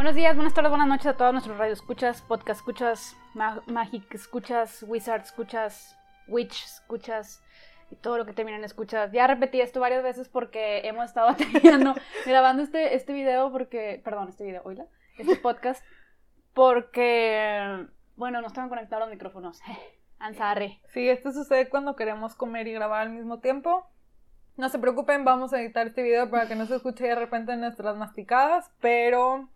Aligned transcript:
Buenos 0.00 0.14
días, 0.14 0.34
buenas 0.34 0.54
tardes, 0.54 0.70
buenas 0.70 0.88
noches 0.88 1.08
a 1.08 1.16
todos 1.18 1.30
nuestros 1.30 1.58
radio 1.58 1.74
escuchas, 1.74 2.22
podcast 2.22 2.60
escuchas, 2.60 3.18
ma 3.34 3.62
Magic 3.66 4.14
escuchas, 4.14 4.82
Wizard 4.88 5.20
escuchas, 5.20 5.94
Witch 6.26 6.64
escuchas 6.64 7.42
y 7.90 7.96
todo 7.96 8.16
lo 8.16 8.24
que 8.24 8.32
termina 8.32 8.56
en 8.56 8.64
escuchas. 8.64 9.12
Ya 9.12 9.26
repetí 9.26 9.60
esto 9.60 9.78
varias 9.78 10.02
veces 10.02 10.30
porque 10.30 10.88
hemos 10.88 11.04
estado 11.04 11.36
teniendo, 11.52 11.94
grabando 12.24 12.62
este, 12.62 12.94
este 12.94 13.12
video 13.12 13.52
porque, 13.52 14.00
perdón, 14.02 14.30
este 14.30 14.44
video, 14.44 14.62
oíla, 14.64 14.86
este 15.18 15.36
podcast, 15.42 15.84
porque, 16.54 17.86
bueno, 18.16 18.40
no 18.40 18.46
estaban 18.46 18.70
conectados 18.70 19.02
los 19.02 19.10
micrófonos. 19.10 19.60
Ansarre. 20.18 20.80
Sí, 20.94 21.10
esto 21.10 21.30
sucede 21.30 21.68
cuando 21.68 21.94
queremos 21.94 22.34
comer 22.34 22.66
y 22.68 22.72
grabar 22.72 23.02
al 23.02 23.10
mismo 23.10 23.40
tiempo. 23.40 23.86
No 24.56 24.70
se 24.70 24.78
preocupen, 24.78 25.26
vamos 25.26 25.52
a 25.52 25.60
editar 25.60 25.86
este 25.86 26.02
video 26.02 26.30
para 26.30 26.48
que 26.48 26.54
no 26.56 26.64
se 26.64 26.76
escuche 26.76 27.04
de 27.04 27.14
repente 27.16 27.54
nuestras 27.56 27.98
masticadas, 27.98 28.72
pero 28.80 29.50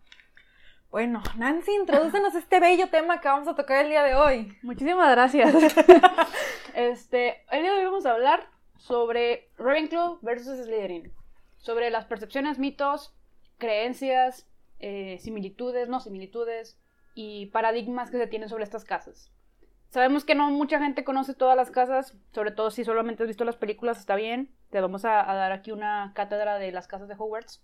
bueno, 0.91 1.21
Nancy, 1.37 1.71
introdúcenos 1.73 2.35
este 2.35 2.59
bello 2.59 2.87
tema 2.89 3.19
que 3.19 3.27
vamos 3.27 3.47
a 3.47 3.55
tocar 3.55 3.83
el 3.83 3.89
día 3.89 4.03
de 4.03 4.15
hoy. 4.15 4.57
Muchísimas 4.61 5.11
gracias. 5.11 5.53
este, 6.73 7.43
el 7.51 7.61
día 7.61 7.73
de 7.73 7.79
hoy 7.79 7.85
vamos 7.85 8.05
a 8.05 8.11
hablar 8.11 8.49
sobre 8.77 9.49
Ravenclaw 9.57 10.19
versus 10.21 10.57
Slytherin, 10.63 11.11
sobre 11.57 11.89
las 11.89 12.05
percepciones, 12.05 12.59
mitos, 12.59 13.13
creencias, 13.57 14.47
eh, 14.79 15.17
similitudes, 15.19 15.89
no 15.89 15.99
similitudes 15.99 16.77
y 17.13 17.47
paradigmas 17.47 18.11
que 18.11 18.17
se 18.17 18.27
tienen 18.27 18.49
sobre 18.49 18.63
estas 18.63 18.83
casas. 18.83 19.31
Sabemos 19.89 20.25
que 20.25 20.35
no 20.35 20.49
mucha 20.51 20.79
gente 20.79 21.05
conoce 21.05 21.33
todas 21.33 21.55
las 21.55 21.71
casas, 21.71 22.17
sobre 22.33 22.51
todo 22.51 22.69
si 22.69 22.83
solamente 22.83 23.23
has 23.23 23.27
visto 23.27 23.45
las 23.45 23.55
películas, 23.55 23.97
está 23.97 24.15
bien. 24.15 24.53
Te 24.69 24.81
vamos 24.81 25.05
a, 25.05 25.23
dar 25.23 25.53
aquí 25.53 25.71
una 25.71 26.11
cátedra 26.13 26.59
de 26.59 26.73
las 26.73 26.87
casas 26.87 27.07
de 27.07 27.15
Hogwarts. 27.17 27.63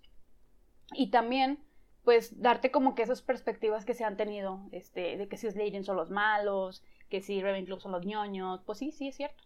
Y 0.94 1.12
también, 1.12 1.60
pues, 2.04 2.42
darte 2.42 2.72
como 2.72 2.96
que 2.96 3.04
esas 3.04 3.22
perspectivas 3.22 3.86
que 3.86 3.94
se 3.94 4.04
han 4.04 4.18
tenido, 4.18 4.62
este, 4.72 5.18
de 5.18 5.28
que 5.28 5.38
si 5.38 5.50
Slytherin 5.50 5.84
son 5.84 5.98
los 5.98 6.10
malos, 6.10 6.84
que 7.10 7.22
si 7.22 7.42
Ravenclaw 7.42 7.80
son 7.80 7.92
los 7.92 8.06
ñoños, 8.06 8.62
pues 8.66 8.80
sí, 8.80 8.92
sí, 8.92 9.10
es 9.10 9.16
cierto. 9.16 9.44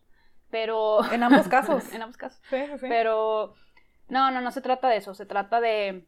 Pero... 0.49 0.99
En 1.11 1.23
ambos 1.23 1.47
casos. 1.47 1.91
en 1.93 2.01
ambos 2.01 2.17
casos. 2.17 2.41
Sí, 2.49 2.57
sí. 2.79 2.85
Pero... 2.87 3.53
No, 4.07 4.31
no, 4.31 4.39
no 4.39 4.51
se 4.51 4.61
trata 4.61 4.87
de 4.87 4.97
eso, 4.97 5.13
se 5.13 5.25
trata 5.25 5.59
de... 5.59 6.05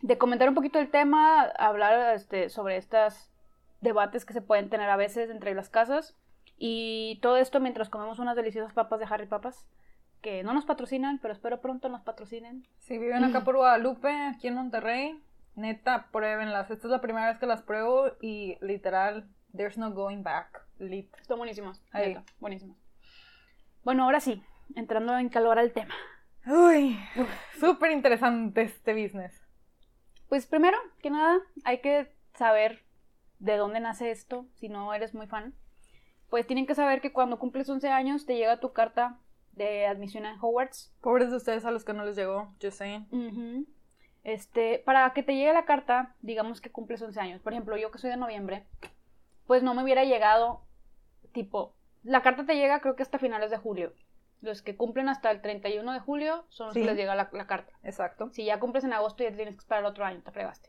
De 0.00 0.16
comentar 0.16 0.48
un 0.48 0.54
poquito 0.54 0.78
el 0.78 0.90
tema, 0.90 1.42
hablar 1.58 2.14
este, 2.14 2.50
sobre 2.50 2.76
estas 2.76 3.32
debates 3.80 4.24
que 4.24 4.32
se 4.32 4.42
pueden 4.42 4.70
tener 4.70 4.88
a 4.88 4.96
veces 4.96 5.28
entre 5.30 5.54
las 5.54 5.70
casas. 5.70 6.16
Y 6.56 7.18
todo 7.22 7.36
esto 7.36 7.60
mientras 7.60 7.88
comemos 7.88 8.18
unas 8.18 8.36
deliciosas 8.36 8.72
papas 8.72 9.00
de 9.00 9.06
Harry 9.08 9.26
Papas, 9.26 9.66
que 10.20 10.42
no 10.42 10.52
nos 10.52 10.64
patrocinan, 10.64 11.18
pero 11.18 11.32
espero 11.32 11.60
pronto 11.60 11.88
nos 11.88 12.02
patrocinen. 12.02 12.66
Si 12.78 12.98
viven 12.98 13.24
acá 13.24 13.44
por 13.44 13.56
Guadalupe, 13.56 14.10
aquí 14.10 14.48
en 14.48 14.54
Monterrey, 14.54 15.20
neta, 15.58 16.08
pruébenlas. 16.10 16.70
Esta 16.70 16.86
es 16.86 16.90
la 16.90 17.00
primera 17.00 17.28
vez 17.28 17.38
que 17.38 17.46
las 17.46 17.62
pruebo 17.62 18.12
y 18.20 18.56
literal, 18.60 19.28
there's 19.54 19.76
no 19.78 19.92
going 19.92 20.22
back. 20.22 20.66
Lit. 20.78 21.14
Están 21.20 21.38
buenísimas. 21.38 21.82
Ahí. 21.92 22.16
Buenísimas. 22.38 22.76
Bueno, 23.82 24.04
ahora 24.04 24.20
sí, 24.20 24.42
entrando 24.76 25.18
en 25.18 25.28
calor 25.28 25.58
al 25.58 25.72
tema. 25.72 25.94
Uy, 26.46 26.98
súper 27.58 27.90
interesante 27.90 28.62
este 28.62 28.94
business. 28.94 29.44
Pues 30.28 30.46
primero 30.46 30.78
que 31.02 31.10
nada, 31.10 31.40
hay 31.64 31.80
que 31.80 32.14
saber 32.34 32.84
de 33.38 33.56
dónde 33.56 33.80
nace 33.80 34.10
esto, 34.10 34.46
si 34.54 34.68
no 34.68 34.92
eres 34.94 35.14
muy 35.14 35.26
fan, 35.26 35.54
pues 36.30 36.46
tienen 36.46 36.66
que 36.66 36.74
saber 36.74 37.00
que 37.00 37.12
cuando 37.12 37.38
cumples 37.38 37.68
11 37.68 37.88
años 37.88 38.26
te 38.26 38.36
llega 38.36 38.60
tu 38.60 38.72
carta 38.72 39.18
de 39.52 39.86
admisión 39.86 40.26
a 40.26 40.38
Hogwarts. 40.40 40.94
Pobres 41.00 41.30
de 41.30 41.36
ustedes 41.36 41.64
a 41.64 41.70
los 41.70 41.84
que 41.84 41.94
no 41.94 42.04
les 42.04 42.16
llegó, 42.16 42.54
yo 42.60 42.70
sé. 42.70 43.06
Este, 44.28 44.82
para 44.84 45.10
que 45.14 45.22
te 45.22 45.34
llegue 45.34 45.54
la 45.54 45.64
carta, 45.64 46.14
digamos 46.20 46.60
que 46.60 46.70
cumples 46.70 47.00
11 47.00 47.18
años. 47.18 47.40
Por 47.40 47.54
ejemplo, 47.54 47.78
yo 47.78 47.90
que 47.90 47.96
soy 47.96 48.10
de 48.10 48.18
noviembre, 48.18 48.66
pues 49.46 49.62
no 49.62 49.72
me 49.72 49.82
hubiera 49.82 50.04
llegado, 50.04 50.66
tipo, 51.32 51.74
la 52.02 52.20
carta 52.20 52.44
te 52.44 52.54
llega 52.54 52.80
creo 52.80 52.94
que 52.94 53.02
hasta 53.02 53.18
finales 53.18 53.50
de 53.50 53.56
julio. 53.56 53.94
Los 54.42 54.60
que 54.60 54.76
cumplen 54.76 55.08
hasta 55.08 55.30
el 55.30 55.40
31 55.40 55.90
de 55.94 56.00
julio 56.00 56.44
son 56.50 56.66
los 56.66 56.74
que 56.74 56.84
les 56.84 56.98
llega 56.98 57.14
la, 57.14 57.30
la, 57.32 57.46
carta. 57.46 57.72
Exacto. 57.82 58.28
Si 58.30 58.44
ya 58.44 58.60
cumples 58.60 58.84
en 58.84 58.92
agosto, 58.92 59.24
ya 59.24 59.32
tienes 59.32 59.54
que 59.54 59.60
esperar 59.60 59.80
el 59.82 59.88
otro 59.88 60.04
año, 60.04 60.20
te 60.22 60.30
fregaste. 60.30 60.68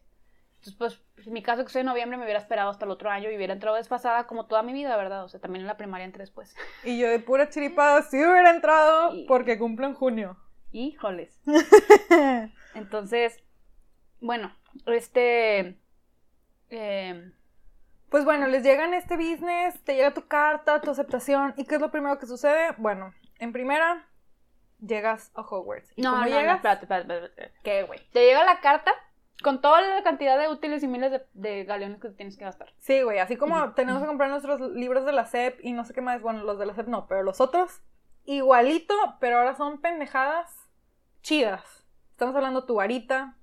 Entonces, 0.59 0.75
pues, 0.77 1.27
en 1.27 1.33
mi 1.33 1.43
caso, 1.43 1.65
que 1.65 1.69
soy 1.69 1.81
de 1.81 1.89
noviembre, 1.89 2.17
me 2.17 2.23
hubiera 2.23 2.39
esperado 2.39 2.69
hasta 2.69 2.85
el 2.85 2.91
otro 2.91 3.09
año 3.09 3.29
y 3.29 3.35
hubiera 3.35 3.51
entrado 3.51 3.75
desfasada 3.75 4.25
como 4.25 4.45
toda 4.45 4.63
mi 4.63 4.71
vida, 4.71 4.95
¿verdad? 4.95 5.25
O 5.25 5.27
sea, 5.27 5.41
también 5.41 5.63
en 5.63 5.67
la 5.67 5.75
primaria 5.75 6.05
entré 6.05 6.21
después. 6.21 6.55
Y 6.85 6.97
yo 6.97 7.09
de 7.09 7.19
pura 7.19 7.49
chiripada 7.49 8.03
sí 8.03 8.15
hubiera 8.15 8.51
entrado 8.51 9.11
porque 9.27 9.59
cumplo 9.59 9.85
en 9.85 9.95
junio. 9.95 10.37
Híjoles. 10.71 11.41
Entonces, 12.73 13.43
bueno, 14.21 14.55
este... 14.85 15.77
Eh, 16.69 17.31
pues 18.09 18.25
bueno, 18.25 18.47
les 18.47 18.63
llega 18.63 18.85
en 18.85 18.93
este 18.93 19.15
business, 19.15 19.79
te 19.83 19.95
llega 19.95 20.13
tu 20.13 20.27
carta, 20.27 20.81
tu 20.81 20.89
aceptación, 20.89 21.53
¿y 21.57 21.65
qué 21.65 21.75
es 21.75 21.81
lo 21.81 21.91
primero 21.91 22.17
que 22.17 22.25
sucede? 22.25 22.73
Bueno, 22.77 23.13
en 23.37 23.53
primera, 23.53 24.07
llegas 24.79 25.31
a 25.35 25.41
Hogwarts. 25.41 25.93
¿Y 25.95 26.01
no, 26.01 26.11
cómo 26.11 26.23
no, 26.23 26.27
llegas? 26.27 26.55
espérate, 26.55 26.85
espérate, 26.85 27.25
espérate. 27.25 27.59
¿Qué, 27.63 27.83
güey? 27.83 27.99
Te 28.11 28.25
llega 28.25 28.43
la 28.43 28.61
carta 28.61 28.91
con 29.43 29.61
toda 29.61 29.81
la 29.81 30.03
cantidad 30.03 30.39
de 30.39 30.49
útiles 30.49 30.83
y 30.83 30.87
miles 30.87 31.21
de, 31.33 31.63
galeones 31.65 32.01
que 32.01 32.09
tienes 32.09 32.37
que 32.37 32.45
gastar. 32.45 32.73
Sí, 32.79 33.01
güey, 33.03 33.19
así 33.19 33.37
como 33.37 33.73
tenemos 33.73 34.01
que 34.01 34.07
comprar 34.07 34.29
nuestros 34.29 34.59
libros 34.71 35.05
de 35.05 35.13
la 35.13 35.25
SEP 35.25 35.59
y 35.63 35.73
no 35.73 35.85
sé 35.85 35.93
qué 35.93 36.01
más, 36.01 36.21
bueno, 36.21 36.43
los 36.43 36.59
de 36.59 36.65
la 36.65 36.73
SEP 36.73 36.87
no, 36.87 37.07
pero 37.07 37.23
los 37.23 37.39
otros, 37.39 37.81
igualito, 38.25 38.93
pero 39.19 39.37
ahora 39.37 39.55
son 39.55 39.81
pendejadas 39.81 40.69
chidas. 41.21 41.85
Estamos 42.11 42.35
hablando 42.35 42.65
tu 42.65 42.75
varita, 42.75 43.37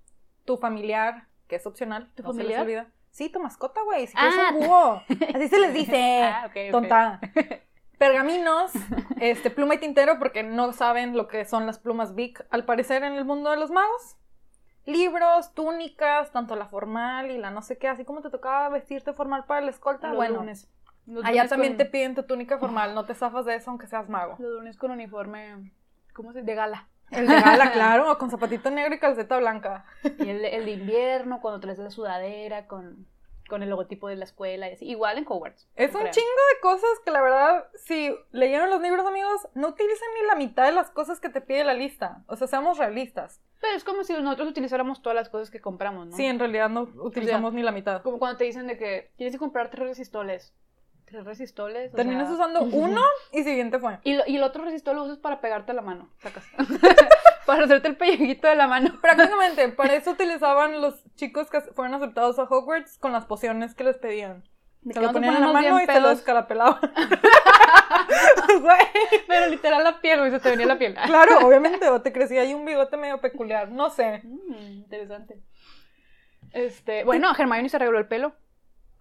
tu 0.47 0.57
familiar, 0.57 1.27
que 1.49 1.57
es 1.57 1.67
opcional, 1.67 2.11
¿Tu 2.15 2.23
familiar? 2.23 2.87
Sí, 3.11 3.29
tu 3.29 3.41
mascota, 3.41 3.83
güey, 3.83 4.07
si 4.07 4.15
quieres 4.15 4.35
un 4.35 4.41
ah. 4.41 4.53
búho. 4.53 5.03
Así 5.35 5.49
se 5.49 5.59
les 5.59 5.75
dice, 5.75 6.23
ah, 6.23 6.51
tonta. 6.71 7.21
Pergaminos, 7.99 8.73
este, 9.21 9.51
pluma 9.51 9.75
y 9.75 9.79
tintero, 9.79 10.19
porque 10.19 10.43
no 10.43 10.73
saben 10.73 11.17
lo 11.17 11.29
que 11.29 11.45
son 11.47 11.67
las 11.67 11.79
plumas 11.79 12.15
Big, 12.15 12.45
al 12.51 12.65
parecer 12.65 13.03
en 13.05 13.15
el 13.15 13.25
mundo 13.25 13.51
de 13.51 13.57
los 13.57 13.71
magos 13.71 14.17
libros, 14.87 15.53
túnicas, 15.53 16.31
tanto 16.33 16.57
la 16.57 16.67
formal 16.67 17.31
y 17.31 17.39
la 17.39 17.51
no 17.51 17.61
sé 17.61 17.77
qué, 17.77 17.89
así 17.89 18.05
como 18.05 18.23
te 18.23 18.31
tocaba 18.31 18.69
vestirte 18.69 19.13
formal 19.13 19.45
para 19.45 19.61
la 19.61 19.71
escolta, 19.71 20.13
bueno, 20.13 20.45
allá 21.25 21.49
también 21.49 21.77
te 21.77 21.85
piden 21.85 22.15
tu 22.15 22.23
túnica 22.23 22.59
formal, 22.59 22.95
no 22.95 23.05
te 23.05 23.15
zafas 23.15 23.45
de 23.45 23.57
eso 23.57 23.71
aunque 23.71 23.87
seas 23.87 24.09
mago. 24.09 24.37
Los 24.39 24.53
lunes 24.53 24.77
con 24.77 24.93
uniforme, 24.93 25.73
¿cómo 26.13 26.33
se 26.33 26.41
dice? 26.41 26.51
De 26.51 26.55
gala. 26.55 26.89
El 27.11 27.27
de 27.27 27.41
gala, 27.41 27.73
claro, 27.73 28.19
con 28.19 28.31
zapatito 28.31 28.71
negro 28.71 28.95
y 28.95 28.99
calceta 28.99 29.39
blanca. 29.39 29.85
Y 30.19 30.29
el, 30.29 30.45
el 30.45 30.65
de 30.65 30.71
invierno, 30.73 31.41
cuando 31.41 31.61
traes 31.61 31.79
la 31.79 31.91
sudadera, 31.91 32.67
con 32.67 33.07
con 33.47 33.63
el 33.63 33.71
logotipo 33.71 34.09
de 34.09 34.17
la 34.17 34.25
escuela 34.25 34.69
y 34.69 34.75
así. 34.75 34.87
Igual 34.87 35.19
en 35.19 35.25
Hogwarts. 35.27 35.69
Es 35.77 35.95
un 35.95 36.11
chingo 36.11 36.43
de 36.55 36.61
cosas 36.61 36.91
que 37.05 37.11
la 37.11 37.23
verdad, 37.23 37.69
si 37.75 38.15
leyeron 38.33 38.71
los 38.71 38.81
libros, 38.81 39.07
amigos, 39.07 39.49
no 39.55 39.69
utilizan 39.69 40.09
ni 40.15 40.27
la 40.27 40.35
mitad 40.35 40.65
de 40.65 40.73
las 40.73 40.91
cosas 40.91 41.21
que 41.21 41.29
te 41.29 41.41
pide 41.41 41.65
la 41.65 41.75
lista. 41.75 42.25
O 42.27 42.37
sea, 42.37 42.47
seamos 42.47 42.79
realistas. 42.79 43.41
Pero 43.61 43.77
es 43.77 43.85
como 43.85 44.05
si 44.05 44.13
nosotros 44.13 44.49
utilizáramos 44.49 45.01
todas 45.01 45.17
las 45.17 45.29
cosas 45.29 45.51
que 45.51 45.61
compramos, 45.61 46.09
¿no? 46.09 46.17
Sí, 46.17 46.25
en 46.25 46.39
realidad 46.39 46.69
no 46.69 46.83
utilizamos 46.97 47.53
ni 47.53 47.63
la 47.63 47.73
mitad. 47.73 48.03
Como 48.03 48.19
cuando 48.19 48.39
te 48.39 48.45
dicen 48.45 48.67
de 48.67 48.77
que 48.77 49.11
tienes 49.17 49.35
que 49.35 49.39
comprar 49.39 49.71
tres 49.71 49.89
resistoles. 49.89 50.55
Tres 51.07 51.25
resistoles. 51.25 51.93
Terminas 51.93 52.31
usando 52.31 52.63
uno 52.73 53.01
y 53.33 53.45
siguiente 53.45 53.79
fue. 53.79 53.99
Y, 54.03 54.19
y 54.31 54.37
el 54.37 54.43
otro 54.43 54.65
resistol 54.65 54.97
lo 54.97 55.05
usas 55.05 55.19
para 55.19 55.41
pegarte 55.41 55.73
la 55.73 55.83
mano. 55.83 56.11
Sacas. 56.19 56.45
para 57.47 57.65
hacerte 57.65 57.89
el 57.89 57.97
pellejito 57.97 58.49
de 58.49 58.57
la 58.57 58.67
mano. 58.67 58.99
Prácticamente, 59.01 59.69
para 59.69 59.95
eso 59.95 60.11
utilizaban 60.11 60.81
los 60.81 61.03
chicos 61.15 61.49
que 61.49 61.61
fueron 61.61 61.95
aceptados 61.95 62.39
a 62.39 62.43
Hogwarts 62.43 62.99
con 62.99 63.13
las 63.13 63.25
pociones 63.25 63.75
que 63.75 63.85
les 63.85 63.97
pedían. 63.97 64.45
Se 64.91 65.01
lo 65.01 65.13
ponían 65.13 65.37
en 65.37 65.41
la 65.41 65.53
mano 65.53 65.81
y 65.81 65.87
se 65.87 66.01
lo 66.01 66.11
descarapelaban. 66.11 66.79
Pero 69.27 69.49
literal 69.49 69.83
la 69.83 70.01
piel, 70.01 70.21
güey, 70.21 70.31
se 70.31 70.39
te 70.39 70.51
venía 70.51 70.67
la 70.67 70.79
piel. 70.79 70.95
claro, 71.07 71.47
obviamente, 71.47 71.89
o 71.89 72.03
te 72.03 72.13
crecía 72.13 72.43
ahí 72.43 72.55
un 72.55 72.65
bigote 72.65 72.97
medio 72.97 73.21
peculiar, 73.21 73.69
no 73.69 73.91
sé. 73.91 74.21
Mm, 74.23 74.79
interesante. 74.79 75.43
Este, 76.53 77.03
bueno, 77.05 77.29
a 77.29 77.33
Hermione 77.37 77.69
se 77.69 77.77
arregló 77.77 77.99
el 77.99 78.07
pelo. 78.07 78.35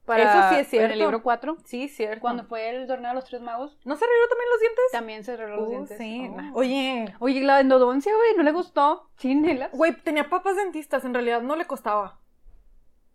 Eso 0.07 0.49
sí 0.49 0.55
es 0.55 0.67
cierto. 0.67 0.85
En 0.85 0.91
el 0.91 0.99
libro 0.99 1.23
4. 1.23 1.57
Sí, 1.65 1.87
cierto. 1.87 2.21
Cuando 2.21 2.43
fue 2.43 2.69
el 2.69 2.87
torneo 2.87 3.09
de 3.09 3.15
los 3.15 3.25
tres 3.25 3.41
magos. 3.41 3.77
¿No 3.85 3.95
se 3.95 4.05
arregló 4.05 4.27
también 4.27 4.49
los 4.51 4.59
dientes? 4.59 4.85
También 4.91 5.23
se 5.23 5.31
arregló 5.33 5.55
los 5.57 5.67
uh, 5.67 5.71
dientes. 5.71 5.97
Sí. 5.97 6.29
Oh. 6.53 6.59
Oye. 6.59 7.15
Oye, 7.19 7.41
la 7.41 7.59
endodoncia, 7.59 8.13
güey, 8.15 8.35
¿no 8.37 8.43
le 8.43 8.51
gustó? 8.51 9.09
Chinela. 9.17 9.69
Güey, 9.73 9.95
tenía 10.01 10.29
papas 10.29 10.55
dentistas, 10.55 11.05
en 11.05 11.13
realidad 11.13 11.41
no 11.41 11.55
le 11.55 11.65
costaba. 11.65 12.19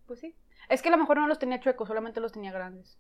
Pues 0.07 0.21
sí. 0.21 0.35
Es 0.69 0.83
que 0.83 0.89
a 0.89 0.93
lo 0.93 0.99
mejor 0.99 1.19
no 1.19 1.27
los 1.27 1.39
tenía 1.39 1.61
chuecos, 1.61 1.89
solamente 1.89 2.21
los 2.21 2.33
tenía 2.33 2.53
grandes. 2.53 2.99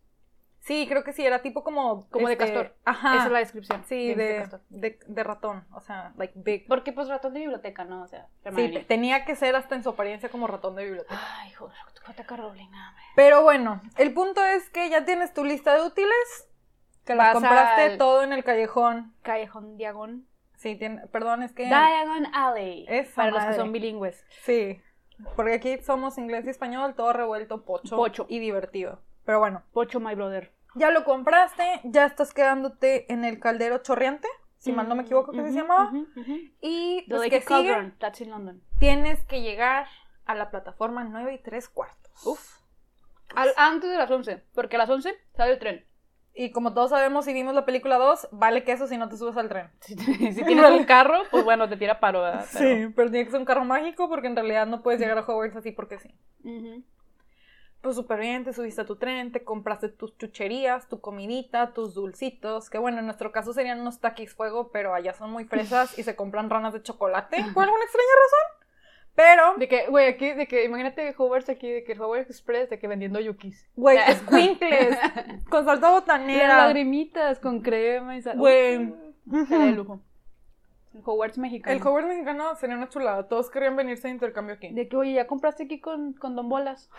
Sí, 0.60 0.86
creo 0.86 1.02
que 1.02 1.12
sí, 1.12 1.24
era 1.24 1.40
tipo 1.40 1.64
como... 1.64 2.06
Como 2.10 2.26
de 2.26 2.34
este, 2.34 2.44
castor. 2.44 2.76
Ajá. 2.84 3.14
Esa 3.14 3.26
es 3.26 3.32
la 3.32 3.38
descripción. 3.38 3.82
Sí, 3.86 4.14
de, 4.14 4.46
de, 4.68 5.24
ratón, 5.24 5.64
o 5.72 5.80
sea, 5.80 6.12
like 6.16 6.34
big. 6.36 6.66
Porque 6.68 6.92
pues 6.92 7.08
ratón 7.08 7.32
de 7.32 7.40
biblioteca, 7.40 7.84
¿no? 7.84 8.02
O 8.02 8.06
sea, 8.06 8.28
Sí, 8.54 8.84
tenía 8.86 9.24
que 9.24 9.36
ser 9.36 9.56
hasta 9.56 9.74
en 9.74 9.82
su 9.82 9.88
apariencia 9.88 10.28
como 10.28 10.46
ratón 10.46 10.76
de 10.76 10.84
biblioteca. 10.84 11.18
Ay, 11.38 11.52
joder, 11.52 11.76
JK 12.06 12.30
Rowling, 12.30 12.68
Pero 13.16 13.42
bueno, 13.42 13.80
el 13.96 14.12
punto 14.12 14.44
es 14.44 14.68
que 14.68 14.90
ya 14.90 15.04
tienes 15.04 15.32
tu 15.32 15.44
lista 15.44 15.74
de 15.74 15.82
útiles, 15.82 16.48
que 17.04 17.14
las 17.14 17.32
compraste 17.32 17.96
todo 17.96 18.22
en 18.22 18.34
el 18.34 18.44
callejón. 18.44 19.14
Callejón 19.22 19.78
Diagon. 19.78 20.26
Sí, 20.56 20.76
tiene, 20.76 21.06
perdón, 21.06 21.42
es 21.42 21.52
que... 21.52 21.64
Diagon 21.64 22.26
Alley. 22.34 22.84
Es 22.86 23.08
para 23.12 23.30
los 23.30 23.42
que 23.44 23.54
son 23.54 23.72
bilingües. 23.72 24.26
Sí. 24.42 24.78
Porque 25.36 25.54
aquí 25.54 25.78
somos 25.78 26.18
inglés 26.18 26.44
y 26.46 26.50
español, 26.50 26.94
todo 26.94 27.14
revuelto, 27.14 27.64
pocho. 27.64 27.96
Pocho. 27.96 28.26
Y 28.28 28.40
divertido. 28.40 29.00
Pero 29.24 29.38
bueno. 29.38 29.62
Pocho, 29.72 30.00
my 30.00 30.14
brother. 30.14 30.52
Ya 30.74 30.90
lo 30.90 31.04
compraste, 31.04 31.80
ya 31.84 32.06
estás 32.06 32.32
quedándote 32.32 33.12
en 33.12 33.24
el 33.24 33.40
caldero 33.40 33.78
chorreante, 33.78 34.28
si 34.58 34.72
mal 34.72 34.88
no 34.88 34.94
me 34.94 35.02
equivoco 35.02 35.32
que 35.32 35.42
se 35.42 35.52
llamaba. 35.52 35.90
y 36.60 37.04
pues 37.08 37.30
que 37.30 37.40
sigue, 37.40 37.92
that's 37.98 38.20
in 38.20 38.30
London. 38.30 38.62
tienes 38.78 39.24
que 39.24 39.40
llegar 39.40 39.86
a 40.26 40.34
la 40.34 40.50
plataforma 40.50 41.02
9 41.02 41.34
y 41.34 41.38
3 41.38 41.68
cuartos. 41.70 42.26
Uf. 42.26 42.60
antes 43.56 43.90
de 43.90 43.96
las 43.96 44.10
11, 44.10 44.44
porque 44.54 44.76
a 44.76 44.78
las 44.78 44.90
11 44.90 45.12
sale 45.34 45.52
el 45.52 45.58
tren. 45.58 45.84
Y 46.32 46.52
como 46.52 46.72
todos 46.72 46.90
sabemos, 46.90 47.24
si 47.24 47.32
vimos 47.32 47.54
la 47.54 47.64
película 47.64 47.98
2, 47.98 48.28
vale 48.30 48.62
que 48.62 48.72
eso 48.72 48.86
si 48.86 48.96
no 48.96 49.08
te 49.08 49.16
subes 49.16 49.36
al 49.36 49.48
tren. 49.48 49.70
Si, 49.80 49.96
tienes 49.96 50.70
un 50.70 50.84
carro, 50.84 51.22
pues 51.30 51.44
bueno, 51.44 51.68
te 51.68 51.76
tira 51.76 51.98
paro, 51.98 52.22
¿verdad? 52.22 52.46
Sí, 52.50 52.86
pero 52.94 53.10
tiene 53.10 53.24
que 53.24 53.32
ser 53.32 53.40
un 53.40 53.46
carro 53.46 53.64
mágico 53.64 54.08
porque 54.08 54.28
en 54.28 54.36
realidad 54.36 54.66
no 54.66 54.82
puedes 54.82 55.00
llegar 55.00 55.18
a 55.18 55.22
Hogwarts 55.22 55.56
así 55.56 55.72
porque 55.72 55.98
sí. 55.98 56.14
Pues 57.80 57.96
súper 57.96 58.20
bien, 58.20 58.44
te 58.44 58.52
subiste 58.52 58.82
a 58.82 58.86
tu 58.86 58.96
tren, 58.96 59.32
te 59.32 59.42
compraste 59.42 59.88
tus 59.88 60.16
chucherías, 60.18 60.88
tu 60.88 61.00
comidita, 61.00 61.72
tus 61.72 61.94
dulcitos, 61.94 62.68
que 62.68 62.78
bueno, 62.78 62.98
en 62.98 63.06
nuestro 63.06 63.32
caso 63.32 63.54
serían 63.54 63.80
unos 63.80 64.00
taquis 64.00 64.34
fuego, 64.34 64.70
pero 64.70 64.92
allá 64.92 65.14
son 65.14 65.30
muy 65.30 65.44
fresas 65.44 65.98
y 65.98 66.02
se 66.02 66.14
compran 66.14 66.50
ranas 66.50 66.74
de 66.74 66.82
chocolate 66.82 67.38
por 67.54 67.64
alguna 67.64 67.84
extraña 67.84 68.08
razón. 68.22 68.60
Pero. 69.14 69.54
De 69.56 69.68
que, 69.68 69.86
güey, 69.88 70.08
aquí, 70.08 70.32
de 70.32 70.46
que, 70.46 70.64
imagínate 70.64 71.14
Hogwarts 71.16 71.48
aquí, 71.48 71.70
de 71.70 71.84
que 71.84 71.92
el 71.92 72.00
Hogwarts 72.00 72.30
Express, 72.30 72.70
de 72.70 72.78
que 72.78 72.86
vendiendo 72.86 73.18
yukis. 73.18 73.66
Güey, 73.76 73.98
squinkles, 74.14 74.98
con 75.50 75.64
salsa 75.64 75.90
botanera. 75.90 76.48
Las 76.48 76.66
lagrimitas, 76.66 77.38
con 77.38 77.60
crema 77.60 78.16
y 78.16 78.22
sal. 78.22 78.38
Güey. 78.38 78.94
de 79.24 79.72
lujo. 79.72 80.00
El 80.94 81.02
Hogwarts 81.04 81.38
mexicano. 81.38 81.76
El 81.76 81.82
Hogwarts 81.86 82.08
mexicano 82.08 82.54
sería 82.56 82.76
una 82.76 82.88
chulada. 82.88 83.28
Todos 83.28 83.50
querían 83.50 83.76
venirse 83.76 84.08
a 84.08 84.10
intercambio 84.10 84.56
aquí. 84.56 84.70
De 84.72 84.88
que, 84.88 84.96
oye, 84.96 85.12
ya 85.12 85.26
compraste 85.26 85.64
aquí 85.64 85.80
con, 85.80 86.14
con 86.14 86.34
Don 86.34 86.48
Bolas. 86.48 86.90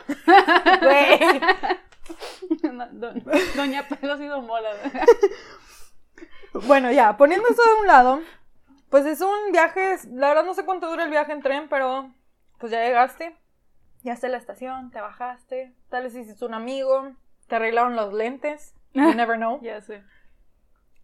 Güey. 0.81 1.19
doña 3.55 3.87
Pelos 3.87 4.21
y 4.21 4.25
Don 4.25 4.47
Bolas. 4.47 4.77
bueno, 6.67 6.91
ya, 6.91 7.17
poniendo 7.17 7.47
eso 7.47 7.61
de 7.61 7.81
un 7.81 7.87
lado, 7.87 8.21
pues 8.89 9.05
es 9.05 9.21
un 9.21 9.51
viaje, 9.51 9.97
la 10.11 10.29
verdad 10.29 10.45
no 10.45 10.53
sé 10.53 10.65
cuánto 10.65 10.89
dura 10.89 11.03
el 11.03 11.09
viaje 11.09 11.31
en 11.31 11.41
tren, 11.41 11.67
pero 11.69 12.13
pues 12.59 12.71
ya 12.71 12.83
llegaste, 12.83 13.35
ya 14.03 14.13
está 14.13 14.27
la 14.27 14.37
estación, 14.37 14.91
te 14.91 15.01
bajaste, 15.01 15.73
tal 15.89 16.03
vez 16.03 16.15
hiciste 16.15 16.45
un 16.45 16.53
amigo, 16.53 17.15
te 17.47 17.55
arreglaron 17.55 17.95
los 17.95 18.13
lentes, 18.13 18.75
you 18.93 19.01
never 19.15 19.37
know. 19.37 19.61
Ya 19.61 19.81
sé. 19.81 20.03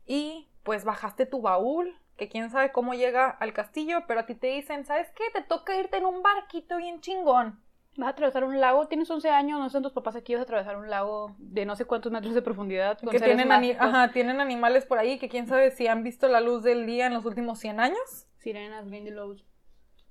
Y 0.06 0.50
pues 0.64 0.84
bajaste 0.84 1.26
tu 1.26 1.42
baúl, 1.42 1.98
que 2.18 2.28
quién 2.28 2.50
sabe 2.50 2.72
cómo 2.72 2.94
llega 2.94 3.30
al 3.30 3.54
castillo, 3.54 4.04
pero 4.08 4.22
a 4.22 4.26
ti 4.26 4.36
te 4.36 4.48
dicen, 4.48 4.86
¿sabes 4.86 5.10
qué? 5.12 5.24
Te 5.34 5.42
toca 5.42 5.78
irte 5.78 5.98
en 5.98 6.06
un 6.06 6.24
barquito 6.24 6.78
bien 6.78 7.00
chingón. 7.00 7.62
Vas 7.96 8.08
a 8.08 8.12
atravesar 8.12 8.44
un 8.44 8.60
lago, 8.60 8.88
tienes 8.88 9.10
11 9.10 9.30
años, 9.30 9.60
no 9.60 9.70
son 9.70 9.82
tus 9.82 9.92
papás 9.92 10.16
aquí, 10.16 10.34
vas 10.34 10.42
a 10.42 10.44
atravesar 10.44 10.78
un 10.78 10.90
lago 10.90 11.36
de 11.40 11.66
no 11.66 11.76
sé 11.76 11.86
cuántos 11.86 12.12
metros 12.12 12.36
de 12.36 12.42
profundidad. 12.42 13.00
que 13.00 13.20
tienen, 13.20 13.52
Ajá, 13.52 14.12
tienen 14.12 14.40
animales 14.40 14.86
por 14.86 15.00
ahí 15.00 15.18
que 15.18 15.30
quién 15.30 15.48
sabe 15.48 15.72
si 15.72 15.88
han 15.88 16.04
visto 16.04 16.28
la 16.28 16.42
luz 16.42 16.64
del 16.64 16.86
día 16.86 17.08
en 17.08 17.14
los 17.14 17.26
últimos 17.26 17.60
100 17.60 17.80
años. 17.80 18.28
Sirenas, 18.38 18.86
Lows, 18.86 19.46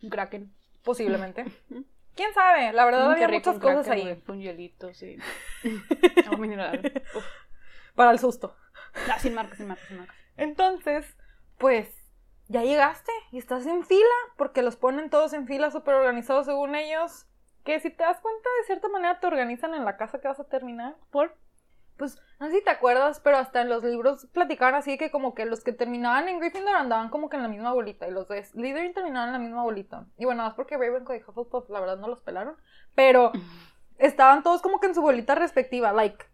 un 0.02 0.10
kraken. 0.10 0.52
Posiblemente. 0.82 1.44
¿Quién 2.16 2.32
sabe? 2.32 2.72
La 2.72 2.86
verdad 2.86 3.12
había 3.12 3.28
muchas 3.28 3.58
cosas 3.58 3.88
ahí. 3.88 4.22
Un 4.26 4.40
hielito, 4.40 4.92
sí. 4.94 5.18
Para 7.94 8.10
el 8.10 8.18
susto. 8.18 8.56
Ah, 9.10 9.18
sin 9.18 9.34
marca, 9.34 9.54
sin 9.56 9.68
marca, 9.68 9.84
sin 9.86 9.98
marca. 9.98 10.14
Entonces, 10.36 11.16
pues, 11.58 11.94
ya 12.48 12.62
llegaste 12.62 13.12
y 13.32 13.38
estás 13.38 13.66
en 13.66 13.84
fila, 13.84 14.04
porque 14.36 14.62
los 14.62 14.76
ponen 14.76 15.10
todos 15.10 15.32
en 15.32 15.46
fila 15.46 15.70
súper 15.70 15.94
organizados 15.94 16.46
según 16.46 16.74
ellos 16.74 17.26
que 17.66 17.80
si 17.80 17.90
te 17.90 18.04
das 18.04 18.20
cuenta, 18.20 18.48
de 18.60 18.66
cierta 18.66 18.88
manera 18.88 19.18
te 19.18 19.26
organizan 19.26 19.74
en 19.74 19.84
la 19.84 19.96
casa 19.96 20.20
que 20.20 20.28
vas 20.28 20.38
a 20.38 20.48
terminar. 20.48 20.94
¿Por? 21.10 21.36
Pues, 21.96 22.16
no 22.38 22.46
sé 22.46 22.52
si 22.58 22.64
te 22.64 22.70
acuerdas, 22.70 23.20
pero 23.20 23.38
hasta 23.38 23.60
en 23.60 23.68
los 23.68 23.82
libros 23.82 24.26
platicaban 24.32 24.76
así 24.76 24.96
que 24.96 25.10
como 25.10 25.34
que 25.34 25.46
los 25.46 25.64
que 25.64 25.72
terminaban 25.72 26.28
en 26.28 26.38
Gryffindor 26.38 26.76
andaban 26.76 27.08
como 27.08 27.28
que 27.28 27.36
en 27.36 27.42
la 27.42 27.48
misma 27.48 27.72
bolita 27.72 28.06
y 28.06 28.12
los 28.12 28.28
de 28.28 28.44
Slytherin 28.44 28.94
terminaban 28.94 29.30
en 29.30 29.32
la 29.32 29.38
misma 29.40 29.62
bolita. 29.64 30.06
Y 30.16 30.26
bueno, 30.26 30.44
más 30.44 30.54
porque 30.54 30.76
Ravenclaw 30.76 31.18
y 31.18 31.22
Hufflepuff 31.26 31.68
la 31.68 31.80
verdad 31.80 31.98
no 31.98 32.06
los 32.06 32.20
pelaron, 32.20 32.56
pero 32.94 33.32
estaban 33.98 34.44
todos 34.44 34.62
como 34.62 34.78
que 34.78 34.86
en 34.86 34.94
su 34.94 35.02
bolita 35.02 35.34
respectiva, 35.34 35.92
like. 35.92 36.24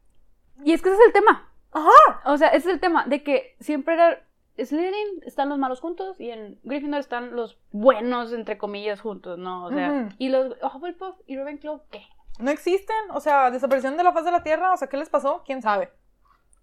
Y 0.65 0.75
es 0.75 0.83
que 0.83 0.91
ese 0.91 0.99
es 0.99 1.07
el 1.07 1.13
tema. 1.13 1.51
Ajá. 1.71 2.23
O 2.27 2.37
sea, 2.37 2.49
ese 2.49 2.69
es 2.69 2.75
el 2.75 2.81
tema 2.81 3.07
de 3.07 3.23
que 3.23 3.57
siempre 3.61 3.95
era 3.95 4.23
Slytherin 4.57 5.23
están 5.25 5.49
los 5.49 5.59
malos 5.59 5.81
juntos 5.81 6.21
y 6.21 6.31
en 6.31 6.59
Gryffindor 6.63 7.01
están 7.01 7.35
los 7.35 7.59
buenos, 7.71 8.33
entre 8.33 8.59
comillas, 8.59 9.01
juntos, 9.01 9.39
¿no? 9.39 9.65
O 9.65 9.71
sea, 9.71 10.11
¿y 10.19 10.29
los 10.29 10.57
Hufflepuff 10.63 11.17
y 11.27 11.37
Ravenclaw 11.37 11.83
qué? 11.91 12.03
No 12.39 12.51
existen, 12.51 13.11
o 13.11 13.21
sea, 13.21 13.51
desaparición 13.51 13.97
de 13.97 14.05
la 14.05 14.13
faz 14.13 14.25
de 14.25 14.31
la 14.31 14.43
Tierra, 14.43 14.73
o 14.73 14.77
sea, 14.77 14.89
¿qué 14.89 14.97
les 14.97 15.09
pasó? 15.09 15.43
¿Quién 15.45 15.63
sabe? 15.63 15.91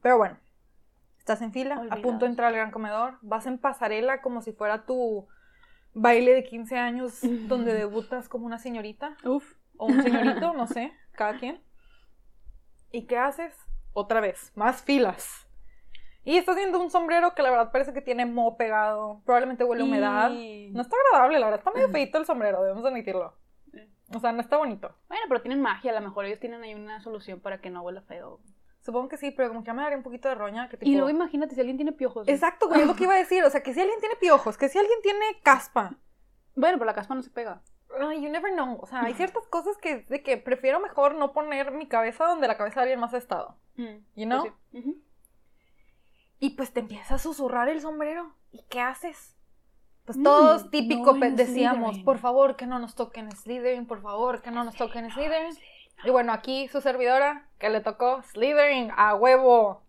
Pero 0.01 0.17
bueno, 0.17 0.37
estás 1.17 1.41
en 1.41 1.51
fila, 1.51 1.83
a 1.89 1.95
punto 1.97 2.25
de 2.25 2.31
entrar 2.31 2.49
al 2.49 2.55
gran 2.55 2.71
comedor, 2.71 3.17
vas 3.21 3.45
en 3.45 3.57
pasarela 3.57 4.21
como 4.21 4.41
si 4.41 4.51
fuera 4.51 4.85
tu 4.85 5.27
baile 5.93 6.33
de 6.33 6.43
15 6.43 6.77
años 6.77 7.19
donde 7.47 7.73
debutas 7.75 8.29
como 8.29 8.45
una 8.45 8.59
señorita. 8.59 9.17
Uf. 9.23 9.55
O 9.77 9.85
un 9.87 10.01
señorito, 10.03 10.53
no 10.57 10.67
sé, 10.67 10.93
cada 11.13 11.37
quien. 11.37 11.63
¿Y 12.91 13.05
qué 13.05 13.17
haces? 13.17 13.55
Otra 13.93 14.21
vez, 14.21 14.51
más 14.55 14.81
filas. 14.81 15.47
Y 16.23 16.37
estás 16.37 16.55
viendo 16.55 16.79
un 16.81 16.91
sombrero 16.91 17.33
que 17.33 17.41
la 17.41 17.49
verdad 17.49 17.71
parece 17.71 17.93
que 17.93 18.01
tiene 18.01 18.25
moho 18.25 18.57
pegado. 18.57 19.21
Probablemente 19.25 19.63
huele 19.63 19.83
a 19.83 19.85
humedad. 19.85 20.29
No 20.29 20.81
está 20.81 20.95
agradable, 21.07 21.39
la 21.39 21.45
verdad. 21.47 21.59
Está 21.59 21.71
medio 21.71 21.89
feito 21.89 22.17
el 22.17 22.25
sombrero, 22.25 22.61
debemos 22.61 22.85
admitirlo. 22.85 23.33
O 24.13 24.19
sea, 24.19 24.31
no 24.31 24.41
está 24.41 24.57
bonito. 24.57 24.95
Bueno, 25.07 25.23
pero 25.27 25.41
tienen 25.41 25.61
magia. 25.61 25.91
A 25.91 25.99
lo 25.99 26.07
mejor 26.07 26.25
ellos 26.25 26.39
tienen 26.39 26.61
ahí 26.63 26.73
una 26.73 26.99
solución 26.99 27.39
para 27.39 27.61
que 27.61 27.69
no 27.69 27.81
huela 27.81 28.01
feo. 28.01 28.39
Supongo 28.81 29.09
que 29.09 29.17
sí, 29.17 29.31
pero 29.31 29.49
como 29.49 29.63
que 29.63 29.73
me 29.73 29.81
daría 29.81 29.97
un 29.97 30.03
poquito 30.03 30.29
de 30.29 30.35
roña. 30.35 30.69
Y 30.81 30.95
luego 30.95 31.09
imagínate 31.09 31.53
si 31.53 31.61
alguien 31.61 31.77
tiene 31.77 31.91
piojos. 31.91 32.27
Exacto, 32.27 32.67
güey, 32.67 32.81
es 32.81 32.87
lo 32.87 32.95
que 32.95 33.03
iba 33.03 33.13
a 33.13 33.17
decir. 33.17 33.43
O 33.43 33.49
sea, 33.49 33.61
que 33.61 33.73
si 33.73 33.81
alguien 33.81 33.99
tiene 33.99 34.15
piojos, 34.15 34.57
que 34.57 34.69
si 34.69 34.77
alguien 34.77 34.99
tiene 35.03 35.25
caspa. 35.43 35.95
Bueno, 36.55 36.77
pero 36.77 36.85
la 36.85 36.93
caspa 36.93 37.13
no 37.13 37.21
se 37.21 37.29
pega. 37.29 37.61
you 37.89 38.29
never 38.29 38.51
know. 38.53 38.79
O 38.81 38.87
sea, 38.87 39.03
hay 39.03 39.13
ciertas 39.13 39.47
cosas 39.47 39.77
que, 39.77 39.97
de 40.09 40.23
que 40.23 40.37
prefiero 40.37 40.79
mejor 40.79 41.15
no 41.15 41.33
poner 41.33 41.71
mi 41.71 41.87
cabeza 41.87 42.25
donde 42.25 42.47
la 42.47 42.57
cabeza 42.57 42.79
de 42.79 42.83
alguien 42.83 42.99
más 42.99 43.13
ha 43.13 43.17
estado. 43.17 43.57
Mm, 43.75 43.97
you 44.15 44.25
know? 44.25 44.43
Pues 44.71 44.85
y 46.39 46.51
pues 46.51 46.71
te 46.71 46.79
empieza 46.79 47.15
a 47.15 47.19
susurrar 47.19 47.69
el 47.69 47.81
sombrero. 47.81 48.33
¿Y 48.51 48.63
qué 48.69 48.79
haces? 48.79 49.35
Pues 50.05 50.21
todos 50.23 50.71
típico 50.71 51.13
decíamos, 51.13 51.99
por 51.99 52.17
favor, 52.17 52.55
que 52.55 52.65
no 52.65 52.79
nos 52.79 52.95
toquen 52.95 53.31
Slytherin, 53.31 53.85
por 53.85 54.01
favor, 54.01 54.41
que 54.41 54.49
no 54.49 54.63
nos 54.63 54.75
toquen 54.75 55.11
Slytherin. 55.11 55.55
Y 56.03 56.09
bueno, 56.09 56.33
aquí 56.33 56.67
su 56.69 56.81
servidora, 56.81 57.47
que 57.59 57.69
le 57.69 57.81
tocó 57.81 58.23
Slytherin 58.23 58.91
a 58.95 59.13
huevo. 59.13 59.83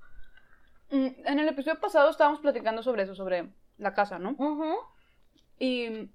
Mm, 0.91 1.07
en 1.25 1.39
el 1.39 1.49
episodio 1.49 1.81
pasado 1.81 2.11
estábamos 2.11 2.41
platicando 2.41 2.83
sobre 2.83 3.05
eso, 3.05 3.15
sobre 3.15 3.49
la 3.79 3.95
casa, 3.95 4.19
¿no? 4.19 4.37
y, 5.59 6.11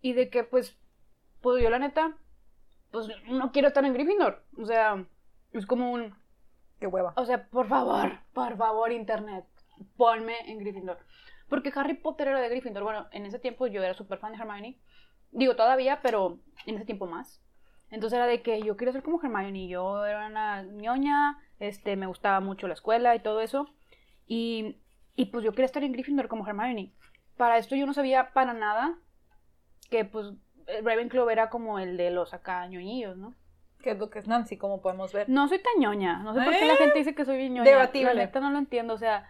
y 0.00 0.12
de 0.14 0.30
que, 0.30 0.44
pues, 0.44 0.78
pues 1.42 1.62
yo 1.62 1.68
la 1.68 1.78
neta, 1.78 2.16
pues 2.90 3.08
no 3.28 3.52
quiero 3.52 3.68
estar 3.68 3.84
en 3.84 3.92
Gryffindor. 3.92 4.44
O 4.56 4.64
sea, 4.64 5.04
es 5.52 5.66
como 5.66 5.92
un... 5.92 6.14
Qué 6.80 6.86
hueva. 6.86 7.12
O 7.16 7.26
sea, 7.26 7.48
por 7.48 7.68
favor, 7.68 8.18
por 8.32 8.56
favor, 8.56 8.92
internet 8.92 9.44
ponme 9.96 10.34
en 10.50 10.58
Gryffindor. 10.58 10.98
Porque 11.48 11.72
Harry 11.74 11.94
Potter 11.94 12.28
era 12.28 12.40
de 12.40 12.48
Gryffindor. 12.48 12.82
Bueno, 12.82 13.08
en 13.12 13.26
ese 13.26 13.38
tiempo 13.38 13.66
yo 13.66 13.82
era 13.82 13.94
súper 13.94 14.18
fan 14.18 14.32
de 14.32 14.38
Hermione. 14.38 14.78
Digo, 15.30 15.56
todavía, 15.56 16.00
pero 16.02 16.38
en 16.66 16.76
ese 16.76 16.84
tiempo 16.84 17.06
más. 17.06 17.42
Entonces 17.90 18.16
era 18.16 18.26
de 18.26 18.42
que 18.42 18.62
yo 18.62 18.76
quería 18.76 18.92
ser 18.92 19.02
como 19.02 19.22
Hermione. 19.22 19.68
Yo 19.68 20.06
era 20.06 20.26
una 20.26 20.62
ñoña, 20.62 21.38
este, 21.58 21.96
me 21.96 22.06
gustaba 22.06 22.40
mucho 22.40 22.68
la 22.68 22.74
escuela 22.74 23.14
y 23.14 23.20
todo 23.20 23.40
eso. 23.40 23.68
Y, 24.26 24.76
y 25.14 25.26
pues 25.26 25.44
yo 25.44 25.52
quería 25.52 25.66
estar 25.66 25.84
en 25.84 25.92
Gryffindor 25.92 26.28
como 26.28 26.46
Hermione. 26.46 26.94
Para 27.36 27.58
esto 27.58 27.76
yo 27.76 27.86
no 27.86 27.92
sabía 27.92 28.32
para 28.32 28.54
nada 28.54 28.98
que 29.90 30.04
pues 30.04 30.32
Ravenclaw 30.82 31.28
era 31.30 31.50
como 31.50 31.78
el 31.78 31.96
de 31.96 32.10
los 32.10 32.34
acá 32.34 32.66
ñoñillos, 32.66 33.16
¿no? 33.16 33.34
Que 33.82 33.90
es 33.90 33.98
lo 33.98 34.10
que 34.10 34.20
es 34.20 34.28
Nancy, 34.28 34.56
como 34.56 34.80
podemos 34.80 35.12
ver. 35.12 35.28
No 35.28 35.48
soy 35.48 35.58
tan 35.58 35.72
ñoña. 35.78 36.22
No 36.22 36.34
sé 36.34 36.40
por 36.42 36.52
qué 36.52 36.64
la 36.64 36.74
¿Eh? 36.74 36.76
gente 36.76 36.98
dice 36.98 37.14
que 37.14 37.24
soy 37.24 37.50
ñoña. 37.50 37.68
Debatible. 37.68 38.14
La 38.14 38.24
neta 38.24 38.40
no 38.40 38.50
lo 38.50 38.58
entiendo. 38.58 38.94
O 38.94 38.98
sea, 38.98 39.28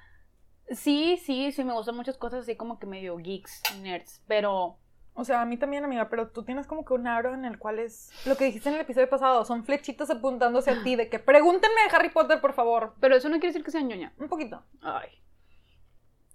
Sí, 0.70 1.18
sí, 1.22 1.52
sí, 1.52 1.64
me 1.64 1.72
gustan 1.72 1.96
muchas 1.96 2.16
cosas 2.16 2.40
así 2.40 2.56
como 2.56 2.78
que 2.78 2.86
medio 2.86 3.16
geeks, 3.18 3.62
nerds, 3.80 4.22
pero... 4.26 4.78
O 5.14 5.24
sea, 5.24 5.42
a 5.42 5.44
mí 5.44 5.58
también, 5.58 5.84
amiga, 5.84 6.08
pero 6.08 6.30
tú 6.30 6.42
tienes 6.42 6.66
como 6.66 6.86
que 6.86 6.94
un 6.94 7.06
aro 7.06 7.34
en 7.34 7.44
el 7.44 7.58
cual 7.58 7.78
es... 7.78 8.10
Lo 8.24 8.34
que 8.36 8.46
dijiste 8.46 8.70
en 8.70 8.76
el 8.76 8.80
episodio 8.80 9.10
pasado, 9.10 9.44
son 9.44 9.62
flechitas 9.62 10.08
apuntándose 10.08 10.70
a 10.70 10.82
ti 10.82 10.96
de 10.96 11.10
que 11.10 11.18
pregúntenme 11.18 11.82
de 11.82 11.94
Harry 11.94 12.08
Potter, 12.08 12.40
por 12.40 12.54
favor. 12.54 12.94
Pero 12.98 13.14
eso 13.14 13.28
no 13.28 13.34
quiere 13.34 13.48
decir 13.48 13.62
que 13.62 13.70
sea 13.70 13.82
ñoña. 13.82 14.14
Un 14.18 14.30
poquito. 14.30 14.64
Ay. 14.80 15.10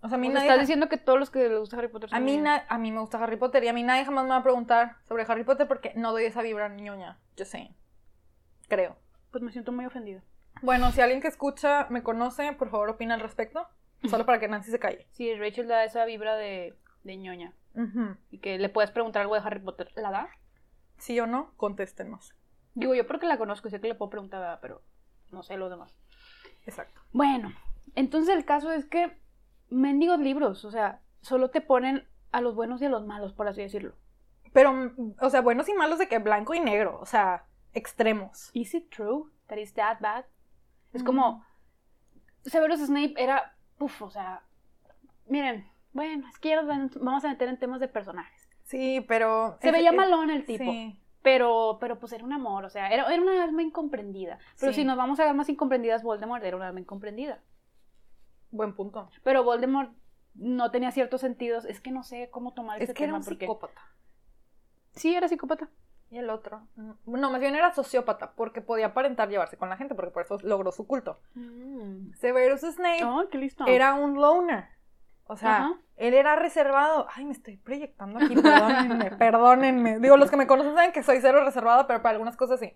O 0.04 0.10
sea, 0.10 0.18
a 0.18 0.22
mí 0.22 0.30
nadie... 0.30 0.48
Estás 0.48 0.60
diciendo 0.60 0.90
que 0.90 0.98
todos 0.98 1.18
los 1.18 1.32
que 1.32 1.50
les 1.50 1.58
gusta 1.58 1.76
Harry 1.78 1.88
Potter 1.88 2.10
son 2.12 2.18
a 2.18 2.20
mí, 2.20 2.40
a 2.46 2.78
mí 2.78 2.92
me 2.92 3.00
gusta 3.00 3.18
Harry 3.18 3.38
Potter 3.38 3.64
y 3.64 3.68
a 3.68 3.74
mí 3.74 3.82
nadie 3.82 4.06
jamás 4.06 4.26
me 4.26 4.30
va 4.30 4.38
a 4.38 4.44
preguntar 4.44 4.98
sobre 5.08 5.24
Harry 5.24 5.44
Potter 5.44 5.68
porque 5.68 5.94
no 5.96 6.12
doy 6.12 6.26
esa 6.26 6.44
vibra 6.44 6.70
ñoña. 6.70 7.20
Yo 7.36 7.46
sé. 7.46 7.74
Creo. 8.68 8.96
Pues 9.32 9.44
me 9.44 9.52
siento 9.52 9.72
muy 9.72 9.86
ofendida. 9.86 10.22
Bueno, 10.62 10.92
si 10.92 11.02
alguien 11.02 11.20
que 11.20 11.28
escucha 11.28 11.88
me 11.90 12.04
conoce, 12.04 12.54
por 12.54 12.70
favor 12.70 12.90
opina 12.90 13.16
al 13.16 13.22
respecto. 13.22 13.68
Solo 14.10 14.26
para 14.26 14.40
que 14.40 14.48
Nancy 14.48 14.72
se 14.72 14.80
calle. 14.80 15.08
Sí, 15.12 15.34
Rachel 15.36 15.68
da 15.68 15.84
esa 15.84 16.06
vibra 16.06 16.36
de, 16.36 16.76
de 17.04 17.18
ñoña. 17.18 17.54
Y 18.32 18.40
que 18.40 18.58
le 18.58 18.70
puedes 18.70 18.90
preguntar 18.90 19.22
algo 19.22 19.36
de 19.36 19.42
Harry 19.42 19.60
Potter. 19.60 19.92
¿La 19.96 20.10
da? 20.10 20.30
¿Sí 20.98 21.20
o 21.20 21.28
no? 21.28 21.54
Contéstenos. 21.58 22.34
Digo 22.74 22.96
yo 22.96 23.06
porque 23.06 23.28
la 23.28 23.38
conozco 23.38 23.68
y 23.68 23.72
sé 23.72 23.80
que 23.80 23.88
le 23.88 23.96
puedo 23.96 24.10
preguntar, 24.10 24.60
pero 24.62 24.82
no 25.32 25.44
sé 25.44 25.58
los 25.58 25.70
demás. 25.70 25.96
Exacto. 26.66 27.02
Bueno, 27.12 27.54
entonces 27.96 28.36
el 28.36 28.46
caso 28.46 28.72
es 28.72 28.86
que 28.86 29.20
mendigos 29.70 30.20
libros, 30.20 30.66
o 30.66 30.72
sea, 30.72 31.02
solo 31.22 31.50
te 31.50 31.62
ponen 31.62 32.08
a 32.32 32.42
los 32.42 32.56
buenos 32.56 32.82
y 32.82 32.86
a 32.86 32.90
los 32.90 33.06
malos, 33.06 33.34
por 33.34 33.48
así 33.48 33.62
decirlo. 33.62 33.94
Pero, 34.54 34.92
o 35.20 35.30
sea, 35.30 35.42
buenos 35.42 35.70
y 35.70 35.74
malos 35.74 36.00
de 36.00 36.08
que 36.08 36.20
blanco 36.20 36.54
y 36.54 36.60
negro, 36.60 37.00
o 37.00 37.06
sea, 37.06 37.46
extremos. 37.74 38.50
¿Is 38.54 38.74
it 38.74 38.90
true 38.90 39.32
that 39.48 39.58
is 39.58 39.74
that 39.74 40.00
bad? 40.00 40.26
Es 40.94 41.04
como, 41.04 41.46
Severus 42.44 42.80
Snape 42.80 43.14
era, 43.18 43.57
puff, 43.78 44.02
o 44.02 44.10
sea, 44.10 44.44
miren, 45.28 45.70
bueno, 45.94 46.28
es 46.28 46.38
que 46.40 46.50
ya 46.50 46.62
nos 46.62 46.96
vamos 47.00 47.26
a 47.26 47.30
meter 47.30 47.50
en 47.50 47.60
temas 47.60 47.80
de 47.80 47.88
personajes. 47.88 48.48
Sí, 48.64 49.04
pero... 49.08 49.58
Se 49.62 49.72
veía 49.72 49.92
malón 49.92 50.30
el 50.30 50.46
tipo. 50.46 50.64
Sí. 50.64 51.00
Pero, 51.24 51.78
pero 51.82 52.00
pues 52.00 52.14
era 52.14 52.24
un 52.24 52.32
amor, 52.32 52.64
o 52.64 52.70
sea, 52.70 52.90
era, 52.90 53.12
era 53.12 53.22
una 53.22 53.44
alma 53.44 53.62
incomprendida. 53.62 54.40
Pero 54.60 54.72
si 54.72 54.84
nos 54.84 54.96
vamos 54.96 55.20
a 55.20 55.26
ver 55.26 55.34
más 55.34 55.50
incomprendidas, 55.50 56.04
Voldemort 56.04 56.44
era 56.44 56.56
una 56.56 56.68
alma 56.68 56.80
incomprendida. 56.80 57.42
Buen 58.52 58.74
punto. 58.76 59.10
Pero 59.24 59.44
Voldemort 59.44 59.92
no 60.36 60.72
tenía 60.72 60.92
ciertos 60.92 61.22
sentidos. 61.22 61.66
Es 61.66 61.82
que 61.82 61.92
no 61.92 62.04
sé 62.04 62.30
cómo 62.30 62.54
tomar 62.54 62.82
es 62.82 62.90
que 62.90 62.94
tema. 62.94 63.08
Era 63.08 63.18
un 63.18 63.24
psicópata. 63.24 63.82
Sí, 64.94 65.16
era 65.16 65.28
psicópata. 65.28 65.70
Y 66.10 66.18
el 66.18 66.30
otro. 66.30 66.62
Mm, 66.76 66.92
no, 67.06 67.32
más 67.32 67.40
bien 67.42 67.56
era 67.56 67.74
sociópata, 67.74 68.32
porque 68.32 68.62
podía 68.62 68.88
aparentar 68.88 69.30
llevarse 69.30 69.58
con 69.58 69.70
la 69.70 69.78
gente, 69.78 69.96
porque 69.96 70.12
por 70.12 70.24
eso 70.24 70.38
logró 70.44 70.72
su 70.72 70.88
culto. 70.88 71.20
Mm. 71.36 72.14
Severus 72.14 72.62
Snape 72.62 73.04
oh, 73.04 73.28
qué 73.30 73.38
listo. 73.38 73.66
era 73.68 73.94
un 73.94 74.16
loner. 74.16 74.66
O 75.30 75.36
sea, 75.36 75.74
él 75.98 76.14
era 76.14 76.38
reservado. 76.38 77.08
Ay, 77.14 77.26
me 77.26 77.34
estoy 77.34 77.58
proyectando 77.58 78.18
aquí, 78.18 78.34
perdónenme, 78.36 79.12
perdónenme. 79.18 80.00
Digo, 80.00 80.16
los 80.16 80.30
que 80.30 80.38
me 80.38 80.48
conocen 80.48 80.74
saben 80.74 80.94
que 80.94 81.04
soy 81.04 81.20
cero 81.20 81.44
reservado, 81.44 81.86
pero 81.86 82.02
para 82.02 82.14
algunas 82.14 82.38
cosas 82.38 82.62
sí. 82.62 82.74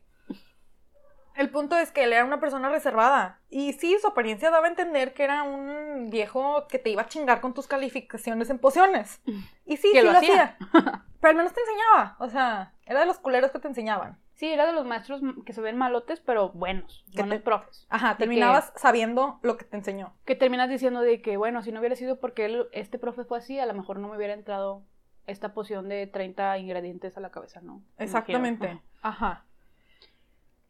El 1.42 1.50
punto 1.50 1.76
es 1.76 1.92
que 1.92 2.04
él 2.04 2.14
era 2.14 2.24
una 2.24 2.40
persona 2.40 2.70
reservada. 2.70 3.40
Y 3.50 3.74
sí, 3.74 3.98
su 4.00 4.10
apariencia 4.10 4.52
daba 4.52 4.68
a 4.68 4.70
entender 4.70 5.16
que 5.16 5.24
era 5.24 5.42
un 5.42 6.12
viejo 6.12 6.68
que 6.68 6.78
te 6.78 6.92
iba 6.92 7.02
a 7.02 7.08
chingar 7.08 7.42
con 7.42 7.56
tus 7.56 7.66
calificaciones 7.66 8.52
en 8.52 8.60
pociones. 8.60 9.24
Y 9.66 9.78
sí, 9.78 9.90
sí 9.92 10.02
lo, 10.02 10.12
hacía. 10.12 10.56
Pero 11.20 11.32
al 11.32 11.36
menos 11.36 11.52
te 11.52 11.62
enseñaba. 11.62 12.16
O 12.20 12.30
sea, 12.30 12.74
era 12.86 13.00
de 13.00 13.08
los 13.08 13.18
culeros 13.18 13.50
que 13.50 13.58
te 13.58 13.68
enseñaban. 13.68 14.20
Sí, 14.36 14.54
era 14.54 14.68
de 14.68 14.74
los 14.74 14.86
maestros 14.86 15.20
que 15.44 15.52
se 15.52 15.62
ven 15.62 15.78
malotes, 15.78 16.20
pero 16.20 16.50
buenos. 16.50 17.04
Buenos 17.14 17.42
profes. 17.42 17.88
Ajá, 17.90 18.18
terminabas 18.18 18.72
sabiendo 18.76 19.40
lo 19.42 19.58
que 19.58 19.66
te 19.66 19.78
enseñó. 19.78 20.14
Que 20.26 20.36
terminas 20.36 20.70
diciendo 20.70 21.02
de 21.02 21.24
que, 21.24 21.38
bueno, 21.38 21.64
si 21.64 21.72
no 21.72 21.80
hubiera 21.80 21.96
sido 21.96 22.20
porque 22.20 22.46
él, 22.46 22.68
este 22.72 23.00
profe 23.00 23.24
fue 23.24 23.40
así, 23.40 23.60
a 23.60 23.66
lo 23.66 23.74
mejor 23.74 24.00
no 24.00 24.08
me 24.08 24.18
hubiera 24.18 24.34
entrado 24.34 24.84
esta 25.28 25.54
poción 25.54 25.90
de 25.90 26.06
30 26.06 26.58
ingredientes 26.60 27.18
a 27.18 27.20
la 27.20 27.32
cabeza, 27.32 27.62
¿no? 27.62 27.84
Exactamente. 27.98 28.82
Ajá. 29.02 29.46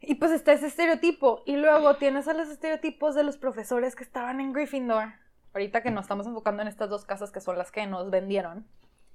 Y 0.01 0.15
pues 0.15 0.31
está 0.31 0.53
ese 0.53 0.67
estereotipo. 0.67 1.43
Y 1.45 1.57
luego 1.57 1.95
tienes 1.97 2.27
a 2.27 2.33
los 2.33 2.49
estereotipos 2.49 3.13
de 3.13 3.23
los 3.23 3.37
profesores 3.37 3.95
que 3.95 4.03
estaban 4.03 4.41
en 4.41 4.51
Gryffindor. 4.51 5.13
Ahorita 5.53 5.83
que 5.83 5.91
nos 5.91 6.05
estamos 6.05 6.25
enfocando 6.25 6.63
en 6.63 6.67
estas 6.67 6.89
dos 6.89 7.05
casas 7.05 7.31
que 7.31 7.39
son 7.39 7.57
las 7.57 7.71
que 7.71 7.85
nos 7.85 8.09
vendieron. 8.09 8.67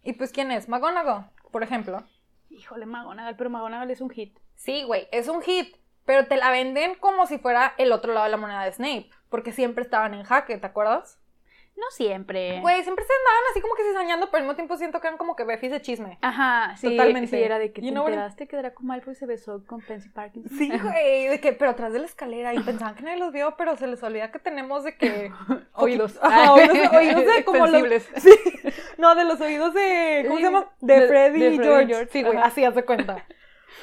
Y 0.04 0.12
pues, 0.12 0.30
¿quién 0.30 0.52
es? 0.52 0.68
McGonagall, 0.68 1.30
por 1.50 1.64
ejemplo. 1.64 2.04
Híjole, 2.50 2.86
McGonagall, 2.86 3.36
pero 3.36 3.50
McGonagall 3.50 3.90
es 3.90 4.00
un 4.00 4.10
hit. 4.10 4.38
Sí, 4.54 4.84
güey, 4.84 5.08
es 5.10 5.28
un 5.28 5.42
hit. 5.42 5.76
Pero 6.04 6.28
te 6.28 6.36
la 6.36 6.50
venden 6.52 6.94
como 6.94 7.26
si 7.26 7.38
fuera 7.38 7.74
el 7.78 7.90
otro 7.90 8.12
lado 8.12 8.26
de 8.26 8.30
la 8.30 8.36
moneda 8.36 8.62
de 8.62 8.72
Snape. 8.72 9.10
Porque 9.28 9.52
siempre 9.52 9.82
estaban 9.82 10.14
en 10.14 10.22
jaque, 10.22 10.56
¿te 10.56 10.66
acuerdas? 10.66 11.18
No 11.76 11.84
siempre. 11.90 12.60
Güey, 12.60 12.82
siempre 12.82 13.04
se 13.04 13.12
andaban 13.12 13.42
así 13.50 13.60
como 13.60 13.74
que 13.74 13.82
cizañando, 13.82 14.30
pero 14.30 14.38
al 14.38 14.42
mismo 14.44 14.56
tiempo 14.56 14.78
siento 14.78 14.98
que 15.00 15.08
eran 15.08 15.18
como 15.18 15.36
que 15.36 15.44
befis 15.44 15.70
de 15.70 15.82
chisme. 15.82 16.18
Ajá, 16.22 16.74
sí. 16.76 16.88
Totalmente. 16.88 17.36
Sí, 17.36 17.42
era 17.42 17.58
de 17.58 17.70
que 17.70 17.82
te 17.82 17.88
enteraste 17.88 18.48
que 18.48 18.56
Draco 18.56 18.82
Malfoy 18.82 19.14
se 19.14 19.26
besó 19.26 19.62
con 19.66 19.82
Pansy 19.82 20.08
Parkinson. 20.08 20.56
Sí, 20.56 20.70
güey, 20.70 21.28
de 21.28 21.38
que, 21.38 21.52
pero 21.52 21.72
atrás 21.72 21.92
de 21.92 21.98
la 21.98 22.06
escalera 22.06 22.54
y 22.54 22.60
pensaban 22.60 22.94
que 22.94 23.02
nadie 23.02 23.18
los 23.18 23.30
vio, 23.30 23.56
pero 23.58 23.76
se 23.76 23.86
les 23.86 24.02
olvida 24.02 24.32
que 24.32 24.38
tenemos 24.38 24.84
de 24.84 24.96
que... 24.96 25.30
oídos. 25.74 26.18
Ajá, 26.22 26.52
oídos, 26.54 26.92
oídos 26.92 27.26
de 27.26 27.44
como 27.44 27.66
los... 27.66 28.02
Sí. 28.16 28.30
No, 28.96 29.14
de 29.14 29.24
los 29.24 29.38
oídos 29.40 29.74
de... 29.74 30.24
¿Cómo 30.26 30.38
se 30.38 30.42
llama? 30.44 30.70
De, 30.80 31.06
Freddy, 31.06 31.44
y 31.44 31.58
George. 31.58 32.08
Sí, 32.10 32.22
güey, 32.22 32.38
así 32.38 32.64
hace 32.64 32.84
cuenta. 32.84 33.26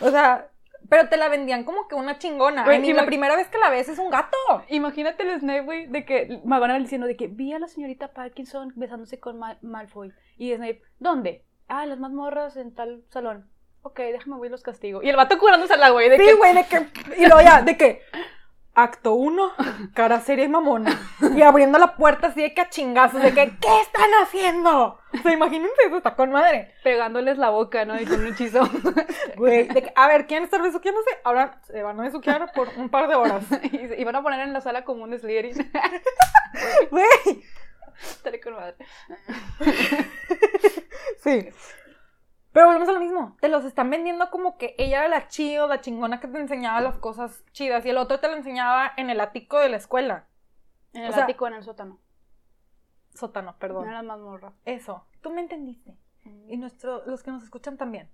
O 0.01 0.09
sea, 0.09 0.49
pero 0.89 1.09
te 1.09 1.17
la 1.17 1.29
vendían 1.29 1.63
como 1.63 1.87
que 1.87 1.95
una 1.95 2.17
chingona. 2.17 2.65
y 2.75 2.93
la 2.93 3.05
primera 3.05 3.35
vez 3.35 3.47
que 3.47 3.57
la 3.57 3.69
ves 3.69 3.89
es 3.89 3.99
un 3.99 4.09
gato. 4.09 4.37
Imagínate 4.69 5.23
el 5.23 5.39
Snape, 5.39 5.61
güey, 5.61 5.87
de 5.87 6.05
que 6.05 6.41
McGonagall 6.43 6.83
diciendo 6.83 7.07
de 7.07 7.15
que 7.15 7.27
vi 7.27 7.53
a 7.53 7.59
la 7.59 7.67
señorita 7.67 8.13
Parkinson 8.13 8.71
besándose 8.75 9.19
con 9.19 9.39
Malfoy. 9.61 10.13
Y 10.37 10.53
Snape, 10.53 10.81
¿dónde? 10.99 11.45
Ah, 11.67 11.85
las 11.85 11.99
mazmorras 11.99 12.57
en 12.57 12.73
tal 12.73 13.03
salón. 13.09 13.49
Ok, 13.81 13.99
déjame 13.99 14.37
voy 14.37 14.49
los 14.49 14.63
castigo. 14.63 15.03
Y 15.03 15.09
el 15.09 15.15
vato 15.15 15.37
curándose 15.37 15.75
la 15.77 15.89
güey. 15.89 16.09
De 16.09 16.17
sí, 16.17 16.31
güey, 16.37 16.53
de 16.53 16.65
que. 16.65 16.87
Y 17.17 17.25
luego 17.25 17.41
ya, 17.41 17.61
de 17.61 17.77
que. 17.77 18.01
Acto 18.75 19.13
1, 19.13 19.51
cara 19.93 20.19
seria 20.19 20.45
y 20.45 20.49
mamona. 20.49 20.99
Y 21.35 21.43
abriendo 21.43 21.77
la 21.77 21.95
puerta 21.95 22.27
así 22.27 22.41
de 22.41 22.55
que 22.55 22.61
a 22.61 22.69
chingazos, 22.69 23.21
de 23.21 23.31
que, 23.31 23.55
¿qué 23.59 23.81
están 23.81 24.09
haciendo? 24.23 24.99
O 25.13 25.17
sea, 25.21 25.31
imagínense 25.31 25.75
eso, 25.85 25.97
está 25.97 26.15
con 26.15 26.31
madre. 26.31 26.73
Pegándoles 26.83 27.37
la 27.37 27.51
boca, 27.51 27.85
¿no? 27.85 28.01
Y 28.01 28.05
con 28.05 28.21
un 28.21 28.33
hechizo. 28.33 28.67
Güey, 29.37 29.67
de 29.67 29.83
que, 29.83 29.93
a 29.95 30.07
ver, 30.07 30.25
¿quién 30.25 30.43
está 30.43 30.59
besuqueándose? 30.59 31.09
Ahora 31.23 31.59
se 31.63 31.83
van 31.83 31.99
a 31.99 32.03
besuquear 32.03 32.51
por 32.53 32.69
un 32.77 32.89
par 32.89 33.07
de 33.07 33.15
horas. 33.15 33.45
y, 33.71 34.03
van 34.03 34.15
a 34.15 34.23
poner 34.23 34.39
en 34.39 34.53
la 34.53 34.61
sala 34.61 34.83
como 34.83 35.03
un 35.03 35.17
Slytherin. 35.17 35.71
Güey. 36.89 37.43
Estaré 38.01 38.39
con 38.39 38.55
madre. 38.55 38.75
sí. 41.23 41.49
Pero 42.53 42.67
volvemos 42.67 42.87
a 42.87 42.93
lo 42.93 42.99
mismo. 42.99 43.35
Te 43.41 43.49
los 43.49 43.65
están 43.65 43.89
vendiendo 43.89 44.29
como 44.29 44.57
que 44.57 44.75
ella 44.77 44.99
era 44.99 45.07
la 45.07 45.27
chido, 45.27 45.67
la 45.67 45.81
chingona 45.81 46.19
que 46.19 46.27
te 46.27 46.39
enseñaba 46.39 46.79
las 46.81 46.99
cosas 46.99 47.43
chidas. 47.51 47.83
Y 47.85 47.89
el 47.89 47.97
otro 47.97 48.19
te 48.19 48.27
lo 48.27 48.35
enseñaba 48.35 48.93
en 48.95 49.09
el 49.09 49.19
ático 49.19 49.59
de 49.59 49.69
la 49.69 49.77
escuela. 49.77 50.27
En 50.93 51.03
el 51.03 51.13
ático, 51.13 51.47
en 51.47 51.55
el 51.55 51.63
sótano. 51.63 51.99
Sótano, 53.15 53.55
perdón. 53.57 53.85
No 53.85 53.91
era 53.91 54.03
mazmorra. 54.03 54.53
Eso. 54.65 55.05
Tú 55.21 55.31
me 55.31 55.41
entendiste. 55.41 55.97
Mm. 56.25 56.51
Y 56.51 56.57
nuestro, 56.57 57.03
los 57.07 57.23
que 57.23 57.31
nos 57.31 57.43
escuchan 57.43 57.75
también. 57.75 58.09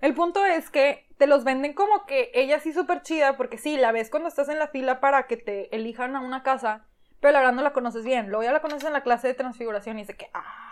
El 0.00 0.14
punto 0.14 0.44
es 0.46 0.70
que 0.70 1.06
te 1.18 1.26
los 1.26 1.44
venden 1.44 1.74
como 1.74 2.06
que 2.06 2.30
ella 2.34 2.60
sí 2.60 2.72
súper 2.72 3.02
chida, 3.02 3.36
porque 3.36 3.58
sí, 3.58 3.76
la 3.76 3.92
ves 3.92 4.10
cuando 4.10 4.28
estás 4.28 4.48
en 4.48 4.58
la 4.58 4.68
fila 4.68 5.00
para 5.00 5.26
que 5.26 5.36
te 5.36 5.74
elijan 5.76 6.16
a 6.16 6.20
una 6.20 6.42
casa, 6.42 6.86
pero 7.20 7.32
la 7.32 7.40
verdad 7.40 7.54
no 7.54 7.62
la 7.62 7.72
conoces 7.74 8.04
bien. 8.04 8.28
Luego 8.28 8.44
ya 8.44 8.52
la 8.52 8.60
conoces 8.60 8.84
en 8.84 8.94
la 8.94 9.02
clase 9.02 9.28
de 9.28 9.34
transfiguración 9.34 9.98
y 9.98 10.02
dice 10.02 10.16
que, 10.16 10.30
ah, 10.32 10.63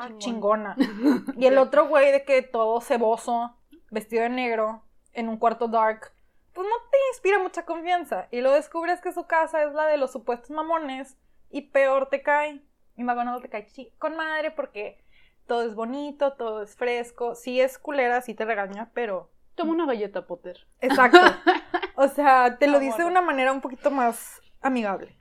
Ah, 0.00 0.10
chingona. 0.18 0.76
y 1.36 1.46
el 1.46 1.58
otro 1.58 1.88
güey 1.88 2.12
de 2.12 2.24
que 2.24 2.42
todo 2.42 2.80
ceboso, 2.80 3.56
vestido 3.90 4.22
de 4.22 4.28
negro, 4.28 4.84
en 5.12 5.28
un 5.28 5.36
cuarto 5.36 5.68
dark, 5.68 6.12
pues 6.52 6.66
no 6.66 6.74
te 6.90 6.98
inspira 7.12 7.38
mucha 7.38 7.64
confianza. 7.64 8.28
Y 8.30 8.40
lo 8.40 8.52
descubres 8.52 9.00
que 9.00 9.12
su 9.12 9.26
casa 9.26 9.62
es 9.64 9.72
la 9.74 9.86
de 9.86 9.96
los 9.96 10.12
supuestos 10.12 10.50
mamones 10.50 11.16
y 11.50 11.62
peor 11.62 12.08
te 12.08 12.22
cae. 12.22 12.62
Y 12.96 13.02
no 13.02 13.40
te 13.40 13.48
cae 13.48 13.66
con 13.98 14.16
madre 14.16 14.50
porque 14.50 15.04
todo 15.46 15.62
es 15.62 15.74
bonito, 15.74 16.32
todo 16.34 16.62
es 16.62 16.74
fresco. 16.76 17.34
Sí 17.34 17.60
es 17.60 17.78
culera, 17.78 18.20
sí 18.22 18.34
te 18.34 18.44
regaña, 18.44 18.90
pero... 18.92 19.30
Toma 19.54 19.72
una 19.72 19.86
galleta, 19.86 20.26
Potter. 20.26 20.66
Exacto. 20.80 21.18
O 22.00 22.06
sea, 22.06 22.58
te 22.58 22.68
lo 22.68 22.78
dice 22.78 22.98
de 22.98 23.08
una 23.08 23.22
manera 23.22 23.52
un 23.52 23.60
poquito 23.60 23.90
más 23.90 24.40
amigable. 24.60 25.16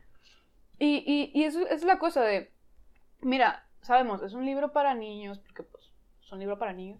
Y, 0.77 1.03
y, 1.07 1.31
y 1.34 1.46
eso 1.46 1.67
es 1.67 1.84
la 1.84 1.98
cosa 1.98 2.22
de, 2.22 2.53
mira, 3.19 3.67
sabemos, 3.81 4.22
es 4.24 4.34
un 4.34 4.46
libro 4.46 4.72
para 4.72 4.93
niños, 4.93 5.39
porque 5.39 5.63
pues 5.63 5.91
es 6.22 6.31
un 6.31 6.39
libro 6.39 6.57
para 6.60 6.74
niños. 6.74 7.00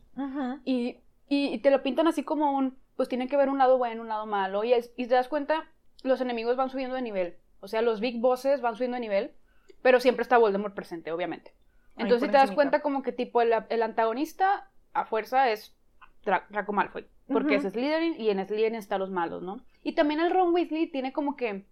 y, 0.66 1.00
y, 1.28 1.58
te 1.60 1.72
lo 1.72 1.84
pintan 1.84 2.08
así 2.08 2.24
como 2.24 2.52
un, 2.52 2.78
pues 2.96 3.10
tiene 3.10 3.28
que 3.28 3.38
ver 3.38 3.50
un 3.50 3.58
lado 3.58 3.78
bueno, 3.78 4.02
un 4.02 4.08
lado 4.08 4.26
malo. 4.26 4.64
Y, 4.64 4.74
y 4.74 5.08
te 5.08 5.16
das 5.16 5.28
cuenta, 5.28 5.70
los 6.04 6.22
enemigos 6.22 6.56
van 6.56 6.70
subiendo 6.70 6.96
de 6.96 7.02
nivel. 7.02 7.38
O 7.60 7.68
sea, 7.68 7.82
los 7.82 8.00
big 8.00 8.20
bosses 8.20 8.62
van 8.62 8.76
subiendo 8.76 8.96
de 8.96 9.02
nivel, 9.02 9.34
pero 9.82 10.00
siempre 10.00 10.24
está 10.24 10.38
Voldemort 10.38 10.76
presente, 10.76 11.12
obviamente. 11.12 11.54
Entonces 11.98 12.30
te 12.30 12.38
das 12.38 12.52
cuenta 12.52 12.82
como 12.82 13.02
que 13.02 13.12
tipo 13.12 13.42
el, 13.42 13.54
el 13.70 13.82
antagonista 13.82 14.70
a 14.94 15.06
fuerza 15.06 15.50
es 15.50 15.76
Draco 16.24 16.74
Malfoy, 16.74 17.08
porque 17.28 17.56
es 17.56 17.64
Slytherin 17.64 18.20
y 18.20 18.30
en 18.30 18.46
Slytherin 18.46 18.76
están 18.76 19.00
los 19.00 19.10
malos, 19.10 19.42
¿no? 19.42 19.62
Y 19.84 19.94
también 19.94 20.20
el 20.20 20.32
Ron 20.32 20.54
Weasley 20.54 20.88
tiene 20.88 21.14
como 21.14 21.36
que 21.36 21.66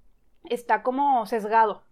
está 0.45 0.81
como 0.83 1.25
sesgado, 1.25 1.83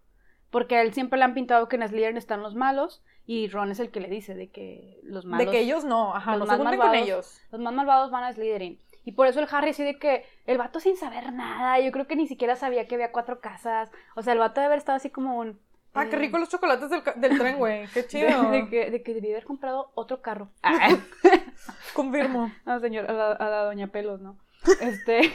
porque 0.54 0.76
a 0.76 0.84
él 0.84 0.94
siempre 0.94 1.18
le 1.18 1.26
han 1.26 1.34
pintado 1.34 1.68
que 1.68 1.78
en 1.78 1.88
Slytherin 1.88 2.16
están 2.16 2.44
los 2.44 2.54
malos 2.54 3.02
y 3.26 3.48
Ron 3.48 3.72
es 3.72 3.80
el 3.80 3.90
que 3.90 4.00
le 4.00 4.08
dice 4.08 4.36
de 4.36 4.52
que 4.52 5.00
los 5.02 5.26
malos... 5.26 5.48
De 5.48 5.52
que 5.52 5.60
ellos 5.62 5.84
no, 5.84 6.16
ajá, 6.16 6.38
los 6.38 6.48
más 6.48 6.60
malvados, 6.60 6.86
con 6.86 6.96
ellos. 6.96 7.42
Los 7.52 7.60
más 7.60 7.74
malvados 7.74 8.12
van 8.12 8.24
a 8.24 8.32
Slytherin. 8.34 8.80
Y 9.04 9.14
por 9.14 9.26
eso 9.26 9.40
el 9.40 9.48
Harry 9.50 9.74
sí 9.74 9.84
de 9.84 9.98
que 9.98 10.28
el 10.46 10.60
vato 10.60 10.80
sin 10.80 10.96
saber 10.96 11.34
nada, 11.34 11.80
yo 11.80 11.92
creo 11.92 12.06
que 12.06 12.16
ni 12.16 12.28
siquiera 12.28 12.56
sabía 12.56 12.88
que 12.88 12.94
había 12.94 13.12
cuatro 13.12 13.40
casas. 13.40 13.90
O 14.16 14.22
sea, 14.22 14.34
el 14.34 14.40
vato 14.40 14.62
debe 14.62 14.68
haber 14.68 14.78
estado 14.78 14.98
así 14.98 15.10
como 15.10 15.40
un... 15.40 15.60
Ah, 15.96 16.06
qué 16.06 16.18
rico 16.18 16.38
los 16.38 16.50
chocolates 16.50 16.88
del, 16.92 17.02
del 17.16 17.40
tren, 17.40 17.58
güey. 17.58 17.88
Qué 17.88 18.06
chido. 18.08 18.52
De, 18.52 18.70
que, 18.70 18.92
de, 18.92 19.02
que, 19.02 19.16
debía 19.16 19.32
haber 19.32 19.46
comprado 19.46 19.92
otro 19.96 20.22
carro. 20.22 20.50
Confirmo. 21.96 22.52
No, 22.64 22.80
señor, 22.80 23.10
a 23.10 23.50
la, 23.50 23.64
doña 23.64 23.88
Pelos, 23.88 24.22
¿no? 24.22 24.38
Este. 24.82 25.34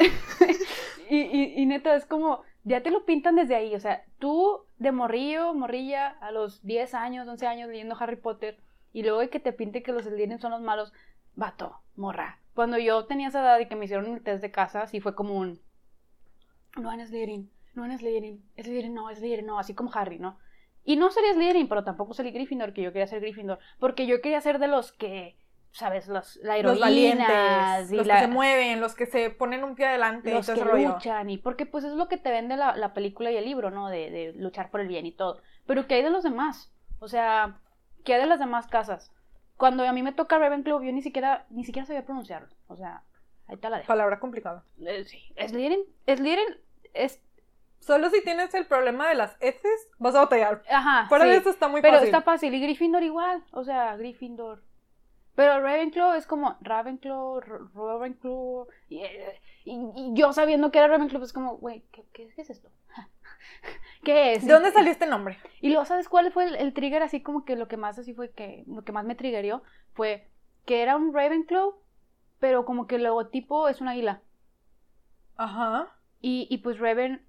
y, 1.10 1.16
y, 1.16 1.54
y, 1.58 1.66
neta, 1.66 1.94
es 1.94 2.06
como, 2.06 2.42
ya 2.66 2.82
te 2.82 2.90
lo 2.90 3.06
pintan 3.06 3.36
desde 3.36 3.54
ahí. 3.54 3.74
O 3.74 3.80
sea, 3.80 4.04
tú 4.18 4.60
de 4.78 4.90
morrillo, 4.92 5.54
morrilla, 5.54 6.08
a 6.08 6.32
los 6.32 6.62
10 6.66 6.94
años, 6.94 7.28
11 7.28 7.46
años 7.46 7.68
leyendo 7.70 7.96
Harry 7.98 8.16
Potter, 8.16 8.58
y 8.92 9.02
luego 9.02 9.20
de 9.20 9.30
que 9.30 9.40
te 9.40 9.52
pinte 9.52 9.82
que 9.82 9.92
los 9.92 10.02
Slytherin 10.02 10.40
son 10.40 10.50
los 10.50 10.60
malos, 10.60 10.92
vato. 11.36 11.80
morra. 11.94 12.40
Cuando 12.54 12.78
yo 12.78 13.06
tenía 13.06 13.28
esa 13.28 13.40
edad 13.40 13.58
y 13.60 13.66
que 13.68 13.76
me 13.76 13.84
hicieron 13.84 14.06
el 14.06 14.22
test 14.22 14.42
de 14.42 14.50
casa, 14.50 14.86
sí 14.88 15.00
fue 15.00 15.14
como 15.14 15.34
un. 15.34 15.60
No 16.76 16.90
es 16.90 17.08
Slytherin, 17.08 17.50
no 17.74 17.84
es 17.86 18.00
Slytherin, 18.00 18.42
es 18.56 18.66
Slytherin, 18.66 18.94
no, 18.94 19.10
es 19.10 19.18
Slytherin, 19.18 19.46
no, 19.46 19.58
así 19.58 19.74
como 19.74 19.90
Harry, 19.94 20.18
¿no? 20.18 20.38
Y 20.84 20.96
no 20.96 21.10
sería 21.10 21.34
Slytherin, 21.34 21.68
pero 21.68 21.84
tampoco 21.84 22.14
salí 22.14 22.32
Gryffindor, 22.32 22.72
que 22.72 22.82
yo 22.82 22.92
quería 22.92 23.06
ser 23.06 23.20
Gryffindor, 23.20 23.60
porque 23.78 24.06
yo 24.06 24.20
quería 24.20 24.40
ser 24.40 24.58
de 24.58 24.66
los 24.66 24.92
que 24.92 25.36
¿sabes? 25.76 26.08
Los, 26.08 26.36
la 26.36 26.56
los 26.62 26.80
valientes, 26.80 27.90
los 27.90 28.06
que 28.06 28.18
se 28.18 28.28
mueven, 28.28 28.80
los 28.80 28.94
que 28.94 29.04
se 29.04 29.28
ponen 29.28 29.62
un 29.62 29.74
pie 29.74 29.86
adelante 29.86 30.32
los 30.32 30.46
que 30.46 30.64
luchan, 30.64 31.28
y 31.28 31.36
porque 31.36 31.66
pues 31.66 31.84
es 31.84 31.92
lo 31.92 32.08
que 32.08 32.16
te 32.16 32.30
vende 32.30 32.56
la, 32.56 32.74
la 32.76 32.94
película 32.94 33.30
y 33.30 33.36
el 33.36 33.44
libro, 33.44 33.70
¿no? 33.70 33.90
De, 33.90 34.10
de, 34.10 34.32
luchar 34.32 34.70
por 34.70 34.80
el 34.80 34.88
bien 34.88 35.04
y 35.04 35.12
todo. 35.12 35.42
Pero 35.66 35.86
¿qué 35.86 35.96
hay 35.96 36.02
de 36.02 36.08
los 36.08 36.22
demás? 36.22 36.72
O 36.98 37.08
sea, 37.08 37.60
¿qué 38.04 38.14
hay 38.14 38.20
de 38.22 38.26
las 38.26 38.38
demás 38.38 38.66
casas? 38.68 39.12
Cuando 39.58 39.86
a 39.86 39.92
mí 39.92 40.02
me 40.02 40.12
toca 40.12 40.38
Ravenclaw, 40.38 40.82
yo 40.82 40.92
ni 40.92 41.02
siquiera, 41.02 41.44
ni 41.50 41.64
siquiera 41.64 41.84
sabía 41.84 42.06
pronunciarlo. 42.06 42.48
O 42.68 42.76
sea, 42.76 43.02
ahí 43.46 43.56
está 43.56 43.68
la 43.68 43.76
dejo. 43.76 43.88
Palabra 43.88 44.18
complicada. 44.18 44.64
Eh, 44.80 45.04
sí. 45.04 45.34
Slytherin, 45.36 45.80
Slytherin 46.06 46.56
es 46.94 47.20
Solo 47.80 48.08
si 48.08 48.22
tienes 48.24 48.52
el 48.54 48.66
problema 48.66 49.08
de 49.08 49.14
las 49.14 49.36
S, 49.40 49.60
vas 49.98 50.14
a 50.14 50.20
batallar. 50.20 50.62
Ajá. 50.68 51.06
Fuera 51.08 51.26
de 51.26 51.36
eso 51.36 51.50
está 51.50 51.68
muy 51.68 51.82
fácil. 51.82 51.98
Pero 51.98 52.04
está 52.04 52.22
fácil. 52.22 52.54
Y 52.54 52.60
Gryffindor 52.60 53.02
igual. 53.02 53.44
O 53.52 53.62
sea, 53.62 53.94
Gryffindor. 53.96 54.62
Pero 55.36 55.60
Ravenclaw 55.60 56.14
es 56.14 56.26
como 56.26 56.56
Ravenclaw, 56.62 57.40
Ravenclaw. 57.74 58.66
Y, 58.88 59.02
y, 59.66 60.14
yo 60.14 60.32
sabiendo 60.32 60.72
que 60.72 60.78
era 60.78 60.88
Ravenclaw, 60.88 61.20
pues 61.20 61.34
como, 61.34 61.58
güey, 61.58 61.84
¿qué, 61.92 62.32
es 62.38 62.48
esto? 62.48 62.70
¿Qué 64.02 64.32
es? 64.32 64.46
¿De 64.46 64.54
dónde 64.54 64.72
salió 64.72 64.90
este 64.90 65.06
nombre? 65.06 65.38
Y 65.60 65.68
luego, 65.68 65.84
¿sabes 65.84 66.08
cuál 66.08 66.32
fue 66.32 66.46
el, 66.46 66.72
trigger? 66.72 67.02
Así 67.02 67.22
como 67.22 67.44
que 67.44 67.54
lo 67.54 67.68
que 67.68 67.76
más 67.76 67.98
así 67.98 68.14
fue 68.14 68.30
que, 68.30 68.64
lo 68.66 68.82
que 68.82 68.92
más 68.92 69.04
me 69.04 69.14
triggerió 69.14 69.62
fue 69.92 70.26
que 70.64 70.80
era 70.82 70.96
un 70.96 71.12
Ravenclaw, 71.12 71.74
pero 72.40 72.64
como 72.64 72.86
que 72.86 72.96
el 72.96 73.02
logotipo 73.02 73.68
es 73.68 73.82
un 73.82 73.88
águila. 73.88 74.22
Ajá. 75.36 75.94
Y, 76.22 76.48
y 76.48 76.58
pues 76.58 76.78
Raven 76.78 77.25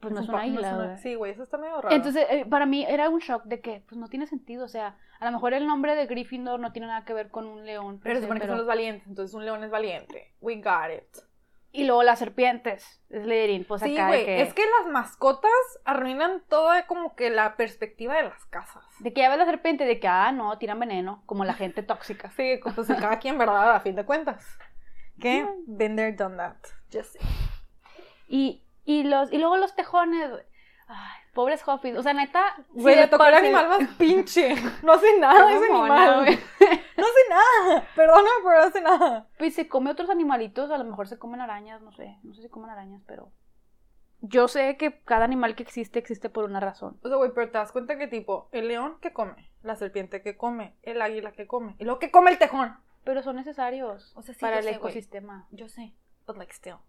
pues 0.00 0.14
no 0.14 0.20
es 0.20 0.28
una 0.28 0.46
isla. 0.46 0.96
Sí, 0.98 1.14
güey, 1.14 1.32
eso 1.32 1.42
está 1.42 1.58
medio 1.58 1.80
raro. 1.80 1.94
Entonces, 1.94 2.26
eh, 2.30 2.46
para 2.48 2.66
mí 2.66 2.84
era 2.88 3.08
un 3.08 3.20
shock 3.20 3.44
de 3.44 3.60
que, 3.60 3.82
pues 3.86 3.98
no 3.98 4.08
tiene 4.08 4.26
sentido, 4.26 4.64
o 4.64 4.68
sea, 4.68 4.96
a 5.18 5.26
lo 5.26 5.32
mejor 5.32 5.52
el 5.52 5.66
nombre 5.66 5.94
de 5.94 6.06
Gryffindor 6.06 6.58
no 6.58 6.72
tiene 6.72 6.88
nada 6.88 7.04
que 7.04 7.12
ver 7.12 7.30
con 7.30 7.46
un 7.46 7.66
león. 7.66 8.00
Pero 8.02 8.16
se 8.16 8.22
supone 8.22 8.40
que 8.40 8.46
son 8.46 8.58
los 8.58 8.66
valientes, 8.66 9.06
entonces 9.06 9.34
un 9.34 9.44
león 9.44 9.62
es 9.62 9.70
valiente. 9.70 10.34
We 10.40 10.56
got 10.56 10.90
it. 10.96 11.30
Y 11.72 11.84
luego 11.84 12.02
las 12.02 12.18
serpientes, 12.18 13.00
Slytherin, 13.10 13.64
pues 13.64 13.82
sí, 13.82 13.96
güey, 13.96 14.40
es 14.40 14.52
que 14.54 14.62
las 14.80 14.92
mascotas 14.92 15.52
arruinan 15.84 16.42
toda 16.48 16.86
como 16.86 17.14
que 17.14 17.30
la 17.30 17.56
perspectiva 17.56 18.16
de 18.16 18.24
las 18.24 18.44
casas. 18.46 18.84
De 18.98 19.12
que 19.12 19.20
ya 19.20 19.28
ves 19.28 19.38
la 19.38 19.44
serpiente, 19.44 19.84
de 19.84 20.00
que, 20.00 20.08
ah, 20.08 20.32
no, 20.32 20.58
tiran 20.58 20.80
veneno, 20.80 21.22
como 21.26 21.44
la 21.44 21.54
gente 21.54 21.84
tóxica. 21.84 22.30
sí, 22.30 22.58
pues 22.74 22.88
cada 22.88 23.20
quien, 23.20 23.38
¿verdad? 23.38 23.76
A 23.76 23.80
fin 23.80 23.94
de 23.94 24.04
cuentas. 24.04 24.44
¿Qué? 25.20 25.46
Been 25.66 25.94
there, 25.94 26.12
done 26.12 26.38
that. 26.38 26.56
Just 26.92 27.16
Y 28.26 28.64
y, 28.84 29.04
los, 29.04 29.32
y 29.32 29.38
luego 29.38 29.56
los 29.56 29.74
tejones, 29.74 30.30
Ay, 30.92 31.20
pobres 31.34 31.62
Hoffies. 31.66 31.96
O 31.96 32.02
sea, 32.02 32.12
neta. 32.12 32.56
Güey, 32.70 32.96
le 32.96 33.06
tocó 33.06 33.24
el 33.24 33.34
animal 33.34 33.68
más 33.68 33.88
pinche. 33.98 34.56
No 34.82 34.92
hace 34.92 35.18
nada 35.20 35.52
ese 35.52 35.66
animal. 35.66 36.38
No 36.96 37.06
hace 37.06 37.28
nada. 37.30 37.88
Perdóname, 37.94 38.28
pero 38.44 38.60
no 38.60 38.66
hace 38.66 38.80
nada. 38.82 39.28
Pues 39.38 39.54
se 39.54 39.68
come 39.68 39.90
otros 39.90 40.10
animalitos. 40.10 40.70
A 40.70 40.76
lo 40.76 40.84
mejor 40.84 41.08
se 41.08 41.18
comen 41.18 41.40
arañas, 41.40 41.80
no 41.80 41.92
sé. 41.92 42.18
No 42.24 42.34
sé 42.34 42.42
si 42.42 42.48
comen 42.50 42.68
arañas, 42.68 43.02
pero. 43.06 43.32
Yo 44.20 44.48
sé 44.48 44.76
que 44.76 45.00
cada 45.04 45.24
animal 45.24 45.54
que 45.54 45.62
existe 45.62 45.98
existe 45.98 46.28
por 46.28 46.44
una 46.44 46.60
razón. 46.60 46.98
O 47.02 47.08
sea, 47.08 47.16
güey, 47.16 47.30
pero 47.34 47.50
te 47.50 47.56
das 47.56 47.72
cuenta 47.72 47.96
que, 47.96 48.06
tipo, 48.06 48.50
el 48.52 48.68
león 48.68 48.98
que 49.00 49.14
come, 49.14 49.50
la 49.62 49.76
serpiente 49.76 50.20
que 50.20 50.36
come, 50.36 50.76
el 50.82 51.00
águila 51.00 51.32
que 51.32 51.46
come, 51.46 51.74
y 51.78 51.84
luego 51.84 52.00
que 52.00 52.10
come 52.10 52.30
el 52.30 52.38
tejón. 52.38 52.76
Pero 53.02 53.22
son 53.22 53.36
necesarios 53.36 54.12
o 54.14 54.20
sea, 54.20 54.34
para 54.38 54.58
el 54.58 54.68
ecosistema. 54.68 55.46
Yo 55.52 55.68
sé, 55.70 55.94
but 56.26 56.36
like 56.36 56.52
still. 56.52 56.80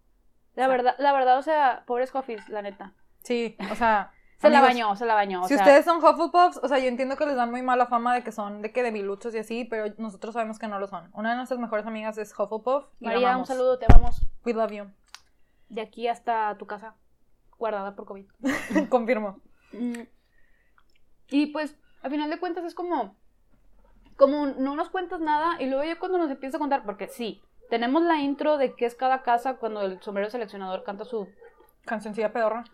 La 0.54 0.68
verdad, 0.68 0.94
la 0.98 1.12
verdad, 1.12 1.38
o 1.38 1.42
sea, 1.42 1.84
pobres 1.86 2.14
Huffles, 2.14 2.48
la 2.48 2.62
neta. 2.62 2.92
Sí, 3.22 3.56
o 3.70 3.74
sea. 3.74 4.12
se 4.38 4.50
la 4.50 4.60
bañó, 4.60 4.96
se 4.96 5.06
la 5.06 5.14
bañó. 5.14 5.46
si 5.46 5.54
ustedes 5.54 5.84
son 5.84 5.98
Hufflepuffs, 6.04 6.58
o 6.62 6.68
sea, 6.68 6.78
yo 6.78 6.88
entiendo 6.88 7.16
que 7.16 7.26
les 7.26 7.36
dan 7.36 7.50
muy 7.50 7.62
mala 7.62 7.86
fama 7.86 8.14
de 8.14 8.24
que 8.24 8.32
son 8.32 8.60
de 8.60 8.72
que 8.72 8.82
debiluchos 8.82 9.34
y 9.34 9.38
así, 9.38 9.64
pero 9.64 9.94
nosotros 9.98 10.34
sabemos 10.34 10.58
que 10.58 10.68
no 10.68 10.78
lo 10.78 10.88
son. 10.88 11.10
Una 11.14 11.30
de 11.30 11.36
nuestras 11.36 11.60
mejores 11.60 11.86
amigas 11.86 12.18
es 12.18 12.32
Hufflepuff. 12.38 12.86
Y 13.00 13.06
María, 13.06 13.36
un 13.36 13.46
saludo, 13.46 13.78
te 13.78 13.86
amamos. 13.88 14.20
We 14.44 14.52
love 14.52 14.72
you. 14.72 14.84
De 15.68 15.80
aquí 15.80 16.08
hasta 16.08 16.56
tu 16.58 16.66
casa, 16.66 16.96
guardada 17.56 17.94
por 17.94 18.04
COVID. 18.04 18.26
Confirmo. 18.90 19.40
Mm. 19.72 20.02
Y 21.28 21.46
pues, 21.46 21.76
al 22.02 22.10
final 22.10 22.28
de 22.28 22.38
cuentas 22.38 22.64
es 22.64 22.74
como, 22.74 23.16
como 24.16 24.46
no 24.46 24.76
nos 24.76 24.90
cuentas 24.90 25.20
nada 25.20 25.56
y 25.62 25.66
luego 25.66 25.84
ya 25.84 25.98
cuando 25.98 26.18
nos 26.18 26.30
empieza 26.30 26.58
a 26.58 26.60
contar, 26.60 26.84
porque 26.84 27.08
sí, 27.08 27.42
tenemos 27.72 28.02
la 28.02 28.20
intro 28.20 28.58
de 28.58 28.74
qué 28.74 28.84
es 28.84 28.94
cada 28.94 29.22
casa 29.22 29.54
cuando 29.54 29.80
el 29.80 29.98
sombrero 30.02 30.28
seleccionador 30.28 30.84
canta 30.84 31.06
su 31.06 31.26
cancioncilla 31.86 32.30
pedorra. 32.30 32.64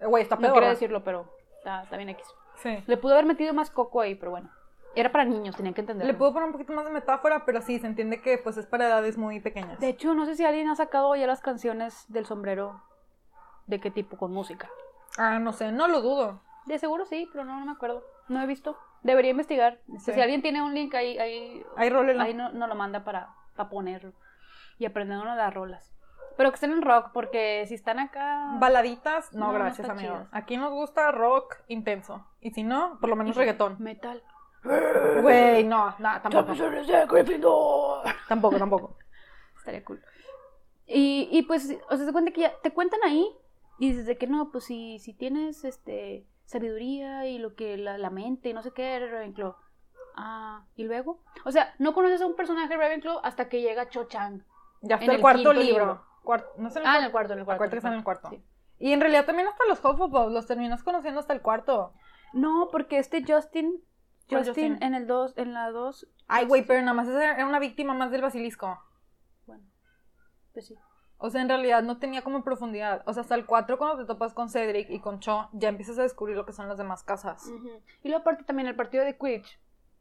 Eh, 0.00 0.06
güey, 0.06 0.22
está 0.22 0.38
pedorra. 0.38 0.54
No 0.54 0.54
quiero 0.54 0.68
decirlo, 0.70 1.04
pero 1.04 1.30
está, 1.58 1.84
bien 1.98 2.08
X. 2.08 2.24
Sí. 2.54 2.82
Le 2.86 2.96
pudo 2.96 3.12
haber 3.12 3.26
metido 3.26 3.52
más 3.52 3.68
coco 3.68 4.00
ahí, 4.00 4.14
pero 4.14 4.30
bueno. 4.30 4.48
Era 4.94 5.12
para 5.12 5.26
niños, 5.26 5.54
tenían 5.54 5.74
que 5.74 5.82
entenderlo. 5.82 6.10
Le 6.10 6.16
pudo 6.16 6.32
poner 6.32 6.46
un 6.46 6.52
poquito 6.52 6.72
más 6.72 6.86
de 6.86 6.92
metáfora, 6.92 7.44
pero 7.44 7.60
sí, 7.60 7.78
se 7.78 7.86
entiende 7.86 8.22
que 8.22 8.38
pues 8.38 8.56
es 8.56 8.64
para 8.64 8.86
edades 8.86 9.18
muy 9.18 9.38
pequeñas. 9.38 9.80
De 9.80 9.90
hecho, 9.90 10.14
no 10.14 10.24
sé 10.24 10.34
si 10.34 10.46
alguien 10.46 10.70
ha 10.70 10.76
sacado 10.76 11.14
ya 11.14 11.26
las 11.26 11.42
canciones 11.42 12.06
del 12.08 12.24
sombrero. 12.24 12.80
¿De 13.66 13.80
qué 13.80 13.90
tipo? 13.90 14.16
Con 14.16 14.32
música. 14.32 14.70
Ah, 15.18 15.38
no 15.38 15.52
sé, 15.52 15.72
no 15.72 15.88
lo 15.88 16.00
dudo. 16.00 16.40
De 16.64 16.78
seguro 16.78 17.04
sí, 17.04 17.28
pero 17.32 17.44
no, 17.44 17.60
no 17.60 17.66
me 17.66 17.72
acuerdo. 17.72 18.02
No 18.28 18.40
he 18.40 18.46
visto. 18.46 18.78
Debería 19.02 19.32
investigar. 19.32 19.78
Si 19.98 20.18
alguien 20.18 20.40
tiene 20.40 20.62
un 20.62 20.72
link 20.72 20.94
ahí, 20.94 21.18
ahí, 21.18 21.62
ahí, 21.76 21.90
ahí 22.18 22.34
no, 22.34 22.48
no, 22.50 22.66
lo 22.66 22.74
manda 22.76 23.04
para, 23.04 23.34
para 23.54 23.68
ponerlo 23.68 24.14
y 24.78 24.86
aprendiendo 24.86 25.24
las 25.24 25.52
rolas. 25.52 25.92
Pero 26.36 26.50
que 26.50 26.54
estén 26.54 26.70
en 26.70 26.82
rock, 26.82 27.10
porque 27.12 27.64
si 27.66 27.74
están 27.74 27.98
acá. 27.98 28.56
Baladitas, 28.60 29.32
no, 29.32 29.52
gracias, 29.52 29.88
amigo. 29.88 30.28
Aquí 30.30 30.56
nos 30.56 30.72
gusta 30.72 31.10
rock 31.10 31.56
intenso. 31.66 32.24
Y 32.40 32.52
si 32.52 32.62
no, 32.62 32.98
por 33.00 33.10
lo 33.10 33.16
menos 33.16 33.36
reggaetón. 33.36 33.76
Metal. 33.80 34.22
Güey, 34.62 35.64
no, 35.64 35.94
no, 35.98 36.20
tampoco. 36.20 36.54
tampoco, 38.28 38.56
tampoco. 38.56 38.96
Estaría 39.56 39.84
cool. 39.84 40.00
Y, 40.86 41.28
y 41.30 41.42
pues, 41.42 41.76
o 41.90 41.96
sea, 41.96 42.06
se 42.06 42.12
cuenta 42.12 42.30
que 42.30 42.42
ya 42.42 42.52
te 42.62 42.72
cuentan 42.72 43.00
ahí 43.04 43.28
y 43.78 43.88
dices 43.90 44.06
de 44.06 44.16
que 44.16 44.26
no, 44.26 44.50
pues 44.50 44.64
si, 44.64 44.98
si 45.00 45.12
tienes 45.14 45.64
este 45.64 46.26
sabiduría 46.44 47.26
y 47.26 47.38
lo 47.38 47.54
que 47.54 47.76
la, 47.76 47.98
la 47.98 48.10
mente, 48.10 48.54
no 48.54 48.62
sé 48.62 48.72
qué, 48.72 48.98
Ravenclaw. 48.98 49.54
Ah, 50.16 50.64
¿y 50.76 50.84
luego? 50.84 51.20
O 51.44 51.52
sea, 51.52 51.74
no 51.78 51.94
conoces 51.94 52.22
a 52.22 52.26
un 52.26 52.34
personaje 52.36 52.68
de 52.68 52.76
Ravenclaw 52.76 53.20
hasta 53.22 53.48
que 53.48 53.60
llega 53.60 53.88
Cho 53.88 54.04
Chang. 54.04 54.42
Ya 54.82 54.96
está 54.96 55.12
el, 55.12 55.20
cuarto 55.20 55.52
libro. 55.52 56.04
no 56.56 56.70
sé 56.70 56.80
ah, 56.84 56.98
en 56.98 57.04
el 57.04 57.10
cuarto, 57.10 57.32
en 57.32 57.40
el 57.40 57.44
cuarto. 57.44 57.64
El 57.64 57.70
cuarto 57.70 57.70
que 57.70 57.76
está 57.78 57.88
en 57.88 57.94
el 57.94 58.04
cuarto. 58.04 58.30
Y 58.78 58.92
en 58.92 59.00
realidad 59.00 59.24
también 59.24 59.48
hasta 59.48 59.64
los 59.66 59.84
Hufflepuff 59.84 60.30
los 60.30 60.46
terminas 60.46 60.82
conociendo 60.82 61.20
hasta 61.20 61.32
el 61.32 61.42
cuarto. 61.42 61.92
No, 62.32 62.68
porque 62.70 62.98
este 62.98 63.24
Justin, 63.26 63.82
Justin, 64.30 64.78
en 64.82 64.94
el 64.94 65.06
2, 65.06 65.34
en 65.36 65.54
la 65.54 65.70
2. 65.70 66.06
Ay, 66.28 66.46
güey, 66.46 66.64
pero 66.64 66.80
nada 66.80 66.94
más 66.94 67.08
era 67.08 67.44
una 67.46 67.58
víctima 67.58 67.94
más 67.94 68.10
del 68.10 68.22
basilisco. 68.22 68.78
Bueno, 69.46 69.64
pues 70.52 70.66
sí. 70.66 70.76
O 71.20 71.30
sea, 71.30 71.42
en 71.42 71.48
realidad 71.48 71.82
no 71.82 71.98
tenía 71.98 72.22
como 72.22 72.44
profundidad. 72.44 73.02
O 73.06 73.12
sea, 73.12 73.22
hasta 73.22 73.34
el 73.34 73.44
4 73.44 73.76
cuando 73.76 73.98
te 73.98 74.04
topas 74.04 74.34
con 74.34 74.48
Cedric 74.48 74.88
y 74.90 75.00
con 75.00 75.18
Cho, 75.18 75.48
ya 75.52 75.68
empiezas 75.68 75.98
a 75.98 76.02
descubrir 76.02 76.36
lo 76.36 76.46
que 76.46 76.52
son 76.52 76.68
las 76.68 76.78
demás 76.78 77.02
casas. 77.02 77.50
Y 78.02 78.08
luego 78.08 78.20
aparte 78.20 78.44
también 78.44 78.68
el 78.68 78.76
partido 78.76 79.04
de 79.04 79.18
Quidditch. 79.18 79.58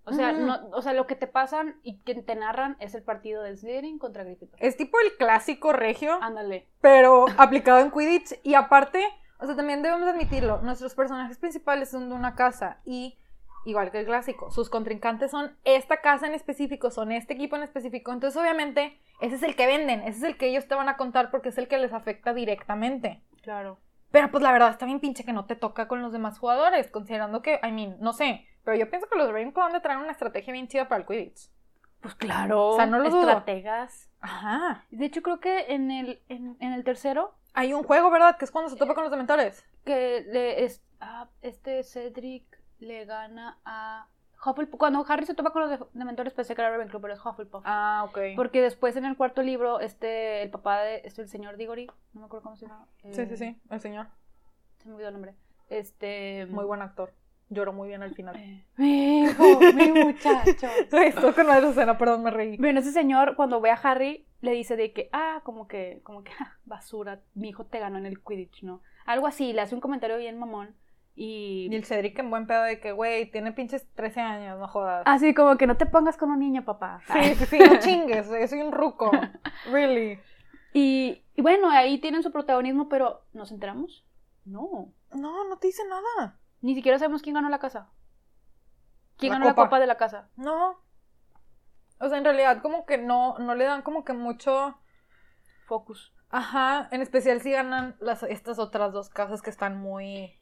O 0.07 0.13
sea, 0.13 0.31
no, 0.31 0.69
o 0.71 0.81
sea, 0.81 0.93
lo 0.93 1.05
que 1.05 1.15
te 1.15 1.27
pasan 1.27 1.75
y 1.83 1.99
que 1.99 2.15
te 2.15 2.35
narran 2.35 2.77
es 2.79 2.95
el 2.95 3.03
partido 3.03 3.43
de 3.43 3.57
Slytherin 3.57 3.99
contra 3.99 4.23
Gryffindor. 4.23 4.57
Es 4.63 4.77
tipo 4.77 4.97
el 5.01 5.17
clásico 5.17 5.73
regio. 5.73 6.17
Ándale. 6.21 6.65
Pero 6.79 7.25
aplicado 7.37 7.79
en 7.79 7.91
Quidditch. 7.91 8.39
Y 8.41 8.53
aparte, 8.53 9.03
o 9.37 9.45
sea, 9.45 9.57
también 9.57 9.81
debemos 9.81 10.07
admitirlo, 10.07 10.61
nuestros 10.61 10.95
personajes 10.95 11.37
principales 11.37 11.91
son 11.91 12.07
de 12.07 12.15
una 12.15 12.35
casa 12.35 12.79
y, 12.85 13.19
igual 13.65 13.91
que 13.91 13.99
el 13.99 14.05
clásico, 14.05 14.49
sus 14.49 14.69
contrincantes 14.69 15.29
son 15.31 15.57
esta 15.65 15.97
casa 15.97 16.25
en 16.25 16.33
específico, 16.33 16.89
son 16.89 17.11
este 17.11 17.33
equipo 17.33 17.57
en 17.57 17.63
específico. 17.63 18.13
Entonces, 18.13 18.41
obviamente, 18.41 19.01
ese 19.19 19.35
es 19.35 19.43
el 19.43 19.57
que 19.57 19.67
venden, 19.67 20.03
ese 20.03 20.19
es 20.19 20.23
el 20.23 20.37
que 20.37 20.47
ellos 20.47 20.69
te 20.69 20.75
van 20.75 20.87
a 20.87 20.95
contar 20.95 21.31
porque 21.31 21.49
es 21.49 21.57
el 21.57 21.67
que 21.67 21.79
les 21.79 21.91
afecta 21.91 22.33
directamente. 22.33 23.23
Claro. 23.41 23.79
Pero 24.09 24.31
pues 24.31 24.41
la 24.41 24.53
verdad 24.53 24.69
está 24.69 24.85
bien 24.85 25.01
pinche 25.01 25.25
que 25.25 25.33
no 25.33 25.45
te 25.45 25.57
toca 25.57 25.89
con 25.89 26.01
los 26.01 26.13
demás 26.13 26.39
jugadores, 26.39 26.89
considerando 26.89 27.41
que, 27.41 27.59
I 27.61 27.73
mean, 27.73 27.97
no 27.99 28.13
sé, 28.13 28.47
pero 28.67 28.77
yo 28.77 28.89
pienso 28.89 29.07
que 29.07 29.17
los 29.17 29.29
Ravenclaw 29.29 29.67
van 29.67 29.75
a 29.77 29.81
traer 29.81 29.97
una 29.97 30.11
estrategia 30.11 30.51
bien 30.51 30.67
chida 30.67 30.89
para 30.89 30.99
el 30.99 31.07
Quidditch. 31.07 31.49
Pues 32.01 32.15
claro. 32.15 32.71
O 32.71 32.75
sea, 32.75 32.85
no 32.85 32.99
lo 32.99 33.05
Estrategas. 33.07 34.09
Ajá. 34.19 34.83
De 34.91 35.05
hecho, 35.05 35.21
creo 35.21 35.39
que 35.39 35.73
en 35.73 35.89
el, 35.89 36.21
en, 36.27 36.57
el 36.59 36.83
tercero. 36.83 37.33
Hay 37.53 37.73
un 37.73 37.83
juego, 37.83 38.11
¿verdad? 38.11 38.37
Que 38.37 38.43
es 38.43 38.51
cuando 38.51 38.69
se 38.69 38.75
topa 38.75 38.93
con 38.93 39.03
los 39.03 39.11
dementores. 39.11 39.65
Que 39.85 40.25
le 40.27 40.65
es, 40.65 40.83
ah, 40.99 41.29
este 41.41 41.81
Cedric 41.83 42.43
le 42.79 43.05
gana 43.05 43.57
a 43.63 44.09
Hufflepuff. 44.45 44.77
Cuando 44.77 45.05
Harry 45.07 45.25
se 45.25 45.33
topa 45.33 45.51
con 45.51 45.69
los 45.69 45.87
dementores, 45.93 46.33
pensé 46.33 46.53
que 46.53 46.61
era 46.61 46.69
Ravenclaw, 46.69 47.01
pero 47.01 47.13
es 47.13 47.25
Hufflepuff. 47.25 47.63
Ah, 47.65 48.03
ok. 48.09 48.19
Porque 48.35 48.61
después 48.61 48.97
en 48.97 49.05
el 49.05 49.15
cuarto 49.15 49.43
libro, 49.43 49.79
este, 49.79 50.43
el 50.43 50.49
papá 50.49 50.81
de, 50.81 51.03
este, 51.05 51.21
el 51.21 51.29
señor 51.29 51.55
Diggory, 51.55 51.87
no 52.11 52.19
me 52.19 52.25
acuerdo 52.25 52.43
cómo 52.43 52.57
se 52.57 52.65
llama. 52.65 52.85
sí, 53.01 53.25
sí, 53.27 53.37
sí, 53.37 53.61
el 53.69 53.79
señor. 53.79 54.07
Se 54.79 54.89
me 54.89 54.95
olvidó 54.95 55.07
el 55.07 55.13
nombre. 55.13 55.35
Este. 55.69 56.45
Muy 56.47 56.65
buen 56.65 56.81
actor. 56.81 57.13
Lloró 57.49 57.73
muy 57.73 57.87
bien 57.87 58.03
al 58.03 58.13
final. 58.13 58.35
Mi 58.77 59.23
hijo, 59.23 59.59
mi 59.73 59.91
muchacho. 59.91 60.67
Esto 60.91 61.33
con 61.33 61.47
la 61.47 61.59
escena, 61.59 61.97
perdón, 61.97 62.23
me 62.23 62.31
reí. 62.31 62.57
Bueno, 62.57 62.79
ese 62.79 62.91
señor 62.91 63.35
cuando 63.35 63.61
ve 63.61 63.71
a 63.71 63.75
Harry 63.75 64.25
le 64.41 64.51
dice 64.51 64.75
de 64.75 64.93
que, 64.93 65.09
ah, 65.13 65.41
como 65.43 65.67
que, 65.67 66.01
como 66.03 66.23
que, 66.23 66.31
ah, 66.39 66.57
basura, 66.65 67.21
mi 67.33 67.49
hijo 67.49 67.65
te 67.65 67.79
ganó 67.79 67.97
en 67.97 68.05
el 68.05 68.21
Quidditch, 68.21 68.63
¿no? 68.63 68.81
Algo 69.05 69.27
así, 69.27 69.53
le 69.53 69.61
hace 69.61 69.75
un 69.75 69.81
comentario 69.81 70.17
bien 70.17 70.37
mamón. 70.37 70.75
Y... 71.15 71.67
y 71.71 71.75
el 71.75 71.83
Cedric 71.83 72.19
en 72.19 72.29
buen 72.29 72.45
pedo 72.45 72.61
de 72.61 72.79
que, 72.79 72.91
güey, 72.91 73.31
tiene 73.31 73.51
pinches 73.51 73.87
13 73.95 74.19
años, 74.19 74.59
no 74.59 74.67
jodas. 74.67 75.01
Así 75.07 75.33
como 75.33 75.57
que 75.57 75.65
no 75.65 75.75
te 75.75 75.87
pongas 75.87 76.15
con 76.15 76.29
un 76.29 76.39
niño, 76.39 76.63
papá. 76.63 77.01
Sí, 77.11 77.33
sí, 77.33 77.45
sí, 77.47 77.59
no 77.59 77.79
chingues, 77.79 78.27
soy 78.49 78.61
un 78.61 78.71
ruco. 78.71 79.09
Really. 79.71 80.19
Y, 80.73 81.23
y, 81.35 81.41
bueno, 81.41 81.71
ahí 81.71 81.97
tienen 81.97 82.21
su 82.21 82.31
protagonismo, 82.31 82.87
pero 82.87 83.23
¿nos 83.33 83.51
enteramos? 83.51 84.05
No. 84.45 84.93
No, 85.15 85.49
no 85.49 85.57
te 85.57 85.67
dice 85.67 85.81
nada. 85.89 86.37
Ni 86.61 86.75
siquiera 86.75 86.99
sabemos 86.99 87.21
quién 87.21 87.35
ganó 87.35 87.49
la 87.49 87.59
casa. 87.59 87.89
¿Quién 89.17 89.33
ganó 89.33 89.45
la 89.45 89.55
copa 89.55 89.79
de 89.79 89.87
la 89.87 89.97
casa? 89.97 90.29
No. 90.35 90.79
O 91.99 92.09
sea, 92.09 92.17
en 92.17 92.23
realidad 92.23 92.61
como 92.61 92.85
que 92.85 92.97
no, 92.97 93.37
no 93.39 93.55
le 93.55 93.65
dan 93.65 93.81
como 93.81 94.03
que 94.03 94.13
mucho 94.13 94.77
focus. 95.65 96.13
Ajá, 96.29 96.89
en 96.91 97.01
especial 97.01 97.41
si 97.41 97.51
ganan 97.51 97.95
las, 97.99 98.23
estas 98.23 98.59
otras 98.59 98.91
dos 98.93 99.09
casas 99.09 99.41
que 99.41 99.49
están 99.49 99.77
muy, 99.77 100.37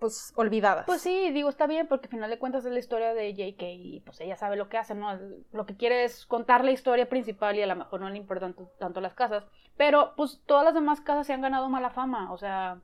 pues, 0.00 0.32
olvidadas. 0.34 0.86
Pues 0.86 1.02
sí, 1.02 1.30
digo, 1.30 1.48
está 1.48 1.66
bien 1.66 1.86
porque 1.86 2.06
al 2.06 2.10
final 2.10 2.30
de 2.30 2.38
cuentas 2.38 2.64
es 2.64 2.72
la 2.72 2.78
historia 2.78 3.14
de 3.14 3.34
JK 3.34 3.62
y 3.62 4.00
pues 4.00 4.20
ella 4.20 4.34
sabe 4.36 4.56
lo 4.56 4.68
que 4.68 4.78
hace, 4.78 4.94
¿no? 4.94 5.16
Lo 5.52 5.66
que 5.66 5.76
quiere 5.76 6.04
es 6.04 6.26
contar 6.26 6.64
la 6.64 6.72
historia 6.72 7.08
principal 7.08 7.56
y 7.56 7.62
a 7.62 7.66
lo 7.66 7.76
mejor 7.76 8.00
no 8.00 8.08
le 8.08 8.16
importan 8.16 8.56
tanto 8.78 9.00
las 9.00 9.14
casas. 9.14 9.46
Pero 9.76 10.14
pues 10.16 10.42
todas 10.46 10.64
las 10.64 10.74
demás 10.74 11.00
casas 11.00 11.26
se 11.26 11.34
han 11.34 11.42
ganado 11.42 11.68
mala 11.68 11.90
fama, 11.90 12.32
o 12.32 12.38
sea, 12.38 12.80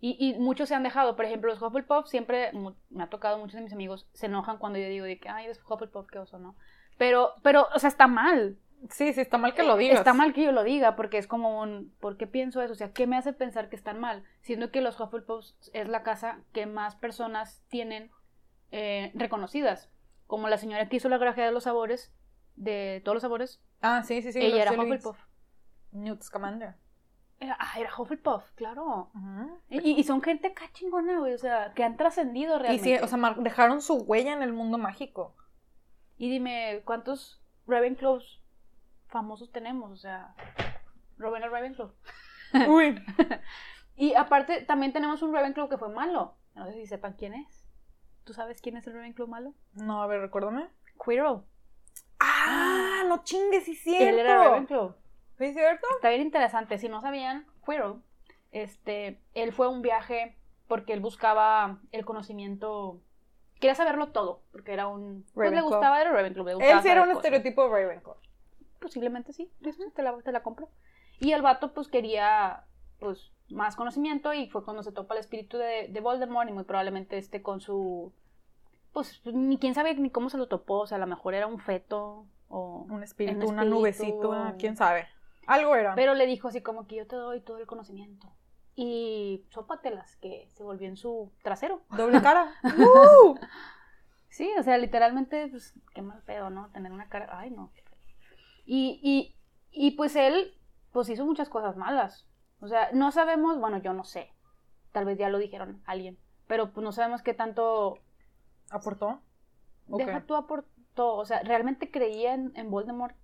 y, 0.00 0.16
y, 0.18 0.38
muchos 0.38 0.68
se 0.68 0.74
han 0.74 0.82
dejado. 0.82 1.16
Por 1.16 1.24
ejemplo, 1.24 1.50
los 1.50 1.62
Hufflepuff 1.62 2.06
siempre, 2.06 2.52
me 2.90 3.02
ha 3.02 3.08
tocado, 3.08 3.38
muchos 3.38 3.54
de 3.54 3.62
mis 3.62 3.72
amigos 3.72 4.06
se 4.12 4.26
enojan 4.26 4.58
cuando 4.58 4.78
yo 4.78 4.88
digo 4.88 5.06
de 5.06 5.18
que, 5.18 5.28
ay, 5.28 5.46
es 5.46 5.60
Hufflepuff, 5.68 6.06
qué 6.08 6.18
oso, 6.18 6.38
¿no? 6.38 6.54
Pero, 6.98 7.34
pero, 7.42 7.68
o 7.74 7.78
sea, 7.78 7.88
está 7.88 8.06
mal. 8.06 8.58
Sí, 8.90 9.12
sí, 9.14 9.20
está 9.20 9.38
mal 9.38 9.54
que 9.54 9.62
lo 9.62 9.76
digas. 9.76 9.98
Está 9.98 10.12
mal 10.12 10.32
que 10.34 10.44
yo 10.44 10.52
lo 10.52 10.62
diga, 10.62 10.96
porque 10.96 11.18
es 11.18 11.26
como 11.26 11.62
un, 11.62 11.94
¿por 11.98 12.16
qué 12.16 12.26
pienso 12.26 12.60
eso? 12.60 12.72
O 12.72 12.76
sea, 12.76 12.92
¿qué 12.92 13.06
me 13.06 13.16
hace 13.16 13.32
pensar 13.32 13.68
que 13.70 13.76
están 13.76 13.98
mal? 13.98 14.22
Siendo 14.42 14.70
que 14.70 14.82
los 14.82 15.00
Hufflepuff 15.00 15.46
es 15.72 15.88
la 15.88 16.02
casa 16.02 16.40
que 16.52 16.66
más 16.66 16.94
personas 16.94 17.64
tienen 17.68 18.10
eh, 18.70 19.12
reconocidas. 19.14 19.90
Como 20.26 20.48
la 20.48 20.58
señora 20.58 20.88
que 20.88 20.96
hizo 20.96 21.08
la 21.08 21.18
grajea 21.18 21.46
de 21.46 21.52
los 21.52 21.64
sabores, 21.64 22.12
de 22.54 23.00
todos 23.04 23.16
los 23.16 23.22
sabores. 23.22 23.62
Ah, 23.80 24.02
sí, 24.04 24.20
sí, 24.22 24.32
sí. 24.32 24.40
Ella 24.40 24.62
era 24.62 24.72
Hufflepuff. 24.72 25.18
Newt 25.92 26.22
Scamander. 26.22 26.74
Era, 27.38 27.56
ah, 27.60 27.78
era 27.78 27.90
Hufflepuff, 27.96 28.50
claro. 28.54 29.10
y, 29.68 29.92
y, 29.92 30.04
son 30.04 30.22
gente 30.22 30.48
acá 30.48 30.70
chingona, 30.72 31.18
güey, 31.18 31.34
o 31.34 31.38
sea, 31.38 31.72
que 31.74 31.84
han 31.84 31.98
trascendido 31.98 32.58
realmente. 32.58 32.90
Y 32.90 32.96
sí, 32.96 33.02
o 33.02 33.06
sea, 33.06 33.34
dejaron 33.38 33.82
su 33.82 33.96
huella 33.96 34.32
en 34.32 34.42
el 34.42 34.54
mundo 34.54 34.78
mágico. 34.78 35.34
Y 36.16 36.30
dime, 36.30 36.80
¿cuántos 36.84 37.42
Ravenclaws 37.66 38.40
famosos 39.08 39.52
tenemos? 39.52 39.90
O 39.90 39.96
sea, 39.96 40.34
Rowena 41.18 41.48
Ravenclaw. 41.48 41.92
Uy. 42.68 42.98
y 43.96 44.14
aparte, 44.14 44.62
también 44.62 44.92
tenemos 44.92 45.22
un 45.22 45.34
Ravenclaw 45.34 45.68
que 45.68 45.78
fue 45.78 45.90
malo. 45.90 46.36
No 46.54 46.66
sé 46.66 46.72
si 46.72 46.86
sepan 46.86 47.14
quién 47.18 47.34
es. 47.34 47.66
¿Tú 48.24 48.32
sabes 48.32 48.60
quién 48.60 48.76
es 48.76 48.86
el 48.86 48.94
Ravenclaw 48.94 49.28
malo? 49.28 49.54
No, 49.74 50.02
a 50.02 50.06
ver, 50.06 50.20
recuérdame. 50.20 50.68
Quirrell. 51.04 51.42
Ah, 52.18 53.04
no 53.06 53.22
chingues, 53.24 53.64
sí 53.64 53.74
cierto. 53.74 54.08
Él 54.08 54.18
era 54.18 54.44
Ravenclaw. 54.44 54.96
¿Es 55.38 55.54
cierto? 55.54 55.86
Está 55.96 56.10
bien 56.10 56.22
interesante. 56.22 56.78
Si 56.78 56.88
no 56.88 57.00
sabían, 57.00 57.46
Quirrell, 57.64 58.02
este, 58.52 59.20
él 59.34 59.52
fue 59.52 59.66
a 59.66 59.68
un 59.68 59.82
viaje 59.82 60.36
porque 60.66 60.92
él 60.92 61.00
buscaba 61.00 61.78
el 61.92 62.04
conocimiento 62.04 63.00
quería 63.60 63.74
saberlo 63.74 64.08
todo, 64.08 64.42
porque 64.52 64.72
era 64.72 64.86
un... 64.86 65.24
Pues 65.34 65.52
le 65.52 65.60
gustaba, 65.60 66.00
era 66.00 66.12
Ravenclaw. 66.12 66.60
Él 66.60 66.82
sí 66.82 66.88
era 66.88 67.02
un 67.02 67.10
estereotipo 67.10 67.64
de 67.64 67.70
Ravenclaw. 67.70 68.16
Posiblemente 68.80 69.32
sí, 69.32 69.50
te 69.94 70.02
la, 70.02 70.16
te 70.18 70.32
la 70.32 70.42
compro. 70.42 70.68
Y 71.20 71.32
el 71.32 71.42
vato 71.42 71.72
pues 71.72 71.88
quería 71.88 72.64
pues 72.98 73.32
más 73.48 73.76
conocimiento 73.76 74.32
y 74.32 74.48
fue 74.48 74.64
cuando 74.64 74.82
se 74.82 74.92
topa 74.92 75.14
el 75.14 75.20
espíritu 75.20 75.56
de, 75.56 75.88
de 75.88 76.00
Voldemort 76.00 76.48
y 76.48 76.52
muy 76.52 76.64
probablemente 76.64 77.18
este 77.18 77.42
con 77.42 77.60
su... 77.60 78.12
Pues 78.92 79.20
ni 79.26 79.58
quién 79.58 79.74
sabe 79.74 79.94
ni 79.94 80.10
cómo 80.10 80.30
se 80.30 80.38
lo 80.38 80.48
topó, 80.48 80.80
o 80.80 80.86
sea, 80.86 80.96
a 80.96 81.00
lo 81.00 81.06
mejor 81.06 81.34
era 81.34 81.46
un 81.46 81.58
feto 81.58 82.26
o... 82.48 82.86
Un 82.88 83.02
espíritu, 83.02 83.46
una 83.48 83.64
nubecita, 83.64 84.54
quién 84.58 84.76
sabe. 84.76 85.06
Algo 85.46 85.74
era. 85.74 85.94
Pero 85.94 86.14
le 86.14 86.26
dijo 86.26 86.48
así 86.48 86.60
como 86.60 86.86
que 86.86 86.96
yo 86.96 87.06
te 87.06 87.16
doy 87.16 87.40
todo 87.40 87.58
el 87.58 87.66
conocimiento 87.66 88.32
y 88.76 89.46
sópatelas, 89.48 90.16
que 90.16 90.48
se 90.50 90.62
volvió 90.62 90.88
en 90.88 90.96
su 90.96 91.32
trasero. 91.42 91.82
Doble 91.96 92.20
cara. 92.20 92.52
¡Uh! 92.78 93.38
Sí, 94.28 94.50
o 94.58 94.62
sea, 94.62 94.76
literalmente, 94.76 95.48
pues, 95.48 95.72
qué 95.94 96.02
mal 96.02 96.22
pedo, 96.22 96.50
¿no? 96.50 96.68
Tener 96.72 96.92
una 96.92 97.08
cara, 97.08 97.38
ay, 97.38 97.50
no. 97.50 97.72
Y, 98.66 99.00
y, 99.02 99.34
y 99.70 99.92
pues 99.92 100.14
él, 100.14 100.54
pues 100.92 101.08
hizo 101.08 101.24
muchas 101.24 101.48
cosas 101.48 101.76
malas. 101.76 102.26
O 102.60 102.68
sea, 102.68 102.90
no 102.92 103.12
sabemos, 103.12 103.58
bueno, 103.58 103.78
yo 103.78 103.94
no 103.94 104.04
sé, 104.04 104.30
tal 104.92 105.06
vez 105.06 105.18
ya 105.18 105.30
lo 105.30 105.38
dijeron 105.38 105.82
alguien, 105.86 106.18
pero 106.46 106.72
pues 106.72 106.84
no 106.84 106.92
sabemos 106.92 107.22
qué 107.22 107.32
tanto... 107.32 107.98
¿Aportó? 108.70 109.20
Deja 109.86 110.26
tú 110.26 110.34
aportó, 110.34 111.14
o 111.14 111.24
sea, 111.24 111.40
¿realmente 111.40 111.90
creía 111.90 112.34
en, 112.34 112.52
en 112.56 112.70
Voldemort? 112.70 113.16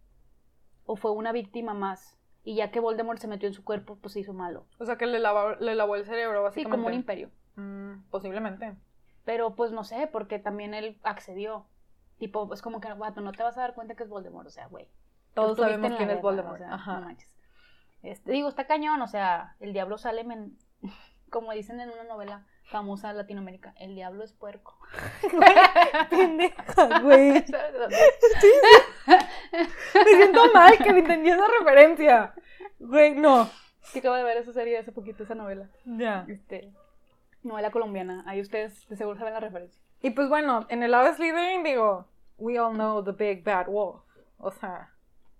¿O 0.84 0.96
fue 0.96 1.10
una 1.12 1.32
víctima 1.32 1.74
más? 1.74 2.18
Y 2.44 2.56
ya 2.56 2.70
que 2.70 2.80
Voldemort 2.80 3.20
se 3.20 3.28
metió 3.28 3.46
en 3.48 3.54
su 3.54 3.64
cuerpo, 3.64 3.96
pues 4.00 4.14
se 4.14 4.20
hizo 4.20 4.32
malo. 4.32 4.66
O 4.78 4.84
sea, 4.84 4.96
que 4.96 5.06
le, 5.06 5.20
lavó, 5.20 5.54
le 5.56 5.74
lavó 5.74 5.96
el 5.96 6.04
cerebro, 6.04 6.42
básicamente. 6.42 6.70
Sí, 6.70 6.70
como 6.70 6.86
un 6.88 6.94
imperio. 6.94 7.30
Mm, 7.56 8.10
posiblemente. 8.10 8.74
Pero 9.24 9.54
pues 9.54 9.70
no 9.70 9.84
sé, 9.84 10.08
porque 10.08 10.38
también 10.38 10.74
él 10.74 10.98
accedió. 11.04 11.66
Tipo, 12.18 12.52
es 12.52 12.62
como 12.62 12.80
que, 12.80 12.92
guato, 12.92 13.20
no 13.20 13.32
te 13.32 13.42
vas 13.42 13.56
a 13.58 13.62
dar 13.62 13.74
cuenta 13.74 13.94
que 13.94 14.02
es 14.02 14.08
Voldemort. 14.08 14.46
O 14.46 14.50
sea, 14.50 14.66
güey. 14.66 14.88
Todos 15.34 15.56
sabemos 15.58 15.92
quién 15.96 16.10
es 16.10 16.20
Voldemort. 16.20 16.62
Ajá. 16.62 17.00
No 17.00 17.06
manches. 17.06 17.32
Este, 18.02 18.32
digo, 18.32 18.48
está 18.48 18.66
cañón, 18.66 19.00
o 19.00 19.06
sea, 19.06 19.54
el 19.60 19.72
diablo 19.72 19.96
sale, 19.96 20.26
como 21.30 21.52
dicen 21.52 21.80
en 21.80 21.90
una 21.90 22.04
novela 22.04 22.46
famosa 22.72 23.12
Latinoamérica, 23.12 23.74
el 23.78 23.94
diablo 23.94 24.24
es 24.24 24.32
puerco. 24.32 24.76
Pendeja, 26.10 27.00
güey. 27.02 27.32
Me 29.94 30.10
siento 30.16 30.52
mal 30.52 30.76
que 30.78 30.92
me 30.92 31.00
entendí 31.00 31.30
esa 31.30 31.46
referencia. 31.60 32.34
Güey, 32.80 33.14
no. 33.14 33.48
Sí, 33.82 33.98
acabo 33.98 34.16
de 34.16 34.24
ver 34.24 34.38
esa 34.38 34.52
serie 34.52 34.78
hace 34.78 34.90
poquito, 34.90 35.22
esa 35.22 35.34
novela. 35.34 35.68
Ya. 35.84 36.24
Este, 36.28 36.72
novela 37.42 37.70
colombiana. 37.70 38.24
Ahí 38.26 38.40
ustedes 38.40 38.88
de 38.88 38.96
seguro 38.96 39.18
saben 39.18 39.34
la 39.34 39.40
referencia. 39.40 39.80
Y 40.00 40.10
pues 40.10 40.28
bueno, 40.28 40.66
en 40.68 40.82
el 40.82 40.90
lado 40.92 41.12
Slytherin 41.14 41.62
digo, 41.62 42.08
we 42.38 42.58
all 42.58 42.72
know 42.72 43.04
the 43.04 43.12
big 43.12 43.44
bad 43.44 43.66
wolf. 43.66 44.00
O 44.38 44.50
sea, 44.50 44.94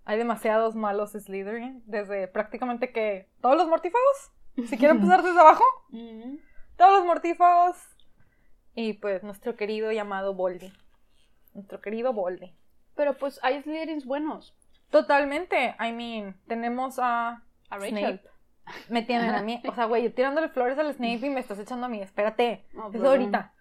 hay 0.05 0.19
demasiados 0.19 0.75
malos 0.77 1.13
Slytherin. 1.13 1.83
Desde 1.87 2.29
prácticamente 2.29 2.93
que 2.93 3.31
todos 3.41 3.57
los 3.57 3.69
mortífagos. 3.69 4.33
Si 4.69 4.77
quieren 4.77 4.97
empezar 4.97 5.23
desde 5.23 5.41
abajo. 5.41 5.65
Todos 6.77 6.93
los 6.99 7.05
mortífagos. 7.05 7.77
Y 8.75 8.95
pues 8.95 9.23
nuestro 9.23 9.57
querido 9.57 9.93
llamado 9.93 10.35
Boldy. 10.35 10.73
Nuestro 11.55 11.81
querido 11.81 12.13
Boldy. 12.13 12.55
Pero 12.95 13.15
pues 13.15 13.39
hay 13.43 13.63
Slytherins 13.63 14.07
buenos. 14.07 14.55
Totalmente. 14.91 15.77
I 15.81 15.93
mean, 15.93 16.41
tenemos 16.47 16.99
a, 16.99 17.43
a 17.71 17.79
Rachel. 17.79 18.21
Snape. 18.21 18.33
Me 18.89 19.03
tienen 19.03 19.35
a 19.35 19.43
mí. 19.43 19.61
O 19.69 19.75
sea, 19.75 19.87
güey, 19.87 20.05
yo 20.05 20.15
tirándole 20.15 20.49
flores 20.49 20.79
al 20.79 20.93
Snape 20.93 21.27
y 21.27 21.31
me 21.31 21.41
estás 21.41 21.59
echando 21.59 21.87
a 21.87 21.89
mí. 21.89 22.01
Espérate. 22.01 22.67
Eso 22.93 23.09
ahorita. 23.09 23.53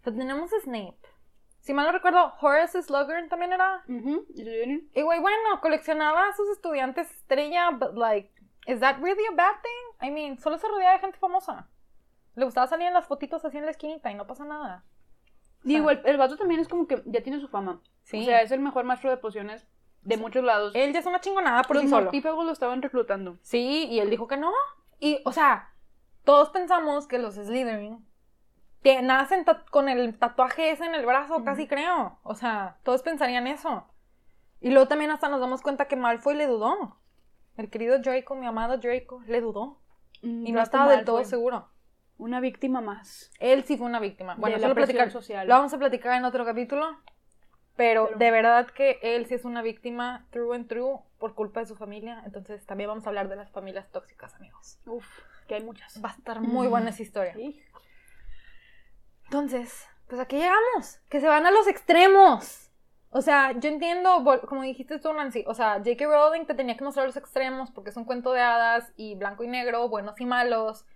O 0.00 0.04
sea, 0.04 0.12
tenemos 0.12 0.52
a 0.52 0.60
Snape. 0.60 0.98
Si 1.60 1.72
mal 1.72 1.86
no 1.86 1.92
recuerdo, 1.92 2.34
Horace 2.40 2.82
Slughorn 2.82 3.28
también 3.28 3.52
era. 3.52 3.84
Y 3.86 5.02
güey, 5.02 5.20
bueno, 5.20 5.60
coleccionaba 5.60 6.28
a 6.28 6.32
sus 6.34 6.48
estudiantes 6.50 7.08
estrella, 7.12 7.70
but 7.70 7.94
like, 7.94 8.32
is 8.66 8.80
that 8.80 8.98
really 8.98 9.24
a 9.26 9.36
bad 9.36 9.54
thing? 9.62 10.08
I 10.08 10.10
mean, 10.10 10.38
solo 10.38 10.58
se 10.58 10.66
rodeaba 10.66 10.94
de 10.94 10.98
gente 10.98 11.18
famosa. 11.18 11.68
Le 12.34 12.44
gustaba 12.44 12.66
salir 12.66 12.86
en 12.86 12.94
las 12.94 13.06
fotitos 13.06 13.44
así 13.44 13.58
en 13.58 13.64
la 13.64 13.70
esquinita 13.70 14.10
y 14.10 14.14
no 14.14 14.26
pasa 14.26 14.44
nada. 14.44 14.84
Digo, 15.64 15.90
el, 15.90 16.00
el 16.04 16.16
vato 16.16 16.36
también 16.36 16.60
es 16.60 16.68
como 16.68 16.86
que 16.86 17.02
ya 17.06 17.22
tiene 17.22 17.40
su 17.40 17.48
fama. 17.48 17.80
Sí. 18.02 18.22
O 18.22 18.24
sea, 18.24 18.42
es 18.42 18.50
el 18.50 18.60
mejor 18.60 18.84
maestro 18.84 19.10
de 19.10 19.16
pociones 19.16 19.66
de 20.02 20.16
muchos 20.16 20.42
lados. 20.42 20.74
Él 20.74 20.92
ya 20.92 21.00
es 21.00 21.06
una 21.06 21.20
chingonada 21.20 21.62
por 21.62 21.78
sí 21.78 21.88
solo. 21.88 22.04
mortífagos 22.04 22.44
lo 22.44 22.52
estaban 22.52 22.82
reclutando. 22.82 23.38
Sí, 23.42 23.86
y 23.88 24.00
él 24.00 24.10
dijo 24.10 24.26
que 24.26 24.36
no. 24.36 24.52
Y, 24.98 25.20
o 25.24 25.32
sea, 25.32 25.72
todos 26.24 26.50
pensamos 26.50 27.06
que 27.06 27.18
los 27.18 27.34
Slytherin 27.34 28.04
te 28.82 29.00
nacen 29.02 29.44
con 29.70 29.88
el 29.88 30.18
tatuaje 30.18 30.70
ese 30.72 30.84
en 30.84 30.94
el 30.94 31.06
brazo, 31.06 31.44
casi 31.44 31.68
creo. 31.68 32.18
O 32.24 32.34
sea, 32.34 32.78
todos 32.82 33.02
pensarían 33.02 33.46
eso. 33.46 33.86
Y 34.60 34.70
luego 34.70 34.88
también 34.88 35.10
hasta 35.10 35.28
nos 35.28 35.40
damos 35.40 35.62
cuenta 35.62 35.86
que 35.86 35.96
Malfoy 35.96 36.34
le 36.34 36.46
dudó. 36.46 36.98
El 37.56 37.70
querido 37.70 37.98
Draco, 37.98 38.34
mi 38.34 38.46
amado 38.46 38.78
Draco, 38.78 39.22
le 39.26 39.40
dudó. 39.40 39.78
Mm, 40.22 40.46
y 40.46 40.52
no 40.52 40.60
estaba 40.60 40.90
del 40.90 41.04
todo 41.04 41.24
seguro. 41.24 41.68
Una 42.18 42.40
víctima 42.40 42.80
más. 42.80 43.30
Él 43.40 43.64
sí 43.64 43.76
fue 43.76 43.86
una 43.86 43.98
víctima. 44.00 44.34
Bueno, 44.36 44.54
de 44.54 44.58
eso 44.58 44.68
la 44.68 44.68
lo, 44.68 44.74
platicar- 44.74 45.10
social. 45.10 45.48
lo 45.48 45.54
vamos 45.54 45.72
a 45.74 45.78
platicar 45.78 46.14
en 46.16 46.24
otro 46.24 46.44
capítulo. 46.44 46.98
Pero, 47.74 48.06
Pero- 48.06 48.18
de 48.18 48.30
verdad 48.30 48.66
que 48.68 48.98
él 49.02 49.26
sí 49.26 49.34
es 49.34 49.44
una 49.46 49.62
víctima 49.62 50.26
through 50.30 50.52
and 50.52 50.68
through 50.68 51.00
por 51.18 51.34
culpa 51.34 51.60
de 51.60 51.66
su 51.66 51.74
familia. 51.74 52.22
Entonces 52.26 52.64
también 52.66 52.88
vamos 52.88 53.06
a 53.06 53.08
hablar 53.08 53.28
de 53.28 53.36
las 53.36 53.50
familias 53.50 53.90
tóxicas, 53.90 54.34
amigos. 54.34 54.78
Uf, 54.86 55.06
que 55.48 55.54
hay 55.54 55.64
muchas. 55.64 56.00
Va 56.04 56.10
a 56.10 56.12
estar 56.12 56.40
muy 56.40 56.66
buena 56.68 56.90
esa 56.90 57.02
historia. 57.02 57.32
Sí. 57.34 57.60
Entonces, 59.24 59.86
pues 60.08 60.20
aquí 60.20 60.36
llegamos, 60.36 61.00
que 61.08 61.20
se 61.20 61.28
van 61.28 61.46
a 61.46 61.50
los 61.50 61.66
extremos. 61.66 62.70
O 63.10 63.20
sea, 63.22 63.52
yo 63.52 63.68
entiendo, 63.68 64.22
como 64.48 64.62
dijiste 64.62 64.98
tú, 64.98 65.12
Nancy, 65.12 65.44
o 65.46 65.54
sea, 65.54 65.74
J.K. 65.78 66.06
Rowling 66.06 66.46
te 66.46 66.54
tenía 66.54 66.76
que 66.76 66.84
mostrar 66.84 67.06
los 67.06 67.16
extremos 67.16 67.70
porque 67.70 67.90
es 67.90 67.96
un 67.96 68.04
cuento 68.04 68.32
de 68.32 68.40
hadas 68.40 68.92
y 68.96 69.14
blanco 69.16 69.44
y 69.44 69.48
negro, 69.48 69.88
buenos 69.88 70.18
y 70.20 70.24
malos, 70.24 70.86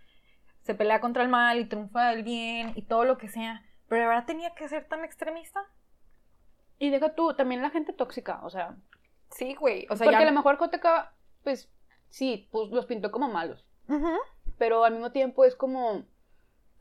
se 0.66 0.74
pelea 0.74 1.00
contra 1.00 1.22
el 1.22 1.29
mal 1.29 1.59
y 1.59 1.64
triunfa 1.64 2.12
el 2.12 2.24
bien 2.24 2.72
y 2.74 2.83
todo 2.83 3.05
lo 3.05 3.16
que 3.18 3.29
sea. 3.29 3.64
Pero 3.88 4.02
de 4.02 4.09
verdad 4.09 4.26
tenía 4.26 4.55
que 4.55 4.68
ser 4.68 4.87
tan 4.87 5.05
extremista. 5.05 5.64
Y 6.79 6.90
deja 6.90 7.14
tú, 7.14 7.35
también 7.35 7.62
la 7.62 7.70
gente 7.70 7.92
tóxica, 7.92 8.40
o 8.42 8.50
sea. 8.50 8.76
Sí, 9.31 9.55
güey. 9.55 9.87
O 9.88 9.96
sea, 9.96 10.05
porque 10.05 10.22
a 10.22 10.26
lo 10.26 10.33
mejor 10.33 10.59
Koteka, 10.59 11.14
pues, 11.44 11.70
sí, 12.09 12.48
pues 12.50 12.70
los 12.70 12.87
pintó 12.87 13.11
como 13.11 13.29
malos. 13.29 13.64
Pero 14.59 14.85
al 14.85 14.92
mismo 14.92 15.12
tiempo 15.12 15.44
es 15.44 15.55
como. 15.55 16.05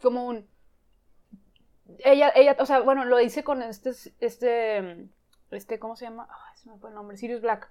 como 0.02 0.26
un. 0.26 0.48
Ella, 2.00 2.32
ella, 2.36 2.56
o 2.60 2.65
sea, 2.65 2.80
bueno, 2.80 3.06
lo 3.06 3.17
dice 3.17 3.43
con 3.43 3.62
este. 3.62 3.91
este 4.19 5.08
este, 5.52 5.80
¿cómo 5.80 5.95
se 5.95 6.06
llama? 6.06 6.28
Ay, 6.30 6.58
se 6.58 6.69
me 6.69 6.78
fue 6.78 6.89
el 6.89 6.95
nombre, 6.95 7.17
Sirius 7.17 7.41
Black. 7.41 7.69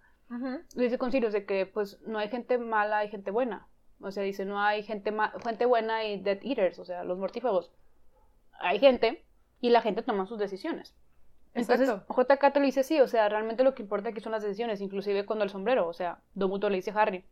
Dice 0.74 0.98
con 0.98 1.12
Sirius 1.12 1.33
de 1.33 1.44
que 1.44 1.66
pues 1.66 2.00
no 2.07 2.18
hay 2.18 2.29
gente 2.29 2.59
mala, 2.59 2.98
hay 2.98 3.09
gente 3.09 3.31
buena. 3.31 3.68
O 4.05 4.11
sea, 4.11 4.23
dice, 4.23 4.45
no 4.45 4.61
hay 4.61 4.83
gente, 4.83 5.12
gente 5.43 5.67
buena 5.67 6.05
y 6.05 6.21
dead 6.21 6.38
eaters, 6.43 6.79
o 6.79 6.85
sea, 6.85 7.05
los 7.05 7.19
mortífagos. 7.19 7.73
Hay 8.61 8.79
gente 8.79 9.25
y 9.61 9.71
la 9.71 9.81
gente 9.81 10.03
toma 10.03 10.27
sus 10.27 10.38
decisiones. 10.38 10.95
Entonces, 11.55 11.88
JK 11.88 12.53
te 12.53 12.61
lo 12.61 12.67
dice 12.67 12.83
sí, 12.83 13.01
o 13.01 13.09
sea, 13.09 13.29
realmente 13.29 13.64
lo 13.64 13.75
que 13.75 13.83
importa 13.83 14.11
aquí 14.11 14.21
son 14.21 14.33
las 14.33 14.43
decisiones, 14.43 14.81
inclusive 14.81 15.25
cuando 15.25 15.45
el 15.45 15.51
sombrero, 15.51 15.87
o 15.87 15.93
sea, 15.93 16.19
Domuto 16.35 16.69
le 16.69 16.77
dice 16.77 16.90
a 16.90 16.95
Harry, 16.95 17.25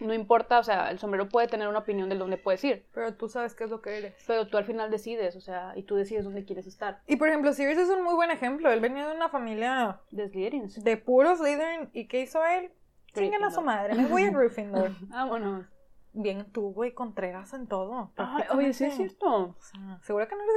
no 0.00 0.14
importa, 0.14 0.60
o 0.60 0.62
sea, 0.62 0.90
el 0.90 0.98
sombrero 0.98 1.28
puede 1.28 1.48
tener 1.48 1.68
una 1.68 1.80
opinión 1.80 2.08
de 2.08 2.16
dónde 2.16 2.36
puedes 2.36 2.62
ir. 2.64 2.86
Pero 2.94 3.14
tú 3.14 3.28
sabes 3.28 3.54
qué 3.54 3.64
es 3.64 3.70
lo 3.70 3.82
que 3.82 3.98
eres. 3.98 4.14
Pero 4.26 4.46
tú 4.46 4.56
al 4.56 4.64
final 4.64 4.90
decides, 4.90 5.36
o 5.36 5.40
sea, 5.40 5.72
y 5.74 5.82
tú 5.82 5.96
decides 5.96 6.24
dónde 6.24 6.44
quieres 6.44 6.66
estar. 6.66 7.00
Y 7.06 7.16
por 7.16 7.28
ejemplo, 7.28 7.52
Sirius 7.52 7.78
es 7.78 7.88
un 7.88 8.04
muy 8.04 8.14
buen 8.14 8.30
ejemplo. 8.30 8.70
Él 8.70 8.80
venía 8.80 9.08
de 9.08 9.16
una 9.16 9.28
familia... 9.28 10.00
De 10.10 10.28
Slytherin. 10.28 10.68
De 10.84 10.96
puros 10.96 11.38
Slytherin. 11.38 11.90
¿Y 11.92 12.06
qué 12.06 12.20
hizo 12.20 12.44
él? 12.44 12.70
Chinguen 13.12 13.42
a 13.42 13.50
su 13.50 13.60
madre. 13.60 13.94
Me 13.94 14.06
voy 14.06 14.24
a 14.24 14.30
Gryffindor. 14.32 14.92
Vámonos. 15.08 15.66
Bien 16.12 16.50
tú, 16.52 16.72
güey, 16.72 16.94
Contreras 16.94 17.52
en 17.52 17.66
todo. 17.66 18.12
Ay, 18.16 18.44
oye, 18.50 18.72
sí 18.72 18.84
es 18.84 18.96
cierto. 18.96 19.26
O 19.26 19.56
sea, 19.60 19.98
¿Segura 20.02 20.26
que 20.26 20.36
no 20.36 20.42
eres 20.42 20.56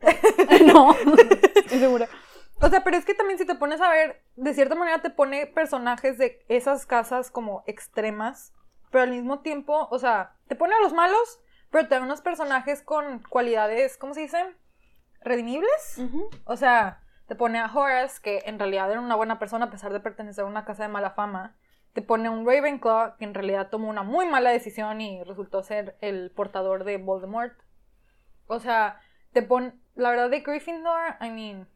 Gryffindor? 0.60 0.74
no, 0.74 0.94
estoy 1.54 1.78
segura. 1.78 2.08
O 2.60 2.68
sea, 2.68 2.84
pero 2.84 2.96
es 2.96 3.04
que 3.04 3.14
también 3.14 3.38
si 3.38 3.46
te 3.46 3.54
pones 3.54 3.80
a 3.80 3.88
ver, 3.90 4.22
de 4.36 4.54
cierta 4.54 4.74
manera 4.74 5.00
te 5.02 5.10
pone 5.10 5.46
personajes 5.46 6.18
de 6.18 6.44
esas 6.48 6.86
casas 6.86 7.30
como 7.30 7.64
extremas 7.66 8.52
pero 8.94 9.02
al 9.02 9.10
mismo 9.10 9.40
tiempo, 9.40 9.88
o 9.90 9.98
sea, 9.98 10.36
te 10.46 10.54
pone 10.54 10.72
a 10.72 10.78
los 10.78 10.92
malos, 10.92 11.40
pero 11.72 11.88
te 11.88 11.96
da 11.96 12.00
unos 12.00 12.20
personajes 12.20 12.80
con 12.80 13.24
cualidades, 13.24 13.96
¿cómo 13.96 14.14
se 14.14 14.20
dice? 14.20 14.54
Redimibles. 15.20 16.00
O 16.44 16.56
sea, 16.56 17.02
te 17.26 17.34
pone 17.34 17.58
a 17.58 17.66
Horace, 17.74 18.22
que 18.22 18.42
en 18.46 18.56
realidad 18.56 18.88
era 18.88 19.00
una 19.00 19.16
buena 19.16 19.40
persona 19.40 19.64
a 19.64 19.70
pesar 19.72 19.92
de 19.92 19.98
pertenecer 19.98 20.44
a 20.44 20.46
una 20.46 20.64
casa 20.64 20.84
de 20.84 20.90
mala 20.90 21.10
fama. 21.10 21.56
Te 21.94 22.02
pone 22.02 22.28
un 22.28 22.46
Ravenclaw, 22.46 23.16
que 23.16 23.24
en 23.24 23.32
realidad 23.32 23.70
tomó 23.70 23.88
una 23.88 24.02
muy 24.02 24.26
mala 24.26 24.50
decisión 24.50 25.00
y 25.00 25.24
resultó 25.24 25.62
ser 25.62 25.96
el 26.00 26.30
portador 26.30 26.84
de 26.84 26.98
Voldemort. 26.98 27.54
O 28.46 28.58
sea, 28.60 29.00
te 29.32 29.42
pone... 29.42 29.72
La 29.94 30.10
verdad 30.10 30.28
de 30.28 30.40
Gryffindor, 30.40 31.16
I 31.22 31.30
mean... 31.30 31.68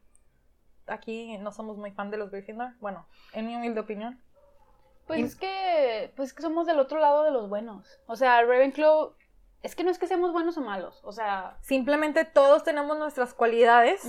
Aquí 0.86 1.38
no 1.38 1.52
somos 1.52 1.76
muy 1.76 1.92
fan 1.92 2.10
de 2.10 2.16
los 2.16 2.30
Gryffindor. 2.30 2.72
Bueno, 2.80 3.06
en 3.32 3.46
mi 3.46 3.56
humilde 3.56 3.80
opinión. 3.80 4.20
Pues 5.06 5.20
es 5.24 5.36
que, 5.36 6.12
pues 6.16 6.34
que 6.34 6.42
somos 6.42 6.66
del 6.66 6.78
otro 6.78 6.98
lado 6.98 7.24
de 7.24 7.30
los 7.30 7.48
buenos. 7.48 7.98
O 8.06 8.14
sea, 8.14 8.42
Ravenclaw, 8.42 9.14
es 9.62 9.74
que 9.74 9.82
no 9.82 9.90
es 9.90 9.98
que 9.98 10.06
seamos 10.06 10.32
buenos 10.32 10.58
o 10.58 10.60
malos, 10.60 11.00
o 11.02 11.12
sea... 11.12 11.56
Simplemente 11.62 12.24
todos 12.24 12.62
tenemos 12.62 12.98
nuestras 12.98 13.34
cualidades, 13.34 14.06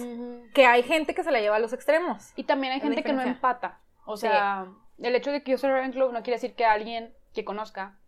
que 0.54 0.66
hay 0.66 0.84
gente 0.84 1.16
que 1.16 1.24
se 1.24 1.32
la 1.32 1.40
lleva 1.40 1.56
a 1.56 1.60
los 1.60 1.74
extremos. 1.74 2.34
Y 2.36 2.44
también 2.44 2.74
hay 2.74 2.82
gente 2.82 3.02
que 3.02 3.14
no 3.14 3.22
empata. 3.22 3.80
O 4.06 4.18
sea, 4.18 4.68
el 5.02 5.16
hecho 5.16 5.32
de 5.32 5.44
que 5.44 5.52
yo 5.52 5.58
sea 5.58 5.72
Ravenclaw 5.72 6.12
no 6.12 6.24
quiere 6.24 6.38
decir 6.38 6.56
que 6.56 6.66
alguien 6.66 7.14
que 7.34 7.46
conozca 7.46 8.00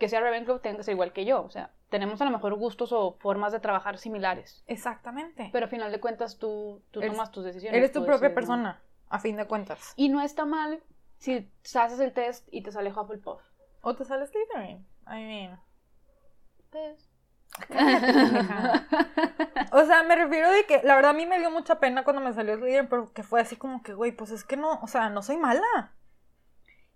que 0.00 0.08
sea 0.08 0.20
Ravenclaw 0.20 0.58
tenga 0.60 0.78
que 0.78 0.82
ser 0.82 0.94
igual 0.94 1.12
que 1.12 1.24
yo. 1.24 1.44
O 1.44 1.50
sea, 1.50 1.70
tenemos 1.90 2.20
a 2.20 2.24
lo 2.24 2.32
mejor 2.32 2.54
gustos 2.54 2.92
o 2.92 3.18
formas 3.20 3.52
de 3.52 3.60
trabajar 3.60 3.98
similares. 3.98 4.64
Exactamente. 4.66 5.50
Pero 5.52 5.66
al 5.66 5.70
final 5.70 5.92
de 5.92 6.00
cuentas 6.00 6.38
tú, 6.38 6.82
tú 6.90 7.00
tomas 7.00 7.30
tus 7.30 7.44
decisiones. 7.44 7.76
Eres 7.76 7.92
tu 7.92 8.04
propia 8.04 8.34
persona, 8.34 8.82
a 9.08 9.20
fin 9.20 9.36
de 9.36 9.46
cuentas. 9.46 9.92
Y 9.96 10.08
no 10.08 10.22
está 10.22 10.46
mal 10.46 10.82
si 11.18 11.48
haces 11.74 12.00
el 12.00 12.12
test 12.12 12.48
y 12.50 12.62
te 12.62 12.72
sale 12.72 12.90
Hufflepuff. 12.90 13.42
O 13.82 13.94
te 13.94 14.04
sale 14.04 14.26
Slytherin. 14.26 14.86
I 15.06 15.24
mean. 15.24 15.60
Pues. 16.70 17.06
o 19.72 19.84
sea, 19.84 20.02
me 20.04 20.16
refiero 20.16 20.50
de 20.50 20.64
que 20.64 20.80
la 20.82 20.94
verdad 20.94 21.10
a 21.10 21.14
mí 21.14 21.26
me 21.26 21.38
dio 21.40 21.50
mucha 21.50 21.78
pena 21.78 22.04
cuando 22.04 22.22
me 22.22 22.32
salió 22.32 22.56
Slytherin, 22.56 22.88
pero 22.88 23.12
que 23.12 23.22
fue 23.22 23.42
así 23.42 23.56
como 23.56 23.82
que, 23.82 23.92
güey, 23.92 24.12
pues 24.12 24.30
es 24.30 24.44
que 24.44 24.56
no, 24.56 24.80
o 24.80 24.86
sea, 24.86 25.10
no 25.10 25.20
soy 25.22 25.36
mala. 25.36 25.92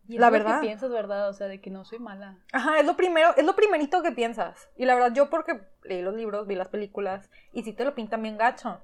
Y 0.06 0.18
la 0.18 0.30
verdad. 0.30 0.60
que 0.60 0.66
piensas, 0.66 0.90
¿verdad? 0.90 1.28
O 1.28 1.32
sea, 1.32 1.48
de 1.48 1.60
que 1.60 1.70
no 1.70 1.84
soy 1.84 1.98
mala. 1.98 2.38
Ajá, 2.52 2.78
es 2.78 2.86
lo 2.86 2.96
primero, 2.96 3.34
es 3.36 3.44
lo 3.44 3.56
primerito 3.56 4.02
que 4.02 4.12
piensas. 4.12 4.68
Y 4.76 4.84
la 4.84 4.94
verdad, 4.94 5.12
yo 5.14 5.30
porque 5.30 5.60
leí 5.82 6.02
los 6.02 6.14
libros, 6.14 6.46
vi 6.46 6.54
las 6.54 6.68
películas, 6.68 7.30
y 7.52 7.62
sí 7.62 7.72
te 7.72 7.84
lo 7.84 7.94
pintan 7.94 8.22
bien 8.22 8.36
gacho. 8.36 8.80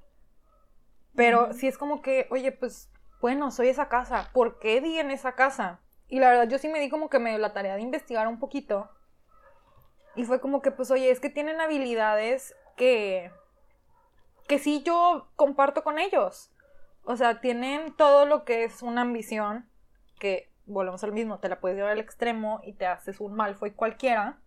Pero 1.14 1.52
sí 1.52 1.66
es 1.66 1.76
como 1.76 2.00
que, 2.00 2.26
oye, 2.30 2.52
pues 2.52 2.90
bueno, 3.20 3.50
soy 3.50 3.68
esa 3.68 3.88
casa, 3.88 4.30
¿por 4.32 4.58
qué 4.58 4.80
di 4.80 4.98
en 4.98 5.10
esa 5.10 5.34
casa? 5.34 5.80
Y 6.08 6.20
la 6.20 6.30
verdad 6.30 6.48
yo 6.48 6.58
sí 6.58 6.68
me 6.68 6.80
di 6.80 6.88
como 6.88 7.10
que 7.10 7.18
me 7.18 7.30
dio 7.30 7.38
la 7.38 7.52
tarea 7.52 7.76
de 7.76 7.82
investigar 7.82 8.26
un 8.26 8.38
poquito. 8.38 8.90
Y 10.16 10.24
fue 10.24 10.40
como 10.40 10.62
que, 10.62 10.70
pues, 10.70 10.90
oye, 10.90 11.10
es 11.10 11.20
que 11.20 11.30
tienen 11.30 11.60
habilidades 11.60 12.54
que, 12.76 13.30
que 14.48 14.58
sí 14.58 14.82
yo 14.82 15.28
comparto 15.36 15.84
con 15.84 15.98
ellos. 15.98 16.50
O 17.04 17.16
sea, 17.16 17.40
tienen 17.40 17.94
todo 17.94 18.26
lo 18.26 18.44
que 18.44 18.64
es 18.64 18.82
una 18.82 19.02
ambición, 19.02 19.70
que 20.18 20.49
volvemos 20.70 21.02
al 21.04 21.12
mismo, 21.12 21.38
te 21.38 21.48
la 21.48 21.60
puedes 21.60 21.76
llevar 21.76 21.92
al 21.92 22.00
extremo 22.00 22.60
y 22.64 22.72
te 22.72 22.86
haces 22.86 23.20
un 23.20 23.34
mal 23.34 23.54
fue 23.54 23.74
cualquiera. 23.74 24.40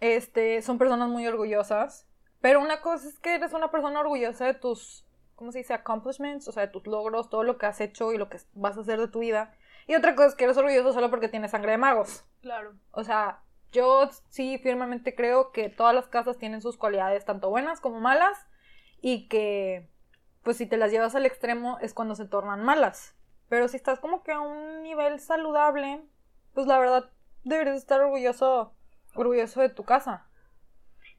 Este, 0.00 0.60
son 0.62 0.78
personas 0.78 1.08
muy 1.08 1.26
orgullosas. 1.26 2.06
Pero 2.40 2.60
una 2.60 2.80
cosa 2.80 3.08
es 3.08 3.18
que 3.18 3.34
eres 3.34 3.52
una 3.52 3.70
persona 3.70 4.00
orgullosa 4.00 4.46
de 4.46 4.54
tus 4.54 5.04
¿cómo 5.40 5.52
se 5.52 5.58
dice? 5.60 5.72
Accomplishments, 5.72 6.48
o 6.48 6.52
sea, 6.52 6.66
de 6.66 6.72
tus 6.72 6.86
logros, 6.86 7.30
todo 7.30 7.44
lo 7.44 7.56
que 7.56 7.64
has 7.64 7.80
hecho 7.80 8.12
y 8.12 8.18
lo 8.18 8.28
que 8.28 8.36
vas 8.52 8.76
a 8.76 8.82
hacer 8.82 9.00
de 9.00 9.08
tu 9.08 9.20
vida. 9.20 9.56
Y 9.86 9.94
otra 9.94 10.14
cosa 10.14 10.28
es 10.28 10.34
que 10.34 10.44
eres 10.44 10.58
orgulloso 10.58 10.92
solo 10.92 11.08
porque 11.08 11.30
tienes 11.30 11.52
sangre 11.52 11.72
de 11.72 11.78
magos. 11.78 12.26
Claro. 12.42 12.74
O 12.90 13.04
sea, 13.04 13.40
yo 13.72 14.10
sí 14.28 14.58
firmemente 14.58 15.14
creo 15.14 15.50
que 15.50 15.70
todas 15.70 15.94
las 15.94 16.08
casas 16.08 16.36
tienen 16.36 16.60
sus 16.60 16.76
cualidades, 16.76 17.24
tanto 17.24 17.48
buenas 17.48 17.80
como 17.80 18.00
malas, 18.00 18.36
y 19.00 19.28
que, 19.28 19.88
pues 20.42 20.58
si 20.58 20.66
te 20.66 20.76
las 20.76 20.90
llevas 20.90 21.14
al 21.14 21.24
extremo 21.24 21.78
es 21.80 21.94
cuando 21.94 22.16
se 22.16 22.26
tornan 22.26 22.62
malas. 22.62 23.16
Pero 23.50 23.66
si 23.66 23.76
estás 23.76 23.98
como 23.98 24.22
que 24.22 24.30
a 24.30 24.40
un 24.40 24.82
nivel 24.84 25.18
saludable, 25.18 26.00
pues 26.54 26.68
la 26.68 26.78
verdad 26.78 27.10
deberías 27.42 27.76
estar 27.76 28.00
orgulloso, 28.00 28.72
orgulloso 29.14 29.60
de 29.60 29.68
tu 29.68 29.84
casa. 29.84 30.28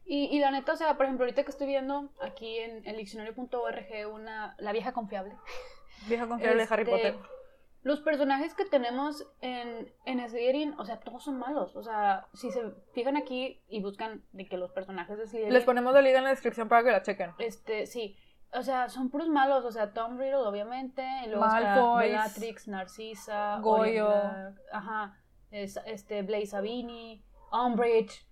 Y, 0.04 0.40
la 0.40 0.50
neta, 0.50 0.72
o 0.72 0.76
sea, 0.76 0.96
por 0.96 1.06
ejemplo, 1.06 1.24
ahorita 1.24 1.44
que 1.44 1.50
estoy 1.50 1.66
viendo 1.66 2.10
aquí 2.20 2.58
en 2.58 2.86
el 2.86 2.96
diccionario.org 2.96 4.12
una, 4.12 4.56
la 4.58 4.72
vieja 4.72 4.92
confiable. 4.92 5.36
Vieja 6.08 6.26
confiable 6.26 6.66
de 6.66 6.68
Harry 6.68 6.82
este, 6.82 6.90
Potter. 6.90 7.16
Los 7.82 8.00
personajes 8.00 8.54
que 8.54 8.64
tenemos 8.64 9.24
en, 9.40 9.92
en 10.04 10.28
Slytherin, 10.28 10.74
o 10.78 10.84
sea, 10.84 11.00
todos 11.00 11.22
son 11.22 11.38
malos. 11.38 11.76
O 11.76 11.82
sea, 11.82 12.26
si 12.34 12.50
se 12.50 12.72
fijan 12.92 13.16
aquí 13.16 13.62
y 13.68 13.80
buscan 13.82 14.24
de 14.32 14.48
que 14.48 14.56
los 14.56 14.72
personajes 14.72 15.16
de 15.16 15.26
Slytherin... 15.28 15.52
Les 15.52 15.64
ponemos 15.64 15.94
la 15.94 16.02
liga 16.02 16.18
en 16.18 16.24
la 16.24 16.30
descripción 16.30 16.68
para 16.68 16.82
que 16.82 16.90
la 16.90 17.02
chequen. 17.02 17.32
Este, 17.38 17.86
sí. 17.86 18.16
O 18.54 18.62
sea, 18.62 18.88
son 18.88 19.10
puros 19.10 19.28
malos. 19.28 19.64
O 19.64 19.72
sea, 19.72 19.92
Tom 19.92 20.18
Riddle, 20.18 20.36
obviamente. 20.36 21.06
Y 21.24 21.28
luego 21.28 21.46
Malfoy, 21.46 22.08
Bellatrix, 22.08 22.68
Narcisa, 22.68 23.58
Goyo. 23.60 24.10
ajá. 24.72 25.16
este, 25.50 26.22
Blaze 26.22 26.46
Sabini, 26.46 27.24
Umbridge 27.52 28.26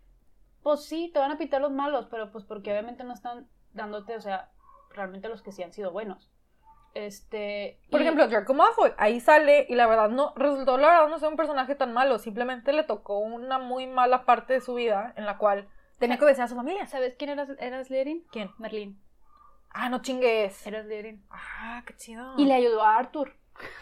pues 0.62 0.84
sí, 0.84 1.10
te 1.12 1.18
van 1.18 1.30
a 1.30 1.38
pitar 1.38 1.60
los 1.60 1.72
malos, 1.72 2.06
pero 2.10 2.30
pues 2.30 2.44
porque 2.44 2.70
obviamente 2.70 3.04
no 3.04 3.14
están 3.14 3.48
dándote, 3.72 4.16
o 4.16 4.20
sea, 4.20 4.50
realmente 4.90 5.28
los 5.28 5.42
que 5.42 5.52
sí 5.52 5.62
han 5.62 5.72
sido 5.72 5.90
buenos. 5.90 6.30
Este. 6.92 7.78
Por 7.90 8.02
ejemplo, 8.02 8.26
Draco 8.26 8.52
Malfoy, 8.52 8.92
ahí 8.98 9.20
sale 9.20 9.64
y 9.68 9.76
la 9.76 9.86
verdad 9.86 10.10
no, 10.10 10.32
resultó 10.36 10.76
la 10.76 10.88
verdad 10.88 11.08
no 11.08 11.18
ser 11.18 11.28
un 11.28 11.36
personaje 11.36 11.76
tan 11.76 11.92
malo, 11.92 12.18
simplemente 12.18 12.72
le 12.72 12.82
tocó 12.82 13.18
una 13.18 13.58
muy 13.58 13.86
mala 13.86 14.24
parte 14.24 14.54
de 14.54 14.60
su 14.60 14.74
vida 14.74 15.14
en 15.16 15.24
la 15.24 15.38
cual 15.38 15.68
tenía 15.98 16.18
que 16.18 16.24
obedecer 16.24 16.44
a 16.44 16.48
su 16.48 16.56
familia. 16.56 16.86
¿Sabes 16.86 17.14
quién 17.16 17.30
era, 17.30 17.46
era 17.58 17.82
Slytherin? 17.84 18.24
¿Quién? 18.32 18.50
Merlín. 18.58 19.00
Ah, 19.70 19.88
no 19.88 20.02
chingues. 20.02 20.66
Era 20.66 20.82
Slytherin. 20.82 21.24
Ah, 21.30 21.82
qué 21.86 21.94
chido. 21.96 22.34
Y 22.36 22.44
le 22.46 22.54
ayudó 22.54 22.82
a 22.82 22.96
Arthur. 22.96 23.36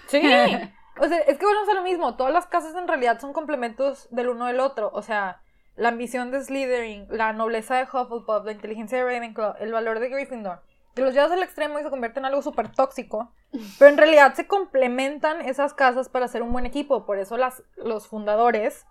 Sí. 0.07 0.18
o 1.01 1.09
sea, 1.09 1.18
es 1.18 1.38
que 1.38 1.44
bueno, 1.44 1.62
es 1.66 1.74
lo 1.74 1.83
mismo. 1.83 2.16
Todas 2.16 2.33
las 2.33 2.46
casas 2.46 2.74
en 2.74 2.88
realidad 2.88 3.20
son 3.20 3.33
complementos 3.33 4.09
del 4.11 4.29
uno 4.29 4.46
del 4.46 4.61
otro. 4.61 4.90
O 4.92 5.03
sea, 5.03 5.42
la 5.79 5.88
ambición 5.88 6.31
de 6.31 6.42
Slytherin, 6.42 7.07
la 7.09 7.33
nobleza 7.33 7.77
de 7.77 7.85
Hufflepuff, 7.85 8.44
la 8.44 8.53
inteligencia 8.53 8.98
de 8.98 9.05
Ravenclaw, 9.05 9.55
el 9.61 9.72
valor 9.72 10.01
de 10.01 10.09
Gryffindor, 10.09 10.61
te 10.94 11.03
los 11.03 11.14
llevas 11.14 11.31
al 11.31 11.42
extremo 11.42 11.79
y 11.79 11.85
se 11.85 11.90
convierte 11.90 12.18
en 12.18 12.24
algo 12.24 12.42
súper 12.42 12.72
tóxico, 12.72 13.33
pero 13.79 13.90
en 13.90 13.96
realidad 13.96 14.35
se 14.35 14.48
complementan 14.48 15.40
esas 15.40 15.74
casas 15.74 16.09
para 16.09 16.24
hacer 16.24 16.42
un 16.42 16.53
buen 16.53 16.66
equipo, 16.66 17.07
por 17.07 17.18
eso 17.18 17.37
las, 17.37 17.62
los 17.77 18.09
fundadores 18.09 18.85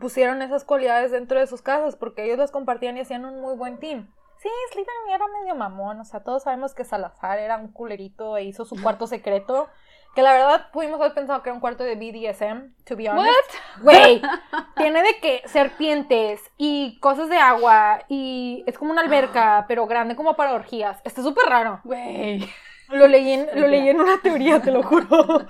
pusieron 0.00 0.42
esas 0.42 0.64
cualidades 0.64 1.12
dentro 1.12 1.38
de 1.38 1.46
sus 1.46 1.62
casas, 1.62 1.94
porque 1.94 2.24
ellos 2.24 2.38
las 2.38 2.50
compartían 2.50 2.96
y 2.96 3.00
hacían 3.00 3.24
un 3.24 3.40
muy 3.40 3.56
buen 3.56 3.78
team. 3.78 4.08
Sí, 4.44 4.50
Slytherin 4.72 5.14
era 5.14 5.26
medio 5.40 5.54
mamón, 5.54 6.00
o 6.00 6.04
sea, 6.04 6.22
todos 6.22 6.42
sabemos 6.42 6.74
que 6.74 6.84
Salazar 6.84 7.38
era 7.38 7.56
un 7.56 7.68
culerito 7.72 8.36
e 8.36 8.44
hizo 8.44 8.66
su 8.66 8.76
cuarto 8.82 9.06
secreto. 9.06 9.70
Que 10.14 10.20
la 10.20 10.34
verdad 10.34 10.70
pudimos 10.70 11.00
haber 11.00 11.14
pensado 11.14 11.42
que 11.42 11.48
era 11.48 11.54
un 11.54 11.62
cuarto 11.62 11.82
de 11.82 11.94
BDSM, 11.94 12.74
to 12.84 12.94
be 12.94 13.08
honest. 13.08 13.54
Güey, 13.80 14.20
tiene 14.76 15.02
de 15.02 15.18
que 15.22 15.42
serpientes 15.46 16.42
y 16.58 17.00
cosas 17.00 17.30
de 17.30 17.38
agua 17.38 18.00
y 18.08 18.64
es 18.66 18.76
como 18.76 18.92
una 18.92 19.00
alberca, 19.00 19.64
pero 19.66 19.86
grande 19.86 20.14
como 20.14 20.36
para 20.36 20.52
orgías. 20.52 21.00
Está 21.04 21.22
súper 21.22 21.46
raro. 21.46 21.80
Güey. 21.82 22.46
Lo 22.90 23.06
leí, 23.08 23.32
en, 23.32 23.48
lo 23.58 23.66
leí 23.66 23.88
en 23.88 23.98
una 23.98 24.20
teoría, 24.20 24.60
te 24.60 24.70
lo 24.70 24.82
juro. 24.82 25.40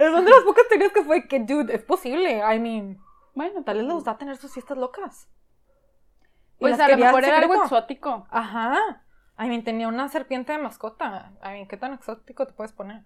es 0.00 0.08
una 0.10 0.20
de 0.20 0.30
las 0.30 0.42
pocas 0.44 0.66
teorías 0.68 0.92
que 0.92 1.04
fue 1.04 1.28
que, 1.28 1.38
dude, 1.38 1.72
es 1.72 1.84
posible. 1.84 2.38
I 2.38 2.58
mean, 2.58 2.98
bueno, 3.34 3.62
tal 3.62 3.76
vez 3.76 3.86
le 3.86 3.94
gusta 3.94 4.18
tener 4.18 4.36
sus 4.36 4.52
fiestas 4.52 4.76
locas. 4.76 5.28
Pues 6.62 6.80
a 6.80 6.88
lo 6.88 6.96
mejor 6.96 7.24
era 7.24 7.38
algo 7.38 7.54
exótico. 7.62 8.26
Ajá. 8.30 9.02
I 9.38 9.48
mean, 9.48 9.64
tenía 9.64 9.88
una 9.88 10.08
serpiente 10.08 10.52
de 10.52 10.58
mascota. 10.58 11.32
I 11.42 11.48
mean, 11.48 11.68
¿qué 11.68 11.76
tan 11.76 11.92
exótico 11.92 12.46
te 12.46 12.52
puedes 12.52 12.72
poner? 12.72 13.02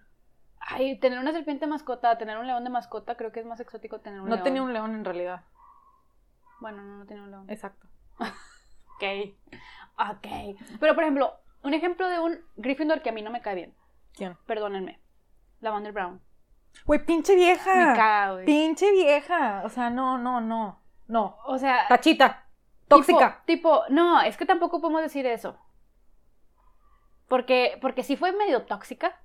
Ay, 0.59 0.99
tener 0.99 1.19
una 1.19 1.31
serpiente 1.31 1.65
de 1.65 1.71
mascota, 1.71 2.17
tener 2.17 2.37
un 2.37 2.47
león 2.47 2.63
de 2.63 2.69
mascota, 2.69 3.15
creo 3.15 3.31
que 3.31 3.39
es 3.39 3.45
más 3.45 3.59
exótico 3.59 3.99
tener 4.01 4.19
un 4.19 4.27
león. 4.27 4.39
No 4.39 4.43
tenía 4.43 4.61
un 4.61 4.73
león 4.73 4.93
en 4.93 5.05
realidad. 5.05 5.45
Bueno, 6.59 6.83
no, 6.83 6.97
no 6.97 7.05
tenía 7.05 7.23
un 7.23 7.31
león. 7.31 7.49
Exacto. 7.49 7.87
ok. 8.19 9.03
Ok. 9.97 10.27
Pero, 10.79 10.93
por 10.93 11.03
ejemplo, 11.03 11.33
un 11.63 11.73
ejemplo 11.73 12.07
de 12.07 12.19
un 12.19 12.39
Gryffindor 12.57 13.01
que 13.01 13.09
a 13.09 13.13
mí 13.13 13.21
no 13.21 13.31
me 13.31 13.41
cae 13.41 13.55
bien. 13.55 13.75
¿Quién? 14.13 14.37
Perdónenme. 14.45 14.99
La 15.59 15.71
Wonder 15.71 15.93
Brown. 15.93 16.21
Güey, 16.85 17.05
pinche 17.05 17.35
vieja. 17.35 17.73
Me 17.73 17.95
cago, 17.95 18.33
güey. 18.35 18.45
Pinche 18.45 18.91
vieja. 18.91 19.61
O 19.65 19.69
sea, 19.69 19.89
no, 19.89 20.17
no, 20.17 20.41
no. 20.41 20.81
No. 21.07 21.37
O 21.45 21.57
sea. 21.57 21.87
Tachita. 21.87 22.46
Tóxica. 22.87 23.43
Tipo, 23.45 23.83
no, 23.89 24.21
es 24.21 24.37
que 24.37 24.45
tampoco 24.45 24.81
podemos 24.81 25.01
decir 25.01 25.25
eso. 25.25 25.57
Porque, 27.27 27.77
porque 27.81 28.03
sí 28.03 28.15
fue 28.15 28.31
medio 28.31 28.63
tóxica. 28.63 29.19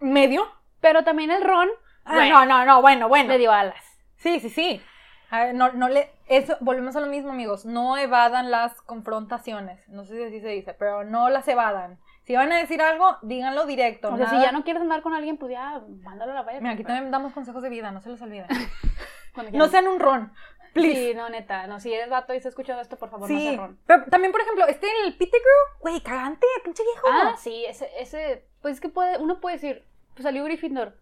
¿Medio? 0.00 0.46
Pero 0.80 1.04
también 1.04 1.30
el 1.30 1.42
ron. 1.42 1.68
Ah, 2.04 2.26
no, 2.28 2.44
no, 2.44 2.64
no, 2.64 2.82
bueno, 2.82 3.08
bueno. 3.08 3.28
Le 3.28 3.38
dio 3.38 3.52
alas. 3.52 3.82
Sí, 4.16 4.40
sí, 4.40 4.50
sí. 4.50 4.82
no, 5.54 5.72
no 5.72 5.88
le. 5.88 6.10
Eso, 6.26 6.56
volvemos 6.60 6.96
a 6.96 7.00
lo 7.00 7.06
mismo, 7.06 7.30
amigos. 7.30 7.64
No 7.64 7.96
evadan 7.96 8.50
las 8.50 8.80
confrontaciones. 8.82 9.88
No 9.88 10.04
sé 10.04 10.16
si 10.16 10.22
así 10.24 10.40
se 10.40 10.48
dice, 10.48 10.74
pero 10.74 11.04
no 11.04 11.30
las 11.30 11.46
evadan. 11.48 12.00
Si 12.24 12.34
van 12.34 12.50
a 12.52 12.56
decir 12.56 12.80
algo, 12.80 13.18
díganlo 13.22 13.66
directo. 13.66 14.12
O 14.12 14.16
sea, 14.16 14.28
si 14.28 14.40
ya 14.40 14.50
no 14.50 14.64
quieres 14.64 14.82
andar 14.82 15.02
con 15.02 15.14
alguien, 15.14 15.36
pues 15.36 15.52
ya, 15.52 15.82
mándalo 16.02 16.32
a 16.32 16.34
la 16.36 16.42
valla. 16.42 16.60
Mira, 16.60 16.72
aquí 16.72 16.82
también 16.82 17.10
damos 17.10 17.32
consejos 17.34 17.62
de 17.62 17.68
vida, 17.68 17.90
no 17.90 18.00
se 18.00 18.10
les 18.10 18.22
olvide. 18.22 18.46
no 19.52 19.68
sean 19.68 19.86
un 19.86 20.00
ron. 20.00 20.32
Please. 20.74 21.10
Sí, 21.10 21.14
no, 21.14 21.28
neta. 21.30 21.66
No, 21.66 21.80
si 21.80 21.92
eres 21.92 22.10
vato 22.10 22.34
y 22.34 22.36
estás 22.36 22.50
escuchando 22.50 22.82
esto, 22.82 22.96
por 22.96 23.08
favor, 23.08 23.30
no 23.30 23.38
sean 23.38 23.56
ron. 23.56 23.78
Pero 23.86 24.04
también, 24.10 24.32
por 24.32 24.42
ejemplo, 24.42 24.66
este 24.66 24.86
el 25.06 25.16
Pettigrew, 25.16 25.80
güey, 25.80 26.00
cagante, 26.02 26.46
pinche 26.64 26.82
viejo. 26.82 27.06
Ah, 27.10 27.36
sí, 27.38 27.64
ese, 27.66 27.88
ese, 27.98 28.44
pues 28.60 28.74
es 28.74 28.80
que 28.80 28.88
puede, 28.88 29.18
uno 29.18 29.40
puede 29.40 29.56
decir, 29.56 29.84
pues 30.14 30.24
salió 30.24 30.44
Gryffindor. 30.44 30.98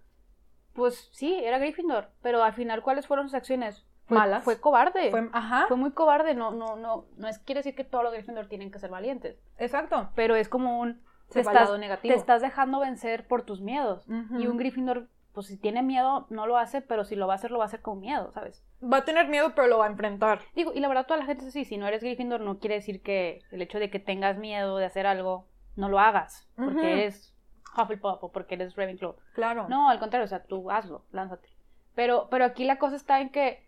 Pues 0.75 1.09
sí, 1.13 1.35
era 1.43 1.59
Gryffindor. 1.59 2.11
Pero 2.23 2.43
al 2.45 2.53
final, 2.53 2.83
¿cuáles 2.83 3.07
fueron 3.07 3.27
sus 3.27 3.35
acciones? 3.35 3.85
Fue, 4.07 4.19
Malas. 4.19 4.45
Fue 4.45 4.61
cobarde. 4.61 5.11
Fue, 5.11 5.29
ajá. 5.33 5.67
Fue 5.69 5.77
muy 5.77 5.93
cobarde. 5.93 6.35
No, 6.35 6.51
no, 6.51 6.77
no, 6.77 7.07
no 7.17 7.29
es 7.29 7.39
quiere 7.39 7.61
decir 7.61 7.75
que 7.75 7.85
todos 7.85 8.05
los 8.05 8.13
Gryffindor 8.13 8.47
tienen 8.49 8.71
que 8.71 8.79
ser 8.79 8.91
valientes. 8.91 9.39
Exacto. 9.59 10.11
Pero 10.15 10.35
es 10.37 10.49
como 10.49 10.81
un 10.81 11.03
te 11.31 11.41
estás, 11.41 11.79
negativo. 11.79 12.13
te 12.13 12.19
estás 12.19 12.43
dejando 12.43 12.81
vencer 12.81 13.27
por 13.27 13.43
tus 13.43 13.61
miedos. 13.61 14.05
Y 14.07 14.47
un 14.47 14.57
Gryffindor, 14.57 15.09
pues 15.33 15.47
si 15.47 15.57
tiene 15.57 15.83
miedo, 15.83 16.27
no 16.31 16.47
lo 16.47 16.59
hace, 16.59 16.83
pero 16.83 17.05
si 17.05 17.17
lo 17.17 17.27
va 17.27 17.35
a 17.35 17.37
hacer, 17.37 17.51
lo 17.51 17.59
va 17.59 17.65
a 17.65 17.67
hacer 17.67 17.81
con 17.81 18.01
miedo, 18.01 18.31
¿sabes? 18.33 18.65
Va 18.83 18.99
a 18.99 19.05
tener 19.05 19.29
miedo, 19.29 19.55
pero 19.55 19.69
lo 19.69 19.79
va 19.79 19.87
a 19.87 19.91
enfrentar. 19.91 20.41
Digo, 20.55 20.73
y 20.75 20.81
la 20.81 20.89
verdad, 20.89 21.07
toda 21.07 21.21
la 21.21 21.27
gente 21.27 21.43
es 21.43 21.49
así. 21.49 21.65
Si 21.65 21.77
no 21.79 21.87
eres 21.87 22.03
Gryffindor, 22.03 22.41
no 22.41 22.59
quiere 22.59 22.77
decir 22.77 23.03
que 23.03 23.41
el 23.51 23.63
hecho 23.63 23.79
de 23.79 23.91
que 23.91 23.99
tengas 23.99 24.37
miedo 24.37 24.77
de 24.77 24.85
hacer 24.85 25.07
algo, 25.07 25.47
no 25.77 25.89
lo 25.89 25.99
hagas. 25.99 26.49
Porque 26.57 26.93
eres 26.93 27.35
Hufflepuff 27.77 28.23
o 28.25 28.33
porque 28.33 28.55
eres 28.55 28.77
Ravenclaw. 28.77 29.17
Claro. 29.35 29.69
No, 29.69 29.89
al 29.89 29.99
contrario, 29.99 30.25
o 30.25 30.29
sea, 30.29 30.45
tú 30.45 30.71
hazlo, 30.71 31.05
lánzate. 31.13 31.49
Pero, 31.95 32.29
pero 32.31 32.45
aquí 32.45 32.65
la 32.65 32.79
cosa 32.79 32.97
está 32.97 33.21
en 33.21 33.31
que 33.31 33.67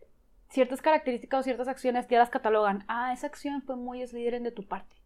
ciertas 0.49 0.83
características 0.83 1.41
o 1.41 1.43
ciertas 1.43 1.69
acciones 1.69 2.07
ya 2.09 2.19
las 2.19 2.31
catalogan. 2.31 2.85
Ah, 2.89 3.13
esa 3.13 3.27
acción 3.27 3.63
fue 3.63 3.77
muy 3.77 4.07
Slytherin 4.07 4.43
de 4.43 4.53
tu 4.53 4.67
parte. 4.67 4.97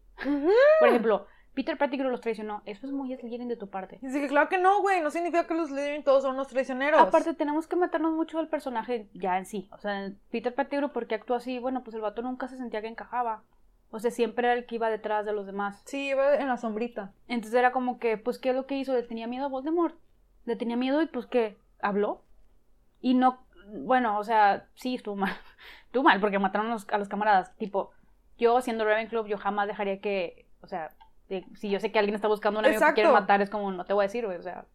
Por 0.79 0.89
ejemplo, 0.89 1.27
Peter 1.53 1.77
Pettigrew 1.77 2.09
los 2.09 2.21
traicionó. 2.21 2.61
Eso 2.65 2.85
es 2.85 2.93
muy 2.93 3.13
Slytherin 3.15 3.47
de 3.47 3.57
tu 3.57 3.69
parte. 3.69 3.99
Sí, 4.01 4.27
claro 4.27 4.49
que 4.49 4.57
no, 4.57 4.81
güey. 4.81 5.01
No 5.01 5.11
significa 5.11 5.45
que 5.47 5.53
los 5.53 5.69
Slytherin 5.69 6.03
todos 6.03 6.23
son 6.23 6.35
unos 6.35 6.47
traicioneros. 6.47 7.01
Aparte, 7.01 7.33
tenemos 7.33 7.67
que 7.67 7.75
matarnos 7.75 8.13
mucho 8.13 8.39
al 8.39 8.47
personaje 8.47 9.09
ya 9.13 9.37
en 9.37 9.45
sí. 9.45 9.67
O 9.71 9.77
sea, 9.77 10.11
Peter 10.31 10.53
Pettigrew, 10.53 10.91
¿por 10.91 11.07
qué 11.07 11.15
actuó 11.15 11.35
así? 11.35 11.59
Bueno, 11.59 11.83
pues 11.83 11.95
el 11.95 12.01
vato 12.01 12.21
nunca 12.21 12.47
se 12.47 12.57
sentía 12.57 12.81
que 12.81 12.87
encajaba. 12.87 13.43
O 13.91 13.99
sea, 13.99 14.11
siempre 14.11 14.47
era 14.47 14.53
el 14.53 14.65
que 14.65 14.75
iba 14.75 14.89
detrás 14.89 15.25
de 15.25 15.33
los 15.33 15.47
demás. 15.47 15.81
Sí, 15.85 16.09
iba 16.09 16.35
en 16.35 16.47
la 16.47 16.57
sombrita. 16.57 17.11
Entonces 17.27 17.57
era 17.57 17.71
como 17.71 17.99
que, 17.99 18.17
pues, 18.17 18.37
¿qué 18.37 18.49
es 18.49 18.55
lo 18.55 18.65
que 18.65 18.75
hizo? 18.75 18.93
Le 18.93 19.03
tenía 19.03 19.27
miedo 19.27 19.45
a 19.45 19.49
Voldemort. 19.49 19.95
Le 20.45 20.55
tenía 20.55 20.77
miedo 20.77 21.01
y, 21.01 21.07
pues, 21.07 21.25
¿qué? 21.25 21.57
¿Habló? 21.81 22.21
Y 23.01 23.15
no, 23.15 23.43
bueno, 23.67 24.17
o 24.19 24.23
sea, 24.23 24.67
sí, 24.75 24.95
estuvo 24.95 25.15
mal. 25.15 25.33
estuvo 25.85 26.03
mal 26.03 26.19
porque 26.19 26.39
mataron 26.39 26.67
a 26.67 26.73
los, 26.73 26.87
a 26.89 26.97
los 26.97 27.09
camaradas. 27.09 27.55
Tipo, 27.57 27.91
yo 28.37 28.61
siendo 28.61 28.85
Ravenclaw, 28.85 29.25
yo 29.25 29.37
jamás 29.37 29.67
dejaría 29.67 29.99
que, 29.99 30.47
o 30.61 30.67
sea, 30.67 30.91
si 31.55 31.69
yo 31.69 31.79
sé 31.79 31.91
que 31.91 31.99
alguien 31.99 32.15
está 32.15 32.27
buscando 32.27 32.59
a 32.59 32.61
un 32.61 32.65
amigo 32.65 32.85
que 32.85 32.93
quiere 32.93 33.11
matar, 33.11 33.41
es 33.41 33.49
como, 33.49 33.71
no 33.71 33.85
te 33.85 33.93
voy 33.93 34.03
a 34.03 34.07
decir, 34.07 34.25
o 34.25 34.41
sea, 34.41 34.65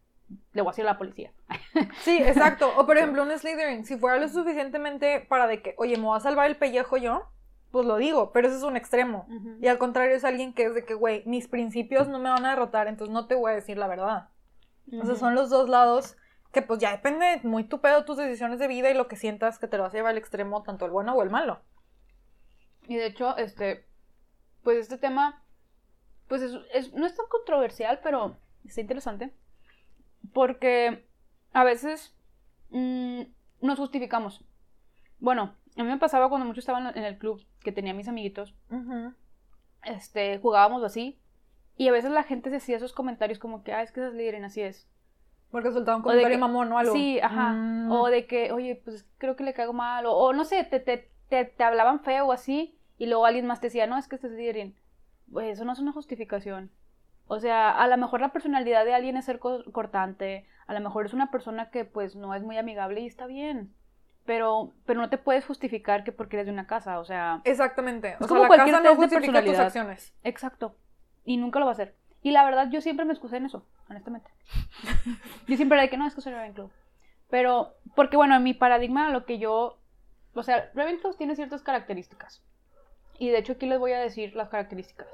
le 0.53 0.61
voy 0.61 0.69
a 0.69 0.71
decir 0.71 0.85
a 0.85 0.91
la 0.91 0.97
policía. 0.97 1.31
Sí, 2.03 2.17
exacto. 2.23 2.71
O 2.77 2.85
por 2.85 2.97
ejemplo, 2.97 3.21
un 3.23 3.37
Slytherin, 3.37 3.83
si 3.83 3.97
fuera 3.97 4.17
lo 4.17 4.29
suficientemente 4.29 5.19
para 5.19 5.45
de 5.45 5.61
que, 5.61 5.75
oye, 5.77 5.97
me 5.97 6.03
voy 6.03 6.15
a 6.15 6.21
salvar 6.21 6.49
el 6.49 6.55
pellejo 6.55 6.95
yo, 6.95 7.23
pues 7.71 7.85
lo 7.85 7.97
digo, 7.97 8.31
pero 8.31 8.47
eso 8.47 8.55
es 8.55 8.63
un 8.63 8.77
extremo. 8.77 9.27
Y 9.61 9.67
al 9.67 9.77
contrario 9.77 10.15
es 10.15 10.23
alguien 10.23 10.53
que 10.53 10.63
es 10.63 10.73
de 10.73 10.85
que, 10.85 10.93
güey, 10.93 11.23
mis 11.25 11.49
principios 11.49 12.07
no 12.07 12.19
me 12.19 12.29
van 12.29 12.45
a 12.45 12.51
derrotar, 12.51 12.87
entonces 12.87 13.13
no 13.13 13.27
te 13.27 13.35
voy 13.35 13.51
a 13.51 13.55
decir 13.55 13.77
la 13.77 13.87
verdad. 13.87 14.29
Entonces 14.89 15.19
son 15.19 15.35
los 15.35 15.49
dos 15.49 15.67
lados 15.67 16.15
que 16.53 16.61
pues 16.61 16.79
ya 16.79 16.91
depende 16.91 17.41
muy 17.43 17.65
tu 17.65 17.81
pedo, 17.81 18.05
tus 18.05 18.15
decisiones 18.15 18.59
de 18.59 18.69
vida 18.69 18.89
y 18.89 18.93
lo 18.93 19.09
que 19.09 19.17
sientas 19.17 19.59
que 19.59 19.67
te 19.67 19.75
lo 19.75 19.83
vas 19.83 19.93
a 19.93 19.97
llevar 19.97 20.11
al 20.11 20.17
extremo, 20.17 20.63
tanto 20.63 20.85
el 20.85 20.91
bueno 20.91 21.13
o 21.13 21.21
el 21.21 21.29
malo. 21.29 21.59
Y 22.87 22.95
de 22.95 23.07
hecho, 23.07 23.35
este, 23.35 23.85
pues 24.63 24.77
este 24.77 24.97
tema 24.97 25.43
pues 26.27 26.41
es, 26.41 26.93
no 26.93 27.05
es 27.05 27.15
tan 27.15 27.27
controversial, 27.27 27.99
pero 28.03 28.37
está 28.63 28.81
interesante. 28.81 29.31
Porque 30.33 31.05
a 31.53 31.63
veces 31.63 32.15
mm, 32.69 33.21
nos 33.61 33.79
justificamos. 33.79 34.43
Bueno, 35.19 35.55
a 35.77 35.83
mí 35.83 35.89
me 35.89 35.97
pasaba 35.97 36.29
cuando 36.29 36.45
mucho 36.45 36.59
estaba 36.59 36.91
en 36.91 37.03
el 37.03 37.17
club, 37.17 37.45
que 37.61 37.71
tenía 37.71 37.93
mis 37.93 38.07
amiguitos. 38.07 38.55
Este, 39.83 40.39
jugábamos 40.39 40.83
así. 40.83 41.19
Y 41.77 41.89
a 41.89 41.91
veces 41.91 42.11
la 42.11 42.23
gente 42.23 42.49
se 42.49 42.57
hacía 42.57 42.77
esos 42.77 42.93
comentarios 42.93 43.39
como 43.39 43.63
que, 43.63 43.73
ah, 43.73 43.81
es 43.81 43.91
que 43.91 43.99
esas 43.99 44.13
líderes 44.13 44.43
así 44.43 44.61
es. 44.61 44.89
Porque 45.51 45.71
soltaba 45.71 45.97
un 45.97 46.03
comentario 46.03 46.39
mamón 46.39 46.71
o 46.71 46.77
algo. 46.77 46.93
Sí, 46.93 47.19
ajá. 47.19 47.53
Mm. 47.53 47.91
O 47.91 48.07
de 48.07 48.25
que, 48.27 48.51
oye, 48.51 48.81
pues 48.83 49.05
creo 49.17 49.35
que 49.35 49.43
le 49.43 49.53
cago 49.53 49.73
mal. 49.73 50.05
O, 50.07 50.33
no 50.33 50.43
sé, 50.43 50.63
te, 50.63 50.79
te, 50.79 51.09
te, 51.29 51.63
hablaban 51.63 52.01
feo 52.01 52.27
o 52.27 52.31
así. 52.31 52.77
Y 52.97 53.07
luego 53.07 53.25
alguien 53.25 53.45
más 53.45 53.59
te 53.59 53.67
decía, 53.67 53.87
no, 53.87 53.97
es 53.97 54.07
que 54.07 54.15
este 54.15 54.27
es 54.27 54.33
líder 54.33 54.73
pues 55.31 55.53
eso 55.53 55.65
no 55.65 55.73
es 55.73 55.79
una 55.79 55.91
justificación. 55.91 56.71
O 57.27 57.39
sea, 57.39 57.71
a 57.71 57.87
lo 57.87 57.97
mejor 57.97 58.21
la 58.21 58.31
personalidad 58.31 58.85
de 58.85 58.93
alguien 58.93 59.17
es 59.17 59.25
ser 59.25 59.39
cortante, 59.39 60.45
a 60.67 60.73
lo 60.73 60.79
mejor 60.79 61.05
es 61.05 61.13
una 61.13 61.31
persona 61.31 61.69
que 61.71 61.85
pues 61.85 62.15
no 62.15 62.35
es 62.35 62.43
muy 62.43 62.57
amigable 62.57 63.01
y 63.01 63.07
está 63.07 63.25
bien. 63.25 63.73
Pero, 64.25 64.73
pero 64.85 64.99
no 65.01 65.09
te 65.09 65.19
puedes 65.19 65.45
justificar 65.45 66.03
que 66.03 66.11
porque 66.11 66.37
eres 66.37 66.47
de 66.47 66.53
una 66.53 66.65
casa, 66.65 66.99
o 66.99 67.05
sea... 67.05 67.41
Exactamente. 67.43 68.17
O 68.19 68.27
sea, 68.27 68.39
la 68.39 68.47
casa 68.47 68.79
no 68.79 68.95
justifica 68.95 69.43
tus 69.43 69.57
acciones. 69.57 70.15
Exacto. 70.23 70.75
Y 71.23 71.37
nunca 71.37 71.59
lo 71.59 71.65
va 71.65 71.71
a 71.71 71.73
hacer. 71.73 71.95
Y 72.23 72.31
la 72.31 72.43
verdad, 72.43 72.69
yo 72.71 72.81
siempre 72.81 73.05
me 73.05 73.13
excusé 73.13 73.37
en 73.37 73.45
eso, 73.45 73.67
honestamente. 73.87 74.31
yo 75.47 75.55
siempre 75.55 75.77
era 75.77 75.83
de 75.83 75.89
que 75.89 75.97
no, 75.97 76.07
es 76.07 76.15
que 76.15 76.21
soy 76.21 76.33
Ravenclaw. 76.33 76.71
Pero, 77.29 77.75
porque 77.95 78.17
bueno, 78.17 78.35
en 78.35 78.43
mi 78.43 78.55
paradigma, 78.55 79.09
lo 79.09 79.25
que 79.25 79.37
yo... 79.37 79.79
O 80.33 80.41
sea, 80.41 80.71
Ravenclaw 80.73 81.13
tiene 81.15 81.35
ciertas 81.35 81.61
características. 81.61 82.43
Y 83.17 83.29
de 83.29 83.39
hecho 83.39 83.53
aquí 83.53 83.65
les 83.65 83.79
voy 83.79 83.93
a 83.93 83.99
decir 83.99 84.35
las 84.35 84.49
características. 84.49 85.07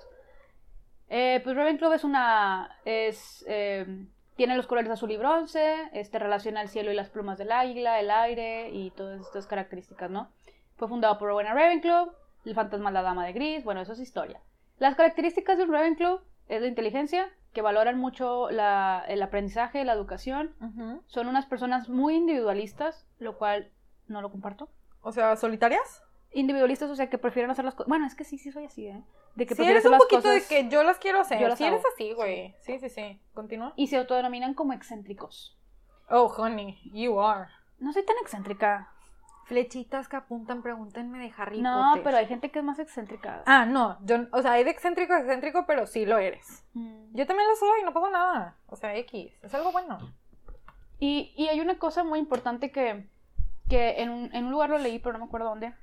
Eh, 1.10 1.42
pues 1.44 1.56
Ravenclaw 1.56 1.94
es 1.94 2.04
una... 2.04 2.80
es... 2.86 3.46
Eh, 3.48 4.06
tiene 4.36 4.56
los 4.56 4.66
colores 4.66 4.90
azul 4.90 5.12
y 5.12 5.18
bronce, 5.18 5.90
este 5.94 6.18
relaciona 6.18 6.62
el 6.62 6.70
cielo 6.70 6.92
y 6.92 6.96
las 6.96 7.10
plumas 7.10 7.38
del 7.38 7.52
águila, 7.52 8.00
el 8.00 8.10
aire 8.10 8.70
y 8.72 8.90
todas 8.92 9.22
estas 9.22 9.46
características, 9.46 10.10
¿no? 10.10 10.32
Fue 10.78 10.88
fundado 10.88 11.20
por 11.20 11.28
Rowena 11.28 11.54
Ravenclaw, 11.54 12.12
el 12.46 12.56
fantasma 12.56 12.90
de 12.90 12.94
la 12.96 13.02
dama 13.04 13.26
de 13.26 13.34
gris, 13.34 13.64
bueno, 13.64 13.82
eso 13.82 13.94
es 13.94 14.00
historia. 14.00 14.42
Las 14.80 14.96
características 14.96 15.58
de 15.58 15.66
un 15.66 15.72
Ravenclaw 15.72 16.22
es 16.48 16.62
la 16.62 16.68
inteligencia, 16.68 17.30
que 17.54 17.62
valoran 17.62 18.00
mucho 18.00 18.50
el 18.50 19.22
aprendizaje, 19.22 19.84
la 19.84 19.94
educación. 19.94 20.56
Son 21.06 21.28
unas 21.28 21.46
personas 21.46 21.90
muy 21.90 22.16
individualistas, 22.16 23.06
lo 23.20 23.38
cual 23.38 23.70
no 24.08 24.22
lo 24.22 24.32
comparto. 24.32 24.70
O 25.02 25.12
sea, 25.12 25.36
solitarias 25.36 26.04
individualistas, 26.34 26.90
o 26.90 26.96
sea, 26.96 27.10
que 27.10 27.18
prefieren 27.18 27.52
hacer 27.52 27.66
las 27.66 27.76
cosas. 27.76 27.90
Bueno, 27.90 28.06
es 28.06 28.16
que 28.16 28.24
sí, 28.24 28.38
sí 28.38 28.52
soy 28.52 28.66
así, 28.66 28.88
¿eh? 28.88 29.04
De 29.36 29.46
que 29.46 29.56
sí, 29.56 29.64
eres 29.64 29.86
un 29.86 29.98
poquito 29.98 30.30
de 30.30 30.44
que 30.44 30.70
yo 30.70 30.84
las 30.84 30.98
quiero 30.98 31.20
hacer. 31.22 31.40
Yo 31.40 31.48
las 31.48 31.58
sí, 31.58 31.66
eres 31.66 31.84
así, 31.94 32.14
güey. 32.14 32.56
Sí, 32.62 32.80
sí, 32.80 32.90
sí. 32.90 33.22
Continúa. 33.34 33.74
Y 33.76 33.88
se 33.88 33.98
autodenominan 33.98 34.54
como 34.54 34.74
excéntricos. 34.74 35.58
Oh, 36.10 36.28
honey, 36.38 36.80
you 36.94 37.20
are. 37.20 37.50
No 37.80 37.94
soy 37.94 38.06
tan 38.06 38.16
excéntrica. 38.22 38.92
flechitas 39.46 40.08
que 40.08 40.16
apuntan, 40.16 40.62
pregúntenme 40.62 41.20
de 41.20 41.34
Harry 41.36 41.62
no, 41.62 41.96
pero 42.06 42.16
hay 42.16 42.26
gente 42.26 42.52
que 42.52 42.60
es 42.60 42.66
más 42.66 42.80
excéntrica. 42.80 43.44
Ah, 43.46 43.66
no, 43.66 43.98
yo, 44.06 44.28
o 44.32 44.42
sea, 44.42 44.54
hay 44.54 44.64
de 44.64 44.72
excéntrico 44.72 45.14
a 45.14 45.20
excéntrico, 45.20 45.66
pero 45.68 45.86
sí 45.88 46.06
lo 46.06 46.18
eres. 46.20 46.64
Mm. 46.74 47.14
Yo 47.14 47.28
también 47.28 47.50
lo 47.50 47.56
soy, 47.58 47.84
no 47.84 47.92
pasa 47.92 48.10
nada. 48.10 48.56
O 48.68 48.78
sea, 48.78 48.96
X, 48.96 49.34
es 49.44 49.54
algo 49.54 49.74
bueno. 49.74 50.00
Y, 51.00 51.34
y 51.36 51.50
hay 51.50 51.60
una 51.60 51.78
cosa 51.78 52.06
muy 52.06 52.20
importante 52.20 52.72
que, 52.72 53.10
que 53.68 54.02
en, 54.02 54.10
un, 54.10 54.34
en 54.34 54.46
un 54.46 54.52
lugar 54.52 54.70
lo 54.70 54.78
leí, 54.78 55.00
pero 55.00 55.14
no 55.14 55.20
me 55.20 55.26
acuerdo 55.26 55.50
dónde. 55.50 55.74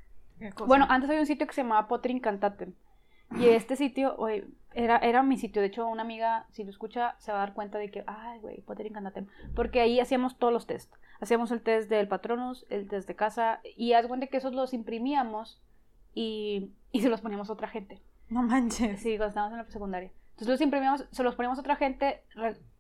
Bueno, 0.67 0.87
antes 0.89 1.09
había 1.09 1.21
un 1.21 1.27
sitio 1.27 1.47
que 1.47 1.55
se 1.55 1.63
llamaba 1.63 1.89
Potter 1.89 2.11
Incantatem. 2.11 2.75
Y 3.39 3.47
este 3.47 3.77
sitio, 3.77 4.15
oye, 4.17 4.47
era, 4.73 4.97
era 4.99 5.23
mi 5.23 5.37
sitio. 5.37 5.61
De 5.61 5.69
hecho, 5.69 5.87
una 5.87 6.03
amiga, 6.03 6.47
si 6.51 6.65
lo 6.65 6.71
escucha, 6.71 7.15
se 7.19 7.31
va 7.31 7.39
a 7.39 7.41
dar 7.41 7.55
cuenta 7.55 7.79
de 7.79 7.91
que, 7.91 8.05
ay, 8.07 8.39
güey, 8.41 8.63
Potter 8.63 8.87
Incantatem. 8.87 9.27
Porque 9.55 9.81
ahí 9.81 10.01
hacíamos 10.01 10.39
todos 10.39 10.53
los 10.53 10.67
test. 10.67 10.95
Hacíamos 11.21 11.51
el 11.51 11.63
test 11.63 11.91
del 11.91 12.09
Patronus, 12.09 12.67
el 12.71 12.89
test 12.89 13.07
de 13.07 13.17
casa. 13.17 13.61
Y 13.77 13.93
haz 13.93 14.07
cuenta 14.07 14.29
que 14.29 14.39
esos 14.39 14.55
los 14.55 14.73
imprimíamos 14.73 15.61
y, 16.15 16.73
y 16.91 17.01
se 17.01 17.09
los 17.09 17.21
poníamos 17.21 17.51
a 17.51 17.53
otra 17.53 17.69
gente. 17.69 18.01
No 18.31 18.43
manches. 18.43 19.01
Sí, 19.01 19.17
cuando 19.17 19.29
estábamos 19.29 19.59
en 19.59 19.65
la 19.65 19.71
secundaria. 19.71 20.11
Entonces 20.39 20.53
los 20.53 20.61
imprimíamos, 20.61 21.05
se 21.11 21.25
los 21.25 21.35
poníamos 21.35 21.59
a 21.59 21.63
otra 21.63 21.75
gente, 21.75 22.23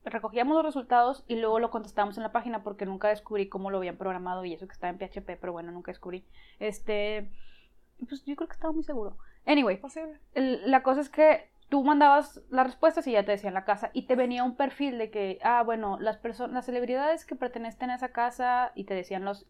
recogíamos 0.04 0.54
los 0.54 0.64
resultados 0.64 1.24
y 1.26 1.34
luego 1.40 1.58
lo 1.58 1.72
contestábamos 1.72 2.16
en 2.16 2.22
la 2.22 2.30
página 2.30 2.62
porque 2.62 2.86
nunca 2.86 3.08
descubrí 3.08 3.48
cómo 3.48 3.72
lo 3.72 3.78
habían 3.78 3.96
programado 3.96 4.44
y 4.44 4.54
eso 4.54 4.68
que 4.68 4.74
estaba 4.74 4.92
en 4.92 4.98
PHP, 4.98 5.40
pero 5.40 5.52
bueno, 5.52 5.72
nunca 5.72 5.90
descubrí. 5.90 6.24
Este, 6.60 7.32
pues 8.08 8.24
yo 8.24 8.36
creo 8.36 8.46
que 8.46 8.54
estaba 8.54 8.72
muy 8.72 8.84
seguro. 8.84 9.18
Anyway, 9.44 9.80
la 10.34 10.84
cosa 10.84 11.00
es 11.00 11.08
que 11.08 11.50
tú 11.68 11.82
mandabas 11.82 12.40
las 12.48 12.64
respuestas 12.64 13.08
y 13.08 13.12
ya 13.12 13.24
te 13.24 13.32
decían 13.32 13.54
la 13.54 13.64
casa 13.64 13.90
y 13.92 14.02
te 14.02 14.14
venía 14.14 14.44
un 14.44 14.54
perfil 14.54 14.96
de 14.96 15.10
que, 15.10 15.40
ah, 15.42 15.64
bueno, 15.64 15.98
las 15.98 16.16
personas, 16.16 16.52
las 16.52 16.66
celebridades 16.66 17.24
que 17.24 17.34
pertenecen 17.34 17.90
a 17.90 17.96
esa 17.96 18.10
casa 18.10 18.70
y 18.76 18.84
te 18.84 18.94
decían 18.94 19.24
las 19.24 19.46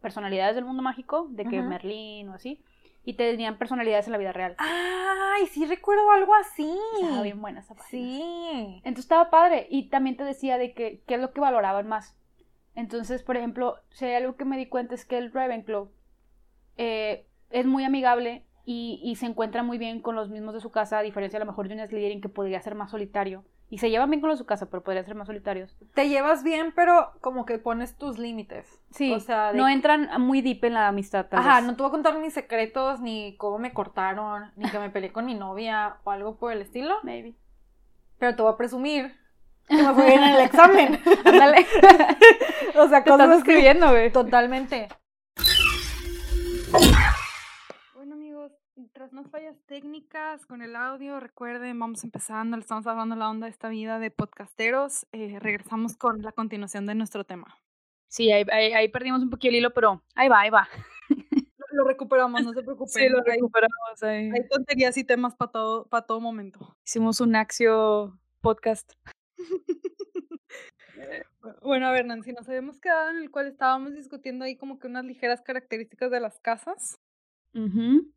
personalidades 0.00 0.54
del 0.54 0.64
mundo 0.64 0.82
mágico, 0.82 1.26
de 1.28 1.44
que 1.44 1.60
Merlín 1.60 2.30
o 2.30 2.32
así, 2.32 2.64
y 3.10 3.14
te 3.14 3.28
tenían 3.28 3.58
personalidades 3.58 4.06
en 4.06 4.12
la 4.12 4.18
vida 4.18 4.32
real. 4.32 4.54
Ay, 4.58 5.48
sí 5.48 5.66
recuerdo 5.66 6.12
algo 6.12 6.32
así. 6.36 6.78
Estaba 7.00 7.22
bien 7.22 7.42
buena 7.42 7.58
esa 7.58 7.74
página. 7.74 7.90
Sí. 7.90 8.80
Entonces 8.84 9.06
estaba 9.06 9.30
padre 9.30 9.66
y 9.68 9.88
también 9.88 10.16
te 10.16 10.22
decía 10.22 10.58
de 10.58 10.74
que 10.74 11.02
qué 11.08 11.14
es 11.14 11.20
lo 11.20 11.32
que 11.32 11.40
valoraban 11.40 11.88
más. 11.88 12.16
Entonces, 12.76 13.24
por 13.24 13.36
ejemplo, 13.36 13.78
si 13.90 14.04
hay 14.04 14.14
algo 14.14 14.36
que 14.36 14.44
me 14.44 14.56
di 14.56 14.66
cuenta 14.66 14.94
es 14.94 15.04
que 15.04 15.18
el 15.18 15.32
Ravenclaw 15.32 15.90
eh, 16.76 17.26
es 17.50 17.66
muy 17.66 17.82
amigable 17.82 18.44
y, 18.64 19.16
se 19.16 19.26
encuentra 19.26 19.64
muy 19.64 19.76
bien 19.76 20.00
con 20.00 20.14
los 20.14 20.28
mismos 20.28 20.54
de 20.54 20.60
su 20.60 20.70
casa, 20.70 20.98
a 20.98 21.02
diferencia 21.02 21.38
a 21.38 21.40
lo 21.40 21.46
mejor 21.46 21.66
de 21.66 21.74
un 21.74 21.80
Slytherin 21.80 22.20
que 22.20 22.28
podría 22.28 22.62
ser 22.62 22.76
más 22.76 22.92
solitario. 22.92 23.44
Y 23.72 23.78
se 23.78 23.88
llevan 23.88 24.10
bien 24.10 24.20
con 24.20 24.28
los 24.28 24.38
de 24.38 24.42
su 24.42 24.46
casa, 24.46 24.68
pero 24.68 24.82
podrían 24.82 25.06
ser 25.06 25.14
más 25.14 25.28
solitarios. 25.28 25.76
Te 25.94 26.08
llevas 26.08 26.42
bien, 26.42 26.72
pero 26.74 27.12
como 27.20 27.46
que 27.46 27.58
pones 27.58 27.96
tus 27.96 28.18
límites. 28.18 28.66
Sí, 28.90 29.12
o 29.12 29.20
sea, 29.20 29.52
no 29.52 29.68
entran 29.68 30.10
muy 30.20 30.42
deep 30.42 30.64
en 30.64 30.74
la 30.74 30.88
amistad. 30.88 31.26
Ajá, 31.30 31.60
no 31.60 31.76
te 31.76 31.82
voy 31.82 31.88
a 31.88 31.92
contar 31.92 32.18
mis 32.18 32.34
secretos, 32.34 33.00
ni 33.00 33.36
cómo 33.36 33.58
me 33.58 33.72
cortaron, 33.72 34.50
ni 34.56 34.68
que 34.68 34.80
me 34.80 34.90
peleé 34.90 35.12
con 35.12 35.24
mi 35.24 35.34
novia 35.34 35.98
o 36.02 36.10
algo 36.10 36.36
por 36.36 36.52
el 36.52 36.62
estilo. 36.62 36.96
Maybe. 37.04 37.36
Pero 38.18 38.34
te 38.34 38.42
voy 38.42 38.52
a 38.52 38.56
presumir 38.56 39.14
que 39.68 39.76
me 39.76 39.94
fue 39.94 40.06
bien 40.06 40.22
en 40.24 40.34
el 40.34 40.40
examen. 40.46 41.00
Ándale. 41.24 41.64
o 42.76 42.88
sea, 42.88 43.04
cosas 43.04 43.20
estás 43.20 43.38
escribiendo, 43.38 43.88
güey. 43.88 44.10
Totalmente. 44.10 44.88
Tras 48.88 49.12
unas 49.12 49.30
fallas 49.30 49.56
técnicas 49.66 50.46
con 50.46 50.62
el 50.62 50.76
audio, 50.76 51.20
recuerden, 51.20 51.78
vamos 51.78 52.04
empezando, 52.04 52.56
le 52.56 52.62
estamos 52.62 52.86
hablando 52.86 53.16
la 53.16 53.28
onda 53.28 53.46
de 53.46 53.50
esta 53.50 53.68
vida 53.68 53.98
de 53.98 54.10
podcasteros. 54.10 55.06
Eh, 55.12 55.38
regresamos 55.38 55.96
con 55.96 56.22
la 56.22 56.32
continuación 56.32 56.86
de 56.86 56.94
nuestro 56.94 57.24
tema. 57.24 57.58
Sí, 58.08 58.32
ahí, 58.32 58.44
ahí, 58.50 58.88
perdimos 58.88 59.22
un 59.22 59.30
poquito 59.30 59.50
el 59.50 59.56
hilo, 59.56 59.72
pero 59.72 60.02
ahí 60.14 60.28
va, 60.28 60.40
ahí 60.40 60.50
va. 60.50 60.68
Lo, 61.72 61.84
recuperamos, 61.84 62.42
no 62.42 62.52
se 62.52 62.62
preocupen. 62.64 62.88
Sí, 62.88 63.08
lo 63.08 63.22
recuperamos. 63.22 64.02
Ahí. 64.02 64.28
Hay 64.34 64.48
tonterías 64.48 64.96
y 64.96 65.04
temas 65.04 65.36
para 65.36 65.52
todo, 65.52 65.86
para 65.86 66.04
todo 66.04 66.20
momento. 66.20 66.76
Hicimos 66.84 67.20
un 67.20 67.36
Axio 67.36 68.18
podcast. 68.40 68.92
bueno, 71.62 71.86
a 71.86 71.92
ver, 71.92 72.06
Nancy, 72.06 72.32
nos 72.32 72.48
habíamos 72.48 72.80
quedado 72.80 73.10
en 73.10 73.18
el 73.18 73.30
cual 73.30 73.46
estábamos 73.46 73.94
discutiendo 73.94 74.44
ahí 74.44 74.56
como 74.56 74.80
que 74.80 74.88
unas 74.88 75.04
ligeras 75.04 75.42
características 75.42 76.10
de 76.10 76.18
las 76.18 76.40
casas. 76.40 76.98
Uh 77.54 78.10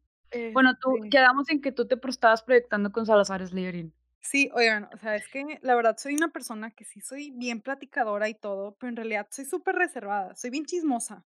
bueno, 0.53 0.77
tú 0.79 0.95
este 0.97 1.09
quedamos 1.09 1.49
en 1.49 1.61
que 1.61 1.71
tú 1.71 1.87
te 1.87 1.97
estabas 2.07 2.43
proyectando 2.43 2.91
con 2.91 3.05
Salazar 3.05 3.45
Slytherin. 3.45 3.93
Sí, 4.19 4.49
oigan, 4.53 4.89
o 4.93 4.97
sea, 4.97 5.15
es 5.15 5.27
que 5.27 5.59
la 5.61 5.75
verdad 5.75 5.97
soy 5.97 6.15
una 6.15 6.29
persona 6.29 6.71
que 6.71 6.85
sí 6.85 7.01
soy 7.01 7.31
bien 7.31 7.61
platicadora 7.61 8.29
y 8.29 8.33
todo, 8.33 8.75
pero 8.79 8.89
en 8.89 8.95
realidad 8.95 9.27
soy 9.29 9.43
súper 9.43 9.75
reservada, 9.75 10.33
soy 10.35 10.49
bien 10.49 10.65
chismosa. 10.65 11.25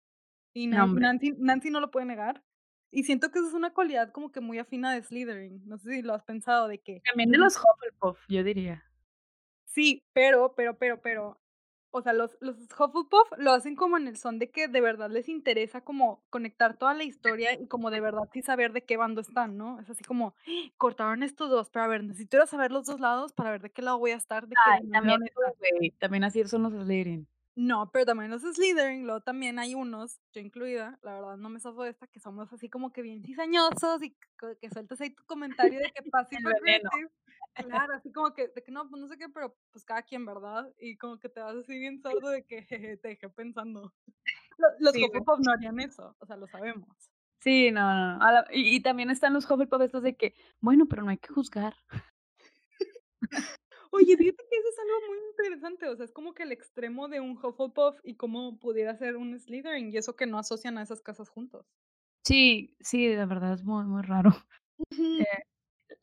Y 0.54 0.68
Nancy, 0.68 1.34
Nancy, 1.36 1.70
no 1.70 1.80
lo 1.80 1.90
puede 1.90 2.06
negar. 2.06 2.42
Y 2.90 3.04
siento 3.04 3.30
que 3.30 3.40
eso 3.40 3.48
es 3.48 3.54
una 3.54 3.74
cualidad 3.74 4.10
como 4.12 4.32
que 4.32 4.40
muy 4.40 4.58
afina 4.58 4.94
de 4.94 5.02
Slytherin. 5.02 5.60
No 5.66 5.76
sé 5.76 5.90
si 5.90 6.02
lo 6.02 6.14
has 6.14 6.22
pensado 6.22 6.68
de 6.68 6.78
que... 6.78 7.02
También 7.04 7.30
de 7.30 7.36
los 7.36 7.56
Hufflepuff, 7.58 8.18
yo 8.28 8.42
diría. 8.42 8.82
Sí, 9.66 10.02
pero, 10.14 10.54
pero, 10.56 10.78
pero, 10.78 11.02
pero, 11.02 11.38
o 11.96 12.02
sea, 12.02 12.12
los, 12.12 12.36
los 12.40 12.56
Hufflepuff 12.56 13.38
lo 13.38 13.52
hacen 13.52 13.74
como 13.74 13.96
en 13.96 14.06
el 14.06 14.16
son 14.16 14.38
de 14.38 14.50
que 14.50 14.68
de 14.68 14.80
verdad 14.80 15.10
les 15.10 15.28
interesa 15.28 15.80
como 15.80 16.22
conectar 16.30 16.76
toda 16.76 16.94
la 16.94 17.04
historia 17.04 17.54
y 17.54 17.66
como 17.66 17.90
de 17.90 18.00
verdad 18.00 18.28
sí 18.32 18.42
saber 18.42 18.72
de 18.72 18.84
qué 18.84 18.96
bando 18.96 19.22
están, 19.22 19.56
¿no? 19.56 19.80
Es 19.80 19.88
así 19.88 20.04
como, 20.04 20.34
¡Ah! 20.46 20.70
cortaron 20.76 21.22
estos 21.22 21.48
dos, 21.48 21.70
pero 21.70 21.86
a 21.86 21.88
ver, 21.88 22.04
necesito 22.04 22.36
ir 22.36 22.42
a 22.42 22.46
saber 22.46 22.70
los 22.70 22.86
dos 22.86 23.00
lados 23.00 23.32
para 23.32 23.50
ver 23.50 23.62
de 23.62 23.70
qué 23.70 23.82
lado 23.82 23.98
voy 23.98 24.10
a 24.10 24.16
estar. 24.16 24.46
De 24.46 24.54
qué 24.54 24.88
también, 24.90 25.20
también 25.98 26.24
así 26.24 26.44
son 26.44 26.64
los 26.64 26.72
Slytherin. 26.72 27.26
No, 27.54 27.90
pero 27.90 28.04
también 28.04 28.30
los 28.30 28.42
Slytherin, 28.42 29.04
luego 29.06 29.22
también 29.22 29.58
hay 29.58 29.74
unos, 29.74 30.20
yo 30.34 30.42
incluida, 30.42 30.98
la 31.02 31.14
verdad 31.14 31.36
no 31.38 31.48
me 31.48 31.58
zafo 31.58 31.84
de 31.84 31.90
esta, 31.90 32.06
que 32.06 32.20
somos 32.20 32.52
así 32.52 32.68
como 32.68 32.92
que 32.92 33.00
bien 33.00 33.24
cizañosos 33.24 34.02
y 34.02 34.14
que, 34.60 34.68
sueltas 34.68 35.00
ahí 35.00 35.08
tu 35.08 35.24
comentario 35.24 35.78
de 35.80 35.90
que 35.90 36.02
pasa 36.10 36.36
Claro, 37.64 37.94
así 37.94 38.12
como 38.12 38.32
que, 38.34 38.48
de 38.48 38.62
que 38.62 38.70
no, 38.70 38.88
pues 38.88 39.00
no 39.00 39.08
sé 39.08 39.16
qué, 39.16 39.28
pero 39.28 39.56
pues 39.70 39.84
cada 39.84 40.02
quien, 40.02 40.26
¿verdad? 40.26 40.70
Y 40.78 40.96
como 40.96 41.18
que 41.18 41.28
te 41.28 41.40
vas 41.40 41.56
así 41.56 41.78
bien 41.78 42.00
sordo 42.00 42.28
de 42.30 42.44
que 42.44 42.62
jeje, 42.62 42.96
te 43.02 43.08
dejé 43.08 43.28
pensando. 43.28 43.92
Los, 44.78 44.92
sí, 44.94 45.06
no 45.44 45.52
harían 45.52 45.80
eso, 45.80 46.16
o 46.18 46.26
sea, 46.26 46.36
lo 46.36 46.46
sabemos. 46.46 47.10
Sí, 47.40 47.70
no, 47.70 48.18
no. 48.18 48.44
y, 48.50 48.80
también 48.80 49.10
están 49.10 49.34
los 49.34 49.48
Hufflepuff 49.48 49.82
estos 49.82 50.02
de 50.02 50.16
que, 50.16 50.34
bueno, 50.60 50.86
pero 50.86 51.02
no 51.02 51.10
hay 51.10 51.18
que 51.18 51.32
juzgar. 51.32 51.74
Oye, 53.92 54.16
fíjate 54.16 54.44
que 54.50 54.56
eso 54.56 54.68
es 54.68 54.78
algo 54.78 55.00
muy 55.08 55.18
interesante, 55.30 55.88
o 55.88 55.96
sea, 55.96 56.04
es 56.04 56.12
como 56.12 56.34
que 56.34 56.42
el 56.42 56.52
extremo 56.52 57.08
de 57.08 57.20
un 57.20 57.38
Hufflepuff 57.38 58.00
y 58.02 58.16
cómo 58.16 58.58
pudiera 58.58 58.96
ser 58.96 59.16
un 59.16 59.38
Slytherin, 59.38 59.92
y 59.92 59.96
eso 59.96 60.16
que 60.16 60.26
no 60.26 60.38
asocian 60.38 60.76
a 60.78 60.82
esas 60.82 61.00
casas 61.00 61.28
juntos. 61.28 61.66
Sí, 62.24 62.76
sí, 62.80 63.06
de 63.06 63.24
verdad 63.24 63.52
es 63.54 63.62
muy, 63.62 63.84
muy 63.84 64.02
raro. 64.02 64.30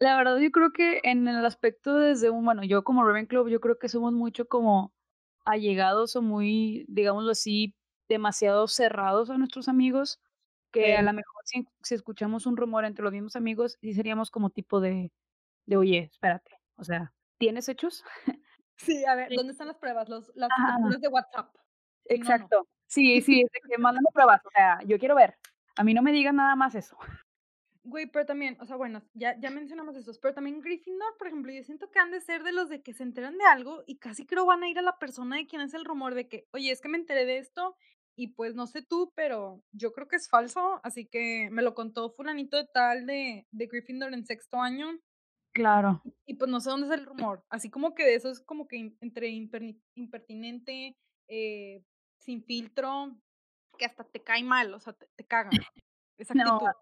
La 0.04 0.18
verdad, 0.18 0.38
yo 0.38 0.51
creo 0.51 0.74
que 0.74 0.99
en 1.04 1.30
el 1.30 1.45
aspecto 1.45 1.97
desde 1.97 2.30
un, 2.30 2.43
bueno, 2.43 2.62
yo 2.66 2.84
como 2.84 3.06
Ravenclaw, 3.06 3.47
yo 3.47 3.62
creo 3.62 3.80
que 3.80 3.88
somos 3.88 4.12
mucho 4.12 4.49
como 4.49 4.91
allegados 5.45 6.18
o 6.18 6.22
muy, 6.22 6.84
digámoslo 6.89 7.32
así, 7.32 7.74
demasiado 8.10 8.68
cerrados 8.68 9.30
a 9.30 9.38
nuestros 9.38 9.70
amigos, 9.70 10.20
que 10.74 10.97
a 10.97 11.01
lo 11.04 11.14
mejor 11.14 11.41
si, 11.45 11.66
escuchamos 11.95 12.45
un 12.45 12.58
rumor 12.58 12.84
entre 12.84 13.01
los 13.01 13.14
mismos 13.14 13.38
amigos, 13.38 13.78
sí 13.80 13.93
seríamos 13.93 14.30
como 14.30 14.49
tipo 14.49 14.82
de, 14.82 15.10
de 15.68 15.78
oye, 15.78 16.10
espérate, 16.12 16.51
o 16.76 16.84
sea, 16.84 17.14
¿tienes 17.38 17.70
hechos? 17.70 18.04
Sí, 18.76 19.06
a 19.06 19.14
ver, 19.14 19.30
¿dónde 19.34 19.51
están 19.51 19.68
las 19.68 19.78
pruebas? 19.78 20.10
Los, 20.10 20.32
las 20.36 20.49
de 20.99 21.08
WhatsApp. 21.08 21.56
Exacto. 22.06 22.68
Sí, 22.88 23.22
sí, 23.22 23.41
es 23.41 23.51
de 23.51 23.60
que 23.70 23.78
mándame 23.78 24.08
pruebas, 24.12 24.41
o 24.43 24.49
sea, 24.49 24.80
yo 24.84 24.97
quiero 24.97 25.14
ver. 25.16 25.38
A 25.78 25.84
mí 25.84 25.93
no 25.93 26.01
me 26.01 26.12
digan 26.12 26.38
nada 26.38 26.56
más 26.56 26.74
eso. 26.74 26.97
Güey, 27.86 28.06
pero 28.08 28.26
también, 28.26 28.56
o 28.62 28.66
sea, 28.66 28.78
bueno, 28.78 29.04
ya, 29.14 29.38
ya 29.40 29.50
mencionamos 29.50 29.98
esos, 29.98 30.18
pero 30.18 30.34
también 30.34 30.62
Gryffindor, 30.62 31.18
por 31.18 31.28
ejemplo, 31.28 31.52
yo 31.52 31.64
siento 31.64 31.92
que 31.92 32.00
han 32.00 32.12
de 32.12 32.22
ser 32.22 32.44
de 32.44 32.54
los 32.54 32.70
de 32.70 32.82
que 32.82 32.94
se 32.94 33.04
enteran 33.04 33.38
de 33.38 33.44
algo 33.44 33.84
y 33.86 33.98
casi 33.98 34.26
creo 34.26 34.46
van 34.46 34.64
a 34.64 34.70
ir 34.70 34.80
a 34.80 34.82
la 34.82 34.98
persona 34.98 35.36
de 35.36 35.48
quien 35.48 35.62
es 35.62 35.74
el 35.74 35.84
rumor 35.84 36.16
de 36.16 36.30
que, 36.30 36.48
oye, 36.52 36.72
es 36.72 36.80
que 36.80 36.88
me 36.88 36.98
enteré 36.98 37.26
de 37.26 37.40
esto 37.40 37.76
y 38.16 38.30
pues 38.30 38.56
no 38.56 38.68
sé 38.68 38.84
tú, 38.84 39.12
pero 39.16 39.62
yo 39.74 39.92
creo 39.92 40.08
que 40.08 40.16
es 40.16 40.30
falso, 40.30 40.80
así 40.84 41.06
que 41.06 41.50
me 41.52 41.62
lo 41.62 41.76
contó 41.76 42.12
fulanito 42.12 42.56
de 42.56 42.68
tal 42.74 43.06
de, 43.06 43.48
de 43.52 43.68
Gryffindor 43.68 44.14
en 44.14 44.26
sexto 44.26 44.62
año. 44.62 44.98
Claro. 45.54 46.02
Y, 46.26 46.36
pues 46.36 46.50
no 46.50 46.62
sé 46.62 46.70
dónde 46.70 46.88
es 46.88 46.94
el 46.94 47.06
rumor, 47.06 47.44
así 47.50 47.70
como 47.70 47.96
que 47.96 48.06
de 48.06 48.16
eso 48.16 48.30
es 48.30 48.40
como 48.40 48.66
que 48.66 48.96
entre 49.02 49.28
impertinente, 49.28 50.96
eh, 51.28 51.84
sin 52.18 52.44
filtro, 52.46 53.14
que 53.78 53.86
hasta 53.86 54.06
te 54.06 54.24
cae 54.24 54.44
mal, 54.44 54.74
o 54.74 54.80
sea, 54.80 54.94
te, 54.94 55.08
te 55.18 55.26
cagan. 55.26 55.52
Esa 56.18 56.34
actitud. 56.34 56.66
No, 56.66 56.74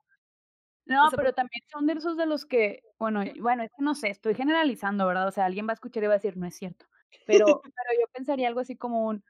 pero 1.15 1.34
también 1.34 1.63
son 1.71 1.88
de 1.88 1.93
esos 1.93 2.17
de 2.17 2.25
los 2.25 2.45
que, 2.45 2.84
bueno, 2.99 3.23
bueno, 3.39 3.63
es 3.63 3.71
que 3.75 3.84
no 3.84 3.95
sé, 3.95 4.09
estoy 4.09 4.36
generalizando, 4.36 5.05
¿verdad? 5.07 5.27
O 5.27 5.32
sea, 5.32 5.45
alguien 5.45 5.67
va 5.67 5.71
a 5.71 5.73
escuchar 5.73 6.03
y 6.03 6.07
va 6.07 6.13
a 6.13 6.17
decir, 6.17 6.38
no 6.38 6.45
es 6.45 6.55
cierto. 6.55 6.86
Pero, 7.25 7.45
pero 7.63 7.99
yo 7.99 8.07
pensaría 8.13 8.47
algo 8.47 8.59
así 8.59 8.75
como 8.75 9.07
un, 9.07 9.23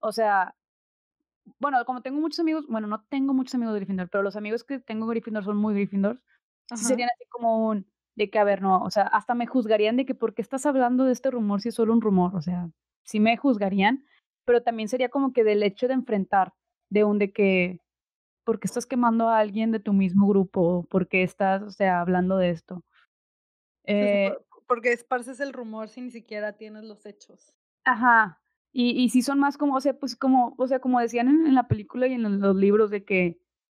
o 0.00 0.12
sea, 0.12 0.54
bueno, 1.58 1.84
como 1.84 2.02
tengo 2.02 2.20
muchos 2.20 2.40
amigos, 2.40 2.66
bueno, 2.68 2.86
no 2.86 3.04
tengo 3.08 3.34
muchos 3.34 3.54
amigos 3.54 3.74
de 3.74 3.80
Gryffindor, 3.80 4.08
pero 4.10 4.22
los 4.22 4.36
amigos 4.36 4.64
que 4.64 4.78
tengo 4.78 5.06
de 5.06 5.14
Gryffindor 5.14 5.44
son 5.44 5.56
muy 5.56 5.74
Gryffindor, 5.74 6.20
serían 6.74 7.10
así 7.14 7.24
como 7.28 7.68
un, 7.68 7.86
de 8.14 8.30
que, 8.30 8.38
a 8.38 8.44
ver, 8.44 8.62
no, 8.62 8.82
o 8.82 8.90
sea, 8.90 9.04
hasta 9.04 9.34
me 9.34 9.46
juzgarían 9.46 9.96
de 9.96 10.06
que, 10.06 10.14
¿por 10.14 10.34
qué 10.34 10.42
estás 10.42 10.66
hablando 10.66 11.04
de 11.04 11.12
este 11.12 11.30
rumor 11.30 11.60
si 11.60 11.70
es 11.70 11.74
solo 11.74 11.92
un 11.92 12.00
rumor? 12.00 12.34
O 12.36 12.42
sea, 12.42 12.70
sí 13.04 13.20
me 13.20 13.36
juzgarían, 13.36 14.04
pero 14.44 14.62
también 14.62 14.88
sería 14.88 15.08
como 15.08 15.32
que 15.32 15.44
del 15.44 15.62
hecho 15.62 15.88
de 15.88 15.94
enfrentar, 15.94 16.52
de 16.90 17.04
un 17.04 17.18
de 17.18 17.32
que, 17.32 17.80
¿por 18.44 18.60
qué 18.60 18.66
estás 18.66 18.86
quemando 18.86 19.28
a 19.28 19.38
alguien 19.38 19.72
de 19.72 19.80
tu 19.80 19.92
mismo 19.92 20.28
grupo? 20.28 20.86
¿Por 20.90 21.08
qué 21.08 21.22
estás, 21.22 21.62
o 21.62 21.70
sea, 21.70 22.00
hablando 22.00 22.36
de 22.36 22.50
esto? 22.50 22.84
Eh, 23.84 24.32
porque 24.66 24.92
esparces 24.92 25.40
el 25.40 25.52
rumor 25.52 25.88
si 25.88 26.00
ni 26.00 26.10
siquiera 26.10 26.52
tienes 26.52 26.84
los 26.84 27.04
hechos. 27.06 27.54
Ajá. 27.84 28.40
Y, 28.72 28.90
y 28.90 29.10
si 29.10 29.22
son 29.22 29.38
más 29.38 29.58
como, 29.58 29.76
o 29.76 29.80
sea, 29.80 29.98
pues 29.98 30.16
como, 30.16 30.54
o 30.56 30.66
sea, 30.66 30.80
como 30.80 31.00
decían 31.00 31.28
en, 31.28 31.54
la 31.54 31.68
película 31.68 32.06
y 32.06 32.14
en 32.14 32.40
los, 32.40 32.56
libros 32.56 32.90
de 32.90 33.04
que 33.04 33.38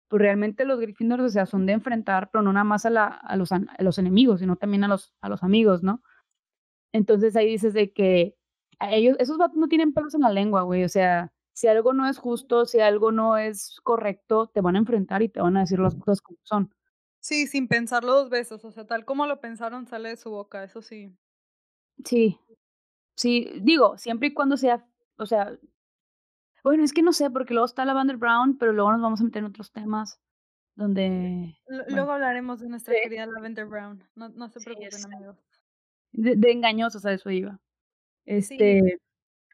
pues 0.08 0.20
realmente 0.20 0.66
los 0.66 0.78
Gryffindors, 0.78 1.22
o 1.22 1.28
sea, 1.30 1.46
son 1.46 1.64
de 1.64 1.72
enfrentar, 1.72 2.30
pero 2.30 2.42
no 2.42 2.52
nada 2.52 2.64
más 2.64 2.84
a, 2.84 2.90
la, 2.90 3.06
a, 3.06 3.36
los, 3.36 3.52
a 3.52 3.62
los 3.78 3.96
enemigos, 3.96 4.40
sino 4.40 4.56
también 4.56 4.84
a 4.84 4.88
los, 4.88 5.14
a 5.22 5.30
los 5.30 5.42
amigos, 5.42 5.82
¿no? 5.82 6.02
Entonces 6.92 7.34
ahí 7.36 7.46
dices 7.46 7.72
de 7.72 7.92
que 7.92 8.36
ellos, 8.80 9.16
esos 9.18 9.38
vatos 9.38 9.56
no 9.56 9.68
tienen 9.68 9.94
pelos 9.94 10.14
en 10.14 10.20
la 10.20 10.30
lengua, 10.30 10.62
güey, 10.62 10.84
o 10.84 10.88
sea, 10.90 11.32
si 11.52 11.68
algo 11.68 11.92
no 11.92 12.08
es 12.08 12.18
justo, 12.18 12.66
si 12.66 12.80
algo 12.80 13.12
no 13.12 13.36
es 13.36 13.78
correcto, 13.82 14.48
te 14.48 14.60
van 14.60 14.76
a 14.76 14.78
enfrentar 14.78 15.22
y 15.22 15.28
te 15.28 15.40
van 15.40 15.56
a 15.56 15.60
decir 15.60 15.78
las 15.78 15.94
cosas 15.94 16.20
como 16.20 16.38
son. 16.42 16.74
Sí, 17.20 17.46
sin 17.46 17.68
pensarlo 17.68 18.14
dos 18.14 18.30
veces, 18.30 18.64
o 18.64 18.72
sea, 18.72 18.86
tal 18.86 19.04
como 19.04 19.26
lo 19.26 19.40
pensaron 19.40 19.86
sale 19.86 20.08
de 20.08 20.16
su 20.16 20.30
boca, 20.30 20.64
eso 20.64 20.82
sí. 20.82 21.14
Sí, 22.04 22.38
sí, 23.14 23.52
digo, 23.60 23.96
siempre 23.98 24.28
y 24.28 24.34
cuando 24.34 24.56
sea, 24.56 24.86
o 25.16 25.26
sea, 25.26 25.56
bueno, 26.64 26.84
es 26.84 26.92
que 26.92 27.02
no 27.02 27.12
sé, 27.12 27.30
porque 27.30 27.54
luego 27.54 27.66
está 27.66 27.84
Lavender 27.84 28.16
Brown, 28.16 28.56
pero 28.58 28.72
luego 28.72 28.92
nos 28.92 29.02
vamos 29.02 29.20
a 29.20 29.24
meter 29.24 29.40
en 29.40 29.50
otros 29.50 29.70
temas 29.72 30.20
donde... 30.74 31.54
luego 31.88 32.12
hablaremos 32.12 32.60
de 32.60 32.68
nuestra 32.68 32.94
querida 33.02 33.26
Lavender 33.26 33.66
Brown, 33.66 34.02
no, 34.14 34.30
no 34.30 34.48
se 34.48 34.60
preocupen, 34.60 35.04
amigos. 35.04 35.36
De, 36.12 36.34
de 36.36 36.50
engañosos 36.50 37.04
a 37.04 37.12
eso 37.12 37.30
iba. 37.30 37.60
Este, 38.24 38.98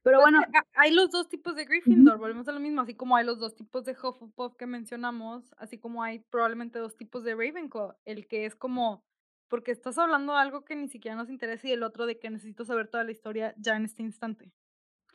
pero 0.08 0.22
pues 0.22 0.32
bueno. 0.32 0.64
Hay 0.74 0.92
los 0.92 1.10
dos 1.10 1.28
tipos 1.28 1.54
de 1.54 1.66
Gryffindor, 1.66 2.16
volvemos 2.18 2.48
a 2.48 2.52
lo 2.52 2.60
mismo, 2.60 2.80
así 2.80 2.94
como 2.94 3.14
hay 3.14 3.26
los 3.26 3.38
dos 3.38 3.54
tipos 3.54 3.84
de 3.84 3.92
Hufflepuff 3.92 4.56
que 4.56 4.66
mencionamos, 4.66 5.52
así 5.58 5.78
como 5.78 6.02
hay 6.02 6.20
probablemente 6.30 6.78
dos 6.78 6.96
tipos 6.96 7.24
de 7.24 7.34
Ravenclaw, 7.34 7.94
el 8.06 8.26
que 8.26 8.46
es 8.46 8.56
como, 8.56 9.04
porque 9.48 9.70
estás 9.70 9.98
hablando 9.98 10.32
de 10.32 10.38
algo 10.38 10.64
que 10.64 10.76
ni 10.76 10.88
siquiera 10.88 11.14
nos 11.14 11.28
interesa 11.28 11.68
y 11.68 11.72
el 11.72 11.82
otro 11.82 12.06
de 12.06 12.18
que 12.18 12.30
necesito 12.30 12.64
saber 12.64 12.88
toda 12.88 13.04
la 13.04 13.10
historia 13.10 13.54
ya 13.58 13.76
en 13.76 13.84
este 13.84 14.02
instante. 14.02 14.50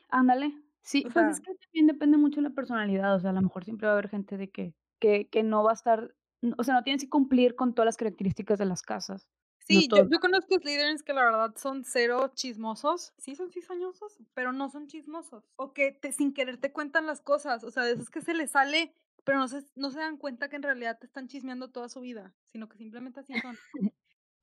Ándale, 0.09 0.53
sí, 0.81 1.07
pues 1.11 1.25
es 1.25 1.39
que 1.39 1.55
también 1.55 1.87
depende 1.87 2.17
mucho 2.17 2.41
de 2.41 2.49
la 2.49 2.53
personalidad, 2.53 3.15
o 3.15 3.19
sea, 3.19 3.31
a 3.31 3.33
lo 3.33 3.41
mejor 3.41 3.63
siempre 3.63 3.87
va 3.87 3.93
a 3.93 3.97
haber 3.97 4.09
gente 4.09 4.37
de 4.37 4.51
que, 4.51 4.75
que, 4.99 5.27
que 5.27 5.41
no 5.41 5.63
va 5.63 5.71
a 5.71 5.73
estar, 5.73 6.13
o 6.55 6.63
sea, 6.63 6.75
no 6.75 6.83
tienes 6.83 7.01
que 7.01 7.09
cumplir 7.09 7.55
con 7.55 7.73
todas 7.73 7.87
las 7.87 7.97
características 7.97 8.59
de 8.59 8.65
las 8.65 8.83
casas. 8.83 9.27
Sí, 9.66 9.88
yo, 9.88 10.09
yo, 10.09 10.20
conozco 10.20 10.59
Slytherins 10.59 11.03
que 11.03 11.14
la 11.14 11.24
verdad 11.24 11.55
son 11.55 11.86
cero 11.86 12.32
chismosos. 12.36 13.14
Sí 13.18 13.36
son 13.36 13.49
cizañosos, 13.49 14.20
pero 14.34 14.51
no 14.51 14.70
son 14.70 14.88
chismosos. 14.88 15.45
O 15.55 15.74
que 15.74 15.91
te, 15.91 16.11
sin 16.11 16.34
querer 16.34 16.57
te 16.57 16.74
cuentan 16.74 17.05
las 17.05 17.22
cosas. 17.22 17.64
O 17.64 17.72
sea, 17.72 17.84
de 17.84 17.93
esos 17.93 18.09
que 18.09 18.22
se 18.22 18.34
les 18.34 18.51
sale, 18.51 18.93
pero 19.24 19.38
no 19.38 19.47
se, 19.47 19.64
no 19.76 19.91
se 19.91 19.99
dan 19.99 20.18
cuenta 20.18 20.49
que 20.49 20.57
en 20.57 20.64
realidad 20.64 20.97
te 20.99 21.05
están 21.05 21.28
chismeando 21.28 21.72
toda 21.72 21.88
su 21.88 22.01
vida, 22.01 22.34
sino 22.43 22.68
que 22.68 22.78
simplemente 22.78 23.22
así 23.22 23.34
son. 23.39 23.57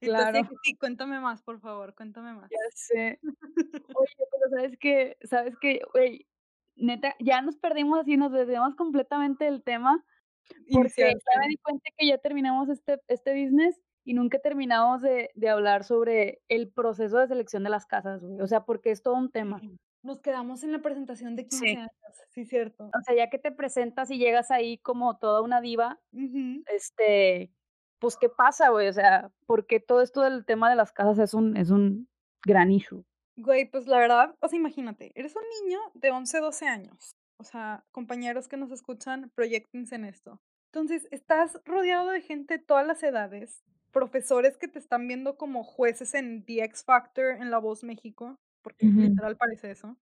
claro. 0.01 0.49
sí, 0.63 0.75
cuéntame 0.77 1.21
más, 1.21 1.43
por 1.43 1.61
favor, 1.61 1.95
cuéntame 1.95 2.33
más. 2.33 2.51
Ya 2.51 2.71
sé. 2.75 3.21
Oye, 3.97 4.27
pero 4.31 4.51
sabes 4.51 4.79
que, 4.79 5.19
sabes 5.25 5.55
que, 5.59 5.83
güey, 5.93 6.27
neta, 6.77 7.15
ya 7.21 7.43
nos 7.43 7.57
perdimos 7.57 8.01
así, 8.01 8.17
nos 8.17 8.33
desviamos 8.33 8.75
completamente 8.75 9.45
del 9.45 9.63
tema. 9.63 10.03
Porque 10.73 11.13
ya 11.13 11.41
me 11.41 11.49
di 11.49 11.59
cuenta 11.59 11.91
que 11.97 12.07
ya 12.07 12.19
terminamos 12.19 12.71
este, 12.71 13.01
este 13.07 13.41
business 13.41 13.81
y 14.05 14.15
nunca 14.15 14.39
terminamos 14.39 15.03
de, 15.03 15.31
de, 15.35 15.49
hablar 15.49 15.85
sobre 15.85 16.41
el 16.49 16.69
proceso 16.71 17.19
de 17.19 17.29
selección 17.29 17.65
de 17.65 17.71
las 17.71 17.87
casas, 17.87 18.23
güey. 18.23 18.41
O 18.41 18.47
sea, 18.47 18.65
porque 18.65 18.91
es 18.91 19.03
todo 19.03 19.15
un 19.15 19.31
tema. 19.31 19.61
Nos 20.03 20.21
quedamos 20.21 20.63
en 20.63 20.73
la 20.73 20.81
presentación 20.81 21.37
de 21.37 21.47
15 21.47 21.69
años, 21.77 21.91
sí, 22.31 22.45
cierto. 22.47 22.87
O 22.87 23.03
sea, 23.05 23.15
ya 23.15 23.29
que 23.29 23.39
te 23.39 23.53
presentas 23.53 24.11
y 24.11 24.19
llegas 24.19 24.51
ahí 24.51 24.79
como 24.79 25.19
toda 25.19 25.43
una 25.43 25.61
diva, 25.61 26.01
este, 26.67 27.53
pues, 27.99 28.17
¿qué 28.17 28.31
pasa, 28.31 28.71
güey? 28.71 28.89
O 28.89 28.93
sea, 28.93 29.31
porque 29.47 29.79
todo 29.79 30.01
esto 30.01 30.23
del 30.23 30.47
tema 30.47 30.71
de 30.71 30.77
las 30.77 30.93
casas 30.93 31.19
es 31.19 31.35
un, 31.35 31.57
es 31.57 31.71
un 31.71 32.09
gran 32.45 32.71
issue. 32.71 33.05
Güey, 33.37 33.71
pues 33.71 33.87
la 33.87 33.99
verdad, 33.99 34.35
o 34.41 34.49
sea, 34.49 34.59
imagínate, 34.59 35.13
eres 35.15 35.35
un 35.37 35.43
niño 35.63 35.79
de 35.95 36.11
11, 36.11 36.41
12 36.41 36.67
años. 36.67 37.17
O 37.39 37.45
sea, 37.45 37.85
compañeros 37.93 38.49
que 38.49 38.57
nos 38.57 38.71
escuchan, 38.71 39.31
proyectense 39.35 39.95
en 39.95 40.05
esto. 40.05 40.41
Entonces, 40.73 41.09
estás 41.11 41.59
rodeado 41.65 42.11
de 42.11 42.21
gente 42.21 42.59
de 42.59 42.65
todas 42.65 42.87
las 42.87 43.03
edades, 43.03 43.65
profesores 43.93 44.57
que 44.57 44.69
te 44.69 44.79
están 44.79 45.07
viendo 45.07 45.37
como 45.37 45.65
jueces 45.65 46.15
en 46.15 46.45
The 46.45 46.65
X 46.65 46.85
Factor 46.85 47.37
en 47.37 47.51
La 47.51 47.59
Voz 47.59 47.85
México, 47.85 48.39
porque 48.63 48.87
literal 48.87 49.37
parece 49.37 49.71
eso, 49.71 49.97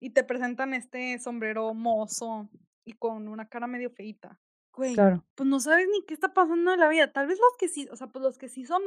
y 0.00 0.10
te 0.10 0.24
presentan 0.24 0.74
este 0.74 1.18
sombrero 1.18 1.72
mozo 1.74 2.48
y 2.84 2.92
con 2.92 3.28
una 3.28 3.48
cara 3.48 3.66
medio 3.66 3.90
feita. 3.90 4.38
Güey, 4.74 4.96
pues 5.36 5.48
no 5.48 5.60
sabes 5.60 5.86
ni 5.90 6.02
qué 6.04 6.14
está 6.14 6.34
pasando 6.34 6.72
en 6.72 6.80
la 6.80 6.88
vida. 6.88 7.12
Tal 7.12 7.28
vez 7.28 7.38
los 7.38 7.56
que 7.58 7.68
sí, 7.68 7.88
o 7.92 7.96
sea, 7.96 8.08
pues 8.08 8.24
los 8.24 8.38
que 8.38 8.48
sí 8.48 8.66
son 8.66 8.82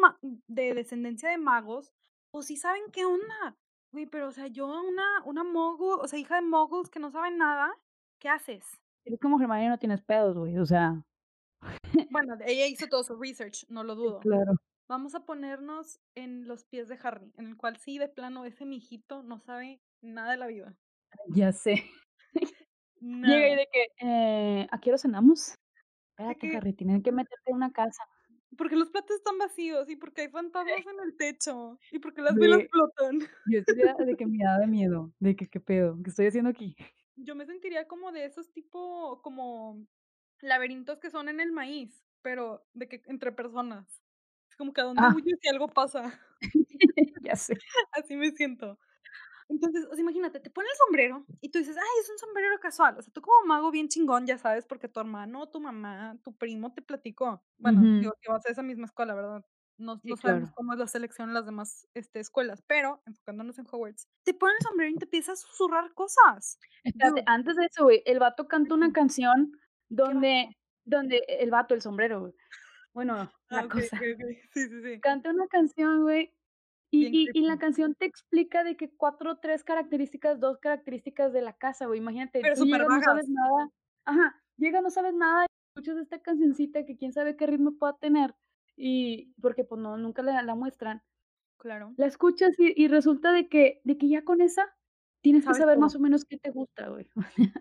de 0.47 0.73
descendencia 0.73 1.29
de 1.29 1.37
magos, 1.37 1.93
o 2.31 2.41
sí 2.41 2.57
saben 2.57 2.83
qué 2.91 3.05
onda. 3.05 3.57
Güey, 3.93 4.05
pero 4.05 4.27
o 4.27 4.31
sea, 4.31 4.47
yo 4.47 4.67
una, 4.67 5.23
una 5.23 5.45
mogul, 5.45 5.99
o 6.01 6.07
sea, 6.07 6.19
hija 6.19 6.35
de 6.35 6.41
moguls 6.41 6.89
que 6.89 6.99
no 6.99 7.09
saben 7.09 7.37
nada, 7.37 7.73
¿qué 8.19 8.27
haces? 8.27 8.65
Es 9.05 9.17
como 9.21 9.39
Germania 9.39 9.69
no 9.69 9.79
tienes 9.79 10.01
pedos, 10.01 10.37
güey, 10.37 10.57
o 10.57 10.65
sea. 10.65 11.01
Bueno, 12.11 12.37
ella 12.45 12.67
hizo 12.67 12.87
todo 12.87 13.03
su 13.03 13.15
research, 13.15 13.65
no 13.69 13.83
lo 13.83 13.95
dudo. 13.95 14.19
claro. 14.19 14.53
Vamos 14.89 15.15
a 15.15 15.25
ponernos 15.25 15.99
en 16.15 16.47
los 16.47 16.63
pies 16.63 16.87
de 16.87 16.97
Harry, 17.03 17.33
en 17.37 17.47
el 17.47 17.57
cual 17.57 17.75
sí, 17.75 17.97
de 17.97 18.07
plano, 18.07 18.45
ese 18.45 18.65
mijito 18.65 19.21
no 19.21 19.37
sabe 19.37 19.81
nada 20.01 20.31
de 20.31 20.37
la 20.37 20.47
vida. 20.47 20.77
Ya 21.27 21.51
sé. 21.51 21.83
Llega 23.01 23.49
y 23.49 23.55
de 23.55 23.67
que, 23.71 23.85
eh, 23.99 24.67
¿a 24.71 24.79
qué 24.79 24.89
hora 24.89 24.97
cenamos? 24.97 25.55
Espérate, 26.11 26.55
Harry, 26.55 26.73
tienen 26.73 27.03
que 27.03 27.11
meterte 27.11 27.51
en 27.51 27.55
una 27.57 27.71
casa. 27.71 28.03
Porque 28.57 28.77
los 28.77 28.89
platos 28.89 29.17
están 29.17 29.37
vacíos 29.37 29.89
y 29.89 29.97
porque 29.97 30.21
hay 30.21 30.29
fantasmas 30.29 30.79
en 30.79 30.99
el 31.03 31.17
techo 31.17 31.77
y 31.91 31.99
porque 31.99 32.21
las 32.21 32.35
velas 32.35 32.63
flotan. 32.71 33.19
Yo 33.51 33.59
estoy 33.59 33.75
de 34.05 34.15
que 34.15 34.25
me 34.25 34.43
da 34.43 34.57
de 34.57 34.67
miedo, 34.67 35.11
de 35.19 35.35
que 35.35 35.47
qué 35.47 35.59
pedo, 35.59 35.99
¿qué 36.01 36.09
estoy 36.09 36.27
haciendo 36.27 36.49
aquí? 36.49 36.75
Yo 37.17 37.35
me 37.35 37.45
sentiría 37.45 37.87
como 37.87 38.11
de 38.11 38.25
esos 38.25 38.51
tipo, 38.51 39.21
como 39.21 39.85
laberintos 40.41 40.99
que 40.99 41.09
son 41.09 41.29
en 41.29 41.39
el 41.39 41.51
maíz, 41.51 42.05
pero 42.21 42.65
de 42.73 42.87
que 42.87 43.01
entre 43.05 43.31
personas. 43.31 44.01
Es 44.49 44.55
como 44.55 44.73
que 44.73 44.81
a 44.81 44.85
dónde 44.85 45.01
ah. 45.03 45.13
huyes 45.15 45.37
si 45.41 45.49
algo 45.49 45.67
pasa. 45.67 46.19
ya 47.23 47.35
sé. 47.35 47.53
Así 47.91 48.15
me 48.15 48.31
siento. 48.31 48.79
Entonces, 49.49 49.85
o 49.85 49.93
sea, 49.93 50.01
imagínate, 50.01 50.39
te 50.39 50.49
pones 50.49 50.71
el 50.71 50.77
sombrero 50.77 51.25
y 51.39 51.49
tú 51.49 51.59
dices, 51.59 51.77
ay, 51.77 52.01
es 52.01 52.09
un 52.09 52.17
sombrero 52.17 52.59
casual. 52.59 52.97
O 52.97 53.01
sea, 53.01 53.13
tú 53.13 53.21
como 53.21 53.45
mago 53.45 53.71
bien 53.71 53.87
chingón, 53.87 54.25
ya 54.25 54.37
sabes, 54.37 54.65
porque 54.65 54.89
tu 54.89 54.99
hermano, 54.99 55.47
tu 55.47 55.61
mamá, 55.61 56.17
tu 56.23 56.35
primo 56.35 56.73
te 56.73 56.81
platicó. 56.81 57.41
Bueno, 57.57 57.99
digo 57.99 58.13
que 58.21 58.29
vas 58.29 58.45
a 58.45 58.51
esa 58.51 58.61
misma 58.61 58.85
escuela, 58.85 59.15
¿verdad? 59.15 59.45
No, 59.77 60.01
no 60.03 60.17
sabemos 60.17 60.51
cómo 60.53 60.73
es 60.73 60.79
la 60.79 60.87
selección 60.87 61.29
en 61.29 61.35
las 61.35 61.45
demás 61.45 61.87
este, 61.93 62.19
escuelas, 62.19 62.63
pero 62.65 63.01
enfocándonos 63.05 63.59
en 63.59 63.67
Hogwarts, 63.71 64.07
te 64.23 64.33
pones 64.33 64.57
el 64.59 64.67
sombrero 64.67 64.91
y 64.91 64.95
te 64.95 65.05
empiezas 65.05 65.39
a 65.39 65.47
susurrar 65.47 65.93
cosas. 65.93 66.59
Espérate, 66.83 67.23
antes 67.27 67.55
de 67.55 67.65
eso, 67.65 67.83
güey, 67.83 68.01
el 68.05 68.17
vato 68.17 68.47
canta 68.47 68.73
una 68.73 68.91
canción 68.91 69.51
donde, 69.89 70.55
donde 70.85 71.23
el 71.27 71.51
vato, 71.51 71.73
el 71.73 71.81
sombrero, 71.81 72.33
Bueno, 72.93 73.31
la 73.49 73.59
ah, 73.59 73.67
cosa. 73.67 73.99
Sí, 73.99 74.67
sí, 74.67 74.81
sí. 74.81 74.99
Canta 74.99 75.29
una 75.29 75.47
canción, 75.47 76.03
güey. 76.03 76.33
Y, 76.89 77.29
y, 77.37 77.41
la 77.41 77.57
canción 77.57 77.95
te 77.95 78.05
explica 78.05 78.63
de 78.63 78.77
que 78.77 78.89
cuatro, 78.89 79.39
tres 79.39 79.65
características, 79.65 80.39
dos 80.39 80.57
características 80.57 81.33
de 81.33 81.41
la 81.41 81.51
casa, 81.51 81.85
güey. 81.85 81.99
Imagínate, 81.99 82.39
Pero 82.41 82.55
tú 82.55 82.65
llegas, 82.65 82.87
no 82.87 83.01
sabes 83.01 83.27
nada. 83.27 83.69
Ajá, 84.05 84.41
llega, 84.55 84.79
no 84.79 84.89
sabes 84.89 85.13
nada, 85.13 85.47
escuchas 85.75 85.97
esta 85.97 86.21
cancioncita 86.21 86.85
que 86.85 86.95
quién 86.95 87.11
sabe 87.11 87.35
qué 87.35 87.45
ritmo 87.45 87.77
pueda 87.77 87.97
tener. 87.97 88.35
Y 88.77 89.33
porque 89.41 89.65
pues 89.65 89.81
no, 89.81 89.97
nunca 89.97 90.21
la, 90.21 90.41
la 90.43 90.55
muestran. 90.55 91.03
Claro. 91.57 91.93
La 91.97 92.05
escuchas 92.05 92.57
y, 92.57 92.73
y, 92.81 92.87
resulta 92.87 93.33
de 93.33 93.49
que, 93.49 93.81
de 93.83 93.97
que 93.97 94.07
ya 94.07 94.23
con 94.23 94.39
esa 94.39 94.63
tienes 95.21 95.45
que 95.45 95.55
saber 95.55 95.77
más 95.77 95.93
o 95.95 95.99
menos 95.99 96.23
qué 96.23 96.37
te 96.37 96.51
gusta, 96.51 96.87
güey. 96.87 97.09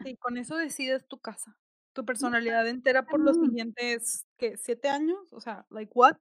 Sí, 0.04 0.16
con 0.18 0.36
eso 0.36 0.56
decides 0.56 1.08
tu 1.08 1.18
casa 1.18 1.58
tu 1.96 2.04
personalidad 2.04 2.68
entera 2.68 3.06
por 3.06 3.20
los 3.20 3.36
siguientes, 3.36 4.26
¿qué? 4.36 4.56
¿Siete 4.58 4.88
años? 4.88 5.32
O 5.32 5.40
sea, 5.40 5.66
like 5.70 5.90
what? 5.94 6.18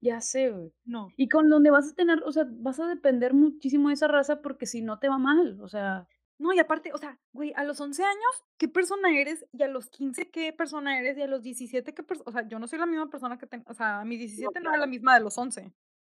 Ya 0.00 0.20
sé, 0.20 0.50
güey. 0.50 0.74
No. 0.84 1.08
Y 1.16 1.28
con 1.28 1.48
donde 1.48 1.70
vas 1.70 1.92
a 1.92 1.94
tener, 1.94 2.20
o 2.24 2.32
sea, 2.32 2.44
vas 2.48 2.80
a 2.80 2.88
depender 2.88 3.32
muchísimo 3.32 3.88
de 3.88 3.94
esa 3.94 4.08
raza 4.08 4.42
porque 4.42 4.66
si 4.66 4.82
no 4.82 4.98
te 4.98 5.08
va 5.08 5.18
mal, 5.18 5.60
o 5.60 5.68
sea. 5.68 6.08
No, 6.38 6.52
y 6.52 6.58
aparte, 6.58 6.92
o 6.92 6.98
sea, 6.98 7.20
güey, 7.32 7.52
a 7.54 7.62
los 7.62 7.80
11 7.80 8.02
años, 8.02 8.44
¿qué 8.58 8.66
persona 8.66 9.16
eres? 9.16 9.46
Y 9.52 9.62
a 9.62 9.68
los 9.68 9.88
15, 9.90 10.32
¿qué 10.32 10.52
persona 10.52 10.98
eres? 10.98 11.16
Y 11.16 11.22
a 11.22 11.28
los 11.28 11.42
17, 11.42 11.94
¿qué 11.94 12.02
persona? 12.02 12.28
O 12.28 12.32
sea, 12.32 12.48
yo 12.48 12.58
no 12.58 12.66
soy 12.66 12.80
la 12.80 12.86
misma 12.86 13.08
persona 13.08 13.38
que 13.38 13.46
tengo, 13.46 13.64
o 13.68 13.74
sea, 13.74 14.00
a 14.00 14.04
mis 14.04 14.18
17 14.18 14.58
no, 14.58 14.72
no 14.72 14.76
la 14.76 14.88
misma 14.88 15.14
de 15.14 15.20
los 15.20 15.38
11. 15.38 15.72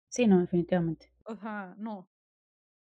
Sí, 0.08 0.28
no, 0.28 0.38
definitivamente. 0.38 1.12
O 1.24 1.34
sea, 1.34 1.74
no. 1.76 2.08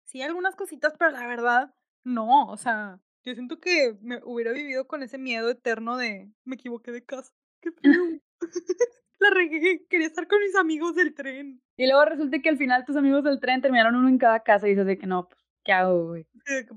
Sí, 0.03 0.21
algunas 0.23 0.57
cositas, 0.57 0.95
pero 0.99 1.13
la 1.13 1.29
verdad, 1.29 1.73
no, 2.03 2.49
o 2.49 2.57
sea, 2.57 2.99
yo 3.25 3.35
siento 3.35 3.61
que 3.61 3.97
me 4.01 4.21
hubiera 4.25 4.53
vivido 4.53 4.87
con 4.87 5.03
ese 5.03 5.19
miedo 5.19 5.51
eterno 5.51 5.97
de 5.97 6.31
me 6.45 6.55
equivoqué 6.55 6.93
de 6.93 7.05
casa. 7.05 7.33
Qué 7.61 7.73
feo. 7.73 7.83
La 9.19 9.31
regué, 9.31 9.85
quería 9.89 10.07
estar 10.07 10.29
con 10.29 10.39
mis 10.41 10.55
amigos 10.55 10.95
del 10.95 11.15
tren. 11.15 11.61
Y 11.77 11.87
luego 11.87 12.05
resulta 12.05 12.39
que 12.41 12.49
al 12.49 12.57
final 12.57 12.85
tus 12.85 12.97
amigos 12.97 13.25
del 13.25 13.41
tren 13.41 13.61
terminaron 13.61 13.97
uno 13.97 14.09
en 14.09 14.19
cada 14.19 14.41
casa 14.41 14.67
y 14.67 14.71
dices 14.71 14.87
de 14.87 14.97
que 14.97 15.07
no, 15.07 15.29
pues, 15.29 15.41
¿qué 15.65 15.73
hago, 15.73 16.09
güey? 16.09 16.27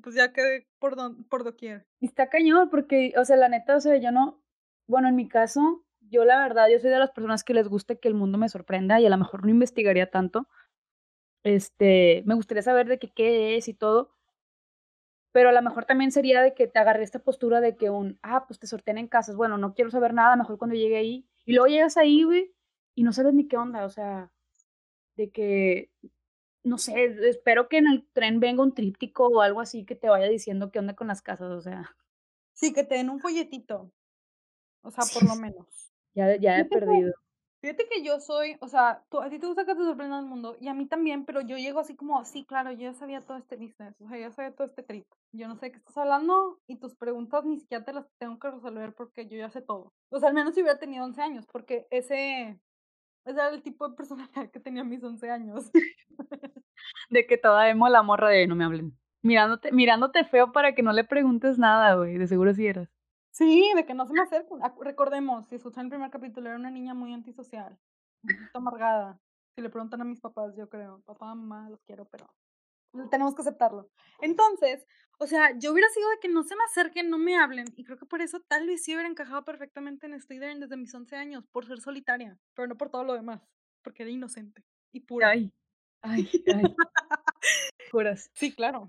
pues 0.01 0.15
ya 0.15 0.33
quedé 0.33 0.67
por, 0.79 0.95
por 1.29 1.43
doquier. 1.43 1.85
Y 1.99 2.07
está 2.07 2.29
cañón 2.29 2.69
porque, 2.69 3.13
o 3.15 3.25
sea, 3.25 3.37
la 3.37 3.47
neta, 3.47 3.75
o 3.75 3.79
sea, 3.79 3.97
yo 3.97 4.11
no, 4.11 4.43
bueno, 4.87 5.07
en 5.07 5.15
mi 5.15 5.27
caso, 5.27 5.85
yo 5.99 6.25
la 6.25 6.39
verdad, 6.39 6.67
yo 6.71 6.79
soy 6.79 6.89
de 6.89 6.99
las 6.99 7.11
personas 7.11 7.43
que 7.43 7.53
les 7.53 7.67
gusta 7.67 7.95
que 7.95 8.07
el 8.07 8.15
mundo 8.15 8.37
me 8.39 8.49
sorprenda 8.49 8.99
y 8.99 9.05
a 9.05 9.09
lo 9.09 9.17
mejor 9.17 9.43
no 9.43 9.51
investigaría 9.51 10.09
tanto. 10.09 10.47
Este, 11.43 12.23
me 12.25 12.35
gustaría 12.35 12.63
saber 12.63 12.87
de 12.87 12.99
qué, 12.99 13.11
qué 13.13 13.55
es 13.55 13.67
y 13.67 13.73
todo. 13.73 14.15
Pero 15.31 15.49
a 15.49 15.51
lo 15.53 15.61
mejor 15.61 15.85
también 15.85 16.11
sería 16.11 16.41
de 16.41 16.53
que 16.53 16.67
te 16.67 16.79
agarré 16.79 17.03
esta 17.03 17.19
postura 17.19 17.61
de 17.61 17.75
que 17.75 17.89
un, 17.89 18.19
ah, 18.21 18.45
pues 18.47 18.59
te 18.59 18.67
sortean 18.67 18.97
en 18.97 19.07
casas. 19.07 19.35
Bueno, 19.35 19.57
no 19.57 19.73
quiero 19.73 19.89
saber 19.89 20.13
nada, 20.13 20.35
mejor 20.35 20.57
cuando 20.57 20.75
llegue 20.75 20.97
ahí. 20.97 21.25
Y 21.45 21.53
luego 21.53 21.67
llegas 21.67 21.97
ahí, 21.97 22.23
güey, 22.23 22.53
y 22.95 23.03
no 23.03 23.13
sabes 23.13 23.33
ni 23.33 23.47
qué 23.47 23.57
onda. 23.57 23.85
O 23.85 23.89
sea, 23.89 24.31
de 25.15 25.31
que, 25.31 25.89
no 26.63 26.77
sé, 26.77 27.05
espero 27.27 27.69
que 27.69 27.77
en 27.77 27.87
el 27.87 28.07
tren 28.11 28.39
venga 28.39 28.63
un 28.63 28.73
tríptico 28.73 29.27
o 29.27 29.41
algo 29.41 29.61
así 29.61 29.85
que 29.85 29.95
te 29.95 30.09
vaya 30.09 30.27
diciendo 30.27 30.71
qué 30.71 30.79
onda 30.79 30.95
con 30.95 31.07
las 31.07 31.21
casas, 31.21 31.51
o 31.51 31.61
sea. 31.61 31.95
Sí, 32.53 32.73
que 32.73 32.83
te 32.83 32.95
den 32.95 33.09
un 33.09 33.19
folletito. 33.19 33.91
O 34.83 34.91
sea, 34.91 35.05
por 35.13 35.27
lo 35.27 35.35
menos. 35.35 35.93
Ya, 36.13 36.35
ya 36.35 36.59
he 36.59 36.65
perdido. 36.65 37.13
Fíjate 37.61 37.87
que 37.87 38.03
yo 38.03 38.19
soy, 38.19 38.57
o 38.59 38.67
sea, 38.67 39.03
tú, 39.09 39.21
a 39.21 39.29
ti 39.29 39.37
te 39.37 39.45
gusta 39.45 39.65
que 39.65 39.75
te 39.75 39.83
sorprenda 39.83 40.17
el 40.17 40.25
mundo 40.25 40.57
y 40.59 40.67
a 40.67 40.73
mí 40.73 40.87
también, 40.87 41.25
pero 41.25 41.41
yo 41.41 41.57
llego 41.57 41.79
así 41.79 41.95
como, 41.95 42.25
sí, 42.25 42.43
claro, 42.43 42.71
yo 42.71 42.79
ya 42.79 42.93
sabía 42.93 43.21
todo 43.21 43.37
este 43.37 43.55
business, 43.55 43.93
o 44.01 44.07
sea, 44.07 44.17
ya 44.17 44.31
sabía 44.31 44.55
todo 44.55 44.65
este 44.65 44.81
trip. 44.81 45.05
Yo 45.31 45.47
no 45.47 45.55
sé 45.55 45.67
de 45.67 45.73
qué 45.73 45.77
estás 45.77 45.95
hablando 45.97 46.59
y 46.65 46.77
tus 46.77 46.95
preguntas 46.95 47.45
ni 47.45 47.59
siquiera 47.59 47.85
te 47.85 47.93
las 47.93 48.07
tengo 48.17 48.39
que 48.39 48.49
resolver 48.49 48.95
porque 48.95 49.27
yo 49.27 49.37
ya 49.37 49.51
sé 49.51 49.61
todo. 49.61 49.93
O 50.09 50.19
sea, 50.19 50.29
al 50.29 50.33
menos 50.33 50.55
si 50.55 50.61
hubiera 50.63 50.79
tenido 50.79 51.05
11 51.05 51.21
años, 51.21 51.45
porque 51.51 51.85
ese, 51.91 52.59
era 53.25 53.49
el 53.49 53.61
tipo 53.61 53.87
de 53.87 53.95
personalidad 53.95 54.49
que 54.49 54.59
tenía 54.59 54.83
mis 54.83 55.03
11 55.03 55.29
años. 55.29 55.71
de 57.11 57.27
que 57.27 57.37
toda 57.37 57.69
emo 57.69 57.89
la 57.89 58.01
morra 58.01 58.29
de 58.29 58.47
no 58.47 58.55
me 58.55 58.63
hablen. 58.63 58.97
Mirándote, 59.21 59.71
mirándote 59.71 60.23
feo 60.25 60.51
para 60.51 60.73
que 60.73 60.81
no 60.81 60.93
le 60.93 61.03
preguntes 61.03 61.59
nada, 61.59 61.93
güey, 61.93 62.17
de 62.17 62.25
seguro 62.25 62.55
si 62.55 62.65
eras. 62.65 62.89
Sí, 63.31 63.71
de 63.75 63.85
que 63.85 63.93
no 63.93 64.05
se 64.05 64.13
me 64.13 64.21
acerquen. 64.21 64.59
Recordemos, 64.81 65.47
si 65.47 65.55
escuchan 65.55 65.85
el 65.85 65.89
primer 65.89 66.11
capítulo, 66.11 66.49
era 66.49 66.57
una 66.57 66.69
niña 66.69 66.93
muy 66.93 67.13
antisocial, 67.13 67.77
un 68.23 68.35
poquito 68.35 68.57
amargada. 68.57 69.19
Si 69.55 69.61
le 69.61 69.69
preguntan 69.69 70.01
a 70.01 70.05
mis 70.05 70.19
papás, 70.19 70.55
yo 70.55 70.69
creo, 70.69 71.01
papá, 71.05 71.33
mamá, 71.33 71.69
los 71.69 71.81
quiero, 71.83 72.05
pero 72.05 72.27
tenemos 73.09 73.35
que 73.35 73.41
aceptarlo. 73.41 73.89
Entonces, 74.21 74.85
o 75.17 75.27
sea, 75.27 75.57
yo 75.57 75.71
hubiera 75.71 75.87
sido 75.89 76.09
de 76.09 76.19
que 76.19 76.27
no 76.27 76.43
se 76.43 76.55
me 76.55 76.63
acerquen, 76.63 77.09
no 77.09 77.17
me 77.17 77.37
hablen, 77.37 77.67
y 77.75 77.83
creo 77.83 77.97
que 77.97 78.05
por 78.05 78.21
eso 78.21 78.41
tal 78.47 78.67
vez 78.67 78.83
sí 78.83 78.93
hubiera 78.93 79.09
encajado 79.09 79.45
perfectamente 79.45 80.07
en 80.07 80.19
Slytherin 80.19 80.59
desde 80.59 80.77
mis 80.77 80.93
11 80.93 81.15
años, 81.15 81.45
por 81.51 81.65
ser 81.65 81.79
solitaria, 81.79 82.37
pero 82.53 82.67
no 82.67 82.77
por 82.77 82.89
todo 82.89 83.03
lo 83.03 83.13
demás, 83.13 83.41
porque 83.81 84.03
era 84.03 84.11
inocente 84.11 84.63
y 84.91 85.01
pura. 85.01 85.29
Ay, 85.29 85.51
ay, 86.01 86.29
ay. 86.47 86.63
Puras. 87.91 88.29
Sí, 88.33 88.53
claro. 88.53 88.87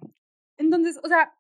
Entonces, 0.57 0.99
o 1.03 1.09
sea, 1.09 1.35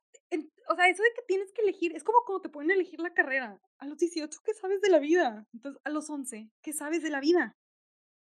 o 0.72 0.76
sea, 0.76 0.88
eso 0.88 1.02
de 1.02 1.10
que 1.14 1.22
tienes 1.26 1.52
que 1.52 1.62
elegir, 1.62 1.94
es 1.94 2.02
como 2.02 2.18
cuando 2.24 2.42
te 2.42 2.48
pueden 2.48 2.70
elegir 2.70 3.00
la 3.00 3.12
carrera. 3.12 3.60
A 3.78 3.86
los 3.86 3.98
18, 3.98 4.40
¿qué 4.44 4.54
sabes 4.54 4.80
de 4.80 4.90
la 4.90 4.98
vida? 4.98 5.46
Entonces, 5.52 5.80
a 5.84 5.90
los 5.90 6.08
11, 6.08 6.50
¿qué 6.62 6.72
sabes 6.72 7.02
de 7.02 7.10
la 7.10 7.20
vida? 7.20 7.56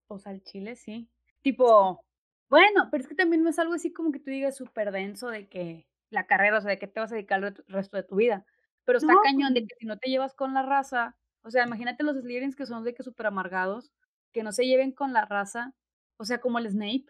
Pues 0.08 0.26
al 0.28 0.42
chile 0.44 0.76
sí. 0.76 1.10
Tipo, 1.42 2.04
bueno, 2.50 2.88
pero 2.90 3.02
es 3.02 3.10
que 3.10 3.16
también 3.16 3.44
no 3.44 3.50
es 3.50 3.60
algo 3.60 3.74
así 3.74 3.92
como 3.92 4.12
que 4.12 4.20
tú 4.20 4.32
digas 4.32 4.56
súper 4.56 4.92
denso 4.92 5.30
de 5.30 5.50
que 5.50 5.88
la 6.10 6.26
carrera, 6.26 6.58
o 6.58 6.62
sea, 6.62 6.72
de 6.72 6.80
que 6.80 6.88
te 6.88 7.00
vas 7.00 7.12
a 7.12 7.16
dedicar 7.16 7.44
el 7.44 7.56
resto 7.68 7.98
de 7.98 8.04
tu 8.04 8.16
vida. 8.16 8.46
Pero 8.86 9.00
está 9.00 9.14
cañón 9.24 9.54
de 9.54 9.62
pues 9.62 9.70
que 9.70 9.76
si 9.80 9.86
no 9.86 9.98
te 9.98 10.10
llevas 10.10 10.34
con 10.34 10.54
la 10.54 10.64
raza, 10.64 11.18
o 11.42 11.52
sea, 11.52 11.66
imagínate 11.66 12.04
los 12.04 12.16
Slytherins 12.18 12.56
que 12.56 12.66
son 12.66 12.86
de 12.86 12.94
que 12.94 13.04
súper 13.04 13.28
amargados, 13.28 13.92
que 14.32 14.44
no 14.44 14.54
se 14.54 14.66
lleven 14.66 14.94
con 14.94 15.12
la 15.12 15.26
raza, 15.26 15.74
o 16.16 16.24
sea, 16.24 16.40
como 16.40 16.60
el 16.60 16.70
Snape, 16.70 17.06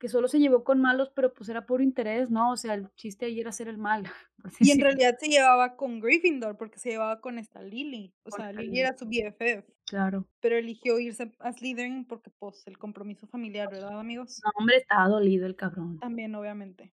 que 0.00 0.08
solo 0.08 0.28
se 0.28 0.40
llevó 0.40 0.64
con 0.64 0.80
malos, 0.80 1.12
pero 1.14 1.34
pues 1.34 1.50
era 1.50 1.66
puro 1.66 1.82
interés, 1.82 2.30
¿no? 2.30 2.52
O 2.52 2.56
sea, 2.56 2.72
el 2.72 2.90
chiste 2.94 3.26
ahí 3.26 3.38
era 3.38 3.50
hacer 3.50 3.68
el 3.68 3.76
mal. 3.76 4.04
Y 4.58 4.70
en 4.70 4.80
realidad 4.80 5.18
se 5.20 5.28
llevaba 5.28 5.76
con 5.76 6.00
Gryffindor, 6.00 6.56
porque 6.56 6.78
se 6.78 6.88
llevaba 6.88 7.20
con 7.20 7.38
esta 7.38 7.60
Lily. 7.62 8.14
O 8.24 8.30
sea, 8.30 8.50
Lily 8.50 8.80
era 8.80 8.96
su 8.96 9.04
BFF. 9.04 9.70
Claro. 9.84 10.26
Pero 10.40 10.56
eligió 10.56 10.98
irse 10.98 11.30
a 11.38 11.52
Slytherin 11.52 12.06
porque, 12.06 12.30
pues, 12.30 12.66
el 12.66 12.78
compromiso 12.78 13.26
familiar, 13.26 13.70
¿verdad, 13.70 14.00
amigos? 14.00 14.40
No, 14.42 14.50
hombre, 14.56 14.78
estaba 14.78 15.08
dolido 15.08 15.44
el 15.44 15.56
cabrón. 15.56 15.98
También, 15.98 16.34
obviamente. 16.34 16.94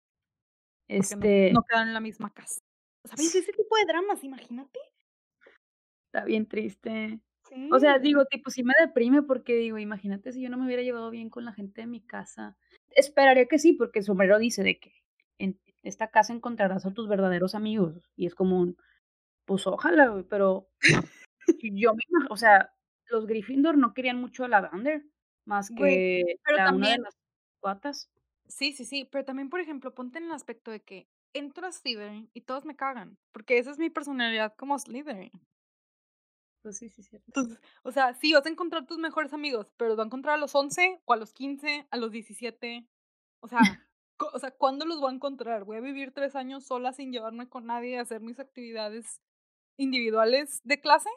Este... 0.88 1.52
No, 1.52 1.62
quedan 1.62 1.86
en 1.86 1.94
la 1.94 2.00
misma 2.00 2.30
casa. 2.30 2.60
¿Sabes? 3.04 3.32
Ese 3.32 3.52
tipo 3.52 3.76
de 3.76 3.84
dramas, 3.86 4.24
imagínate. 4.24 4.80
Está 6.06 6.24
bien 6.24 6.46
triste. 6.46 7.20
O 7.70 7.78
sea, 7.78 8.00
digo, 8.00 8.24
tipo, 8.24 8.50
sí 8.50 8.64
me 8.64 8.74
deprime 8.80 9.22
porque 9.22 9.54
digo, 9.54 9.78
imagínate 9.78 10.32
si 10.32 10.42
yo 10.42 10.50
no 10.50 10.56
me 10.58 10.66
hubiera 10.66 10.82
llevado 10.82 11.10
bien 11.10 11.30
con 11.30 11.44
la 11.44 11.52
gente 11.52 11.82
de 11.82 11.86
mi 11.86 12.00
casa 12.00 12.56
esperaría 12.96 13.46
que 13.46 13.58
sí, 13.58 13.74
porque 13.74 14.00
el 14.00 14.04
sombrero 14.04 14.38
dice 14.38 14.62
de 14.62 14.80
que 14.80 14.92
en 15.38 15.60
esta 15.82 16.08
casa 16.08 16.32
encontrarás 16.32 16.84
a 16.86 16.92
tus 16.92 17.08
verdaderos 17.08 17.54
amigos. 17.54 18.02
Y 18.16 18.26
es 18.26 18.34
como 18.34 18.58
un, 18.58 18.76
pues 19.44 19.66
ojalá, 19.66 20.24
pero 20.28 20.68
yo 21.62 21.94
misma, 21.94 22.26
o 22.30 22.36
sea, 22.36 22.72
los 23.08 23.26
Gryffindor 23.26 23.78
no 23.78 23.94
querían 23.94 24.20
mucho 24.20 24.44
a 24.44 24.48
Lavander, 24.48 25.04
más 25.44 25.70
que 25.70 26.24
pero 26.44 26.56
también, 26.56 26.74
una 26.76 26.90
de 26.90 26.98
las 27.02 27.16
cuatas. 27.60 28.10
Sí, 28.48 28.72
sí, 28.72 28.84
sí, 28.84 29.08
pero 29.10 29.24
también, 29.24 29.50
por 29.50 29.60
ejemplo, 29.60 29.94
ponte 29.94 30.18
en 30.18 30.24
el 30.24 30.32
aspecto 30.32 30.70
de 30.70 30.82
que 30.82 31.08
entro 31.32 31.66
a 31.66 31.72
Slytherin 31.72 32.30
y 32.32 32.40
todos 32.40 32.64
me 32.64 32.76
cagan, 32.76 33.18
porque 33.32 33.58
esa 33.58 33.70
es 33.70 33.78
mi 33.78 33.90
personalidad 33.90 34.54
como 34.56 34.78
Slytherin. 34.78 35.30
Pues 36.66 36.78
sí, 36.78 36.88
sí, 36.88 37.04
sí. 37.04 37.16
Entonces, 37.28 37.60
o 37.84 37.92
sea, 37.92 38.12
sí, 38.14 38.32
vas 38.32 38.44
a 38.44 38.48
encontrar 38.48 38.88
tus 38.88 38.98
mejores 38.98 39.32
amigos, 39.32 39.68
pero 39.76 39.90
los 39.90 39.96
vas 39.96 40.06
a 40.06 40.08
encontrar 40.08 40.34
a 40.34 40.36
los 40.36 40.52
11 40.52 41.00
o 41.04 41.12
a 41.12 41.16
los 41.16 41.32
15, 41.32 41.86
a 41.88 41.96
los 41.96 42.10
17. 42.10 42.88
O 43.38 43.46
sea, 43.46 43.60
o 44.18 44.38
sea, 44.40 44.50
¿cuándo 44.50 44.84
los 44.84 44.98
voy 44.98 45.12
a 45.12 45.14
encontrar? 45.14 45.62
Voy 45.62 45.76
a 45.76 45.80
vivir 45.80 46.10
tres 46.12 46.34
años 46.34 46.66
sola 46.66 46.92
sin 46.92 47.12
llevarme 47.12 47.48
con 47.48 47.66
nadie 47.66 47.96
a 47.96 48.02
hacer 48.02 48.20
mis 48.20 48.40
actividades 48.40 49.20
individuales 49.76 50.60
de 50.64 50.80
clase. 50.80 51.08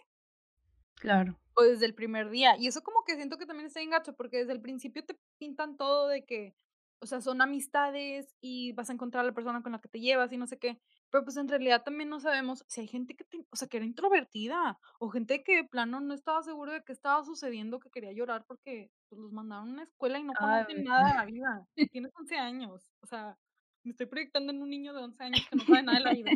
Claro. 0.98 1.40
O 1.56 1.64
desde 1.64 1.88
el 1.88 1.96
primer 1.96 2.30
día. 2.30 2.56
Y 2.56 2.68
eso 2.68 2.84
como 2.84 3.04
que 3.04 3.16
siento 3.16 3.40
que 3.40 3.48
también 3.48 3.66
está 3.66 3.82
engacho, 3.82 4.14
porque 4.14 4.38
desde 4.38 4.54
el 4.54 4.62
principio 4.62 5.04
te 5.04 5.18
pintan 5.40 5.78
todo 5.78 6.10
de 6.10 6.26
que, 6.26 6.56
o 7.00 7.08
sea, 7.08 7.22
son 7.22 7.42
amistades 7.42 8.36
y 8.40 8.74
vas 8.74 8.92
a 8.92 8.94
encontrar 8.94 9.24
a 9.24 9.28
la 9.28 9.34
persona 9.34 9.64
con 9.64 9.72
la 9.72 9.82
que 9.82 9.90
te 9.90 10.00
llevas 10.00 10.32
y 10.32 10.38
no 10.38 10.46
sé 10.46 10.60
qué. 10.60 10.80
Pero 11.12 11.24
pues 11.24 11.38
en 11.38 11.48
realidad 11.48 11.84
también 11.84 12.10
no 12.10 12.20
sabemos 12.20 12.64
si 12.68 12.82
hay 12.82 12.88
gente 12.88 13.16
que, 13.16 13.26
o 13.50 13.56
sea, 13.56 13.68
que 13.68 13.78
era 13.78 13.86
introvertida 13.86 14.78
o 15.00 15.10
gente 15.10 15.44
que 15.44 15.58
de 15.58 15.64
plano 15.64 16.00
no 16.00 16.14
estaba 16.14 16.44
seguro 16.44 16.72
de 16.72 16.84
qué 16.84 16.92
estaba 16.92 17.24
sucediendo, 17.24 17.80
que 17.80 17.90
quería 17.90 18.12
llorar 18.12 18.46
porque 18.46 18.92
pues, 19.10 19.20
los 19.20 19.32
mandaron 19.32 19.70
a 19.70 19.74
una 19.74 19.84
escuela 19.84 20.20
y 20.20 20.24
no 20.24 20.34
conocen 20.34 20.84
nada 20.84 21.08
de 21.08 21.14
la 21.16 21.26
vida. 21.32 21.68
Tienes 21.92 22.12
11 22.16 22.38
años. 22.38 22.92
O 23.02 23.08
sea, 23.08 23.38
me 23.84 23.92
estoy 23.92 24.06
proyectando 24.06 24.52
en 24.52 24.62
un 24.62 24.70
niño 24.70 24.94
de 24.94 25.04
11 25.04 25.24
años 25.24 25.48
que 25.50 25.56
no 25.56 25.64
sabe 25.64 25.84
nada 25.84 25.98
de 25.98 26.04
la 26.04 26.14
vida. 26.14 26.32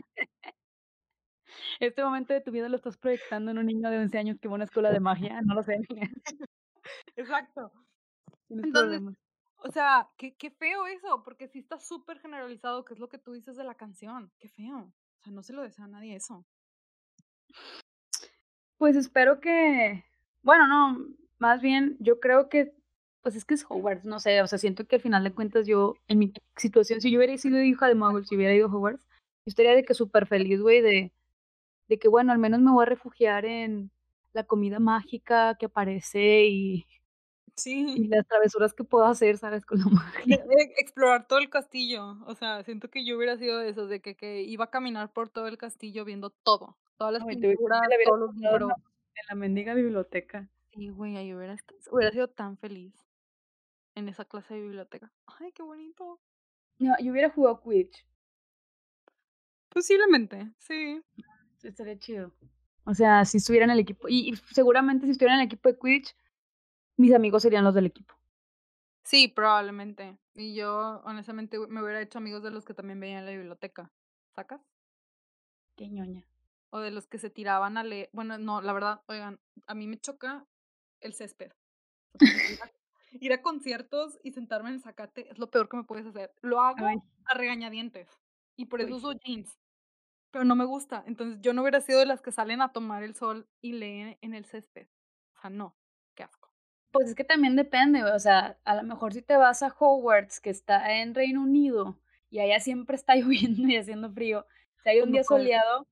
Este 1.80 2.03
momento 2.03 2.34
de 2.34 2.41
tu 2.41 2.51
vida 2.51 2.67
lo 2.69 2.78
estás 2.78 2.97
proyectando 2.97 3.51
en 3.51 3.59
un 3.59 3.65
niño 3.67 3.89
de 3.89 3.99
11 3.99 4.17
años 4.17 4.38
que 4.39 4.47
va 4.47 4.53
a 4.53 4.55
una 4.55 4.65
escuela 4.65 4.91
de 4.91 4.99
magia, 4.99 5.39
no 5.41 5.53
lo 5.53 5.61
sé. 5.61 5.78
Exacto. 7.15 7.71
Entonces, 8.49 9.01
o 9.64 9.72
sea, 9.72 10.09
qué, 10.18 10.36
qué 10.36 10.51
feo 10.51 10.86
eso, 10.88 11.24
porque 11.24 11.47
sí 11.47 11.59
está 11.59 11.80
súper 11.80 12.20
generalizado, 12.20 12.84
que 12.84 12.93
es 12.93 12.99
lo 12.99 13.07
que 13.07 13.18
tú 13.18 13.32
dices 13.32 13.55
de 13.55 13.64
la 13.64 13.76
canción. 13.76 14.32
Qué 14.39 14.49
feo. 14.49 14.80
O 14.80 15.24
sea, 15.24 15.32
no 15.32 15.41
se 15.41 15.53
lo 15.53 15.61
desea 15.61 15.86
a 15.86 15.88
nadie 15.88 16.16
eso. 16.16 16.45
Pues 18.78 18.95
espero 18.95 19.39
que. 19.39 20.03
Bueno, 20.41 20.68
no, 20.68 21.07
más 21.39 21.61
bien, 21.61 21.95
yo 21.99 22.20
creo 22.20 22.49
que. 22.49 22.76
Pues 23.22 23.38
es 23.38 23.45
que 23.45 23.53
es 23.53 23.66
Hogwarts, 23.70 24.03
no 24.03 24.20
sé, 24.20 24.41
o 24.41 24.47
sea, 24.47 24.57
siento 24.57 24.86
que 24.86 24.97
al 24.97 25.01
final 25.01 25.24
de 25.24 25.32
cuentas 25.32 25.66
yo, 25.66 25.95
en 26.09 26.20
mi 26.20 26.34
situación, 26.57 26.99
si 26.99 27.09
yo 27.09 27.20
hubiera 27.20 27.38
sido 27.38 27.61
hija 27.61 27.88
de 27.88 27.95
Muggle, 27.95 28.26
si 28.26 28.36
hubiera 28.36 28.53
ido 28.53 28.68
a 28.68 28.70
Hogwarts, 28.70 29.05
yo 29.05 29.49
estaría 29.49 29.76
de 29.76 29.86
que 29.86 29.93
súper 29.93 30.28
feliz, 30.28 30.59
güey, 30.59 30.82
de, 30.82 31.14
de 31.88 31.99
que, 31.99 32.09
bueno, 32.09 32.34
al 32.34 32.38
menos 32.38 32.59
me 32.59 32.72
voy 32.72 32.84
a 32.84 32.89
refugiar 32.89 33.45
en 33.45 33.91
la 34.34 34.43
comida 34.43 34.80
mágica 34.80 35.55
que 35.57 35.68
aparece 35.68 36.47
y 36.47 36.86
Sí. 37.56 37.86
Y 37.95 38.08
las 38.08 38.28
travesuras 38.28 38.74
que 38.74 38.84
puedo 38.84 39.06
hacer, 39.06 39.38
¿sabes? 39.38 39.66
Con 39.66 39.80
la 39.80 39.86
magia. 39.86 40.43
Explorar 40.78 41.28
todo 41.28 41.39
el 41.39 41.49
castillo. 41.49 42.18
O 42.26 42.36
sea, 42.36 42.64
siento 42.64 42.89
que 42.89 43.06
yo 43.06 43.18
hubiera 43.18 43.38
sido 43.38 43.60
de 43.60 43.70
esos, 43.70 43.89
de 43.89 44.01
que, 44.01 44.16
que 44.16 44.41
iba 44.41 44.66
a 44.66 44.70
caminar 44.72 45.12
por 45.14 45.30
todo 45.30 45.47
el 45.47 45.58
castillo 45.58 46.06
viendo 46.06 46.32
todo. 46.32 46.78
Todas 46.97 47.14
las 47.14 47.26
pinturas, 47.26 47.82
todos 48.06 48.20
los 48.20 48.36
libros. 48.36 48.72
En 49.16 49.26
la 49.30 49.36
mendiga 49.36 49.74
biblioteca. 49.76 50.49
Sí, 50.74 50.89
güey, 50.89 51.16
ahí 51.18 51.34
hubiera, 51.34 51.56
hubiera 51.91 52.12
sido 52.12 52.28
tan 52.30 52.58
feliz 52.58 52.93
en 53.93 54.10
esa 54.10 54.26
clase 54.26 54.56
de 54.56 54.62
biblioteca. 54.62 55.12
Ay, 55.28 55.51
qué 55.51 55.62
bonito. 55.62 56.20
No, 56.80 56.95
yo 56.99 57.12
hubiera 57.12 57.30
jugado 57.30 57.62
Quidditch. 57.62 58.04
Posiblemente, 59.70 60.51
sí. 60.58 61.04
Estaría 61.62 61.97
chido. 61.99 62.32
O 62.86 62.95
sea, 62.95 63.24
si 63.26 63.38
estuviera 63.38 63.66
en 63.66 63.72
el 63.72 63.80
equipo. 63.80 64.10
y 64.10 64.36
seguramente 64.51 65.06
si 65.06 65.12
estuviera 65.12 65.36
en 65.36 65.41
el 65.41 65.45
equipo 65.45 65.70
de 65.70 65.78
Quidditch, 65.78 66.16
mis 66.97 67.13
amigos 67.13 67.43
serían 67.43 67.63
los 67.63 67.73
del 67.73 67.85
equipo. 67.85 68.15
Sí, 69.03 69.27
probablemente. 69.27 70.17
Y 70.35 70.55
yo, 70.55 71.01
honestamente, 71.05 71.59
me 71.67 71.83
hubiera 71.83 72.01
hecho 72.01 72.17
amigos 72.17 72.41
de 72.43 72.51
los 72.51 72.65
que 72.65 72.73
también 72.73 72.99
veían 72.99 73.25
la 73.25 73.31
biblioteca. 73.31 73.91
¿Sacas? 74.35 74.61
Qué 75.75 75.87
ñoña. 75.89 76.25
O 76.69 76.79
de 76.79 76.91
los 76.91 77.07
que 77.07 77.17
se 77.17 77.29
tiraban 77.29 77.77
a 77.77 77.83
leer. 77.83 78.09
Bueno, 78.13 78.37
no, 78.37 78.61
la 78.61 78.73
verdad, 78.73 79.01
oigan, 79.07 79.39
a 79.67 79.75
mí 79.75 79.87
me 79.87 79.97
choca 79.97 80.47
el 81.01 81.13
césped. 81.13 81.51
ir, 83.19 83.33
a, 83.33 83.41
conciertos 83.41 84.19
y 84.23 84.31
sentarme 84.31 84.69
en 84.69 84.75
el 84.75 84.81
zacate 84.81 85.29
es 85.29 85.37
lo 85.37 85.51
peor 85.51 85.69
que 85.69 85.77
me 85.77 85.83
puedes 85.83 86.05
hacer. 86.05 86.33
Lo 86.41 86.61
hago 86.61 86.85
a 86.85 87.33
regañadientes. 87.33 88.09
Y 88.55 88.65
por 88.65 88.81
eso 88.81 88.95
uso 88.95 89.13
jeans. 89.13 89.59
pero 90.31 90.45
no 90.45 90.55
me 90.55 90.65
gusta. 90.65 91.03
Entonces 91.05 91.39
yo 91.41 91.53
no 91.53 91.61
hubiera 91.61 91.81
sido 91.81 91.99
de 91.99 92.05
las 92.05 92.21
que 92.21 92.31
salen 92.31 92.61
a 92.61 92.71
tomar 92.71 93.03
el 93.03 93.15
sol 93.15 93.47
y 93.61 93.73
leen 93.73 94.17
en 94.21 94.33
el 94.33 94.45
césped. 94.45 94.87
O 95.35 95.41
sea, 95.41 95.49
no, 95.49 95.75
qué 96.15 96.23
asco. 96.23 96.53
Pues 96.93 97.09
es 97.09 97.15
que 97.15 97.23
también 97.23 97.55
depende, 97.55 98.03
o 98.03 98.19
sea, 98.19 98.57
a 98.63 98.75
lo 98.75 98.83
mejor 98.83 99.13
si 99.13 99.23
te 99.23 99.35
vas 99.35 99.63
a 99.63 99.75
Hogwarts, 99.77 100.39
que 100.39 100.51
está 100.51 101.01
en 101.01 101.15
Reino 101.15 101.41
Unido, 101.41 101.97
y 102.29 102.39
allá 102.39 102.59
siempre 102.59 102.95
está 102.95 103.15
lloviendo 103.17 103.67
y 103.67 103.75
haciendo 103.75 104.11
frío, 104.11 104.45
si 104.83 104.89
hay 104.89 105.01
un 105.01 105.11
día 105.11 105.23
soleado, 105.23 105.87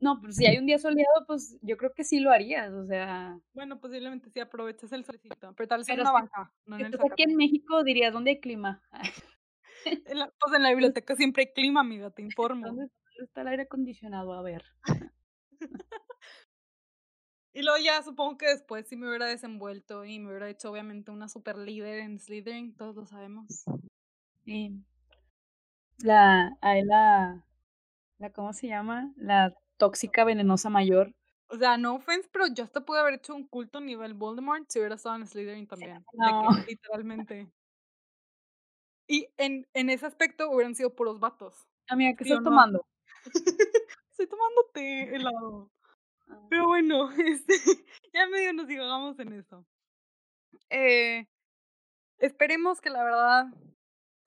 no, 0.00 0.20
pues 0.20 0.36
si 0.36 0.46
hay 0.46 0.56
un 0.56 0.66
día 0.66 0.78
soleado, 0.78 1.26
pues 1.26 1.58
yo 1.60 1.76
creo 1.76 1.92
que 1.92 2.04
sí 2.04 2.20
lo 2.20 2.30
harías, 2.30 2.72
o 2.72 2.86
sea. 2.86 3.38
Bueno, 3.52 3.78
posiblemente 3.78 4.30
sí 4.30 4.40
aprovechas 4.40 4.92
el 4.92 5.04
solecito, 5.04 5.52
pero 5.54 5.68
tal 5.68 5.80
vez 5.80 5.88
en 5.90 6.00
una 6.00 6.12
banca, 6.12 6.52
no 6.66 6.78
en 6.78 6.86
el 6.86 6.94
aquí 6.94 7.24
en 7.24 7.36
México 7.36 7.84
dirías, 7.84 8.12
¿dónde 8.12 8.30
hay 8.30 8.40
clima? 8.40 8.82
pues 10.40 10.54
en 10.54 10.62
la 10.62 10.70
biblioteca 10.70 11.14
siempre 11.14 11.42
hay 11.42 11.52
clima, 11.52 11.80
amiga, 11.80 12.10
te 12.10 12.22
informo. 12.30 12.66
¿Dónde 12.66 12.88
está 13.18 13.42
el 13.42 13.48
aire 13.48 13.62
acondicionado? 13.64 14.32
A 14.32 14.42
ver. 14.42 14.64
Y 17.52 17.62
luego 17.62 17.78
ya 17.78 18.02
supongo 18.02 18.38
que 18.38 18.46
después 18.46 18.86
sí 18.88 18.96
me 18.96 19.08
hubiera 19.08 19.26
desenvuelto 19.26 20.04
y 20.04 20.18
me 20.18 20.30
hubiera 20.30 20.48
hecho 20.48 20.70
obviamente 20.70 21.10
una 21.10 21.28
super 21.28 21.56
líder 21.56 22.00
en 22.00 22.18
Slytherin, 22.18 22.76
todos 22.76 22.96
lo 22.96 23.06
sabemos. 23.06 23.64
Sí. 24.44 24.84
La, 25.98 26.56
ahí 26.60 26.84
la, 26.84 27.44
la, 28.18 28.30
¿cómo 28.32 28.52
se 28.52 28.68
llama? 28.68 29.12
La 29.16 29.54
tóxica 29.76 30.24
venenosa 30.24 30.70
mayor. 30.70 31.14
O 31.48 31.56
sea, 31.56 31.78
no 31.78 31.94
offense, 31.94 32.28
pero 32.30 32.46
yo 32.54 32.64
hasta 32.64 32.84
pude 32.84 33.00
haber 33.00 33.14
hecho 33.14 33.34
un 33.34 33.46
culto 33.46 33.80
nivel 33.80 34.14
Voldemort 34.14 34.64
si 34.68 34.78
hubiera 34.78 34.96
estado 34.96 35.16
en 35.16 35.26
Slytherin 35.26 35.66
también. 35.66 36.04
literalmente. 36.68 37.50
Y 39.06 39.28
en, 39.38 39.66
en 39.72 39.88
ese 39.88 40.04
aspecto 40.06 40.50
hubieran 40.50 40.74
sido 40.74 40.94
puros 40.94 41.18
vatos. 41.18 41.66
Amiga, 41.88 42.14
¿qué 42.16 42.24
estás 42.24 42.44
tomando? 42.44 42.86
Estoy 44.10 44.26
tomando 44.26 44.66
té 44.74 45.14
helado. 45.14 45.70
Ah. 46.28 46.46
Pero 46.50 46.66
bueno, 46.66 47.10
este, 47.18 47.54
ya 48.12 48.26
medio 48.28 48.52
nos 48.52 48.66
digamos 48.68 49.18
en 49.18 49.32
eso. 49.32 49.66
Eh, 50.70 51.26
esperemos 52.18 52.80
que 52.80 52.90
la 52.90 53.04
verdad 53.04 53.46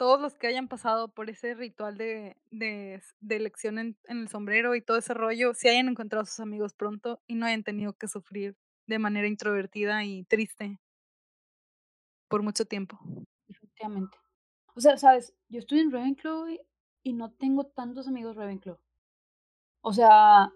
todos 0.02 0.20
los 0.20 0.36
que 0.36 0.47
hayan 0.47 0.68
pasado 0.68 1.10
por 1.10 1.30
ese 1.30 1.54
ritual 1.54 1.95
de, 1.95 2.36
de, 2.49 3.04
de 3.20 3.36
elección 3.36 3.78
en, 3.78 3.97
el 4.06 4.28
sombrero 4.30 4.74
y 4.74 4.82
todo 4.82 4.97
ese 4.97 5.14
rollo, 5.14 5.54
si 5.54 5.68
hayan 5.68 5.89
encontrado 5.89 6.24
a 6.24 6.26
sus 6.26 6.39
amigos 6.39 6.74
pronto 6.74 7.22
y 7.28 7.36
no 7.36 7.45
hayan 7.45 7.62
tenido 7.64 7.93
que 7.93 8.08
sufrir 8.08 8.58
de 8.88 8.97
manera 8.97 9.28
introvertida 9.28 10.04
y 10.04 10.24
triste 10.24 10.80
por 12.28 12.41
mucho 12.41 12.66
tiempo. 12.66 12.97
Efectivamente. 13.47 14.18
O 14.74 14.82
sea, 14.82 14.97
sabes, 14.97 15.36
yo 15.49 15.60
estoy 15.60 15.82
en 15.82 15.91
Ravenclaw 15.91 16.47
y 17.04 17.14
no 17.14 17.30
tengo 17.34 17.68
tantos 17.68 18.08
amigos 18.08 18.36
Ravenclaw. 18.36 18.80
O 19.82 19.93
sea, 19.93 20.52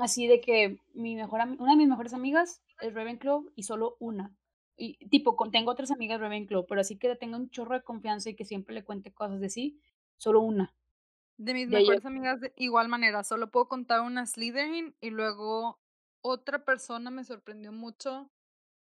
así 0.00 0.26
de 0.26 0.40
que 0.40 0.78
mi 0.94 1.14
mejor 1.14 1.40
una 1.58 1.72
de 1.72 1.76
mis 1.76 1.88
mejores 1.88 2.14
amigas 2.14 2.62
es 2.80 2.94
Ravenclaw 2.94 3.50
y 3.54 3.62
solo 3.62 3.96
una 4.00 4.34
y 4.76 4.96
tipo, 5.08 5.36
tengo 5.50 5.70
otras 5.70 5.90
amigas 5.90 6.20
Ravenclaw, 6.20 6.66
pero 6.66 6.80
así 6.80 6.96
que 6.96 7.14
tenga 7.16 7.36
un 7.36 7.50
chorro 7.50 7.74
de 7.74 7.82
confianza 7.82 8.30
y 8.30 8.34
que 8.34 8.44
siempre 8.44 8.74
le 8.74 8.84
cuente 8.84 9.12
cosas 9.12 9.40
de 9.40 9.48
sí, 9.48 9.80
solo 10.16 10.40
una. 10.40 10.74
De 11.36 11.54
mis 11.54 11.68
mejores 11.68 12.04
amigas 12.04 12.40
de 12.40 12.52
igual 12.56 12.88
manera, 12.88 13.24
solo 13.24 13.50
puedo 13.50 13.68
contar 13.68 14.00
una 14.00 14.26
Slytherin 14.26 14.94
y 15.00 15.10
luego 15.10 15.80
otra 16.20 16.64
persona 16.64 17.10
me 17.10 17.24
sorprendió 17.24 17.72
mucho 17.72 18.30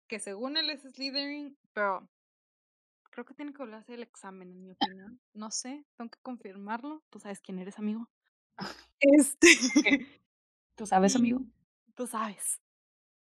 que 0.07 0.19
según 0.19 0.57
él 0.57 0.71
es 0.71 0.83
Slytherin, 0.83 1.57
pero 1.73 2.09
creo 3.11 3.25
que 3.25 3.35
tiene 3.35 3.53
que 3.53 3.59
volver 3.59 3.85
el 3.89 4.03
examen 4.03 4.51
en 4.53 4.63
mi 4.63 4.71
opinión. 4.71 5.21
No 5.35 5.51
sé, 5.51 5.85
tengo 5.97 6.11
que 6.11 6.21
confirmarlo. 6.23 7.03
Tú 7.11 7.19
sabes 7.19 7.41
quién 7.41 7.59
eres, 7.59 7.79
amigo. 7.79 8.09
Este. 9.01 9.49
¿Tú 10.79 10.87
sabes, 10.87 11.17
amigo? 11.17 11.41
Tú 11.97 12.07
sabes. 12.07 12.61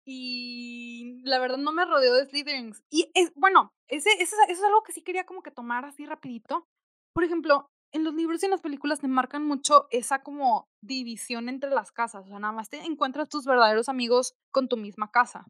Y 0.05 1.22
la 1.22 1.38
verdad 1.38 1.59
no 1.59 1.70
me 1.70 1.84
rodeó 1.84 2.12
de 2.14 2.26
Slytherins. 2.26 2.82
Y 2.90 3.09
es, 3.14 3.32
bueno, 3.36 3.72
ese, 3.86 4.11
eso 4.18 4.34
es 4.49 4.61
algo 4.64 4.82
que 4.82 4.92
sí 4.92 5.03
quería 5.03 5.24
como 5.24 5.42
que 5.42 5.53
tomar 5.53 5.84
así 5.84 6.07
rapidito. 6.07 6.66
Por 7.12 7.22
ejemplo, 7.22 7.70
en 7.92 8.03
los 8.03 8.14
libros 8.14 8.42
y 8.42 8.47
en 8.47 8.51
las 8.51 8.62
películas 8.62 8.99
te 8.99 9.07
marcan 9.07 9.44
mucho 9.44 9.86
esa 9.92 10.24
como 10.24 10.68
división 10.80 11.49
entre 11.49 11.70
las 11.70 11.92
casas. 11.92 12.24
O 12.26 12.28
sea, 12.28 12.40
nada 12.40 12.53
más 12.53 12.68
te 12.68 12.78
encuentras 12.82 13.28
tus 13.28 13.44
verdaderos 13.44 13.88
amigos 13.88 14.34
con 14.51 14.66
tu 14.68 14.76
misma 14.76 15.12
casa, 15.12 15.47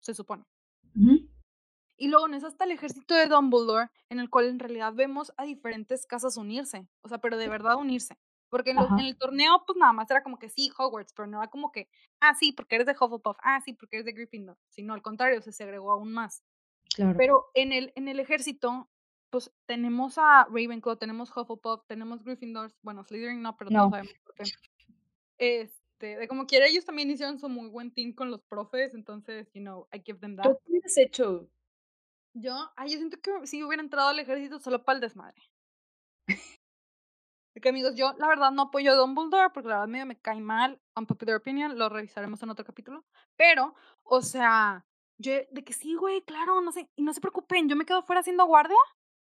se 0.00 0.14
supone. 0.14 0.42
Y 1.96 2.08
luego 2.08 2.26
no 2.26 2.36
es 2.36 2.42
hasta 2.42 2.64
el 2.64 2.72
ejército 2.72 3.14
de 3.14 3.26
Dumbledore, 3.26 3.90
en 4.08 4.18
el 4.18 4.28
cual 4.28 4.46
en 4.46 4.58
realidad 4.58 4.92
vemos 4.92 5.32
a 5.36 5.44
diferentes 5.44 6.04
casas 6.04 6.36
unirse. 6.36 6.88
O 7.02 7.08
sea, 7.08 7.18
pero 7.18 7.36
de 7.36 7.48
verdad 7.48 7.76
unirse. 7.76 8.18
Porque 8.50 8.70
en, 8.70 8.78
el 8.98 9.18
torneo, 9.18 9.62
pues 9.66 9.76
nada 9.76 9.92
más 9.92 10.10
era 10.10 10.22
como 10.22 10.38
que 10.38 10.48
sí, 10.48 10.70
Hogwarts, 10.76 11.12
pero 11.12 11.26
no 11.26 11.38
era 11.38 11.50
como 11.50 11.70
que, 11.70 11.88
ah, 12.20 12.34
sí, 12.34 12.52
porque 12.52 12.76
eres 12.76 12.86
de 12.86 12.96
Hufflepuff, 12.98 13.36
ah, 13.42 13.60
sí, 13.60 13.74
porque 13.74 13.96
eres 13.96 14.06
de 14.06 14.12
Gryffindor. 14.12 14.56
Sino 14.70 14.94
al 14.94 15.02
contrario, 15.02 15.42
se 15.42 15.52
segregó 15.52 15.92
aún 15.92 16.12
más. 16.12 16.42
Claro. 16.94 17.16
Pero 17.18 17.46
en 17.54 17.72
el, 17.72 17.92
en 17.94 18.08
el 18.08 18.20
ejército, 18.20 18.88
pues 19.30 19.52
tenemos 19.66 20.16
a 20.16 20.44
Ravenclaw, 20.44 20.96
tenemos 20.96 21.30
Hufflepuff, 21.30 21.86
tenemos 21.86 22.24
Gryffindor, 22.24 22.72
bueno, 22.82 23.04
Slytherin 23.04 23.42
no, 23.42 23.56
pero 23.56 23.70
no. 23.70 23.90
sabemos 23.90 24.14
por 24.24 24.34
qué. 24.34 24.44
Este, 25.36 26.16
de 26.16 26.28
como 26.28 26.46
quiera, 26.46 26.66
ellos 26.66 26.86
también 26.86 27.10
hicieron 27.10 27.38
su 27.38 27.48
muy 27.48 27.68
buen 27.68 27.92
team 27.92 28.14
con 28.14 28.30
los 28.30 28.42
profes, 28.44 28.94
entonces, 28.94 29.50
you 29.52 29.60
know, 29.60 29.86
I 29.92 30.00
give 30.04 30.20
them 30.20 30.36
that. 30.36 30.44
¿Qué 30.44 30.80
has 30.84 30.96
hecho? 30.96 31.50
Yo, 32.32 32.54
ay, 32.76 32.92
yo 32.92 32.98
siento 32.98 33.20
que 33.20 33.46
si 33.46 33.62
hubiera 33.62 33.82
entrado 33.82 34.08
al 34.08 34.18
ejército 34.18 34.58
solo 34.58 34.84
para 34.84 34.96
el 34.96 35.00
desmadre 35.02 35.42
que 37.60 37.68
amigos, 37.70 37.94
yo 37.94 38.14
la 38.18 38.28
verdad 38.28 38.50
no 38.50 38.62
apoyo 38.62 38.92
a 38.92 38.94
Dumbledore 38.96 39.50
porque 39.50 39.68
la 39.68 39.76
verdad 39.76 39.88
medio 39.88 40.06
me 40.06 40.18
cae 40.20 40.40
mal, 40.40 40.80
unpopular 40.96 41.36
opinion, 41.36 41.78
lo 41.78 41.88
revisaremos 41.88 42.42
en 42.42 42.50
otro 42.50 42.64
capítulo. 42.64 43.04
Pero, 43.36 43.74
o 44.04 44.22
sea, 44.22 44.86
yo 45.18 45.32
de 45.50 45.64
que 45.64 45.72
sí, 45.72 45.94
güey, 45.94 46.22
claro, 46.22 46.60
no 46.60 46.72
sé, 46.72 46.88
y 46.96 47.02
no 47.02 47.12
se 47.12 47.20
preocupen, 47.20 47.68
yo 47.68 47.76
me 47.76 47.86
quedo 47.86 48.02
fuera 48.02 48.20
haciendo 48.20 48.46
guardia 48.46 48.76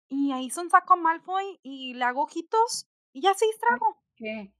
y 0.10 0.32
ahí 0.32 0.50
son 0.50 0.70
saco 0.70 0.94
a 0.94 0.98
Malfoy 0.98 1.60
y 1.64 1.94
le 1.94 2.04
hago 2.06 2.24
ojitos 2.24 2.88
y 3.14 3.22
ya 3.22 3.34
se 3.34 3.46
distrago. 3.46 4.02
¿Qué? 4.16 4.52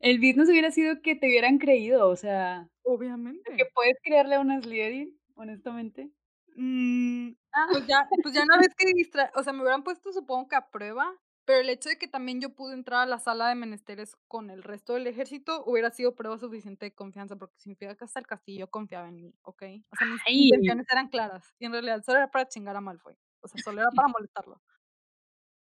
El 0.00 0.18
business 0.18 0.48
hubiera 0.48 0.70
sido 0.70 1.00
que 1.02 1.16
te 1.16 1.26
hubieran 1.26 1.58
creído, 1.58 2.08
o 2.08 2.16
sea. 2.16 2.68
Obviamente. 2.82 3.56
Que 3.56 3.64
puedes 3.74 3.96
creerle 4.02 4.36
a 4.36 4.40
una 4.40 4.60
Slytherin, 4.60 5.18
honestamente. 5.34 6.10
Mm, 6.56 7.30
ah. 7.52 7.66
Pues 7.70 7.86
ya, 7.86 8.08
pues 8.22 8.34
ya 8.34 8.42
una 8.42 8.58
vez 8.58 8.74
que 8.76 8.92
distra 8.94 9.30
o 9.34 9.42
sea, 9.42 9.52
me 9.52 9.60
hubieran 9.60 9.82
puesto 9.82 10.12
supongo 10.12 10.48
que 10.48 10.56
a 10.56 10.70
prueba 10.70 11.12
pero 11.46 11.60
el 11.60 11.70
hecho 11.70 11.88
de 11.88 11.96
que 11.96 12.08
también 12.08 12.40
yo 12.40 12.50
pude 12.50 12.74
entrar 12.74 13.00
a 13.00 13.06
la 13.06 13.18
sala 13.18 13.48
de 13.48 13.54
menesteres 13.54 14.16
con 14.28 14.50
el 14.50 14.62
resto 14.62 14.94
del 14.94 15.06
ejército 15.06 15.62
hubiera 15.64 15.90
sido 15.90 16.14
prueba 16.14 16.38
suficiente 16.38 16.86
de 16.86 16.94
confianza, 16.94 17.36
porque 17.36 17.58
significa 17.58 17.94
que 17.94 18.04
hasta 18.04 18.20
el 18.20 18.26
castillo 18.26 18.68
confiaba 18.68 19.08
en 19.08 19.20
mí, 19.20 19.34
¿ok? 19.42 19.62
O 19.90 19.96
sea, 19.96 20.08
mis 20.08 20.20
intenciones 20.26 20.86
eran 20.90 21.08
claras. 21.08 21.54
Y 21.58 21.66
en 21.66 21.72
realidad 21.72 22.02
solo 22.04 22.18
era 22.18 22.30
para 22.30 22.48
chingar 22.48 22.76
a 22.76 22.80
Malfoy. 22.80 23.16
O 23.40 23.48
sea, 23.48 23.62
solo 23.62 23.80
era 23.80 23.90
para 23.92 24.08
molestarlo. 24.08 24.60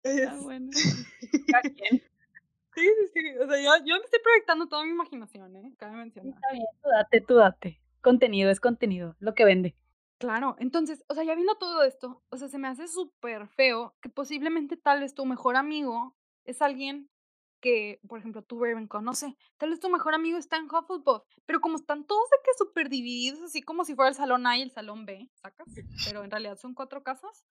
Ah, 0.03 0.37
bueno. 0.41 0.69
Sí, 2.77 2.83
sí, 2.85 3.07
sí. 3.11 3.37
O 3.39 3.47
sea, 3.47 3.57
yo, 3.57 3.71
yo 3.85 3.95
me 3.97 4.05
estoy 4.05 4.19
proyectando 4.21 4.67
toda 4.67 4.83
mi 4.83 4.91
imaginación, 4.91 5.55
¿eh? 5.55 5.73
Cabe 5.79 5.97
mencionar. 5.97 6.35
Está 6.35 6.51
bien, 6.53 6.67
tú 6.83 6.89
date, 6.89 7.21
tú 7.21 7.35
date. 7.37 7.81
Contenido 8.01 8.51
es 8.51 8.59
contenido, 8.59 9.15
lo 9.19 9.33
que 9.33 9.45
vende. 9.45 9.75
Claro, 10.19 10.55
entonces, 10.59 11.03
o 11.09 11.13
sea, 11.13 11.23
ya 11.23 11.35
viendo 11.35 11.55
todo 11.57 11.83
esto, 11.83 12.23
o 12.29 12.37
sea, 12.37 12.47
se 12.47 12.57
me 12.57 12.67
hace 12.67 12.87
súper 12.87 13.47
feo 13.47 13.95
que 14.01 14.09
posiblemente 14.09 14.75
tal 14.75 15.01
vez 15.01 15.13
tu 15.13 15.25
mejor 15.25 15.55
amigo 15.55 16.15
es 16.43 16.61
alguien 16.61 17.09
que, 17.61 17.99
por 18.07 18.19
ejemplo, 18.19 18.41
tú 18.43 18.63
Ravenclaw, 18.63 19.01
no 19.01 19.13
sé, 19.13 19.37
tal 19.57 19.69
vez 19.69 19.79
tu 19.79 19.89
mejor 19.89 20.15
amigo 20.15 20.37
está 20.37 20.57
en 20.57 20.65
Hufflepuff, 20.65 21.23
pero 21.45 21.61
como 21.61 21.75
están 21.75 22.05
todos 22.05 22.29
de 22.31 22.37
que 22.43 22.51
súper 22.57 22.89
divididos, 22.89 23.41
así 23.41 23.61
como 23.61 23.85
si 23.85 23.95
fuera 23.95 24.09
el 24.09 24.15
salón 24.15 24.47
A 24.47 24.57
y 24.57 24.61
el 24.63 24.71
salón 24.71 25.05
B, 25.05 25.29
¿sacas? 25.35 25.67
Pero 26.05 26.23
en 26.23 26.31
realidad 26.31 26.57
son 26.57 26.73
cuatro 26.73 27.03
casas. 27.03 27.45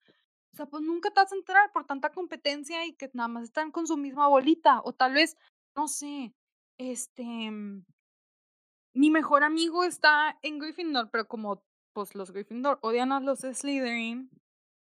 O 0.52 0.56
sea, 0.56 0.66
pues 0.66 0.82
nunca 0.82 1.10
te 1.10 1.20
vas 1.20 1.32
a 1.32 1.36
enterar 1.36 1.70
por 1.72 1.84
tanta 1.84 2.10
competencia 2.10 2.86
y 2.86 2.94
que 2.94 3.10
nada 3.12 3.28
más 3.28 3.44
están 3.44 3.70
con 3.70 3.86
su 3.86 3.96
misma 3.98 4.26
bolita. 4.26 4.80
O 4.84 4.94
tal 4.94 5.12
vez, 5.12 5.36
no 5.74 5.86
sé, 5.86 6.32
este... 6.78 7.50
Mi 8.94 9.10
mejor 9.10 9.44
amigo 9.44 9.84
está 9.84 10.38
en 10.40 10.58
Gryffindor, 10.58 11.10
pero 11.10 11.28
como 11.28 11.62
pues 11.96 12.14
los 12.14 12.30
Gryffindor 12.30 12.78
odian 12.82 13.10
a 13.10 13.20
los 13.20 13.38
Slytherin, 13.38 14.28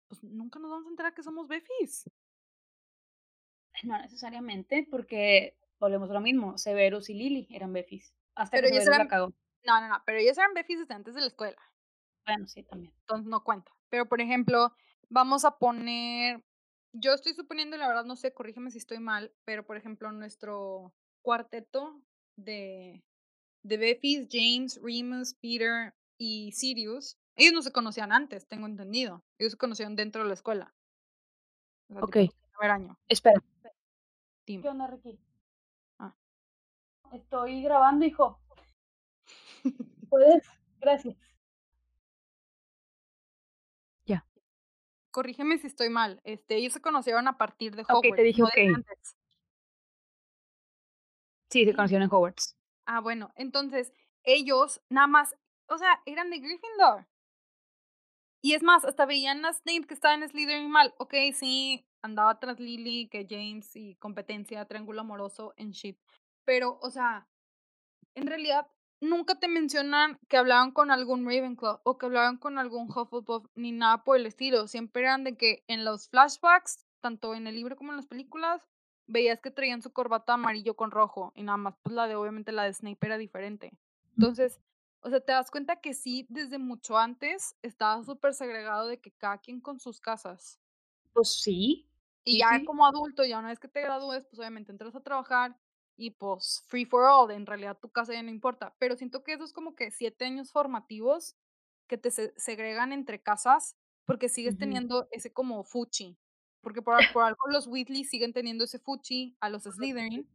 pues 0.09 0.21
nunca 0.25 0.59
nos 0.59 0.71
vamos 0.71 0.87
a 0.87 0.89
enterar 0.89 1.13
que 1.13 1.23
somos 1.23 1.47
Befis. 1.47 2.11
No 3.83 3.97
necesariamente, 3.97 4.85
porque 4.91 5.57
volvemos 5.79 6.09
a 6.09 6.13
lo 6.13 6.19
mismo. 6.19 6.57
Severus 6.57 7.09
y 7.09 7.13
Lily 7.13 7.47
eran 7.49 7.71
Befis. 7.71 8.13
Hasta 8.35 8.57
pero 8.57 8.67
que 8.67 8.81
Severus 8.81 8.97
la 8.97 9.07
cagó. 9.07 9.33
No, 9.63 9.79
no, 9.79 9.87
no, 9.87 10.03
pero 10.05 10.17
ellos 10.17 10.37
eran 10.37 10.53
Befis 10.53 10.79
desde 10.79 10.95
antes 10.95 11.15
de 11.15 11.21
la 11.21 11.27
escuela. 11.27 11.61
Bueno, 12.25 12.45
sí, 12.45 12.63
también. 12.63 12.93
Entonces 12.99 13.25
no 13.27 13.41
cuenta. 13.41 13.71
Pero, 13.87 14.09
por 14.09 14.19
ejemplo, 14.19 14.73
vamos 15.07 15.45
a 15.45 15.57
poner. 15.57 16.43
Yo 16.91 17.13
estoy 17.13 17.35
suponiendo, 17.35 17.77
la 17.77 17.87
verdad 17.87 18.03
no 18.03 18.17
sé, 18.17 18.33
corrígeme 18.33 18.69
si 18.69 18.79
estoy 18.79 18.99
mal, 18.99 19.33
pero 19.45 19.65
por 19.65 19.77
ejemplo, 19.77 20.11
nuestro 20.11 20.93
cuarteto 21.21 22.01
de, 22.35 23.01
de 23.63 23.77
Befis, 23.77 24.27
James, 24.29 24.77
Remus, 24.83 25.35
Peter, 25.35 25.93
y 26.17 26.51
Sirius, 26.53 27.17
ellos 27.35 27.53
no 27.53 27.61
se 27.61 27.71
conocían 27.71 28.11
antes, 28.11 28.47
tengo 28.47 28.65
entendido. 28.65 29.23
Ellos 29.37 29.53
se 29.53 29.57
conocían 29.57 29.95
dentro 29.95 30.23
de 30.23 30.27
la 30.27 30.33
escuela. 30.33 30.73
ok. 31.89 32.17
Primer 32.57 32.71
año. 32.71 32.97
Espera. 33.07 33.41
¿Qué 34.45 34.67
onda, 34.67 34.87
Ricky? 34.87 35.19
Ah. 35.99 36.15
Estoy 37.11 37.61
grabando, 37.61 38.05
hijo. 38.05 38.39
Puedes, 40.09 40.43
gracias. 40.79 41.15
Ya. 44.05 44.25
Corrígeme 45.11 45.57
si 45.57 45.67
estoy 45.67 45.89
mal. 45.89 46.21
Este, 46.23 46.55
ellos 46.55 46.73
se 46.73 46.81
conocieron 46.81 47.27
a 47.27 47.37
partir 47.37 47.75
de 47.75 47.83
Hogwarts. 47.83 48.09
Ok, 48.09 48.15
te 48.15 48.23
dije 48.23 48.43
ok. 48.43 48.57
Sí, 51.49 51.65
se 51.65 51.75
conocieron 51.75 52.03
en 52.03 52.13
Hogwarts. 52.13 52.55
Ah, 52.85 53.01
bueno, 53.01 53.31
entonces 53.35 53.93
ellos 54.23 54.81
nada 54.89 55.07
más, 55.07 55.35
o 55.67 55.77
sea, 55.77 56.01
eran 56.05 56.29
de 56.29 56.39
Gryffindor. 56.39 57.07
Y 58.41 58.53
es 58.53 58.63
más, 58.63 58.85
hasta 58.85 59.05
veían 59.05 59.45
a 59.45 59.53
Snape 59.53 59.87
que 59.87 59.93
estaba 59.93 60.13
en 60.13 60.27
Slytherin 60.27 60.69
mal. 60.69 60.93
Ok, 60.97 61.13
sí, 61.33 61.85
andaba 62.01 62.39
tras 62.39 62.59
Lily, 62.59 63.09
que 63.09 63.25
James 63.29 63.75
y 63.75 63.95
competencia, 63.95 64.65
triángulo 64.65 65.01
amoroso 65.01 65.53
en 65.57 65.71
shit. 65.71 65.99
Pero, 66.45 66.79
o 66.81 66.89
sea, 66.89 67.27
en 68.15 68.27
realidad 68.27 68.67
nunca 69.01 69.35
te 69.35 69.47
mencionan 69.47 70.19
que 70.27 70.37
hablaban 70.37 70.71
con 70.71 70.91
algún 70.91 71.25
Ravenclaw 71.25 71.81
o 71.83 71.97
que 71.97 72.05
hablaban 72.05 72.37
con 72.37 72.57
algún 72.57 72.89
Hufflepuff 72.89 73.45
ni 73.55 73.71
nada 73.71 74.03
por 74.03 74.17
el 74.17 74.25
estilo. 74.25 74.67
Siempre 74.67 75.03
eran 75.03 75.23
de 75.23 75.35
que 75.35 75.63
en 75.67 75.85
los 75.85 76.09
flashbacks, 76.09 76.85
tanto 77.01 77.35
en 77.35 77.47
el 77.47 77.55
libro 77.55 77.75
como 77.75 77.91
en 77.91 77.97
las 77.97 78.07
películas, 78.07 78.67
veías 79.07 79.39
que 79.41 79.51
traían 79.51 79.81
su 79.81 79.91
corbata 79.91 80.33
amarillo 80.33 80.75
con 80.75 80.91
rojo 80.91 81.31
y 81.35 81.43
nada 81.43 81.57
más, 81.57 81.75
pues 81.83 81.95
la 81.95 82.07
de 82.07 82.15
obviamente 82.15 82.51
la 82.51 82.63
de 82.63 82.73
Snape 82.73 83.05
era 83.05 83.17
diferente. 83.17 83.71
Entonces, 84.17 84.59
o 85.01 85.09
sea, 85.09 85.19
te 85.19 85.31
das 85.31 85.51
cuenta 85.51 85.77
que 85.77 85.93
sí, 85.93 86.25
desde 86.29 86.57
mucho 86.57 86.97
antes 86.97 87.55
estaba 87.61 88.03
súper 88.03 88.33
segregado 88.33 88.87
de 88.87 88.99
que 88.99 89.11
cada 89.11 89.37
quien 89.37 89.61
con 89.61 89.79
sus 89.79 89.99
casas. 89.99 90.59
Pues 91.13 91.29
sí. 91.41 91.87
Y 92.23 92.39
ya 92.39 92.63
como 92.65 92.85
adulto, 92.85 93.23
ya 93.23 93.39
una 93.39 93.49
vez 93.49 93.59
que 93.59 93.67
te 93.69 93.81
gradúes, 93.81 94.25
pues 94.25 94.39
obviamente 94.39 94.71
entras 94.71 94.95
a 94.95 95.01
trabajar 95.01 95.57
y 95.95 96.11
pues 96.11 96.63
free 96.67 96.85
for 96.85 97.05
all, 97.05 97.31
en 97.31 97.45
realidad 97.45 97.77
tu 97.79 97.89
casa 97.89 98.13
ya 98.13 98.21
no 98.21 98.29
importa. 98.29 98.75
Pero 98.79 98.95
siento 98.95 99.23
que 99.23 99.33
eso 99.33 99.43
es 99.43 99.53
como 99.53 99.75
que 99.75 99.91
siete 99.91 100.25
años 100.25 100.51
formativos 100.51 101.35
que 101.87 101.97
te 101.97 102.11
segregan 102.11 102.91
entre 102.91 103.21
casas 103.21 103.77
porque 104.05 104.29
sigues 104.29 104.57
teniendo 104.57 105.07
ese 105.11 105.31
como 105.31 105.63
fuchi. 105.63 106.17
Porque 106.61 106.81
por, 106.81 106.97
por 107.13 107.23
algo 107.23 107.47
los 107.49 107.67
Weasley 107.67 108.03
siguen 108.03 108.33
teniendo 108.33 108.65
ese 108.65 108.79
fuchi 108.79 109.37
a 109.39 109.49
los 109.49 109.63
Slytherin. 109.63 110.27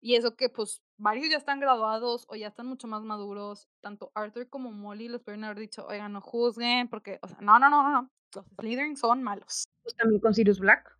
Y 0.00 0.14
eso 0.14 0.34
que 0.34 0.48
pues 0.48 0.82
varios 0.96 1.28
ya 1.30 1.36
están 1.36 1.60
graduados 1.60 2.24
o 2.28 2.36
ya 2.36 2.48
están 2.48 2.66
mucho 2.66 2.86
más 2.86 3.02
maduros. 3.02 3.68
Tanto 3.80 4.10
Arthur 4.14 4.48
como 4.48 4.70
Molly 4.70 5.08
les 5.08 5.20
pueden 5.20 5.44
haber 5.44 5.58
dicho, 5.58 5.86
oigan, 5.86 6.12
no 6.12 6.20
juzguen, 6.20 6.88
porque, 6.88 7.18
o 7.22 7.28
sea, 7.28 7.38
no, 7.40 7.58
no, 7.58 7.68
no, 7.68 7.88
no, 7.90 8.10
los 8.34 8.46
Slytherin 8.58 8.96
son 8.96 9.22
malos. 9.22 9.64
Pues 9.82 9.94
también 9.96 10.20
con 10.20 10.34
Sirius 10.34 10.58
Black. 10.58 10.96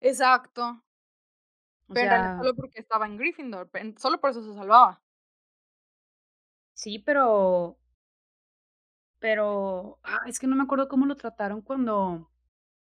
Exacto. 0.00 0.82
pero 1.88 2.38
solo 2.38 2.54
porque 2.54 2.80
estaba 2.80 3.06
en 3.06 3.16
Gryffindor, 3.16 3.70
solo 3.96 4.20
por 4.20 4.30
eso 4.30 4.42
se 4.42 4.54
salvaba. 4.54 5.02
Sí, 6.74 6.98
pero... 6.98 7.76
Pero... 9.18 9.98
Ah, 10.04 10.20
es 10.28 10.38
que 10.38 10.46
no 10.46 10.54
me 10.54 10.62
acuerdo 10.62 10.88
cómo 10.88 11.06
lo 11.06 11.16
trataron 11.16 11.60
cuando... 11.62 12.30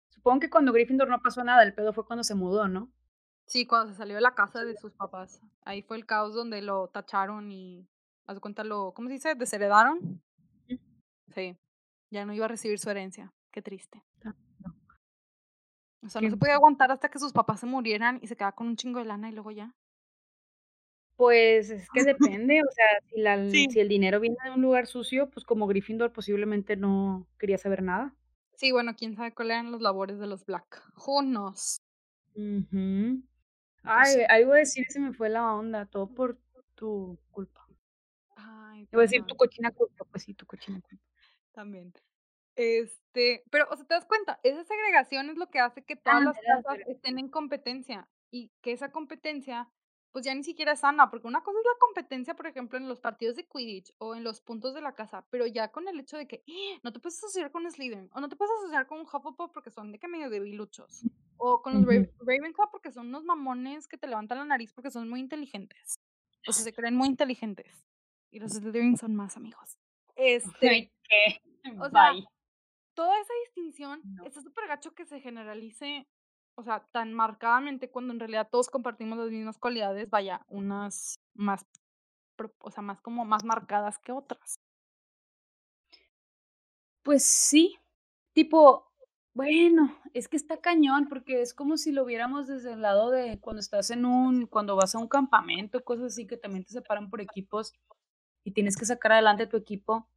Supongo 0.08 0.40
que 0.40 0.50
cuando 0.50 0.72
Gryffindor 0.72 1.08
no 1.08 1.20
pasó 1.20 1.44
nada, 1.44 1.62
el 1.62 1.74
pedo 1.74 1.92
fue 1.92 2.04
cuando 2.04 2.24
se 2.24 2.34
mudó, 2.34 2.66
¿no? 2.66 2.90
Sí, 3.48 3.66
cuando 3.66 3.92
se 3.92 3.96
salió 3.96 4.14
de 4.14 4.20
la 4.20 4.34
casa 4.34 4.62
de 4.62 4.76
sus 4.76 4.92
papás. 4.92 5.40
Ahí 5.64 5.80
fue 5.80 5.96
el 5.96 6.04
caos 6.04 6.34
donde 6.34 6.60
lo 6.60 6.88
tacharon 6.88 7.50
y, 7.50 7.88
haz 8.26 8.38
cuenta, 8.40 8.62
lo, 8.62 8.92
¿cómo 8.92 9.08
se 9.08 9.14
dice? 9.14 9.34
Desheredaron. 9.34 10.22
Sí, 11.34 11.56
ya 12.10 12.26
no 12.26 12.34
iba 12.34 12.44
a 12.44 12.48
recibir 12.48 12.78
su 12.78 12.90
herencia. 12.90 13.32
Qué 13.50 13.62
triste. 13.62 14.04
Ah, 14.22 14.34
o 16.04 16.08
sea, 16.10 16.20
no 16.20 16.28
se 16.28 16.36
podía 16.36 16.54
aguantar 16.54 16.92
hasta 16.92 17.08
que 17.08 17.18
sus 17.18 17.32
papás 17.32 17.60
se 17.60 17.66
murieran 17.66 18.18
y 18.22 18.26
se 18.26 18.36
quedaba 18.36 18.52
con 18.52 18.66
un 18.66 18.76
chingo 18.76 18.98
de 18.98 19.06
lana 19.06 19.30
y 19.30 19.32
luego 19.32 19.50
ya. 19.50 19.74
Pues 21.16 21.70
es 21.70 21.88
que 21.90 22.04
depende, 22.44 22.60
o 22.60 22.70
sea, 22.70 22.86
si, 23.08 23.20
la, 23.20 23.50
si 23.50 23.80
el 23.80 23.88
dinero 23.88 24.20
viene 24.20 24.36
de 24.44 24.50
un 24.50 24.60
lugar 24.60 24.86
sucio, 24.86 25.30
pues 25.30 25.46
como 25.46 25.66
Gryffindor 25.66 26.12
posiblemente 26.12 26.76
no 26.76 27.26
quería 27.38 27.56
saber 27.56 27.82
nada. 27.82 28.14
Sí, 28.56 28.72
bueno, 28.72 28.94
quién 28.94 29.16
sabe 29.16 29.32
cuáles 29.32 29.54
eran 29.54 29.72
los 29.72 29.80
labores 29.80 30.18
de 30.18 30.26
los 30.26 30.44
Black. 30.44 30.82
Junos. 30.94 31.80
Ay, 33.82 34.24
algo 34.28 34.52
de 34.52 34.60
decir 34.60 34.86
se 34.88 35.00
me 35.00 35.12
fue 35.12 35.28
la 35.28 35.54
onda, 35.54 35.86
todo 35.86 36.06
por 36.08 36.38
tu 36.74 37.18
culpa. 37.30 37.66
Ay, 38.36 38.86
Te 38.86 38.96
voy 38.96 39.02
a 39.02 39.06
decir 39.06 39.24
tu 39.24 39.36
cochina 39.36 39.70
culpa, 39.70 40.04
pues 40.04 40.24
sí, 40.24 40.34
tu 40.34 40.46
cochina 40.46 40.80
culpa. 40.80 41.04
También. 41.52 41.92
Este, 42.56 43.44
pero, 43.50 43.68
o 43.70 43.76
sea, 43.76 43.86
te 43.86 43.94
das 43.94 44.04
cuenta, 44.04 44.40
esa 44.42 44.64
segregación 44.64 45.30
es 45.30 45.36
lo 45.36 45.48
que 45.48 45.60
hace 45.60 45.84
que 45.84 45.96
todas 45.96 46.24
las 46.24 46.36
casas 46.38 46.78
estén 46.88 47.18
en 47.18 47.28
competencia 47.28 48.08
y 48.30 48.50
que 48.60 48.72
esa 48.72 48.90
competencia, 48.90 49.68
pues 50.12 50.24
ya 50.24 50.34
ni 50.34 50.42
siquiera 50.42 50.72
es 50.72 50.80
sana, 50.80 51.10
porque 51.10 51.26
una 51.26 51.42
cosa 51.42 51.58
es 51.58 51.64
la 51.64 51.78
competencia, 51.78 52.34
por 52.34 52.46
ejemplo, 52.46 52.78
en 52.78 52.88
los 52.88 53.00
partidos 53.00 53.36
de 53.36 53.46
Quidditch 53.46 53.92
o 53.98 54.14
en 54.14 54.24
los 54.24 54.40
puntos 54.40 54.74
de 54.74 54.80
la 54.80 54.94
casa, 54.94 55.26
pero 55.30 55.46
ya 55.46 55.70
con 55.70 55.86
el 55.88 56.00
hecho 56.00 56.16
de 56.16 56.26
que 56.26 56.44
no 56.82 56.92
te 56.92 57.00
puedes 57.00 57.18
asociar 57.18 57.50
con 57.50 57.70
Slytherin 57.70 58.10
o 58.12 58.20
no 58.20 58.28
te 58.28 58.36
puedes 58.36 58.52
asociar 58.58 58.86
con 58.86 59.00
Hufflepuff 59.00 59.50
porque 59.52 59.70
son 59.70 59.92
de 59.92 59.98
que 59.98 60.08
medio 60.08 60.30
debiluchos. 60.30 61.02
O 61.36 61.62
con 61.62 61.74
los 61.74 61.84
Ravenclaw 61.84 62.70
porque 62.70 62.90
son 62.90 63.08
unos 63.08 63.24
mamones 63.24 63.86
que 63.86 63.96
te 63.96 64.08
levantan 64.08 64.38
la 64.38 64.44
nariz 64.44 64.72
porque 64.72 64.90
son 64.90 65.08
muy 65.08 65.20
inteligentes. 65.20 66.00
O 66.46 66.52
sea, 66.52 66.64
se 66.64 66.72
creen 66.72 66.96
muy 66.96 67.08
inteligentes. 67.08 67.86
Y 68.30 68.40
los 68.40 68.52
Slytherin 68.52 68.96
son 68.96 69.14
más 69.14 69.36
amigos. 69.36 69.78
Este. 70.16 70.92
¿Qué? 71.04 71.40
O 71.78 71.88
sea, 71.88 72.12
toda 72.94 73.20
esa 73.20 73.32
distinción 73.44 74.02
está 74.24 74.42
súper 74.42 74.66
gacho 74.66 74.92
que 74.92 75.04
se 75.04 75.20
generalice, 75.20 76.08
o 76.58 76.62
sea, 76.64 76.84
tan 76.90 77.14
marcadamente 77.14 77.88
cuando 77.88 78.12
en 78.12 78.18
realidad 78.18 78.48
todos 78.50 78.68
compartimos 78.68 79.16
las 79.16 79.30
mismas 79.30 79.58
cualidades, 79.58 80.10
vaya, 80.10 80.44
unas 80.48 81.20
más, 81.34 81.64
o 82.58 82.70
sea, 82.72 82.82
más 82.82 83.00
como 83.00 83.24
más 83.24 83.44
marcadas 83.44 84.00
que 84.00 84.10
otras. 84.10 84.58
Pues 87.04 87.24
sí, 87.24 87.78
tipo, 88.32 88.90
bueno, 89.34 89.96
es 90.14 90.26
que 90.26 90.36
está 90.36 90.60
cañón, 90.60 91.08
porque 91.08 91.42
es 91.42 91.54
como 91.54 91.76
si 91.76 91.92
lo 91.92 92.04
viéramos 92.04 92.48
desde 92.48 92.72
el 92.72 92.82
lado 92.82 93.10
de 93.10 93.38
cuando 93.38 93.60
estás 93.60 93.90
en 93.92 94.04
un, 94.04 94.46
cuando 94.46 94.74
vas 94.74 94.96
a 94.96 94.98
un 94.98 95.06
campamento, 95.06 95.84
cosas 95.84 96.06
así 96.06 96.26
que 96.26 96.36
también 96.36 96.64
te 96.64 96.72
separan 96.72 97.08
por 97.08 97.20
equipos 97.20 97.72
y 98.42 98.50
tienes 98.50 98.76
que 98.76 98.84
sacar 98.84 99.12
adelante 99.12 99.46
tu 99.46 99.56
equipo. 99.56 100.08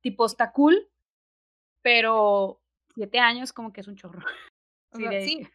Tipo, 0.00 0.24
está 0.24 0.52
cool, 0.52 0.88
pero 1.82 2.62
siete 2.94 3.18
años 3.18 3.52
como 3.52 3.74
que 3.74 3.82
es 3.82 3.88
un 3.88 3.96
chorro. 3.96 4.22
Sí, 4.94 5.46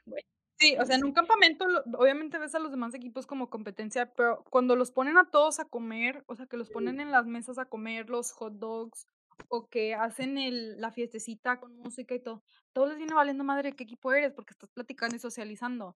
sí, 0.58 0.78
o 0.78 0.86
sea, 0.86 0.96
en 0.96 1.06
un 1.06 1.14
campamento 1.14 1.66
obviamente 1.98 2.38
ves 2.38 2.56
a 2.56 2.60
los 2.60 2.72
demás 2.72 2.94
equipos 2.94 3.26
como 3.26 3.50
competencia, 3.50 4.14
pero 4.14 4.44
cuando 4.50 4.76
los 4.76 4.92
ponen 4.92 5.18
a 5.18 5.30
todos 5.30 5.60
a 5.60 5.66
comer, 5.66 6.24
o 6.28 6.36
sea, 6.36 6.46
que 6.46 6.58
los 6.58 6.70
ponen 6.70 7.00
en 7.00 7.12
las 7.12 7.26
mesas 7.26 7.58
a 7.58 7.66
comer 7.66 8.10
los 8.10 8.32
hot 8.32 8.54
dogs 8.54 9.08
o 9.48 9.68
que 9.68 9.96
hacen 9.96 10.38
el, 10.38 10.80
la 10.82 10.92
fiestecita 10.92 11.60
con 11.60 11.78
música 11.78 12.14
y 12.14 12.20
todo, 12.20 12.44
todo 12.74 12.88
les 12.88 12.98
viene 12.98 13.14
valiendo 13.14 13.44
madre 13.44 13.74
qué 13.74 13.84
equipo 13.84 14.12
eres 14.12 14.34
porque 14.34 14.52
estás 14.52 14.70
platicando 14.72 15.16
y 15.16 15.20
socializando. 15.20 15.96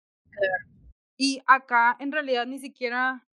Y 1.18 1.42
acá 1.48 1.98
en 2.00 2.12
realidad 2.12 2.46
ni 2.46 2.60
siquiera, 2.60 3.28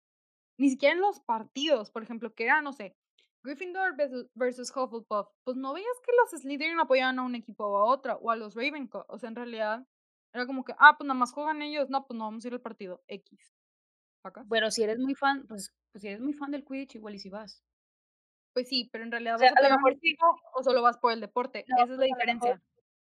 ni 0.58 0.70
siquiera 0.70 0.96
en 0.96 1.02
los 1.02 1.20
partidos, 1.20 1.92
por 1.92 2.04
ejemplo, 2.04 2.34
que 2.34 2.46
era, 2.46 2.62
no 2.62 2.74
sé, 2.74 2.96
Gryffindor 3.44 3.96
versus, 4.34 4.72
Hufflepuff, 4.76 5.28
pues 5.44 5.56
no 5.56 5.74
veías 5.74 6.00
que 6.04 6.12
los 6.18 6.42
Slytherin 6.42 6.80
apoyaban 6.80 7.20
a 7.20 7.24
un 7.24 7.36
equipo 7.36 7.66
o 7.66 7.78
a 7.78 7.86
otra, 7.86 8.16
o 8.16 8.32
a 8.32 8.36
los 8.36 8.56
Ravenclaw, 8.56 9.06
o 9.08 9.20
sea, 9.20 9.30
en 9.30 9.36
realidad 9.36 9.86
era 10.36 10.46
como 10.46 10.64
que, 10.66 10.74
ah, 10.78 10.96
pues 10.98 11.08
nada 11.08 11.18
más 11.18 11.32
juegan 11.32 11.62
ellos, 11.62 11.90
no, 11.90 12.06
pues 12.06 12.18
no 12.18 12.26
vamos 12.26 12.44
a 12.44 12.48
ir 12.48 12.54
al 12.54 12.62
partido, 12.62 13.02
X. 13.08 13.56
Pero 14.50 14.72
si 14.72 14.84
eres 14.84 15.00
muy 15.00 15.16
fan, 15.16 15.46
pues, 15.48 15.74
pues 15.92 16.02
si 16.02 16.10
eres 16.10 16.20
muy 16.20 16.34
fan 16.34 16.52
del 16.52 16.66
Quidditch, 16.66 16.96
igual 16.96 17.16
y 17.16 17.20
si 17.20 17.30
vas. 17.30 17.64
Pues 18.54 18.68
sí, 18.68 18.90
pero 18.92 19.04
en 19.04 19.12
realidad 19.12 19.38
vas 19.40 19.54
a, 19.56 19.62
lo 19.62 19.76
mejor 19.76 19.98
sí, 20.02 20.16
o 20.54 20.64
solo 20.64 20.82
vas 20.82 20.98
por 20.98 21.14
el 21.14 21.22
deporte. 21.22 21.66
Esa 21.68 21.84
es 21.84 21.90
la 21.90 22.06
diferencia. 22.06 22.62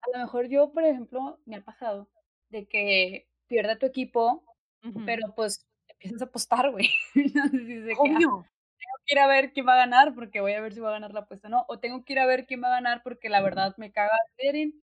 A 0.03 0.11
lo, 0.12 0.24
mejor, 0.24 0.49
yo, 0.49 0.72
por 0.72 0.85
ejemplo, 0.85 1.41
me 1.47 1.57
ha 1.57 1.64
pasado 1.64 2.09
de 2.49 2.66
que 2.66 3.29
pierda 3.49 3.79
tu 3.79 3.87
equipo, 3.87 4.45
pero 5.05 5.35
pues 5.35 5.66
empiezas 5.89 6.22
a 6.22 6.27
apostar, 6.27 6.70
güey. 6.70 6.91
Ah, 7.37 7.51
Obvio. 7.99 8.47
tengo 8.79 8.97
que 9.05 9.14
ir 9.14 9.18
a 9.18 9.27
ver 9.27 9.53
quién 9.53 9.66
va 9.66 9.74
a 9.74 9.79
ganar 9.79 10.14
porque 10.14 10.41
voy 10.41 10.53
a 10.53 10.61
ver 10.61 10.74
si 10.74 10.81
va 10.81 10.91
a 10.91 10.93
ganar 10.93 11.12
la 11.12 11.20
apuesta 11.20 11.49
o 11.49 11.51
no. 11.51 11.64
O 11.68 11.79
tengo 11.81 12.05
que 12.05 12.12
ir 12.12 12.18
a 12.18 12.27
ver 12.27 12.47
quién 12.47 12.62
va 12.62 12.68
a 12.68 12.77
ganar 12.77 13.03
porque 13.03 13.29
la 13.29 13.41
verdad 13.41 13.74
me 13.79 13.91
caga 13.91 14.16
Slytherin. 14.35 14.81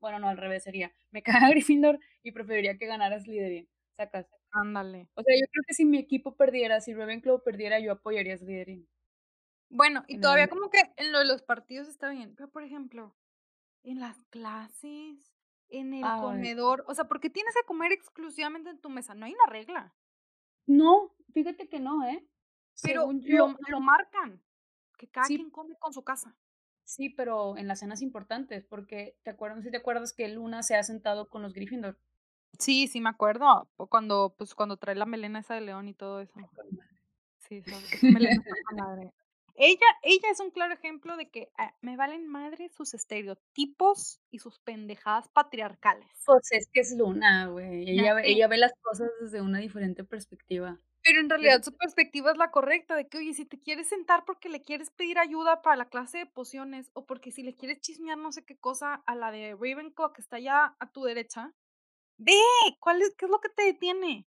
Bueno, 0.00 0.18
no, 0.18 0.28
al 0.28 0.36
revés 0.36 0.62
sería. 0.64 0.92
Me 1.10 1.22
caga 1.46 1.50
Gryffindor 1.50 1.98
y 2.22 2.32
preferiría 2.32 2.78
que 2.78 2.86
ganara 2.86 3.20
Slytherin. 3.20 3.68
Sacas. 3.96 4.26
Ándale. 4.50 5.08
O 5.14 5.22
sea, 5.22 5.34
yo 5.38 5.46
creo 5.50 5.64
que 5.66 5.74
si 5.74 5.84
mi 5.84 5.98
equipo 5.98 6.36
perdiera, 6.36 6.80
si 6.80 6.94
Ravenclaw 6.94 7.42
perdiera, 7.42 7.80
yo 7.80 7.92
apoyaría 7.92 8.34
a 8.34 8.38
Slytherin. 8.38 8.88
Bueno, 9.70 10.04
y 10.06 10.18
todavía 10.18 10.48
como 10.48 10.70
que 10.70 10.80
en 10.96 11.12
lo 11.12 11.18
de 11.18 11.26
los 11.26 11.42
partidos 11.42 11.88
está 11.88 12.08
bien, 12.08 12.34
pero 12.34 12.48
por 12.48 12.62
ejemplo, 12.62 13.14
en 13.82 14.00
las 14.00 14.24
clases, 14.30 15.34
en 15.68 15.92
el 15.92 16.04
comedor, 16.20 16.84
o 16.86 16.94
sea, 16.94 17.04
¿por 17.04 17.20
qué 17.20 17.28
tienes 17.28 17.54
que 17.54 17.66
comer 17.66 17.92
exclusivamente 17.92 18.70
en 18.70 18.80
tu 18.80 18.88
mesa? 18.88 19.14
No 19.14 19.26
hay 19.26 19.34
una 19.34 19.46
regla. 19.46 19.94
No, 20.66 21.14
fíjate 21.34 21.68
que 21.68 21.80
no, 21.80 22.06
¿eh? 22.06 22.26
Pero 22.82 23.10
lo, 23.12 23.56
lo, 23.68 23.80
marcan, 23.80 24.42
que 24.96 25.08
cada 25.08 25.26
quien 25.26 25.50
come 25.50 25.74
con 25.78 25.92
su 25.92 26.02
casa. 26.02 26.36
Sí, 26.88 27.10
pero 27.10 27.58
en 27.58 27.68
las 27.68 27.80
cenas 27.80 28.00
importantes, 28.00 28.64
porque 28.64 29.14
te 29.22 29.28
acuerdas, 29.28 29.62
si 29.62 29.70
te 29.70 29.76
acuerdas 29.76 30.14
que 30.14 30.26
Luna 30.26 30.62
se 30.62 30.74
ha 30.74 30.82
sentado 30.82 31.28
con 31.28 31.42
los 31.42 31.52
Gryffindor. 31.52 31.98
Sí, 32.58 32.88
sí 32.88 33.02
me 33.02 33.10
acuerdo. 33.10 33.68
Cuando, 33.90 34.34
pues, 34.38 34.54
cuando 34.54 34.78
trae 34.78 34.94
la 34.94 35.04
melena 35.04 35.40
esa 35.40 35.54
de 35.54 35.60
león 35.60 35.88
y 35.88 35.92
todo 35.92 36.22
eso. 36.22 36.32
Sí, 37.40 37.62
melena 38.02 38.42
madre. 38.74 39.12
Ella, 39.54 39.86
ella 40.02 40.30
es 40.30 40.40
un 40.40 40.50
claro 40.50 40.72
ejemplo 40.72 41.18
de 41.18 41.28
que 41.28 41.50
ah, 41.58 41.74
me 41.82 41.98
valen 41.98 42.26
madre 42.26 42.70
sus 42.70 42.94
estereotipos 42.94 44.22
y 44.30 44.38
sus 44.38 44.58
pendejadas 44.58 45.28
patriarcales. 45.28 46.08
Pues 46.24 46.50
es 46.52 46.70
que 46.72 46.80
es 46.80 46.96
Luna, 46.96 47.48
güey. 47.48 47.90
Ella, 47.90 48.16
ella 48.24 48.48
ve 48.48 48.56
las 48.56 48.72
cosas 48.80 49.10
desde 49.20 49.42
una 49.42 49.58
diferente 49.58 50.04
perspectiva. 50.04 50.80
Pero 51.02 51.20
en 51.20 51.30
realidad 51.30 51.62
su 51.62 51.72
perspectiva 51.76 52.32
es 52.32 52.36
la 52.36 52.50
correcta, 52.50 52.96
de 52.96 53.08
que, 53.08 53.18
oye, 53.18 53.32
si 53.32 53.44
te 53.44 53.58
quieres 53.58 53.88
sentar 53.88 54.24
porque 54.26 54.48
le 54.48 54.62
quieres 54.62 54.90
pedir 54.90 55.18
ayuda 55.18 55.62
para 55.62 55.76
la 55.76 55.88
clase 55.88 56.18
de 56.18 56.26
pociones, 56.26 56.90
o 56.92 57.06
porque 57.06 57.30
si 57.30 57.42
le 57.42 57.54
quieres 57.54 57.80
chismear 57.80 58.18
no 58.18 58.32
sé 58.32 58.44
qué 58.44 58.56
cosa 58.58 58.94
a 59.06 59.14
la 59.14 59.30
de 59.30 59.52
Ravenclaw 59.52 60.12
que 60.12 60.20
está 60.20 60.36
allá 60.36 60.76
a 60.78 60.92
tu 60.92 61.04
derecha, 61.04 61.52
ve, 62.18 62.40
¿cuál 62.80 63.00
es, 63.02 63.14
qué 63.16 63.26
es 63.26 63.30
lo 63.30 63.40
que 63.40 63.48
te 63.50 63.62
detiene? 63.64 64.26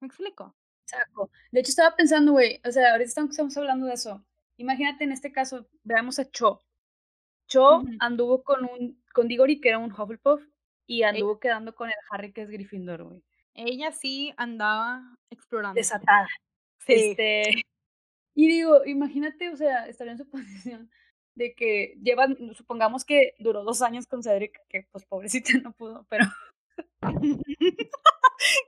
¿Me 0.00 0.08
explico? 0.08 0.54
Exacto. 0.82 1.30
De 1.50 1.60
hecho, 1.60 1.70
estaba 1.70 1.96
pensando, 1.96 2.32
güey, 2.32 2.60
o 2.64 2.70
sea, 2.70 2.92
ahorita 2.92 3.08
estamos 3.08 3.56
hablando 3.56 3.86
de 3.86 3.94
eso. 3.94 4.24
Imagínate 4.58 5.04
en 5.04 5.12
este 5.12 5.32
caso, 5.32 5.66
veamos 5.82 6.18
a 6.18 6.30
Cho. 6.30 6.60
Cho 7.48 7.82
anduvo 8.00 8.42
con 8.42 8.64
un, 8.64 9.02
con 9.12 9.28
Diggory, 9.28 9.60
que 9.60 9.70
era 9.70 9.78
un 9.78 9.92
Hufflepuff, 9.92 10.42
y 10.86 11.02
anduvo 11.02 11.40
quedando 11.40 11.74
con 11.74 11.88
el 11.88 11.96
Harry, 12.10 12.32
que 12.32 12.42
es 12.42 12.50
Gryffindor, 12.50 13.04
güey. 13.04 13.22
Ella 13.56 13.90
sí 13.92 14.32
andaba 14.36 15.02
explorando. 15.30 15.78
Desatada. 15.78 16.28
Sí. 16.86 16.92
Este, 16.92 17.42
y 18.36 18.46
digo, 18.46 18.84
imagínate, 18.84 19.48
o 19.48 19.56
sea, 19.56 19.88
estaría 19.88 20.12
en 20.12 20.18
su 20.18 20.30
posición 20.30 20.88
de 21.34 21.52
que 21.56 21.98
llevan, 22.00 22.36
supongamos 22.54 23.04
que 23.04 23.34
duró 23.40 23.64
dos 23.64 23.82
años 23.82 24.06
con 24.06 24.22
Cedric, 24.22 24.56
que 24.68 24.86
pues 24.92 25.04
pobrecita 25.04 25.58
no 25.58 25.72
pudo, 25.72 26.06
pero... 26.08 26.26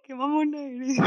Qué 0.03 0.15
mamona 0.17 0.61
eres. 0.63 0.99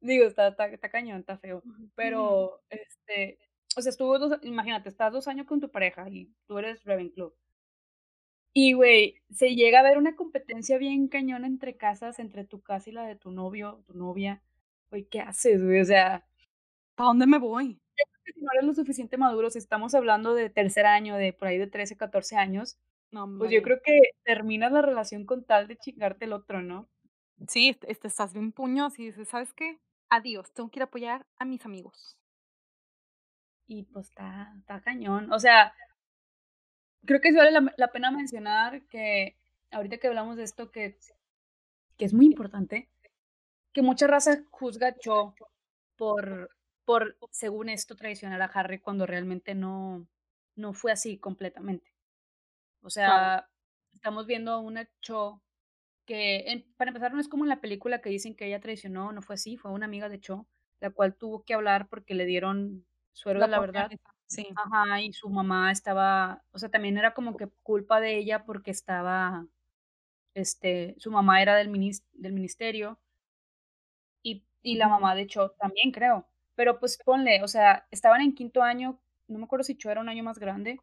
digo, 0.00 0.26
está, 0.26 0.48
está, 0.48 0.88
cañón, 0.88 1.20
está 1.20 1.36
feo, 1.36 1.64
pero, 1.96 2.62
este, 2.70 3.40
o 3.76 3.82
sea, 3.82 3.90
estuvo 3.90 4.18
dos, 4.18 4.38
imagínate, 4.42 4.88
estás 4.88 5.12
dos 5.12 5.26
años 5.26 5.46
con 5.46 5.60
tu 5.60 5.70
pareja 5.70 6.08
y 6.08 6.32
tú 6.46 6.58
eres 6.58 6.84
Ravenclaw. 6.84 7.34
Y, 8.58 8.72
güey, 8.72 9.20
se 9.30 9.54
llega 9.54 9.80
a 9.80 9.82
ver 9.82 9.98
una 9.98 10.16
competencia 10.16 10.78
bien 10.78 11.08
cañón 11.08 11.44
entre 11.44 11.76
casas, 11.76 12.18
entre 12.18 12.46
tu 12.46 12.62
casa 12.62 12.88
y 12.88 12.94
la 12.94 13.06
de 13.06 13.14
tu 13.14 13.30
novio, 13.30 13.82
tu 13.86 13.92
novia. 13.92 14.40
Güey, 14.88 15.04
¿qué 15.04 15.20
haces, 15.20 15.62
güey? 15.62 15.78
O 15.80 15.84
sea... 15.84 16.24
¿A 16.96 17.04
dónde 17.04 17.26
me 17.26 17.38
voy? 17.38 17.78
si 18.24 18.40
no 18.40 18.48
eres 18.54 18.64
lo 18.64 18.72
suficiente 18.72 19.18
maduro, 19.18 19.50
si 19.50 19.58
estamos 19.58 19.94
hablando 19.94 20.32
de 20.32 20.48
tercer 20.48 20.86
año, 20.86 21.16
de 21.16 21.34
por 21.34 21.48
ahí 21.48 21.58
de 21.58 21.66
13, 21.66 21.98
14 21.98 22.36
años, 22.36 22.78
pues 23.36 23.50
yo 23.50 23.60
creo 23.60 23.78
que 23.84 24.00
terminas 24.24 24.72
la 24.72 24.80
relación 24.80 25.26
con 25.26 25.44
tal 25.44 25.68
de 25.68 25.76
chingarte 25.76 26.24
el 26.24 26.32
otro, 26.32 26.62
¿no? 26.62 26.88
Sí, 27.48 27.76
este, 27.82 28.08
estás 28.08 28.32
bien 28.32 28.52
puños 28.52 28.98
y 28.98 29.04
dices, 29.04 29.28
¿sabes 29.28 29.52
qué? 29.52 29.80
Adiós, 30.08 30.50
tengo 30.54 30.70
que 30.70 30.78
ir 30.78 30.82
a 30.82 30.86
apoyar 30.86 31.26
a 31.38 31.44
mis 31.44 31.66
amigos. 31.66 32.16
Y 33.66 33.82
pues 33.82 34.06
está, 34.06 34.54
está 34.58 34.80
cañón. 34.80 35.30
O 35.30 35.38
sea, 35.38 35.74
creo 37.06 37.20
que 37.20 37.30
sí 37.30 37.36
vale 37.36 37.52
la, 37.76 37.92
pena 37.92 38.10
mencionar 38.10 38.82
que 38.86 39.36
ahorita 39.70 39.98
que 39.98 40.08
hablamos 40.08 40.36
de 40.36 40.44
esto, 40.44 40.70
que, 40.70 40.98
que 41.96 42.04
es 42.04 42.12
muy 42.12 42.26
importante, 42.26 42.88
que 43.72 43.82
mucha 43.82 44.06
raza 44.06 44.42
juzga 44.50 44.88
a 44.88 44.98
Cho 44.98 45.34
por, 45.96 46.50
por, 46.84 47.16
según 47.30 47.68
esto, 47.68 47.96
traicionar 47.96 48.42
a 48.42 48.46
Harry 48.46 48.78
cuando 48.78 49.06
realmente 49.06 49.54
no, 49.54 50.06
no 50.54 50.72
fue 50.72 50.92
así 50.92 51.18
completamente. 51.18 51.94
O 52.82 52.90
sea, 52.90 53.48
estamos 53.92 54.26
viendo 54.26 54.52
a 54.52 54.58
una 54.58 54.88
Cho 55.00 55.40
que, 56.04 56.64
para 56.76 56.90
empezar, 56.90 57.12
no 57.12 57.20
es 57.20 57.28
como 57.28 57.44
en 57.44 57.48
la 57.48 57.60
película 57.60 58.00
que 58.00 58.10
dicen 58.10 58.34
que 58.34 58.46
ella 58.46 58.60
traicionó, 58.60 59.12
no 59.12 59.22
fue 59.22 59.34
así, 59.34 59.56
fue 59.56 59.72
una 59.72 59.86
amiga 59.86 60.08
de 60.08 60.20
Cho, 60.20 60.46
la 60.80 60.90
cual 60.90 61.14
tuvo 61.14 61.44
que 61.44 61.54
hablar 61.54 61.88
porque 61.88 62.14
le 62.14 62.26
dieron 62.26 62.86
suero 63.12 63.40
de 63.40 63.48
la 63.48 63.60
verdad. 63.60 63.90
Sí. 64.26 64.48
Ajá, 64.56 65.00
y 65.00 65.12
su 65.12 65.28
mamá 65.28 65.70
estaba, 65.70 66.42
o 66.52 66.58
sea, 66.58 66.68
también 66.68 66.98
era 66.98 67.14
como 67.14 67.36
que 67.36 67.48
culpa 67.62 68.00
de 68.00 68.16
ella 68.18 68.44
porque 68.44 68.72
estaba, 68.72 69.46
este, 70.34 70.96
su 70.98 71.10
mamá 71.10 71.40
era 71.42 71.54
del, 71.54 71.70
del 72.12 72.32
ministerio 72.32 72.98
y, 74.22 74.42
y 74.62 74.76
la 74.76 74.88
mamá 74.88 75.14
de 75.14 75.26
Cho 75.26 75.50
también 75.50 75.92
creo. 75.92 76.26
Pero 76.56 76.80
pues 76.80 76.98
ponle, 77.04 77.42
o 77.42 77.48
sea, 77.48 77.86
estaban 77.90 78.20
en 78.20 78.34
quinto 78.34 78.62
año, 78.62 78.98
no 79.28 79.38
me 79.38 79.44
acuerdo 79.44 79.62
si 79.62 79.76
Cho 79.76 79.90
era 79.90 80.00
un 80.00 80.08
año 80.08 80.24
más 80.24 80.38
grande, 80.38 80.80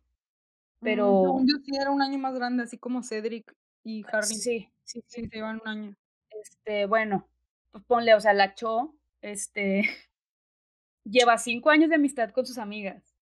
pero... 0.79 1.39
yo 1.41 1.57
sí 1.65 1.75
era 1.75 1.91
un 1.91 2.01
año 2.01 2.19
más 2.19 2.35
grande, 2.35 2.63
así 2.63 2.77
como 2.77 3.03
Cedric 3.03 3.53
y 3.83 4.05
Harry. 4.11 4.27
Sí, 4.27 4.69
sí, 4.83 5.03
sí, 5.07 5.21
se 5.23 5.27
llevan 5.27 5.59
un 5.63 5.67
año. 5.67 5.95
Este, 6.41 6.85
bueno, 6.85 7.27
pues 7.71 7.83
ponle, 7.85 8.13
o 8.15 8.21
sea, 8.21 8.33
la 8.33 8.55
Cho, 8.55 8.93
este, 9.21 9.81
lleva 11.03 11.37
cinco 11.37 11.69
años 11.71 11.89
de 11.89 11.95
amistad 11.95 12.31
con 12.31 12.45
sus 12.45 12.57
amigas 12.57 13.12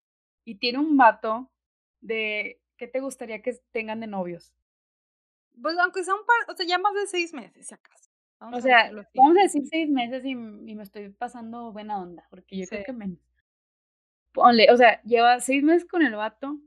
y 0.44 0.56
tiene 0.56 0.78
un 0.78 0.96
vato 0.96 1.50
de 2.00 2.60
¿qué 2.76 2.88
te 2.88 3.00
gustaría 3.00 3.42
que 3.42 3.54
tengan 3.70 4.00
de 4.00 4.06
novios? 4.08 4.52
Pues 5.60 5.78
aunque 5.78 6.02
sea 6.02 6.14
un 6.14 6.26
par, 6.26 6.52
o 6.52 6.56
sea, 6.56 6.66
ya 6.66 6.78
más 6.78 6.94
de 6.94 7.06
seis 7.06 7.32
meses, 7.32 7.68
si 7.68 7.74
acaso. 7.74 8.10
o 8.40 8.60
sea, 8.60 8.90
vamos 9.14 9.36
a 9.38 9.42
decir 9.42 9.62
seis 9.68 9.88
meses 9.88 10.24
y, 10.24 10.34
me 10.34 10.82
estoy 10.82 11.10
pasando 11.10 11.72
buena 11.72 12.00
onda, 12.00 12.26
porque 12.30 12.56
yo 12.56 12.66
creo 12.66 12.84
que 12.84 12.92
menos. 12.92 13.18
Ponle, 14.32 14.70
o 14.72 14.76
sea, 14.76 15.00
lleva 15.02 15.40
seis 15.40 15.62
meses 15.62 15.86
con 15.86 16.02
el 16.02 16.14
vato 16.14 16.58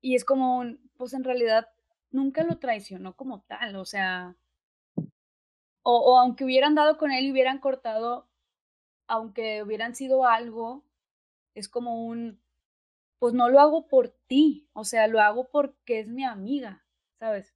y 0.00 0.14
es 0.14 0.24
como 0.24 0.58
un, 0.58 0.78
pues 0.96 1.14
en 1.14 1.24
realidad 1.24 1.68
nunca 2.10 2.44
lo 2.44 2.58
traicionó 2.58 3.16
como 3.16 3.40
tal, 3.42 3.74
o 3.76 3.84
sea, 3.84 4.36
o, 5.82 5.98
o 5.98 6.18
aunque 6.18 6.44
hubieran 6.44 6.74
dado 6.74 6.98
con 6.98 7.10
él 7.10 7.24
y 7.24 7.32
hubieran 7.32 7.58
cortado, 7.58 8.28
aunque 9.08 9.62
hubieran 9.62 9.96
sido 9.96 10.26
algo, 10.26 10.84
es 11.54 11.68
como 11.68 12.06
un, 12.06 12.40
pues 13.18 13.34
no 13.34 13.48
lo 13.50 13.60
hago 13.60 13.88
por 13.88 14.10
ti, 14.26 14.68
o 14.72 14.84
sea, 14.84 15.08
lo 15.08 15.20
hago 15.20 15.48
porque 15.50 16.00
es 16.00 16.08
mi 16.08 16.24
amiga, 16.24 16.84
¿sabes? 17.18 17.54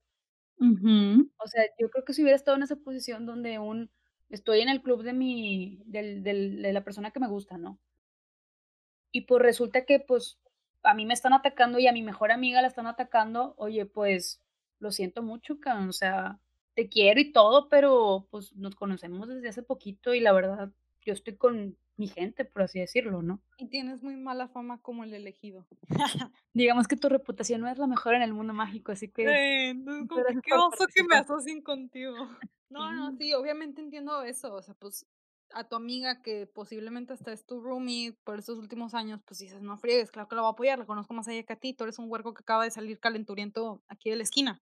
O 1.39 1.47
sea, 1.49 1.65
yo 1.79 1.91
creo 1.91 2.05
que 2.05 2.13
si 2.13 2.23
hubiera 2.23 2.37
estado 2.37 2.57
en 2.57 2.63
esa 2.63 2.77
posición 2.77 3.27
donde 3.27 3.59
un, 3.59 3.91
estoy 4.29 4.61
en 4.61 4.69
el 4.69 4.83
club 4.83 5.03
de 5.03 5.13
mi, 5.13 5.83
del, 5.87 6.23
del, 6.23 6.63
de 6.63 6.73
la 6.73 6.85
persona 6.85 7.11
que 7.11 7.21
me 7.21 7.29
gusta, 7.29 7.59
¿no? 7.59 7.81
Y 9.13 9.23
pues 9.23 9.43
resulta 9.43 9.85
que 9.85 10.01
pues 10.01 10.39
a 10.83 10.95
mí 10.95 11.07
me 11.07 11.15
están 11.15 11.33
atacando 11.33 11.79
y 11.79 11.87
a 11.87 11.93
mi 11.93 12.03
mejor 12.03 12.31
amiga 12.31 12.63
la 12.63 12.69
están 12.69 12.87
atacando, 12.87 13.55
oye, 13.57 13.87
pues 13.87 14.43
lo 14.79 14.93
siento 14.93 15.23
mucho, 15.23 15.59
o 15.89 15.93
sea, 15.93 16.41
te 16.75 16.89
quiero 16.89 17.21
y 17.21 17.33
todo, 17.33 17.69
pero 17.69 18.29
pues 18.31 18.55
nos 18.55 18.77
conocemos 18.77 19.29
desde 19.29 19.49
hace 19.49 19.63
poquito 19.63 20.15
y 20.15 20.21
la 20.21 20.33
verdad, 20.33 20.71
yo 21.03 21.13
estoy 21.13 21.37
con 21.37 21.77
mi 21.99 22.07
gente, 22.07 22.45
por 22.45 22.63
así 22.63 22.79
decirlo, 22.79 23.23
¿no? 23.23 23.43
Y 23.59 23.67
tienes 23.67 24.03
muy 24.03 24.17
mala 24.17 24.49
fama 24.49 24.81
como 24.81 25.03
el 25.03 25.13
elegido. 25.13 25.67
Digamos 26.55 26.87
que 26.87 26.97
tu 26.97 27.09
reputación 27.09 27.61
no 27.61 27.69
es 27.69 27.77
la 27.77 27.89
mejor 27.89 28.15
en 28.15 28.23
el 28.23 28.33
mundo 28.33 28.55
mágico, 28.55 28.93
así 28.93 29.09
que... 29.09 29.25
Eh, 29.25 29.75
qué 30.45 30.55
oso 30.55 30.87
que 30.95 31.03
me 31.03 31.17
asocien 31.17 31.61
contigo. 31.61 32.15
No, 32.71 32.93
no, 32.93 33.17
sí, 33.17 33.33
obviamente 33.33 33.81
entiendo 33.81 34.23
eso, 34.25 34.53
o 34.53 34.61
sea, 34.61 34.75
pues 34.75 35.07
a 35.55 35.67
tu 35.67 35.75
amiga 35.75 36.21
que 36.21 36.47
posiblemente 36.47 37.15
hasta 37.15 37.33
es 37.33 37.47
tu 37.47 37.63
roomie 37.63 38.13
por 38.25 38.39
estos 38.39 38.59
últimos 38.59 38.93
años, 38.93 39.23
pues 39.25 39.39
dices, 39.39 39.63
no 39.63 39.79
friegues, 39.79 40.11
claro 40.11 40.29
que 40.29 40.35
la 40.37 40.43
voy 40.43 40.51
a 40.51 40.53
apoyar, 40.53 40.79
la 40.79 40.85
conozco 40.85 41.15
más 41.15 41.27
allá 41.29 41.43
que 41.45 41.53
a 41.55 41.59
ti, 41.59 41.73
tú 41.73 41.85
eres 41.85 41.99
un 41.99 42.11
huerco 42.11 42.35
que 42.35 42.43
acaba 42.43 42.65
de 42.65 42.71
salir 42.71 43.01
calenturiento 43.01 43.83
aquí 43.89 44.11
de 44.11 44.17
la 44.17 44.23
esquina. 44.23 44.61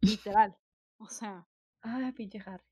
Literal. 0.00 0.56
O 0.98 1.08
sea. 1.08 1.48
Ay, 1.82 2.12
pinche 2.12 2.40
Harry. 2.46 2.64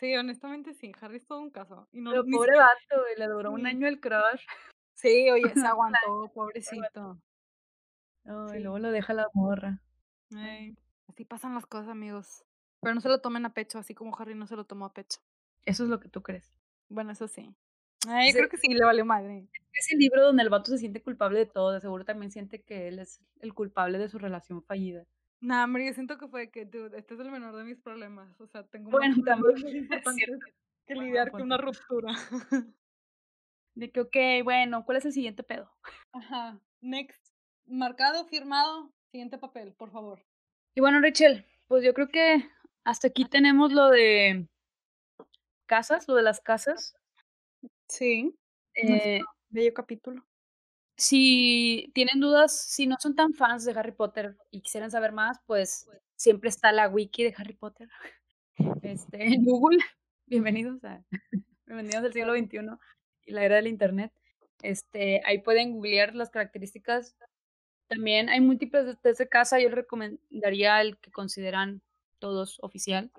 Sí, 0.00 0.16
honestamente 0.16 0.72
sí, 0.72 0.92
Harry 1.02 1.18
es 1.18 1.26
todo 1.26 1.40
un 1.40 1.50
caso. 1.50 1.86
Y 1.92 2.00
no, 2.00 2.10
Pero 2.10 2.24
pobre 2.24 2.56
vato, 2.56 3.04
le 3.18 3.26
duró 3.26 3.52
un 3.52 3.66
año 3.66 3.86
el 3.86 4.00
crush. 4.00 4.46
Sí, 4.94 5.28
oye, 5.30 5.52
se 5.54 5.66
aguantó, 5.66 6.32
pobrecito. 6.34 7.20
y 8.24 8.58
luego 8.60 8.78
lo 8.78 8.90
deja 8.90 9.12
la 9.12 9.28
morra. 9.34 9.82
así 11.06 11.24
pasan 11.26 11.54
las 11.54 11.66
cosas, 11.66 11.90
amigos. 11.90 12.46
Pero 12.80 12.94
no 12.94 13.02
se 13.02 13.10
lo 13.10 13.20
tomen 13.20 13.44
a 13.44 13.52
pecho, 13.52 13.78
así 13.78 13.94
como 13.94 14.18
Harry 14.18 14.34
no 14.34 14.46
se 14.46 14.56
lo 14.56 14.64
tomó 14.64 14.86
a 14.86 14.94
pecho. 14.94 15.20
Eso 15.66 15.84
es 15.84 15.90
lo 15.90 16.00
que 16.00 16.08
tú 16.08 16.22
crees. 16.22 16.50
Bueno, 16.88 17.12
eso 17.12 17.28
sí. 17.28 17.54
Ay, 18.08 18.32
creo 18.32 18.48
que 18.48 18.56
sí 18.56 18.72
le 18.72 18.82
valió 18.82 19.04
madre. 19.04 19.50
Es 19.74 19.92
el 19.92 19.98
libro 19.98 20.24
donde 20.24 20.42
el 20.42 20.48
vato 20.48 20.70
se 20.70 20.78
siente 20.78 21.02
culpable 21.02 21.40
de 21.40 21.46
todo. 21.46 21.72
De 21.72 21.80
seguro 21.82 22.06
también 22.06 22.32
siente 22.32 22.62
que 22.62 22.88
él 22.88 23.00
es 23.00 23.20
el 23.40 23.52
culpable 23.52 23.98
de 23.98 24.08
su 24.08 24.18
relación 24.18 24.62
fallida. 24.62 25.04
Nah, 25.40 25.64
hombre, 25.64 25.86
yo 25.86 25.94
siento 25.94 26.18
que 26.18 26.28
fue 26.28 26.50
que, 26.50 26.66
dude, 26.66 26.98
este 26.98 27.14
es 27.14 27.20
el 27.20 27.30
menor 27.30 27.56
de 27.56 27.64
mis 27.64 27.78
problemas. 27.78 28.38
O 28.40 28.46
sea, 28.46 28.62
tengo 28.64 28.90
bueno, 28.90 29.16
también 29.24 29.54
que 30.86 30.94
lidiar 30.94 31.30
con 31.30 31.42
una 31.42 31.56
ruptura. 31.56 32.12
De 33.74 33.90
que, 33.90 34.00
ok, 34.00 34.16
bueno, 34.44 34.84
¿cuál 34.84 34.98
es 34.98 35.06
el 35.06 35.12
siguiente 35.12 35.42
pedo? 35.42 35.72
Ajá, 36.12 36.60
next. 36.80 37.32
Marcado, 37.66 38.26
firmado, 38.26 38.92
siguiente 39.10 39.38
papel, 39.38 39.72
por 39.72 39.90
favor. 39.90 40.22
Y 40.74 40.80
bueno, 40.80 41.00
Rachel, 41.00 41.46
pues 41.68 41.84
yo 41.84 41.94
creo 41.94 42.08
que 42.08 42.44
hasta 42.84 43.08
aquí 43.08 43.24
tenemos 43.24 43.72
lo 43.72 43.88
de 43.88 44.46
casas, 45.66 46.06
lo 46.08 46.16
de 46.16 46.22
las 46.22 46.40
casas. 46.40 46.94
Sí. 47.88 48.36
Eh, 48.74 49.20
bello 49.48 49.72
capítulo 49.72 50.29
si 51.00 51.90
tienen 51.94 52.20
dudas, 52.20 52.54
si 52.54 52.86
no 52.86 52.96
son 53.00 53.14
tan 53.14 53.32
fans 53.32 53.64
de 53.64 53.72
Harry 53.72 53.92
Potter 53.92 54.36
y 54.50 54.60
quisieran 54.60 54.90
saber 54.90 55.12
más, 55.12 55.38
pues 55.46 55.88
siempre 56.14 56.50
está 56.50 56.72
la 56.72 56.90
wiki 56.90 57.24
de 57.24 57.34
Harry 57.38 57.54
Potter 57.54 57.88
este, 58.82 59.24
en 59.24 59.42
Google. 59.42 59.78
Bienvenidos 60.26 60.84
a 60.84 61.02
bienvenidos 61.66 62.04
al 62.04 62.12
siglo 62.12 62.34
XXI 62.36 62.58
y 63.24 63.32
la 63.32 63.44
era 63.44 63.56
del 63.56 63.68
internet. 63.68 64.12
Este, 64.62 65.22
ahí 65.24 65.38
pueden 65.38 65.72
googlear 65.72 66.14
las 66.14 66.28
características. 66.28 67.16
También 67.88 68.28
hay 68.28 68.42
múltiples 68.42 69.00
de 69.02 69.28
casa. 69.28 69.58
Yo 69.58 69.70
les 69.70 69.76
recomendaría 69.76 70.82
el 70.82 70.98
que 70.98 71.10
consideran 71.10 71.80
todos 72.18 72.58
oficial, 72.60 73.10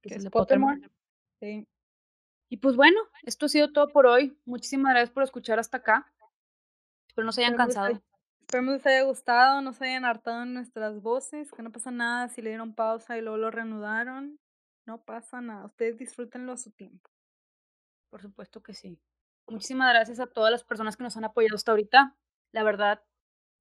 que, 0.00 0.10
es 0.10 0.18
el 0.18 0.24
de 0.24 0.30
Pottermore. 0.30 0.88
Sí. 1.40 1.66
Y 2.48 2.58
pues 2.58 2.76
bueno, 2.76 3.00
esto 3.24 3.46
ha 3.46 3.48
sido 3.48 3.72
todo 3.72 3.88
por 3.88 4.06
hoy. 4.06 4.38
Muchísimas 4.44 4.92
gracias 4.92 5.10
por 5.10 5.24
escuchar 5.24 5.58
hasta 5.58 5.78
acá. 5.78 6.06
Espero 7.10 7.26
no 7.26 7.32
se 7.32 7.44
hayan 7.44 7.56
cansado. 7.56 8.00
Esperemos 8.42 8.74
que 8.74 8.76
les 8.76 8.86
haya 8.86 9.02
gustado, 9.02 9.62
no 9.62 9.72
se 9.72 9.84
hayan 9.84 10.04
hartado 10.04 10.44
en 10.44 10.54
nuestras 10.54 11.02
voces, 11.02 11.50
que 11.50 11.60
no 11.60 11.72
pasa 11.72 11.90
nada 11.90 12.28
si 12.28 12.40
le 12.40 12.50
dieron 12.50 12.72
pausa 12.72 13.18
y 13.18 13.20
luego 13.20 13.36
lo 13.36 13.50
reanudaron. 13.50 14.38
No 14.86 15.02
pasa 15.02 15.40
nada, 15.40 15.66
ustedes 15.66 15.98
disfrútenlo 15.98 16.52
a 16.52 16.56
su 16.56 16.70
tiempo. 16.70 17.10
Por 18.10 18.22
supuesto 18.22 18.62
que 18.62 18.74
sí. 18.74 19.00
Muchísimas 19.48 19.92
gracias 19.92 20.20
a 20.20 20.28
todas 20.28 20.52
las 20.52 20.62
personas 20.62 20.96
que 20.96 21.02
nos 21.02 21.16
han 21.16 21.24
apoyado 21.24 21.56
hasta 21.56 21.72
ahorita. 21.72 22.16
La 22.52 22.62
verdad, 22.62 23.02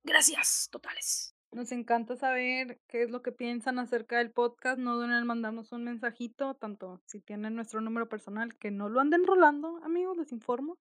gracias 0.03 0.69
totales. 0.71 1.35
Nos 1.51 1.71
encanta 1.71 2.17
saber 2.17 2.79
qué 2.87 3.01
es 3.01 3.09
lo 3.09 3.23
que 3.23 3.31
piensan 3.31 3.79
acerca 3.79 4.19
del 4.19 4.29
podcast. 4.29 4.77
No 4.77 4.95
duden 4.95 5.11
en 5.11 5.25
mandarnos 5.25 5.71
un 5.71 5.85
mensajito, 5.85 6.53
tanto 6.53 7.01
si 7.07 7.19
tienen 7.19 7.55
nuestro 7.55 7.81
número 7.81 8.07
personal, 8.07 8.55
que 8.59 8.69
no 8.69 8.89
lo 8.89 8.99
anden 8.99 9.25
rolando, 9.25 9.79
amigos, 9.83 10.17
les 10.17 10.31
informo. 10.31 10.77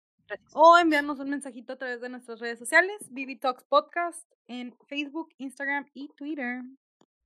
O 0.54 0.78
enviarnos 0.78 1.20
un 1.20 1.30
mensajito 1.30 1.72
a 1.72 1.76
través 1.76 2.00
de 2.00 2.08
nuestras 2.08 2.40
redes 2.40 2.58
sociales, 2.58 2.96
Vivi 3.10 3.36
Talks 3.36 3.62
Podcast, 3.64 4.26
en 4.46 4.74
Facebook, 4.86 5.28
Instagram 5.38 5.86
y 5.94 6.08
Twitter. 6.16 6.62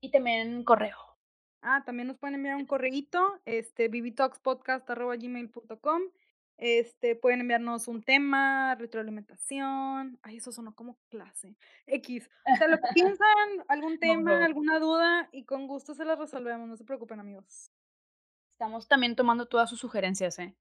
Y 0.01 0.11
también 0.11 0.65
correo. 0.65 0.97
Ah, 1.63 1.83
también 1.85 2.09
nos 2.09 2.19
pueden 2.19 2.35
enviar 2.37 2.57
un 2.57 2.67
correíto, 2.67 3.41
este, 3.45 3.89
vivitalkspodcast.gmail.com 3.89 6.03
este, 6.59 7.17
pueden 7.17 7.41
enviarnos 7.41 7.87
un 7.87 8.03
tema, 8.03 8.75
retroalimentación. 8.77 10.19
Ay, 10.23 10.39
eso 10.39 10.53
sonó 10.53 10.75
como 10.75 10.99
clase. 11.11 11.55
X. 11.87 12.31
O 12.51 12.57
sea, 12.57 12.69
lo 12.69 12.79
que 12.79 12.89
piensan, 12.95 13.27
algún 13.69 13.99
tema, 13.99 14.45
alguna 14.45 14.79
duda, 14.79 15.29
y 15.33 15.45
con 15.45 15.67
gusto 15.67 15.95
se 15.95 16.05
las 16.05 16.19
resolvemos. 16.19 16.69
No 16.69 16.77
se 16.77 16.85
preocupen, 16.85 17.21
amigos. 17.21 17.71
Estamos 18.53 18.89
también 18.89 19.17
tomando 19.17 19.47
todas 19.47 19.69
sus 19.69 19.81
sugerencias, 19.81 20.39
¿eh? 20.39 20.57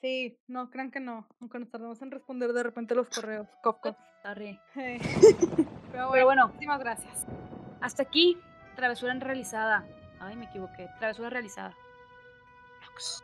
Sí, 0.00 0.38
no, 0.46 0.70
crean 0.70 0.90
que 0.90 1.00
no. 1.00 1.26
Aunque 1.40 1.58
nos 1.58 1.70
tardamos 1.70 2.00
en 2.02 2.10
responder 2.10 2.52
de 2.52 2.62
repente 2.62 2.94
los 2.94 3.08
correos. 3.08 3.48
Copco. 3.62 3.96
Sorry. 4.22 4.58
Pero, 4.74 6.08
bueno, 6.08 6.24
bueno, 6.24 6.48
muchísimas 6.48 6.80
gracias. 6.80 7.26
Hasta 7.80 8.02
aquí, 8.02 8.38
travesura 8.74 9.14
realizada. 9.14 9.86
Ay, 10.20 10.36
me 10.36 10.46
equivoqué. 10.46 10.88
Travesura 10.98 11.30
realizada. 11.30 11.74
Lux. 12.86 13.22